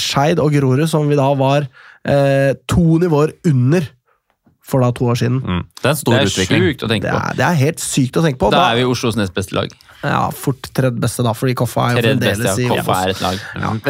Skeid 0.00 0.40
og 0.40 0.52
Grorud, 0.56 0.86
som 0.88 1.08
vi 1.10 1.16
da 1.20 1.30
var 1.36 1.66
eh, 2.08 2.52
to 2.68 2.98
nivåer 3.02 3.34
under 3.48 3.84
for 4.64 4.80
da 4.80 4.88
to 4.94 5.08
år 5.10 5.18
siden. 5.18 5.40
Mm. 5.42 5.62
Det 5.82 5.88
er 5.88 5.90
en 5.90 5.98
stor 6.00 6.12
Det 6.14 6.20
er 6.22 6.28
utvikling. 6.30 6.62
Sykt 6.70 6.84
å 6.84 6.88
Det 6.88 6.94
tenke 6.94 7.12
på. 7.12 7.20
er, 7.20 7.36
det 7.40 7.44
er 7.48 7.56
helt 7.60 7.80
sykt 7.82 8.16
å 8.16 8.22
tenke 8.24 8.40
på. 8.40 8.50
Da 8.54 8.60
er 8.70 8.78
vi 8.80 8.84
Oslos 8.88 9.16
nest 9.18 9.34
beste 9.36 9.56
lag. 9.58 9.72
ja, 10.02 10.20
fort 10.34 10.68
tredje 10.74 11.00
beste, 11.02 11.22
da, 11.26 11.32
fordi 11.36 11.54
Koffa 11.58 11.88
er 11.90 11.96
jo 11.98 12.02
Tredje 12.06 12.20
beste, 12.22 12.46
fremdeles 12.46 12.62
ja. 12.62 12.64
i 12.64 12.70
Koffa 12.70 12.96
er 13.02 13.12
et 13.12 13.20
lag. 13.24 13.42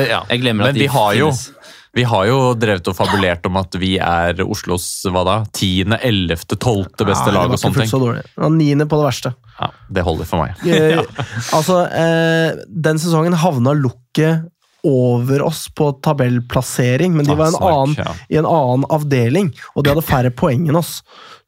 Ja. 0.09 0.23
Jeg 0.33 0.43
glemmer 0.43 0.67
Men 0.67 0.73
at 0.73 0.79
de 0.81 0.83
vi 0.87 0.91
har 0.97 1.13
jo 1.21 1.29
finnes. 1.31 1.62
Vi 1.93 2.05
har 2.09 2.25
jo 2.25 2.37
drevet 2.57 2.89
og 2.89 2.97
fabulert 2.97 3.45
om 3.49 3.59
at 3.61 3.77
vi 3.81 3.99
er 4.01 4.39
Oslos 4.47 4.87
hva 5.13 5.25
da, 5.29 5.35
tiende, 5.53 5.99
ellevte, 6.01 6.57
tolvte 6.57 7.05
beste 7.05 7.29
ja, 7.29 7.37
lag 7.37 7.53
og 7.53 7.61
sånne 7.61 7.83
ting. 7.83 7.91
så 7.91 8.01
dårlig. 8.01 8.23
Var 8.41 8.55
niende 8.55 8.87
på 8.89 8.97
det 9.01 9.09
verste. 9.11 9.35
Ja, 9.59 9.69
det 9.93 10.07
holder 10.07 10.29
for 10.31 10.47
meg. 10.47 10.63
ja. 10.69 11.05
Altså, 11.53 11.83
eh, 11.93 12.63
den 12.89 13.03
sesongen 13.03 13.37
havna 13.37 13.77
lukket 13.77 14.49
over 14.89 15.45
oss 15.47 15.69
på 15.77 15.93
tabellplassering, 16.03 17.13
men 17.15 17.29
de 17.29 17.37
Ah, 17.37 17.39
var 17.39 17.53
en 17.53 17.59
snark, 17.61 18.01
annen, 18.01 18.25
i 18.33 18.41
en 18.41 18.49
annen 18.49 18.89
avdeling, 18.91 19.53
og 19.77 19.85
de 19.85 19.93
hadde 19.93 20.09
færre 20.09 20.33
poeng 20.43 20.65
enn 20.67 20.81
oss. 20.81 20.97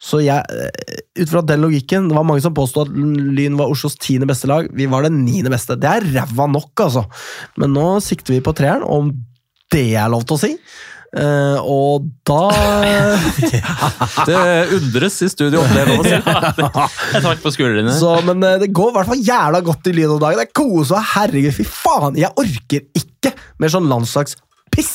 Så 0.05 0.21
jeg, 0.21 0.45
eh, 0.53 1.03
ut 1.25 1.33
fra 1.33 1.41
den 1.41 1.65
logikken, 1.65 2.11
det 2.13 2.21
var 2.21 2.29
mange 2.29 2.45
som 2.45 2.55
påstod 2.55 2.91
at 2.91 2.95
Lyn 2.95 3.57
var 3.57 3.73
Oslos 3.73 3.97
tiende 3.97 4.29
beste 4.29 4.51
lag. 4.51 4.69
Vi 4.77 4.87
var 4.93 5.09
det 5.09 5.17
niende 5.17 5.51
beste. 5.51 5.81
Det 5.81 5.89
er 5.89 6.05
ræva 6.21 6.53
nok, 6.53 6.85
altså. 6.85 7.09
Men 7.57 7.73
nå 7.73 7.95
sikter 8.05 8.37
vi 8.37 8.45
på 8.45 8.53
treeren, 8.53 8.85
om 8.85 9.15
det 9.75 9.87
er 9.99 10.11
lov 10.13 10.25
til 10.29 10.39
å 10.39 10.43
si. 10.47 10.53
Uh, 11.15 11.61
og 11.71 12.09
da 12.27 12.49
Det 14.29 14.39
undres 14.75 15.21
i 15.23 15.29
studio 15.31 15.61
om 15.63 15.71
det 15.71 15.85
lov 15.87 16.01
å 16.03 16.07
si. 16.09 16.17
Jeg 17.15 17.23
tar 17.23 17.43
på 17.45 17.53
skuldrene. 17.55 17.95
Så, 17.95 18.17
men 18.27 18.43
eh, 18.43 18.57
det 18.65 18.73
går 18.75 18.91
i 18.91 18.97
hvert 18.97 19.11
fall 19.13 19.23
jævla 19.23 19.61
godt 19.67 19.91
i 19.91 19.95
Lyn 19.95 20.17
om 20.17 20.23
dagen. 20.23 20.41
Det 20.43 20.49
er 20.49 20.57
kose 20.59 20.97
og 20.97 21.13
herregud, 21.15 21.55
fy 21.55 21.67
faen! 21.69 22.19
Jeg 22.19 22.35
orker 22.41 22.89
ikke 22.99 23.35
mer 23.63 23.71
sånn 23.77 23.87
landslagspiss! 23.93 24.93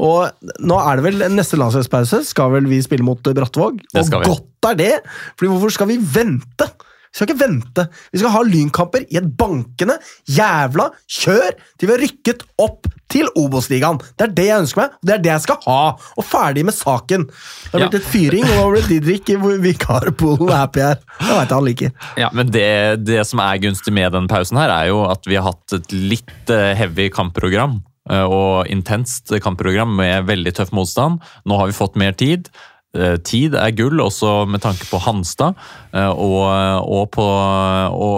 Og 0.00 0.48
nå 0.64 0.80
er 0.80 1.02
det 1.02 1.06
vel 1.10 1.26
neste 1.36 1.60
landslagspause, 1.60 2.22
skal 2.30 2.54
vel 2.56 2.70
vi 2.70 2.80
spille 2.84 3.04
mot 3.04 3.20
Brattvåg? 3.20 3.82
Det 3.92 4.00
Og 4.00 4.08
skal 4.08 4.24
vi. 4.24 4.32
godt 4.32 4.70
er 4.72 4.80
det! 4.80 4.92
Fordi 5.36 5.52
hvorfor 5.52 5.76
skal 5.76 5.92
vi 5.92 6.00
vente? 6.00 6.70
Vi 7.18 7.24
skal 7.24 7.32
ikke 7.34 7.40
vente. 7.40 7.84
Vi 8.14 8.20
skal 8.22 8.30
ha 8.30 8.42
lynkamper 8.46 9.02
i 9.10 9.16
et 9.18 9.26
bankende 9.40 9.96
jævla 10.30 10.84
kjør 11.10 11.56
til 11.74 11.88
vi 11.88 11.94
har 11.96 12.02
rykket 12.04 12.44
opp 12.62 12.86
til 13.10 13.26
Obos-ligaen. 13.40 13.98
Det 14.20 14.26
er 14.28 14.32
det 14.36 14.44
jeg 14.46 14.60
ønsker 14.62 14.82
meg, 14.82 14.92
og 15.00 15.08
det 15.08 15.14
er 15.16 15.22
det 15.24 15.30
jeg 15.32 15.42
skal 15.46 15.56
ha. 15.64 15.78
Og 16.20 16.26
ferdig 16.28 16.64
med 16.68 16.76
saken. 16.76 17.24
Det 17.26 17.72
har 17.72 17.80
Ja. 17.80 17.88
blitt 17.88 18.02
et 18.02 18.08
fyring, 18.12 18.44
og 18.44 18.58
nå 18.60 18.66
ble 18.74 18.82
Didrik 18.90 19.30
i 19.32 19.36
vikarpoolen 19.64 20.52
happy 20.52 20.80
her. 20.84 20.98
Det 21.18 21.32
veit 21.32 21.48
jeg 21.48 21.56
han 21.56 21.64
liker. 21.64 21.92
Ja. 22.20 22.28
Men 22.36 22.50
det, 22.52 22.66
det 23.08 23.26
som 23.26 23.40
er 23.40 23.58
gunstig 23.64 23.92
med 23.96 24.12
den 24.12 24.28
pausen 24.28 24.60
her, 24.60 24.70
er 24.70 24.90
jo 24.92 25.02
at 25.10 25.24
vi 25.26 25.36
har 25.40 25.48
hatt 25.48 25.72
et 25.78 25.92
litt 25.92 26.50
eh, 26.54 26.74
heavy 26.78 27.08
kampprogram. 27.10 27.80
eh, 28.10 28.22
Og 28.28 28.66
intenst 28.68 29.32
kampprogram 29.42 29.96
med 29.96 30.26
veldig 30.28 30.54
tøff 30.60 30.70
motstand. 30.76 31.20
Nå 31.48 31.58
har 31.58 31.66
vi 31.72 31.72
fått 31.80 31.96
mer 31.96 32.12
tid. 32.12 32.48
Eh, 32.96 33.16
Tid 33.20 33.54
er 33.58 33.74
gull, 33.76 34.00
også 34.00 34.46
med 34.48 34.62
tanke 34.64 34.86
på 34.88 35.00
Hanstad. 35.04 35.54
eh, 35.92 36.08
Og, 36.08 36.44
og 36.88 37.10
på 37.12 37.26
å 37.28 38.10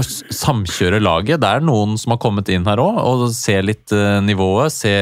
samkjøre 0.00 1.02
laget. 1.02 1.42
Det 1.42 1.48
er 1.48 1.60
noen 1.60 1.98
som 2.00 2.14
har 2.14 2.20
kommet 2.22 2.48
inn 2.48 2.64
her 2.64 2.80
òg, 2.80 2.96
og 2.96 3.26
ser 3.36 3.62
litt 3.66 3.92
eh, 3.92 4.22
nivået. 4.24 4.72
Se, 4.72 4.94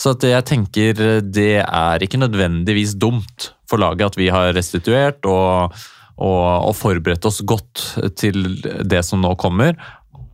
så 0.00 0.14
jeg 0.16 0.46
tenker 0.48 1.20
det 1.20 1.60
er 1.60 2.04
ikke 2.04 2.20
nødvendigvis 2.22 2.96
dumt 2.96 3.52
for 3.68 3.76
laget 3.82 4.06
at 4.14 4.16
vi 4.16 4.30
har 4.32 4.54
restituert 4.56 5.28
og, 5.28 5.76
og, 6.16 6.46
og 6.70 6.74
forberedt 6.78 7.28
oss 7.28 7.42
godt 7.44 7.84
til 8.16 8.62
det 8.64 9.04
som 9.04 9.20
nå 9.20 9.34
kommer. 9.36 9.76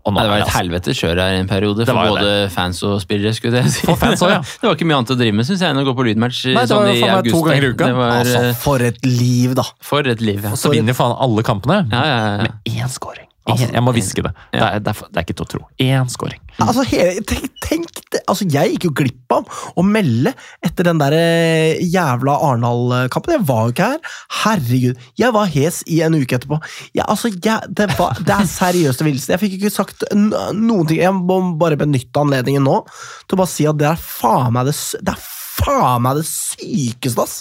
Og 0.04 0.12
nå 0.12 0.20
det 0.20 0.28
var 0.28 0.36
et 0.36 0.44
altså- 0.44 0.58
helvetes 0.58 0.98
kjør 1.00 1.20
her 1.22 1.32
i 1.32 1.38
en 1.40 1.48
periode, 1.48 1.86
for 1.88 1.96
både 1.96 2.24
det. 2.24 2.52
fans 2.52 2.82
og 2.84 3.00
spillere. 3.00 3.32
skulle 3.34 3.62
jeg 3.62 3.70
si. 3.72 3.86
For 3.86 3.96
fans 3.96 4.20
også, 4.20 4.30
ja. 4.34 4.40
det 4.60 4.68
var 4.68 4.74
ikke 4.76 4.88
mye 4.90 4.98
annet 5.00 5.12
å 5.14 5.16
drive 5.16 5.32
med, 5.38 5.46
synes 5.48 5.60
jeg, 5.64 5.70
enn 5.72 5.80
å 5.80 5.84
gå 5.88 5.94
på 5.96 6.04
lydmatch 6.10 6.40
Nei, 6.52 6.60
det 6.60 6.68
sånn 6.68 6.90
i 6.92 7.02
august. 7.08 7.34
to 7.34 7.42
ganger 7.48 7.64
i 7.64 7.70
uka. 7.72 7.86
Det 7.88 7.94
var, 7.96 8.10
Altså, 8.20 8.42
for 8.60 8.84
et 8.84 9.00
liv, 9.06 9.54
da. 9.56 9.64
for 9.80 10.00
et 10.14 10.20
liv, 10.20 10.42
ja. 10.44 10.50
Så 10.60 10.70
vinner 10.74 10.92
faen 10.92 11.16
alle 11.18 11.42
kampene 11.42 11.86
Ja, 11.90 12.02
ja, 12.04 12.18
ja. 12.36 12.36
med 12.44 12.52
én 12.68 12.90
scoring. 12.92 13.26
En, 13.44 13.60
jeg 13.60 13.82
må 13.84 13.92
hviske 13.92 14.22
det. 14.24 14.30
Det 14.54 14.60
er, 14.62 14.78
det, 14.80 14.92
er, 14.94 15.08
det 15.12 15.20
er 15.20 15.26
ikke 15.26 15.36
til 15.36 15.44
å 15.44 15.50
tro. 15.52 15.60
Én 15.84 16.08
scoring. 16.08 16.40
Altså, 16.64 16.84
hele, 16.88 17.20
tenk, 17.28 17.50
tenk 17.60 18.00
det, 18.14 18.22
altså, 18.30 18.46
Jeg 18.48 18.72
gikk 18.72 18.86
jo 18.88 18.92
glipp 19.02 19.34
av 19.36 19.50
å 19.76 19.84
melde 19.84 20.32
etter 20.64 20.88
den 20.88 21.02
der 21.02 21.16
eh, 21.18 21.82
jævla 21.82 22.38
Arendal-kampen. 22.48 23.36
Jeg 23.36 23.46
var 23.50 23.66
jo 23.66 23.74
ikke 23.74 23.90
her. 23.92 24.14
Herregud, 24.44 25.04
jeg 25.20 25.36
var 25.36 25.52
hes 25.52 25.82
i 25.92 26.00
en 26.06 26.16
uke 26.16 26.38
etterpå. 26.38 26.60
Jeg, 26.94 27.04
altså, 27.04 27.32
jeg, 27.34 27.74
det, 27.76 27.90
var, 27.98 28.16
det 28.24 28.38
er 28.38 28.50
seriøst 28.54 29.04
villeste. 29.04 29.36
Jeg 29.36 29.44
fikk 29.44 29.58
ikke 29.58 29.74
sagt 29.76 30.08
noen 30.14 30.88
ting. 30.88 31.02
Jeg 31.02 31.12
må 31.18 31.40
bare 31.60 31.80
benytte 31.80 32.24
anledningen 32.24 32.64
nå 32.64 32.80
til 33.28 33.36
å 33.36 33.42
bare 33.42 33.52
si 33.52 33.68
at 33.68 33.80
det 33.80 33.92
er 33.92 34.00
faen 34.00 34.54
meg 34.56 34.70
det, 34.70 34.78
det 35.04 35.12
er 35.12 35.30
faen 35.54 36.02
meg 36.04 36.18
det 36.20 36.26
sykeste, 36.28 37.24
ass! 37.24 37.40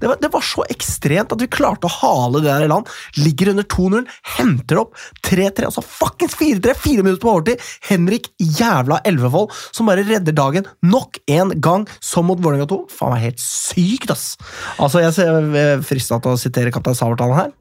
Det 0.00 0.08
var, 0.10 0.18
det 0.22 0.30
var 0.32 0.44
så 0.44 0.64
ekstremt 0.72 1.32
at 1.34 1.42
vi 1.42 1.48
klarte 1.52 1.88
å 1.88 1.92
hale 2.00 2.40
det 2.40 2.48
der 2.48 2.66
i 2.66 2.70
land. 2.70 2.88
Ligger 3.20 3.52
under 3.52 3.66
2-0, 3.70 4.06
henter 4.36 4.76
det 4.78 4.82
opp 4.82 4.98
3-3, 5.26 5.68
altså 5.68 5.84
fuckings 5.84 6.36
4-3, 6.40 6.76
fire 6.78 7.04
minutter 7.06 7.22
på 7.24 7.32
overtid. 7.34 7.64
Henrik 7.90 8.30
jævla 8.40 9.00
Elvevold 9.08 9.54
som 9.70 9.90
bare 9.90 10.04
redder 10.08 10.36
dagen 10.36 10.68
nok 10.86 11.20
en 11.30 11.54
gang, 11.62 11.86
som 12.00 12.28
mot 12.30 12.40
Vålerenga 12.40 12.68
2. 12.70 12.80
Faen 12.96 13.14
meg 13.14 13.26
helt 13.28 13.42
sykt, 13.44 14.12
ass! 14.14 14.34
Altså, 14.80 15.02
jeg 15.04 15.16
ser 15.16 15.84
frista 15.86 16.20
til 16.22 16.34
å 16.36 16.40
sitere 16.40 16.72
kaptein 16.74 16.96
Sabeltann 16.98 17.36
her. 17.36 17.52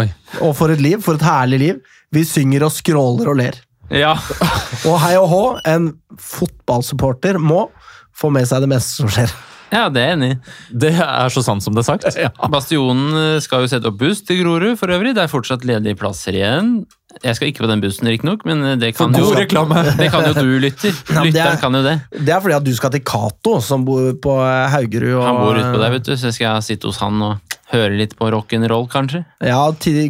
Oi. 0.00 0.08
Og 0.42 0.54
for 0.58 0.72
et 0.72 0.80
liv, 0.82 0.98
for 1.04 1.18
et 1.18 1.24
herlig 1.26 1.60
liv. 1.60 1.80
Vi 2.14 2.22
synger 2.26 2.66
og 2.66 2.72
skråler 2.74 3.30
og 3.30 3.38
ler. 3.40 3.58
ja. 3.92 4.14
Og 4.88 4.98
hei 5.00 5.14
og 5.16 5.28
hå, 5.30 5.42
en 5.70 5.86
fotballsupporter 6.20 7.38
må 7.40 7.66
få 8.18 8.30
med 8.34 8.46
seg 8.50 8.64
det 8.64 8.70
meste 8.74 9.00
som 9.02 9.10
skjer. 9.10 9.32
Ja, 9.74 9.88
det 9.90 10.02
er 10.04 10.10
jeg 10.12 10.14
enig 10.18 10.26
i. 10.30 10.34
Det 10.84 10.90
er 11.02 11.32
så 11.34 11.42
sant 11.42 11.64
som 11.64 11.74
det 11.74 11.82
er 11.82 11.86
sagt. 11.88 12.04
Bastionen 12.52 13.16
eh, 13.18 13.38
skal 13.42 13.64
jo 13.64 13.70
sette 13.72 13.88
opp 13.90 13.96
buss 13.98 14.20
til 14.22 14.42
Grorud 14.44 14.76
for 14.78 14.92
øvrig. 14.94 15.14
Det 15.16 15.24
er 15.24 15.32
fortsatt 15.32 15.64
ledige 15.66 15.96
plasser 15.98 16.36
igjen. 16.36 16.68
Jeg 17.24 17.38
skal 17.38 17.48
ikke 17.50 17.64
på 17.64 17.70
den 17.70 17.82
bussen, 17.82 18.06
riktignok, 18.10 18.44
men 18.46 18.62
eh, 18.68 18.76
det 18.78 18.92
kan, 18.94 19.10
jo, 19.18 19.32
det 19.34 19.48
kan 19.50 20.28
jo 20.28 20.34
du, 20.36 20.52
lytter. 20.62 20.94
Ja, 21.10 21.24
er- 21.24 21.26
Lytteren 21.26 21.58
kan 21.64 21.74
jo 21.80 21.82
det. 21.88 21.96
Det 22.20 22.36
er 22.36 22.44
fordi 22.44 22.58
at 22.60 22.68
du 22.68 22.72
skal 22.76 22.94
til 22.94 23.02
Cato, 23.08 23.56
som 23.64 23.86
bor 23.88 24.12
på 24.22 24.36
Haugerud. 24.76 25.16
Og, 25.16 25.26
Han 25.26 25.40
bor 25.42 25.58
utpå 25.64 25.82
der, 25.82 25.96
vet 25.96 26.06
du, 26.12 26.14
så 26.22 26.30
skal 26.34 26.52
jeg 26.52 26.68
sitte 26.70 26.90
hos 26.92 27.02
han 27.02 27.18
og 27.32 27.53
høre 27.72 27.96
litt 27.98 28.14
på 28.18 28.28
rock'n'roll, 28.32 28.86
kanskje. 28.92 29.24
Ja, 29.44 29.62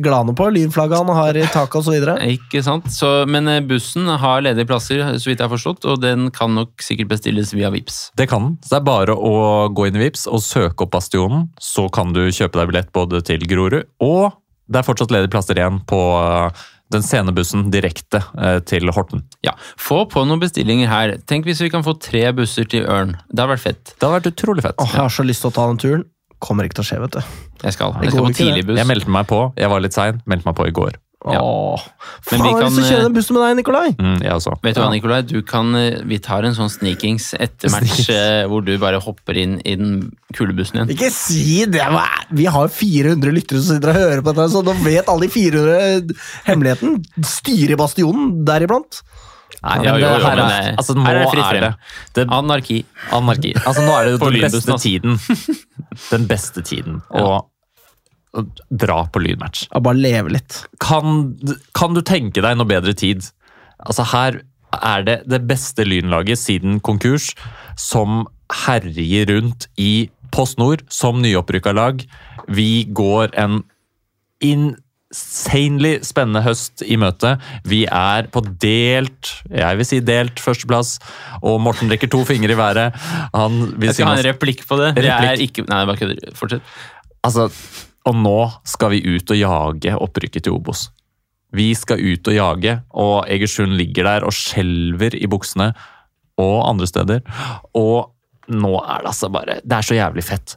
glane 0.05 0.35
på 0.37 0.49
lynflagget 0.51 1.01
han 1.01 1.17
har 1.17 1.39
i 1.39 1.47
taket 1.53 1.81
osv. 1.81 2.09
Ikke 2.35 2.63
sant? 2.67 2.91
Så, 2.93 3.11
men 3.31 3.49
eh, 3.51 3.63
bussen 3.65 4.09
har 4.09 4.45
ledige 4.45 4.69
plasser, 4.71 5.03
så 5.19 5.31
vidt 5.31 5.41
jeg 5.41 5.47
har 5.47 5.55
forstått, 5.55 5.89
og 5.89 6.03
den 6.03 6.31
kan 6.35 6.55
nok 6.57 6.83
sikkert 6.85 7.13
bestilles 7.15 7.55
via 7.57 7.73
Vips. 7.75 8.09
Det 8.19 8.29
kan 8.31 8.49
den. 8.51 8.57
Så 8.65 8.75
det 8.75 8.81
er 8.83 8.89
bare 8.91 9.17
å 9.17 9.35
gå 9.75 9.89
inn 9.89 9.99
i 9.99 10.05
Vips 10.07 10.27
og 10.31 10.43
søke 10.45 10.87
opp 10.87 10.95
Bastionen. 10.95 11.49
Så 11.61 11.89
kan 11.95 12.15
du 12.15 12.25
kjøpe 12.29 12.61
deg 12.61 12.71
billett 12.71 12.95
både 12.95 13.23
til 13.27 13.43
Grorud, 13.51 13.85
og 14.05 14.35
det 14.71 14.81
er 14.81 14.87
fortsatt 14.87 15.13
ledige 15.13 15.33
plasser 15.35 15.59
igjen 15.59 15.83
på 15.89 15.99
øh, 16.17 16.65
den 16.95 17.05
sene 17.05 17.35
bussen 17.37 17.69
direkte 17.73 18.23
øh, 18.39 18.61
til 18.69 18.89
Horten. 18.95 19.25
Ja, 19.45 19.55
Få 19.81 20.05
på 20.11 20.25
noen 20.29 20.43
bestillinger 20.43 20.91
her. 20.91 21.17
Tenk 21.29 21.49
hvis 21.49 21.63
vi 21.65 21.71
kan 21.73 21.85
få 21.87 21.97
tre 22.01 22.27
busser 22.37 22.69
til 22.71 22.87
Ørn. 22.89 23.17
Det 23.29 23.43
hadde 23.43 23.53
vært 23.57 23.65
fett. 23.65 23.95
Det 23.95 24.07
hadde 24.07 24.19
vært 24.19 24.31
utrolig 24.33 24.65
fett. 24.67 24.81
Åh, 24.81 24.95
jeg 24.97 25.03
har 25.03 25.15
så 25.17 25.27
lyst 25.27 25.45
til 25.45 25.53
å 25.53 25.57
ta 25.59 25.67
den 25.71 25.81
turen. 25.83 26.05
Kommer 26.45 26.69
ikke 26.69 26.81
til 26.81 26.85
å 26.85 26.89
skje, 26.91 27.01
vet 27.07 27.17
du. 27.17 27.23
Jeg 27.65 27.77
skal, 27.79 27.97
jeg 28.05 28.13
skal 28.13 28.29
på 28.29 28.37
tidlig 28.37 28.67
buss. 28.69 28.79
Jeg 28.83 28.91
meldte 28.91 29.17
meg 29.17 29.31
på. 29.31 29.41
Jeg 29.57 29.73
var 29.73 29.83
litt 29.85 29.97
sein. 29.97 30.21
Meldte 30.29 30.51
meg 30.51 30.59
på 30.61 30.69
i 30.69 30.77
går. 30.77 31.01
Ja. 31.25 31.41
Åh. 31.41 31.81
Men 32.31 32.43
Faen, 32.43 32.43
vi 32.43 32.49
jeg 32.51 32.57
har 32.59 32.65
lyst 32.67 32.77
til 32.77 32.85
å 32.85 32.89
kjøre 32.91 33.05
den 33.07 33.15
bussen 33.17 33.37
med 33.37 33.43
deg, 33.47 33.55
Nikolai! 33.63 33.87
Mm, 33.97 34.17
jeg 34.21 34.33
også. 34.35 34.53
Vet 34.61 34.77
du 34.77 34.81
hva, 34.83 34.89
Nikolai? 34.93 35.21
Du 35.25 35.39
kan, 35.49 35.71
eh, 35.79 36.03
vi 36.05 36.19
tar 36.21 36.45
en 36.45 36.57
sånn 36.57 36.69
sneakings 36.73 37.31
etter 37.41 37.73
match 37.73 38.11
eh, 38.13 38.43
hvor 38.51 38.65
du 38.67 38.75
bare 38.83 39.01
hopper 39.01 39.39
inn 39.41 39.55
i 39.65 39.77
den 39.81 39.95
kulebussen 40.37 40.83
igjen. 40.83 40.93
Ikke 40.93 41.09
si 41.15 41.65
det! 41.65 41.87
Vi 42.37 42.45
har 42.53 42.69
400 42.69 43.33
lyttere 43.33 43.63
som 43.63 43.79
sitter 43.79 43.95
og 43.95 44.01
hører 44.03 44.21
på 44.21 44.35
dette, 44.35 44.51
så 44.53 44.61
nå 44.67 44.77
vet 44.85 45.09
alle 45.09 45.25
de 45.25 45.33
400 45.33 46.21
hemmeligheten. 46.51 47.01
Styre 47.25 47.81
Bastionen 47.81 48.43
deriblant. 48.45 49.01
Nei, 49.65 49.79
Ja, 49.87 49.95
jo, 49.97 50.03
jo, 50.03 50.09
her 50.21 50.37
men 50.37 50.45
er, 50.45 50.63
det- 50.69 50.77
altså, 50.83 50.95
nå 50.99 51.05
her 51.07 51.15
er 51.17 51.23
det 51.23 51.31
fritt 51.33 51.45
er 51.57 51.65
det, 52.19 52.25
Anarki. 52.37 52.79
anarki. 53.17 53.53
Altså, 53.65 53.85
nå 53.87 53.95
er 53.97 54.05
det 54.05 54.13
jo 54.13 54.19
den 54.31 54.41
beste 54.45 54.73
altså. 54.75 54.79
tiden. 54.85 55.19
Den 56.11 56.27
beste 56.29 56.63
tiden 56.67 56.99
å, 57.15 57.29
å 58.35 58.43
dra 58.71 58.97
på 59.15 59.23
lydmatch. 59.23 59.69
Ja, 59.71 59.81
bare 59.81 59.97
leve 60.03 60.33
litt. 60.35 60.59
Kan, 60.83 61.37
kan 61.73 61.95
du 61.97 62.03
tenke 62.03 62.43
deg 62.45 62.59
noe 62.59 62.67
bedre 62.69 62.93
tid? 62.99 63.25
Altså 63.87 64.05
Her 64.13 64.41
er 64.75 65.05
det 65.07 65.17
det 65.31 65.41
beste 65.47 65.87
lynlaget 65.87 66.41
siden 66.41 66.81
konkurs 66.85 67.31
som 67.79 68.25
herjer 68.67 69.31
rundt 69.31 69.69
i 69.81 70.11
Post 70.35 70.59
Nord 70.59 70.83
som 70.91 71.23
nyopprykka 71.23 71.73
lag. 71.79 72.03
Vi 72.51 72.85
går 72.91 73.31
en 73.39 73.63
insanely 75.15 75.99
spennende 76.07 76.43
høst 76.45 76.83
i 76.83 76.97
møte. 77.01 77.37
Vi 77.69 77.85
er 77.87 78.29
på 78.35 78.43
delt, 78.63 79.31
jeg 79.51 79.79
vil 79.79 79.89
si 79.89 80.01
delt, 80.05 80.43
førsteplass, 80.43 80.97
og 81.43 81.61
Morten 81.63 81.93
rekker 81.93 82.11
to 82.11 82.25
fingre 82.29 82.55
i 82.55 82.59
været. 82.59 82.99
Han 83.35 83.77
vil 83.79 83.91
Jeg 83.91 83.99
skal 83.99 84.11
ha 84.11 84.19
en 84.19 84.29
replikk 84.29 84.65
på 84.69 84.79
det. 84.81 84.95
Det 84.99 85.11
er 85.11 85.41
ikke 85.45 85.67
Nei, 85.69 85.85
bare 85.87 86.01
kødder. 86.01 86.35
Fortsett. 86.37 86.75
Altså, 87.25 87.49
og 88.05 88.19
nå 88.21 88.39
skal 88.69 88.93
vi 88.93 89.05
ut 89.15 89.31
og 89.33 89.39
jage 89.39 89.95
opprykket 89.97 90.45
til 90.47 90.57
Obos. 90.59 90.89
Vi 91.55 91.71
skal 91.79 92.03
ut 92.03 92.27
og 92.29 92.35
jage, 92.35 92.81
og 92.91 93.29
Egersund 93.31 93.77
ligger 93.79 94.09
der 94.11 94.27
og 94.27 94.35
skjelver 94.35 95.15
i 95.15 95.31
buksene. 95.31 95.71
Og 96.43 96.57
andre 96.67 96.89
steder. 96.91 97.23
Og 97.79 98.11
nå 98.51 98.75
er 98.83 99.05
det 99.05 99.13
altså 99.13 99.31
bare 99.33 99.61
Det 99.63 99.77
er 99.77 99.87
så 99.87 99.95
jævlig 99.95 100.25
fett. 100.27 100.57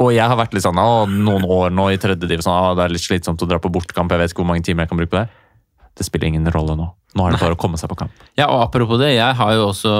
Og 0.00 0.14
jeg 0.16 0.24
har 0.24 0.38
vært 0.38 0.54
litt 0.56 0.64
sånn 0.64 0.78
å, 0.80 1.04
noen 1.10 1.44
år 1.44 1.74
nå 1.76 1.90
i 1.92 1.98
tredje 2.00 2.24
divisjon, 2.28 2.54
å, 2.54 2.72
det 2.78 2.86
er 2.86 2.94
litt 2.94 3.04
slitsomt 3.04 3.42
å 3.44 3.48
dra 3.50 3.58
på 3.60 3.68
bortkamp. 3.72 4.10
jeg 4.10 4.22
vet 4.22 4.32
ikke 4.32 4.40
hvor 4.42 4.48
mange 4.48 4.64
timer 4.64 4.86
jeg 4.86 4.92
kan 4.94 5.00
bruke 5.02 5.12
på 5.12 5.20
det. 5.20 5.28
Det 6.00 6.06
spiller 6.06 6.30
ingen 6.30 6.48
rolle 6.54 6.76
nå. 6.78 6.86
Nå 7.18 7.26
er 7.26 7.34
det 7.34 7.40
bare 7.42 7.56
å 7.56 7.60
komme 7.60 7.76
seg 7.76 7.90
på 7.90 7.98
kamp. 7.98 8.12
Ja, 8.38 8.46
og 8.48 8.62
Apropos 8.68 9.00
det, 9.02 9.10
jeg 9.18 9.36
har 9.36 9.54
jo 9.58 9.66
også 9.72 9.92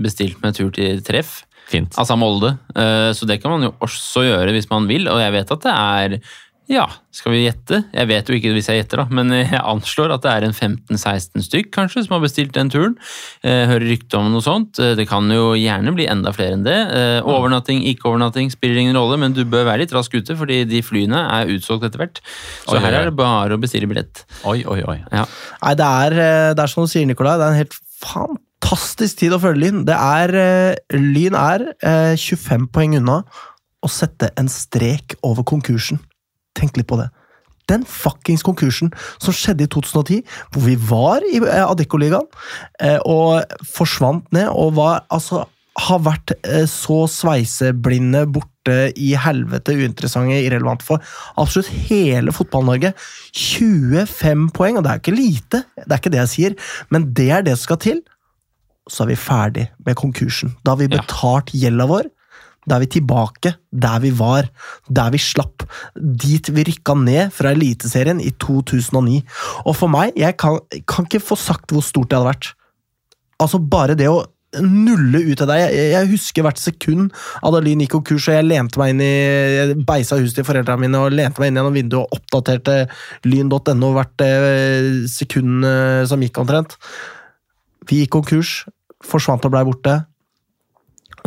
bestilt 0.00 0.40
meg 0.42 0.56
tur 0.56 0.72
til 0.74 1.02
treff. 1.06 1.42
Fint. 1.70 1.94
Altså 2.00 2.16
Molde. 2.20 2.54
Eh, 2.74 3.10
Så 3.16 3.28
det 3.28 3.38
kan 3.42 3.52
man 3.54 3.62
jo 3.68 3.70
også 3.84 4.24
gjøre 4.26 4.52
hvis 4.56 4.66
man 4.72 4.88
vil. 4.90 5.06
Og 5.12 5.20
jeg 5.22 5.32
vet 5.36 5.52
at 5.54 5.62
det 5.64 5.74
er 5.74 6.16
Ja, 6.70 6.86
skal 7.12 7.34
vi 7.34 7.42
gjette? 7.44 7.82
Jeg 7.92 8.08
vet 8.08 8.30
jo 8.30 8.36
ikke 8.38 8.52
hvis 8.56 8.70
jeg 8.70 8.78
gjetter, 8.78 9.02
da, 9.02 9.04
men 9.12 9.28
jeg 9.36 9.58
anslår 9.60 10.14
at 10.14 10.22
det 10.24 10.30
er 10.32 10.46
en 10.46 10.54
15-16 10.56 11.42
stykk 11.44 11.68
kanskje 11.76 12.06
som 12.06 12.14
har 12.16 12.22
bestilt 12.24 12.54
den 12.56 12.70
turen. 12.72 12.94
Eh, 13.44 13.66
hører 13.68 13.84
rykte 13.90 14.16
om 14.16 14.30
noe 14.32 14.40
sånt. 14.44 14.80
Eh, 14.80 14.94
Det 14.96 15.04
kan 15.10 15.28
jo 15.28 15.50
gjerne 15.60 15.92
bli 15.92 16.06
enda 16.08 16.32
flere 16.32 16.56
enn 16.56 16.64
det. 16.64 16.78
Eh, 16.96 17.18
Overnatting, 17.28 17.82
ikke 17.92 18.08
overnatting 18.08 18.48
spiller 18.54 18.80
ingen 18.80 18.96
rolle, 18.96 19.18
men 19.20 19.36
du 19.36 19.42
bør 19.44 19.66
være 19.68 19.82
litt 19.84 19.92
rask 19.92 20.14
ute, 20.16 20.36
fordi 20.40 20.62
de 20.70 20.80
flyene 20.86 21.20
er 21.36 21.52
utsolgt 21.52 21.84
etter 21.90 22.00
hvert. 22.00 22.22
Så 22.64 22.78
Oi, 22.78 22.80
her 22.86 22.96
er 23.02 23.10
det 23.10 23.16
bare 23.20 23.58
å 23.58 23.60
bestille 23.60 23.90
billett. 23.90 24.24
Oi, 24.48 24.62
oi, 24.64 24.80
oi. 24.88 24.96
Ja. 25.12 25.26
Nei, 25.60 25.74
det 25.82 25.90
er, 26.08 26.12
eh, 26.24 26.54
det 26.56 26.64
er 26.64 26.72
som 26.72 26.88
du 26.88 26.88
sier, 26.88 27.04
Nikolai. 27.04 27.36
Det 27.36 27.44
er 27.44 27.52
en 27.58 27.60
helt 27.60 27.76
fantastisk 28.00 29.20
tid 29.20 29.36
å 29.36 29.42
følge 29.42 29.66
Lyn. 29.66 29.84
Det 29.84 30.00
er, 30.00 30.34
eh, 30.40 30.96
Lyn 30.96 31.36
er 31.36 31.68
eh, 31.82 32.16
25 32.16 32.70
poeng 32.72 32.96
unna 33.02 33.20
å 33.84 33.90
sette 33.92 34.32
en 34.40 34.48
strek 34.48 35.18
over 35.22 35.44
konkursen. 35.44 36.00
Tenk 36.58 36.78
litt 36.78 36.90
på 36.90 36.98
det. 37.00 37.10
Den 37.70 37.86
fuckings 37.88 38.44
konkursen 38.44 38.92
som 39.22 39.32
skjedde 39.32 39.64
i 39.64 39.70
2010, 39.72 40.20
hvor 40.52 40.66
vi 40.66 40.76
var 40.90 41.24
i 41.24 41.40
eh, 41.40 41.64
Adeccoligaen 41.64 42.26
eh, 42.84 42.98
og 43.08 43.56
forsvant 43.64 44.28
ned 44.36 44.50
og 44.52 44.76
var 44.76 45.04
altså 45.14 45.46
har 45.88 46.02
vært 46.06 46.34
eh, 46.46 46.64
så 46.70 47.04
sveiseblinde 47.10 48.24
borte 48.30 48.52
i 49.00 49.12
helvete 49.18 49.74
uinteressante, 49.76 50.38
irrelevante 50.38 50.86
for 50.86 51.02
absolutt 51.40 51.72
hele 51.88 52.32
Fotball-Norge. 52.32 52.94
25 53.34 54.48
poeng, 54.56 54.78
og 54.78 54.86
det 54.86 54.92
er 54.92 55.02
ikke 55.02 55.16
lite, 55.16 55.64
det 55.80 55.88
er 55.90 56.00
ikke 56.00 56.12
det 56.14 56.22
jeg 56.22 56.34
sier, 56.34 56.58
men 56.94 57.10
det 57.16 57.30
er 57.34 57.46
det 57.46 57.56
som 57.58 57.68
skal 57.68 57.82
til. 57.84 58.04
Så 58.88 59.04
er 59.04 59.14
vi 59.14 59.20
ferdig 59.20 59.66
med 59.84 59.96
konkursen. 59.96 60.54
Da 60.64 60.74
har 60.74 60.82
vi 60.82 60.92
betalt 60.92 61.52
gjelda 61.56 61.88
vår. 61.88 62.10
Da 62.64 62.76
er 62.76 62.84
vi 62.84 62.90
tilbake 62.96 63.54
der 63.70 64.02
vi 64.04 64.10
var, 64.16 64.48
der 64.88 65.12
vi 65.14 65.20
slapp. 65.20 65.66
Dit 65.94 66.50
vi 66.54 66.66
rykka 66.70 66.96
ned 66.98 67.32
fra 67.34 67.52
Eliteserien 67.54 68.22
i 68.22 68.32
2009. 68.40 69.22
Og 69.64 69.76
for 69.76 69.92
meg, 69.92 70.14
jeg 70.16 70.38
kan, 70.40 70.60
kan 70.88 71.08
ikke 71.08 71.22
få 71.22 71.38
sagt 71.40 71.74
hvor 71.74 71.84
stort 71.84 72.10
det 72.10 72.20
hadde 72.20 72.30
vært. 72.32 72.54
Altså, 73.42 73.58
bare 73.58 73.98
det 73.98 74.08
å 74.08 74.22
nulle 74.62 75.20
ut 75.32 75.42
av 75.42 75.50
deg. 75.50 75.62
Jeg, 75.64 75.88
jeg 75.94 76.10
husker 76.12 76.46
hvert 76.46 76.60
sekund 76.60 77.10
av 77.42 77.54
da 77.54 77.62
Lyn 77.64 77.82
gikk 77.84 77.96
konkurs, 77.96 78.28
og 78.30 78.36
jeg 78.36 78.46
lente 78.46 78.80
meg 78.80 78.94
inn 78.94 79.02
i 79.02 79.10
jeg 79.10 79.76
beisa 79.88 80.18
huset 80.20 80.38
til 80.38 80.46
foreldrene 80.46 80.84
mine 80.84 81.00
og 81.02 81.14
lente 81.14 81.42
meg 81.42 81.50
inn 81.50 81.58
gjennom 81.58 81.74
vinduet 81.74 82.04
og 82.04 82.18
oppdaterte 82.18 82.76
lyn.no 83.26 83.90
hvert 83.96 84.24
eh, 84.26 85.02
sekund 85.10 85.66
eh, 85.68 86.04
som 86.10 86.22
gikk 86.22 86.40
omtrent. 86.44 86.78
Vi 87.90 88.02
gikk 88.02 88.14
konkurs, 88.14 88.62
forsvant 89.04 89.44
og 89.46 89.54
blei 89.54 89.64
borte. 89.66 89.98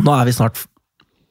Nå 0.04 0.14
er 0.14 0.28
vi 0.28 0.36
snart 0.36 0.64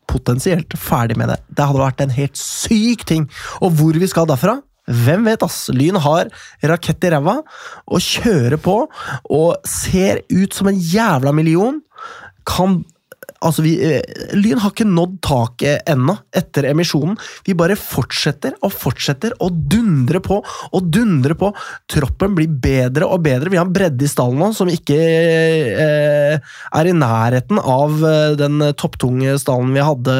potensielt 0.07 0.73
ferdig 0.79 1.17
med 1.19 1.31
det. 1.33 1.37
Det 1.51 1.67
hadde 1.67 1.83
vært 1.83 2.03
en 2.03 2.15
helt 2.15 2.39
syk 2.39 3.05
ting. 3.09 3.27
Og 3.61 3.75
hvor 3.77 3.99
vi 3.99 4.09
skal 4.09 4.29
derfra? 4.29 4.59
Hvem 4.87 5.25
vet, 5.27 5.43
ass? 5.43 5.67
Lyn 5.75 5.99
har 5.99 6.29
rakett 6.71 7.03
i 7.03 7.11
ræva 7.11 7.41
og 7.43 8.03
kjører 8.03 8.55
på 8.63 8.77
og 9.35 9.67
ser 9.67 10.23
ut 10.31 10.55
som 10.55 10.69
en 10.71 10.79
jævla 10.79 11.33
million. 11.35 11.81
Kan 12.47 12.81
Altså, 13.45 13.63
vi, 13.65 13.75
eh, 13.83 14.01
Lyn 14.37 14.61
har 14.63 14.73
ikke 14.73 14.87
nådd 14.87 15.17
taket 15.25 15.89
ennå, 15.89 16.17
etter 16.35 16.69
emisjonen. 16.71 17.17
Vi 17.45 17.55
bare 17.57 17.77
fortsetter 17.77 18.55
og 18.65 18.73
fortsetter 18.73 19.35
og 19.43 19.59
dundrer 19.69 20.21
på 20.23 20.39
og 20.41 20.91
dundrer 20.93 21.37
på. 21.37 21.51
Troppen 21.91 22.35
blir 22.37 22.49
bedre 22.49 23.09
og 23.09 23.21
bedre. 23.25 23.51
Vi 23.53 23.59
har 23.59 23.67
en 23.67 23.75
bredde 23.75 24.05
i 24.05 24.11
stallen 24.11 24.41
nå 24.41 24.51
som 24.57 24.69
ikke 24.71 24.97
eh, 24.97 26.37
er 26.81 26.89
i 26.89 26.95
nærheten 26.95 27.61
av 27.61 28.01
eh, 28.05 28.37
den 28.39 28.61
topptunge 28.77 29.37
stallen 29.41 29.73
vi 29.75 29.85
hadde 29.85 30.17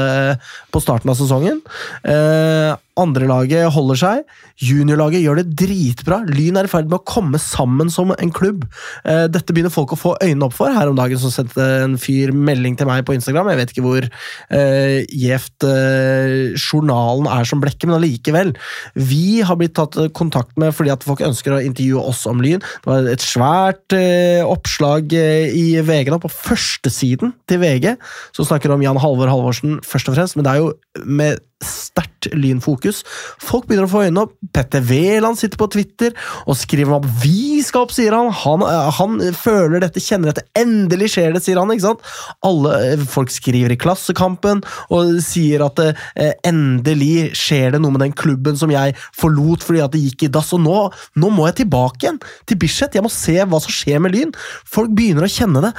på 0.74 0.84
starten 0.84 1.14
av 1.14 1.18
sesongen. 1.20 1.64
Eh, 2.06 2.76
Andrelaget 3.00 3.72
holder 3.74 4.00
seg. 4.00 4.24
Juniorlaget 4.64 5.24
gjør 5.24 5.42
det 5.42 5.56
dritbra. 5.60 6.22
Lyn 6.28 6.60
er 6.60 6.68
i 6.68 6.72
ferd 6.72 6.90
med 6.90 7.00
å 7.00 7.08
komme 7.08 7.40
sammen 7.42 7.92
som 7.94 8.14
en 8.16 8.34
klubb. 8.34 8.66
Eh, 9.06 9.26
Dette 9.32 9.54
begynner 9.54 9.74
folk 9.74 9.94
å 9.94 10.00
få 10.00 10.16
øynene 10.24 10.48
opp 10.48 10.56
for. 10.58 10.74
Her 10.74 10.92
om 10.92 10.98
dagen 10.98 11.22
så 11.22 11.32
sendte 11.34 11.64
en 11.84 11.98
fyr 12.02 12.34
melding 12.36 12.78
til 12.80 12.90
meg 12.90 13.06
på 13.08 13.16
Instagram. 13.18 13.52
Jeg 13.54 13.62
vet 13.62 13.74
ikke 13.74 13.86
hvor 13.86 14.08
eh, 14.08 15.00
gjevt 15.08 15.68
eh, 15.70 16.58
journalen 16.58 17.30
er 17.32 17.48
som 17.48 17.62
blekke, 17.64 17.90
men 17.90 18.00
allikevel. 18.00 18.54
Vi 18.98 19.42
har 19.46 19.60
blitt 19.60 19.78
tatt 19.78 19.98
kontakt 20.18 20.58
med 20.60 20.76
fordi 20.76 20.94
at 20.94 21.06
folk 21.06 21.24
ønsker 21.26 21.56
å 21.56 21.62
intervjue 21.64 22.04
oss 22.12 22.26
om 22.30 22.42
Lyn. 22.44 22.62
Det 22.62 22.92
var 22.92 23.10
et 23.12 23.24
svært 23.24 23.96
eh, 23.98 24.44
oppslag 24.46 25.14
eh, 25.18 25.54
i 25.54 25.68
VG 25.86 26.12
da, 26.14 26.22
på 26.22 26.32
førstesiden 26.32 27.34
til 27.50 27.62
VG, 27.64 27.94
som 28.36 28.48
snakker 28.48 28.74
om 28.74 28.84
Jan 28.84 29.00
Halvor 29.02 29.32
Halvorsen 29.32 29.80
først 29.86 30.12
og 30.12 30.18
fremst, 30.18 30.38
men 30.38 30.48
det 30.48 30.56
er 30.56 30.64
jo 30.64 30.74
med 31.06 31.47
sterkt 31.64 32.28
lynfokus. 32.38 33.02
Folk 33.42 33.68
begynner 33.68 33.88
å 33.88 33.92
få 33.92 34.04
øynene 34.06 34.26
opp. 34.28 34.36
Petter 34.54 34.84
Wæland 34.86 35.40
sitter 35.40 35.60
på 35.60 35.70
Twitter 35.74 36.14
og 36.46 36.58
skriver 36.60 36.94
om 36.94 37.06
at 37.06 37.22
vi 37.24 37.62
skal 37.66 37.88
opp, 37.88 37.94
sier 37.96 38.14
han. 38.16 38.30
Han, 38.44 38.66
eh, 38.68 38.90
han 39.00 39.18
føler 39.38 39.82
dette, 39.82 40.04
kjenner 40.04 40.32
dette. 40.32 40.46
Endelig 40.58 41.12
skjer 41.16 41.34
det, 41.34 41.44
sier 41.46 41.60
han. 41.62 41.72
ikke 41.74 41.88
sant? 41.88 42.04
Alle 42.46 42.76
eh, 42.92 43.06
Folk 43.08 43.32
skriver 43.34 43.74
i 43.74 43.80
Klassekampen 43.80 44.62
og 44.94 45.16
sier 45.26 45.64
at 45.66 45.82
eh, 45.84 46.34
endelig 46.48 47.32
skjer 47.38 47.74
det 47.76 47.82
noe 47.82 47.96
med 47.96 48.06
den 48.06 48.18
klubben 48.18 48.60
som 48.60 48.74
jeg 48.74 48.98
forlot 49.18 49.66
fordi 49.66 49.82
at 49.86 49.96
det 49.96 50.04
gikk 50.04 50.28
i 50.28 50.34
dass. 50.34 50.54
Og 50.58 50.62
nå, 50.64 50.78
nå 51.18 51.32
må 51.34 51.48
jeg 51.50 51.64
tilbake 51.64 52.06
igjen 52.06 52.22
til 52.46 52.62
Bislett. 52.62 52.98
Jeg 52.98 53.06
må 53.06 53.14
se 53.14 53.40
hva 53.42 53.62
som 53.64 53.74
skjer 53.74 54.04
med 54.04 54.16
Lyn. 54.16 54.36
Folk 54.68 54.94
begynner 54.98 55.26
å 55.26 55.32
kjenne 55.32 55.66
det. 55.66 55.74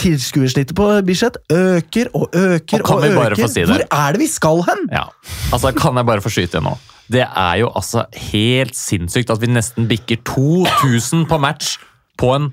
Tilskuersnittet 0.00 0.74
på 0.78 0.86
Bislett 1.06 1.36
øker 1.52 2.10
og 2.16 2.32
øker 2.36 2.80
Og 2.80 2.86
kan 2.86 2.96
og, 2.96 3.04
vi 3.04 3.12
bare 3.16 3.34
øker. 3.34 3.42
få 3.44 3.50
si 3.52 3.60
det? 3.64 3.68
Hvor 3.68 3.84
er 4.00 4.16
det 4.16 4.22
vi 4.22 4.30
skal 4.30 4.64
hen? 4.68 4.86
Ja, 4.94 5.04
altså 5.52 5.72
Kan 5.76 6.00
jeg 6.00 6.08
bare 6.08 6.24
få 6.24 6.32
skyte 6.32 6.56
igjen 6.58 6.68
nå? 6.70 6.74
Det 7.10 7.24
er 7.26 7.54
jo 7.58 7.70
altså 7.74 8.04
helt 8.30 8.76
sinnssykt 8.78 9.32
at 9.34 9.40
vi 9.42 9.48
nesten 9.50 9.88
bikker 9.90 10.20
2000 10.28 11.24
på 11.30 11.38
match 11.42 11.72
på 12.20 12.34
en 12.36 12.52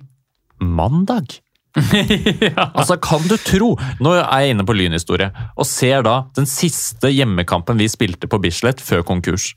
mandag. 0.59 1.37
Altså, 2.73 2.95
Kan 2.97 3.21
du 3.29 3.35
tro 3.37 3.75
Nå 4.01 4.13
er 4.17 4.23
jeg 4.41 4.55
inne 4.55 4.65
på 4.65 4.73
lynhistorie 4.73 5.27
og 5.53 5.67
ser 5.69 6.01
da 6.07 6.23
den 6.37 6.47
siste 6.49 7.11
hjemmekampen 7.13 7.77
vi 7.77 7.85
spilte 7.91 8.29
på 8.29 8.39
Bislett 8.41 8.81
før 8.81 9.03
konkurs. 9.05 9.51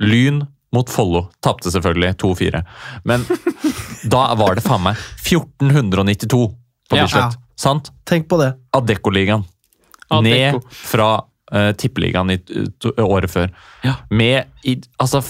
Lyn 0.00 0.46
mot 0.72 0.88
Follo. 0.92 1.26
Tapte 1.44 1.72
selvfølgelig 1.72 2.14
2-4. 2.22 2.62
Men 3.08 3.24
da 4.14 4.22
var 4.38 4.56
det 4.56 4.64
faen 4.64 4.84
meg 4.88 4.96
1492 5.26 6.48
på 6.88 6.96
Ja. 6.98 7.30
Sant? 7.58 7.90
Tenk 8.06 8.28
på 8.30 8.38
det. 8.40 8.52
Adeccoligaen. 8.76 9.44
Adecco. 10.08 10.60
Ned 10.62 10.62
fra 10.70 11.08
uh, 11.54 11.72
tippeligaen 11.76 12.30
i, 12.30 12.38
to, 12.80 12.92
året 13.02 13.30
før. 13.30 13.50
Ja. 13.84 13.98
Med 14.10 14.44
i, 14.62 14.78
Altså 14.98 15.22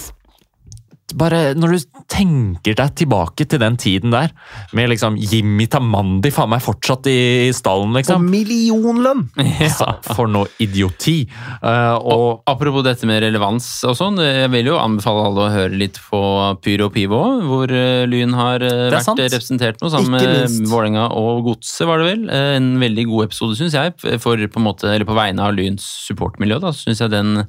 bare 1.17 1.53
når 1.57 1.73
du 1.77 2.01
tenker 2.11 2.75
deg 2.77 2.93
tilbake 2.99 3.45
til 3.49 3.59
den 3.61 3.77
tiden 3.79 4.11
der, 4.13 4.31
med 4.75 4.89
liksom 4.91 5.15
Jimmy 5.17 5.65
Tamandi 5.71 6.31
faen 6.35 6.51
meg 6.53 6.61
fortsatt 6.65 7.07
i, 7.09 7.15
i 7.47 7.53
stallen, 7.55 7.89
Og 7.93 7.99
liksom. 8.01 8.27
millionlønn! 8.29 9.25
Ja. 9.79 9.93
for 10.15 10.27
noe 10.31 10.47
idioti. 10.61 11.21
Uh, 11.63 11.95
og 11.99 12.43
Apropos 12.49 12.83
dette 12.85 13.07
med 13.07 13.21
relevans 13.23 13.67
og 13.87 13.95
sånn, 13.97 14.17
jeg 14.21 14.49
vil 14.53 14.69
jo 14.71 14.77
anbefale 14.79 15.25
alle 15.29 15.45
å 15.45 15.51
høre 15.53 15.77
litt 15.79 15.99
på 16.09 16.19
Pyro 16.63 16.89
Pivo, 16.93 17.19
hvor 17.45 17.71
eh, 17.73 18.03
Lyn 18.09 18.33
har 18.37 18.63
eh, 18.65 18.89
vært 18.91 19.05
sant. 19.05 19.21
representert 19.21 19.81
nå, 19.83 19.89
sammen 19.93 20.15
med. 20.17 20.57
Vålerenga 20.69 21.07
og 21.19 21.43
Godset, 21.47 21.85
var 21.89 22.01
det 22.01 22.09
vel. 22.11 22.23
Eh, 22.33 22.55
En 22.59 22.71
veldig 22.81 23.05
god 23.11 23.29
episode, 23.29 23.55
syns 23.59 23.75
jeg, 23.77 23.93
for 24.23 24.35
på, 24.41 24.59
en 24.59 24.65
måte, 24.65 24.89
eller 24.91 25.07
på 25.07 25.15
vegne 25.17 25.45
av 25.45 25.53
Lyns 25.55 25.85
supportmiljø. 26.07 26.59
da, 26.63 26.73
Syns 26.75 26.99
jeg 27.03 27.13
den, 27.13 27.43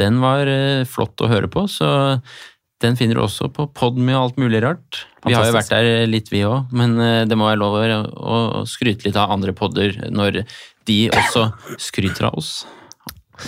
den 0.00 0.20
var 0.24 0.48
eh, 0.50 0.82
flott 0.88 1.20
å 1.24 1.30
høre 1.30 1.48
på. 1.52 1.64
så 1.70 1.88
den 2.82 2.98
finner 2.98 3.18
du 3.18 3.22
også 3.24 3.48
på 3.54 3.68
Podmy 3.78 4.12
og 4.16 4.26
alt 4.26 4.42
mulig 4.42 4.62
rart. 4.64 5.04
Vi 5.26 5.34
har 5.36 5.46
jo 5.46 5.54
vært 5.54 5.70
der 5.70 6.06
litt, 6.10 6.32
vi 6.34 6.42
òg, 6.46 6.72
men 6.74 6.98
eh, 7.00 7.22
det 7.30 7.38
må 7.38 7.46
være 7.48 7.62
lov 7.62 7.78
å 8.18 8.66
skryte 8.68 9.06
litt 9.06 9.18
av 9.18 9.32
andre 9.34 9.54
podder 9.56 9.96
når 10.10 10.42
de 10.90 10.98
også 11.14 11.48
skryter 11.80 12.28
av 12.30 12.40
oss. 12.42 12.54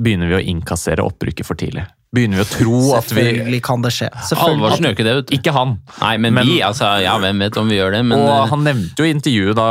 Begynner 0.00 0.28
vi 0.32 0.38
å 0.38 0.46
innkassere 0.54 1.04
opprykket 1.04 1.46
for 1.46 1.54
tidlig? 1.60 1.84
Begynner 2.14 2.40
vi 2.40 2.44
å 2.44 2.50
tro 2.50 2.80
at 2.98 3.10
vi 3.10 3.22
Selvfølgelig 3.24 3.62
kan 3.66 3.84
det 3.84 3.94
skje. 3.96 4.10
Halvorsen 4.38 4.86
gjør 4.88 4.96
ikke 4.96 5.06
det, 5.06 5.14
vet 5.20 5.30
du. 5.30 5.36
Ikke 5.38 5.54
han. 5.56 5.78
Nei, 6.00 6.16
men, 6.18 6.36
Men- 6.38 6.48
vi, 6.48 6.58
altså, 6.64 6.92
ja, 7.02 7.16
hvem 7.22 7.42
vet 7.46 7.58
om 7.60 7.70
vi 7.70 7.80
gjør 7.80 7.98
det, 7.98 8.04
men 8.06 8.18
og 8.20 8.30
eh, 8.34 8.44
han 8.52 8.68
nevnte 8.68 9.02
jo 9.02 9.08
i 9.08 9.14
intervjuet 9.14 9.58
da, 9.58 9.70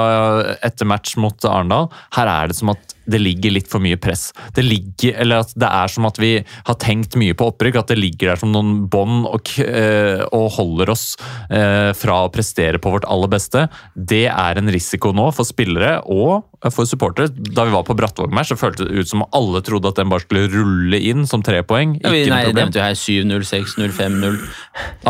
etter 0.65 0.89
match 0.89 1.15
mot 1.21 1.47
Arendal 1.47 1.89
Her 2.17 2.31
er 2.31 2.51
det 2.51 2.59
som 2.59 2.73
at 2.75 2.93
det 3.09 3.19
ligger 3.19 3.51
litt 3.51 3.67
for 3.67 3.83
mye 3.83 3.97
press. 3.99 4.29
Det 4.55 4.63
ligger, 4.63 5.17
eller 5.19 5.43
at 5.43 5.51
det 5.59 5.67
er 5.67 5.91
som 5.91 6.07
at 6.07 6.19
vi 6.21 6.37
har 6.39 6.77
tenkt 6.79 7.17
mye 7.19 7.35
på 7.35 7.49
opprykk. 7.51 7.81
At 7.81 7.91
det 7.91 7.99
ligger 7.99 8.31
der 8.31 8.39
som 8.39 8.53
noen 8.53 8.85
bånd 8.91 9.27
og, 9.27 9.51
eh, 9.59 10.23
og 10.31 10.47
holder 10.57 10.93
oss 10.93 11.05
eh, 11.51 11.91
fra 11.97 12.21
å 12.23 12.31
prestere 12.33 12.79
på 12.79 12.93
vårt 12.93 13.07
aller 13.11 13.31
beste. 13.31 13.67
Det 13.93 14.25
er 14.31 14.59
en 14.59 14.71
risiko 14.71 15.11
nå 15.15 15.29
for 15.35 15.47
spillere 15.47 15.97
og 16.07 16.47
for 16.71 16.87
supportere. 16.87 17.27
Da 17.33 17.65
vi 17.67 17.73
var 17.73 17.83
på 17.87 17.95
Brattvåg-match, 17.97 18.53
så 18.53 18.57
føltes 18.59 18.87
det 18.87 19.01
ut 19.03 19.09
som 19.09 19.25
alle 19.35 19.59
trodde 19.65 19.89
at 19.91 19.99
den 19.99 20.11
bare 20.11 20.23
skulle 20.23 20.47
rulle 20.53 20.99
inn 21.11 21.25
som 21.27 21.43
tre 21.43 21.59
poeng. 21.67 21.97
ja, 21.99 22.11
vi, 22.13 22.23
nei, 22.29 22.43
noe 22.45 22.51
problem. 22.51 22.69
nevnte 22.69 22.79
jo 22.79 22.85
her 22.85 22.99
7-0, 22.99 23.47
6-0, 23.49 23.95
5-0. 23.97 24.37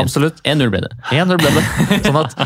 Absolutt. 0.02 0.40
1-0 0.48 0.72
ble 0.74 0.82
det. 0.86 0.92
1-0 1.14 1.42
ble 1.44 1.52
det. 1.58 1.66
Sånn 2.08 2.22
at 2.24 2.38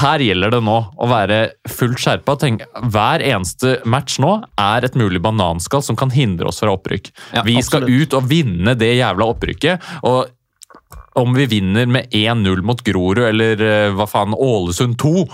her 0.00 0.24
gjelder 0.26 0.56
det 0.56 0.62
nå 0.66 0.78
å 0.96 1.10
være 1.10 1.40
fullt 1.70 2.02
skjerpa. 2.02 2.38
Tenk, 2.42 2.64
Hver 2.90 3.22
eneste 3.28 3.76
match 3.86 4.18
nå 4.22 4.32
er 4.58 4.88
et 4.88 4.98
mulig 4.98 5.22
bananskall 5.24 5.84
som 5.84 5.98
kan 5.98 6.10
hindre 6.14 6.50
oss 6.50 6.62
fra 6.64 6.74
opprykk. 6.74 7.12
Ja, 7.36 7.46
vi 7.46 7.60
skal 7.62 7.84
absolutt. 7.86 8.08
ut 8.10 8.18
og 8.18 8.26
vinne 8.32 8.74
det 8.78 8.94
jævla 8.98 9.30
opprykket. 9.36 9.94
og 10.02 10.26
om 11.18 11.34
vi 11.34 11.46
vinner 11.50 11.86
med 11.90 12.12
1-0 12.14 12.62
mot 12.62 12.82
Grorud 12.84 13.24
eller 13.26 13.62
eh, 13.64 13.94
hva 13.96 14.06
faen, 14.06 14.36
Ålesund 14.38 14.98
2 15.02 15.24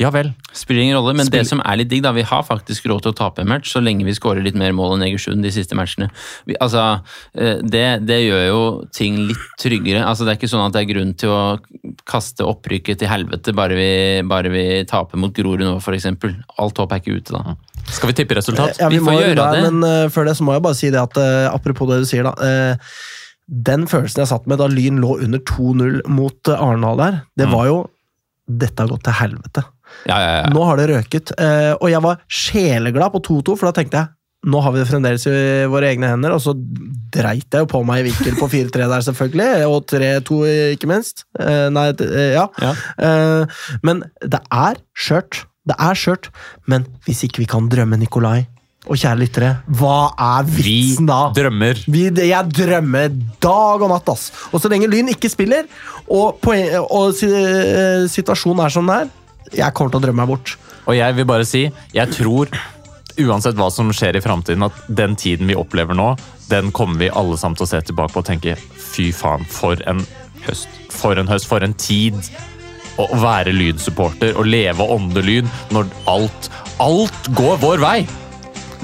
Ja 0.00 0.08
vel. 0.08 0.30
Spiller 0.56 0.80
ingen 0.86 0.96
rolle, 0.96 1.12
men 1.18 1.28
det 1.28 1.42
som 1.44 1.60
er 1.60 1.76
litt 1.76 1.90
digg, 1.90 2.00
da, 2.02 2.14
vi 2.16 2.22
har 2.24 2.42
faktisk 2.48 2.86
råd 2.88 3.02
til 3.04 3.12
å 3.12 3.16
tape 3.18 3.42
en 3.42 3.48
match 3.50 3.74
så 3.74 3.80
lenge 3.84 4.06
vi 4.08 4.14
skårer 4.16 4.40
litt 4.42 4.56
mer 4.56 4.72
mål 4.72 4.94
enn 4.96 5.04
Egersund 5.04 5.44
de 5.44 5.50
siste 5.52 5.76
matchene. 5.76 6.08
Vi, 6.48 6.56
altså, 6.64 7.02
eh, 7.36 7.58
det, 7.60 7.82
det 8.08 8.16
gjør 8.22 8.46
jo 8.46 8.62
ting 8.96 9.18
litt 9.28 9.42
tryggere. 9.60 10.00
Altså, 10.08 10.24
det 10.24 10.32
er 10.32 10.40
ikke 10.40 10.48
sånn 10.48 10.64
at 10.64 10.72
det 10.72 10.80
er 10.86 10.88
grunn 10.94 11.12
til 11.20 11.28
å 11.28 11.42
kaste 12.08 12.46
opprykket 12.48 13.02
til 13.02 13.10
helvete 13.12 13.52
bare 13.54 13.76
vi, 13.76 13.90
bare 14.32 14.48
vi 14.54 14.64
taper 14.88 15.20
mot 15.20 15.36
Grorud 15.36 15.60
nå, 15.60 15.76
f.eks. 15.84 16.08
Alt 16.56 16.80
håp 16.80 16.96
er 16.96 17.04
ikke 17.04 17.18
ute 17.20 17.36
da. 17.36 17.56
Skal 17.92 18.14
vi 18.14 18.16
tippe 18.22 18.40
resultat? 18.40 18.80
Ja, 18.80 18.88
vi, 18.88 18.96
Vi 18.96 19.04
får 19.04 19.20
gjøre 19.20 19.36
det, 19.44 19.48
det. 19.60 19.70
men 19.76 19.90
eh, 19.92 20.08
før 20.14 20.24
det 20.30 20.38
så 20.40 20.48
må 20.48 20.56
jeg 20.56 20.64
bare 20.70 20.80
si 20.80 20.88
det 20.94 21.04
at 21.04 21.20
eh, 21.20 21.50
apropos 21.52 21.92
det 21.92 22.00
du 22.00 22.08
sier, 22.08 22.24
da. 22.24 22.32
eh, 22.40 22.94
den 23.52 23.84
følelsen 23.90 24.22
jeg 24.24 24.30
satt 24.30 24.46
med 24.48 24.56
da 24.62 24.70
Lyn 24.72 25.02
lå 25.02 25.18
under 25.20 25.42
2-0 25.52 26.06
mot 26.08 26.48
Arendal 26.56 26.96
der, 26.96 27.20
det 27.36 27.48
Mm. 27.50 27.52
var 27.58 27.66
jo 27.68 27.80
Dette 28.48 28.82
har 28.82 28.90
gått 28.90 29.04
til 29.06 29.14
helvete. 29.20 29.62
Ja, 30.08 30.16
ja, 30.18 30.32
ja. 30.40 30.48
Nå 30.50 30.64
har 30.66 30.80
det 30.80 30.88
røket. 30.90 31.32
eh, 31.38 31.74
og 31.76 31.88
jeg 31.92 32.02
var 32.02 32.18
sjeleglad 32.26 33.12
på 33.14 33.20
2-2, 33.28 33.56
for 33.56 33.68
da 33.70 33.76
tenkte 33.80 34.00
jeg 34.02 34.12
nå 34.42 34.58
har 34.58 34.72
vi 34.74 34.80
det 34.80 34.88
fremdeles 34.88 35.22
i 35.30 35.34
våre 35.70 35.86
egne 35.92 36.08
hender, 36.10 36.32
og 36.34 36.40
så 36.42 36.50
dreit 37.14 37.46
jeg 37.46 37.62
jo 37.62 37.68
på 37.70 37.82
meg 37.86 38.00
i 38.02 38.08
vinkel 38.08 38.34
på 38.40 38.48
4-3 38.50 38.88
der, 38.90 39.04
selvfølgelig. 39.06 39.68
Og 39.70 39.84
3-2, 39.86 40.38
ikke 40.74 40.88
minst. 40.90 41.22
Eh, 41.38 41.68
nei, 41.70 41.84
eh, 42.02 42.34
ja. 42.34 42.48
Men 43.86 44.02
det 44.18 44.40
er 44.50 44.80
skjørt. 44.98 45.44
Det 45.70 45.76
er 45.78 45.94
skjørt. 45.94 46.32
Men 46.66 46.88
hvis 47.06 47.22
ikke 47.28 47.44
vi 47.44 47.46
kan 47.52 47.70
drømme 47.70 48.00
Nikolai, 48.00 48.48
og 48.82 48.98
kjære 48.98 49.18
lyttere, 49.20 49.50
hva 49.78 50.10
er 50.18 50.46
vitsen 50.50 51.06
da? 51.06 51.28
Vi 51.30 51.38
drømmer. 51.38 51.82
Vi, 51.94 52.02
jeg 52.26 52.50
drømmer 52.50 53.14
dag 53.42 53.84
og 53.84 53.92
natt, 53.92 54.10
ass. 54.10 54.32
Og 54.50 54.62
så 54.62 54.70
lenge 54.72 54.90
Lyn 54.90 55.12
ikke 55.12 55.30
spiller, 55.30 55.68
og, 56.08 56.40
poen, 56.42 56.80
og 56.82 57.22
eh, 57.22 58.08
situasjonen 58.10 58.64
er 58.64 58.74
som 58.74 58.90
den 58.90 59.04
er, 59.04 59.12
jeg 59.52 59.76
kommer 59.76 59.94
til 59.94 60.00
å 60.00 60.06
drømme 60.06 60.24
meg 60.24 60.32
bort. 60.32 60.56
Og 60.88 60.96
jeg 60.98 61.14
vil 61.14 61.28
bare 61.28 61.46
si, 61.46 61.66
jeg 61.94 62.14
tror 62.16 62.50
uansett 63.22 63.58
hva 63.58 63.68
som 63.70 63.92
skjer 63.94 64.18
i 64.18 64.24
framtiden, 64.24 64.64
at 64.66 64.78
den 64.88 65.14
tiden 65.20 65.50
vi 65.50 65.58
opplever 65.58 65.96
nå, 65.96 66.14
den 66.50 66.72
kommer 66.74 66.98
vi 67.00 67.12
alle 67.12 67.38
sammen 67.38 67.58
til 67.58 67.66
å 67.68 67.70
se 67.70 67.82
tilbake 67.86 68.14
på 68.14 68.22
og 68.22 68.28
tenke 68.28 68.56
fy 68.56 69.10
faen, 69.14 69.44
for 69.48 69.78
en 69.88 70.02
høst. 70.46 70.80
For 70.92 71.18
en 71.20 71.30
høst, 71.30 71.48
for 71.48 71.64
en 71.64 71.76
tid. 71.78 72.18
Å 73.00 73.06
være 73.16 73.54
lynsupporter 73.56 74.36
og 74.36 74.50
leve 74.50 74.84
åndelyd 74.84 75.46
når 75.72 75.88
alt, 76.12 76.50
alt 76.82 77.30
går 77.38 77.62
vår 77.62 77.80
vei. 77.84 78.00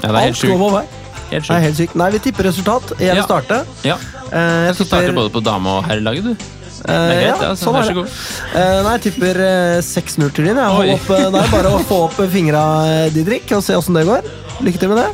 Ja 0.03 0.11
det 0.11 0.15
er 0.15 0.19
helt 0.19 0.35
Alt 0.35 0.41
går 0.41 0.47
sjukt. 0.49 0.59
vår 0.59 0.71
vei. 0.71 0.85
Helt 1.29 1.29
Det 1.29 1.37
er 1.37 1.41
sjukt. 1.45 1.61
helt 1.63 1.75
sykt. 1.77 1.95
Nei, 1.95 2.09
vi 2.11 2.19
tipper 2.19 2.43
resultat. 2.49 2.83
Jeg 2.99 3.09
vil 3.13 3.17
Ja. 3.17 3.23
starte. 3.25 3.65
Ja. 3.83 3.95
Eh, 4.31 4.65
jeg 4.67 4.77
Du 4.77 4.83
starter 4.85 5.11
både 5.13 5.29
på 5.29 5.43
dame- 5.43 5.69
og 5.69 5.83
herrelaget, 5.85 6.23
du. 6.23 6.33
Det 6.33 6.89
eh, 6.89 6.95
er 6.95 7.09
greit, 7.09 7.25
ja, 7.27 7.35
det. 7.37 7.47
Altså. 7.49 7.65
sånn 7.65 7.73
Vær 7.73 7.79
er 7.79 7.83
så 7.83 7.87
det. 7.87 7.95
god. 7.95 8.09
Eh, 8.55 8.83
nei, 8.83 8.91
jeg 8.97 9.01
tipper 9.01 9.35
eh, 9.45 9.81
6-0 9.81 10.31
til 10.33 10.45
din. 10.45 10.55
jeg. 10.55 10.65
Hold 10.65 10.87
Oi. 10.89 10.93
opp, 10.93 11.09
eh, 11.09 11.29
Det 11.29 11.41
er 11.43 11.51
bare 11.51 11.69
å 11.75 11.79
få 11.83 11.97
opp 12.05 12.31
fingra, 12.31 12.63
eh, 12.87 13.09
Didrik, 13.09 13.51
og 13.51 13.63
se 13.63 13.73
åssen 13.75 13.93
det 13.93 14.05
går. 14.07 14.21
Lykke 14.61 14.79
til 14.79 14.89
med 14.89 14.97
det. 14.97 15.09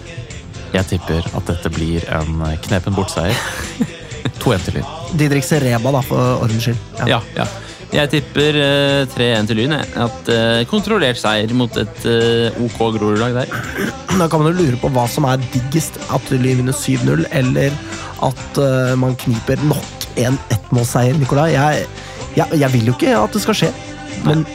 Jeg 0.74 0.86
tipper 0.88 1.26
at 1.38 1.46
dette 1.46 1.70
blir 1.72 2.04
en 2.12 2.58
knepen 2.62 2.94
bortseier. 2.96 3.36
2-1 4.40 4.64
til 4.66 4.74
Lyn. 4.76 4.86
Didrik 5.18 5.44
Sereba, 5.44 5.92
da, 5.92 6.02
for 6.02 6.40
ordens 6.44 6.64
skyld. 6.64 6.78
Ja, 7.08 7.22
ja. 7.36 7.46
Jeg 7.94 8.10
tipper 8.12 8.58
eh, 8.60 9.04
3-1 9.14 9.50
til 9.50 9.60
Lyn. 9.62 9.76
At 9.78 10.32
eh, 10.32 10.64
Kontrollert 10.70 11.20
seier 11.22 11.52
mot 11.58 11.72
et 11.80 12.08
eh, 12.10 12.58
OK 12.66 12.80
Grorud-lag 12.98 13.38
der. 13.38 13.54
Da 14.20 14.30
kan 14.32 14.42
man 14.42 14.54
jo 14.54 14.64
lure 14.64 14.80
på 14.80 14.90
hva 14.96 15.06
som 15.12 15.28
er 15.30 15.42
diggest. 15.54 16.00
At 16.16 16.30
Lyn 16.34 16.62
vinner 16.64 16.76
7-0, 16.76 17.26
eller 17.36 17.76
at 18.26 18.62
eh, 18.62 18.94
man 19.00 19.18
kniper 19.22 19.62
nok 19.70 20.08
en 20.22 20.40
ettmålsseier, 20.54 21.18
Nikolai. 21.20 21.52
Jeg, 21.56 21.86
jeg, 22.40 22.62
jeg 22.64 22.74
vil 22.74 22.90
jo 22.92 22.96
ikke 22.98 23.16
at 23.20 23.36
det 23.36 23.44
skal 23.44 23.60
skje, 23.60 23.72
men 24.26 24.46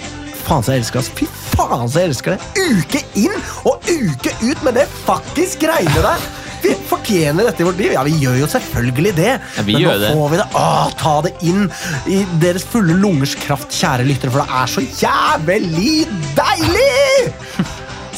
faen 0.40 0.64
så 0.64 0.74
jeg 0.74 0.84
elsker 0.84 1.04
det. 1.04 1.14
Fy 1.20 1.28
faen 1.54 1.88
så 1.88 2.02
jeg 2.02 2.12
elsker 2.14 2.36
det! 2.36 2.68
Uke 2.80 3.02
inn 3.20 3.36
og 3.68 3.84
uke 3.90 4.32
ut 4.42 4.64
med 4.66 4.80
det 4.80 4.86
faktisk 5.04 5.66
greiene 5.66 6.04
der! 6.04 6.39
Vi 6.62 6.74
fortjener 6.90 7.46
dette 7.48 7.62
i 7.62 7.66
vårt 7.68 7.78
liv. 7.80 7.92
Ja, 7.96 8.02
vi 8.06 8.12
gjør 8.20 8.36
jo 8.42 8.48
selvfølgelig 8.52 9.14
det. 9.16 9.30
Ja, 9.56 9.62
vi 9.66 9.74
men 9.78 9.82
gjør 9.84 9.96
nå 9.96 10.02
det. 10.04 10.10
får 10.18 10.30
vi 10.34 10.40
det. 10.42 10.46
Åh, 10.60 10.90
ta 11.00 11.14
det 11.26 11.32
inn 11.50 11.64
i 12.06 12.20
deres 12.42 12.64
fulle 12.68 12.94
lungers 13.00 13.34
kraft, 13.40 13.70
kjære 13.74 14.06
lyttere, 14.08 14.30
for 14.34 14.44
det 14.44 14.60
er 14.60 14.66
så 14.74 14.84
jævlig 15.04 16.06
deilig! 16.36 17.32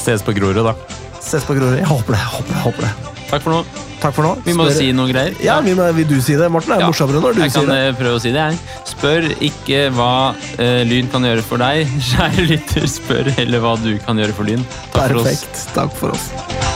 Ses 0.03 0.25
på 0.27 0.35
Grorud, 0.35 0.65
da. 0.67 0.75
Ses 1.23 1.45
på 1.47 1.55
Grorud. 1.55 1.79
Jeg 1.79 1.87
håper 1.87 2.17
det. 2.17 2.21
jeg 2.21 2.33
håper 2.35 2.53
det, 2.53 2.59
jeg 2.59 2.67
håper 2.67 2.89
det. 2.89 2.93
Takk 3.33 3.43
for 3.47 3.55
nå. 3.55 3.63
Takk 4.03 4.15
for 4.17 4.27
nå. 4.27 4.33
Vi 4.45 4.53
må 4.59 4.65
Spør- 4.67 4.77
si 4.81 4.89
noen 4.93 5.13
greier. 5.13 5.37
Ja, 5.41 5.61
vi 5.63 5.73
må, 5.79 5.87
Vil 5.95 6.09
du 6.11 6.17
si 6.21 6.35
det, 6.37 6.49
Morten? 6.51 6.73
Det 6.75 6.77
er 6.77 6.81
Ja. 6.83 6.89
morsommere 6.91 7.21
når 7.23 7.35
du 7.37 7.41
jeg 7.45 7.53
sier 7.55 7.67
kan 7.67 7.77
Jeg 7.77 7.95
kan 7.95 8.03
prøve 8.05 8.19
å 8.19 8.21
si 8.21 8.33
det, 8.35 8.43
jeg. 8.51 8.59
Spør 8.91 9.29
ikke 9.49 9.81
hva 9.95 10.11
uh, 10.35 10.83
Lyn 10.91 11.09
kan 11.09 11.23
gjøre 11.23 11.43
for 11.47 11.57
deg. 11.63 11.87
Kjære 12.11 12.49
lytter, 12.51 12.87
spør 12.91 13.31
heller 13.39 13.61
hva 13.63 13.77
du 13.81 13.93
kan 14.05 14.19
gjøre 14.19 14.35
for 14.35 14.45
Lyn. 14.51 14.67
Takk 14.93 15.07
for 15.15 15.23
oss. 15.23 15.31
Perfekt. 15.31 15.67
Takk 15.79 15.97
for 16.03 16.11
oss. 16.19 16.72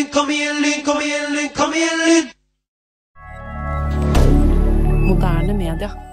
Lyn, 0.00 0.08
kom 0.08 0.30
igjen, 0.30 0.60
Lyn, 0.62 0.84
kom 0.84 1.00
igjen, 1.00 1.32
Lyn, 1.34 1.48
kom 1.52 1.74
igjen, 1.74 1.98
Lyn! 2.06 2.30
Moderne 5.04 5.52
media. 5.52 6.09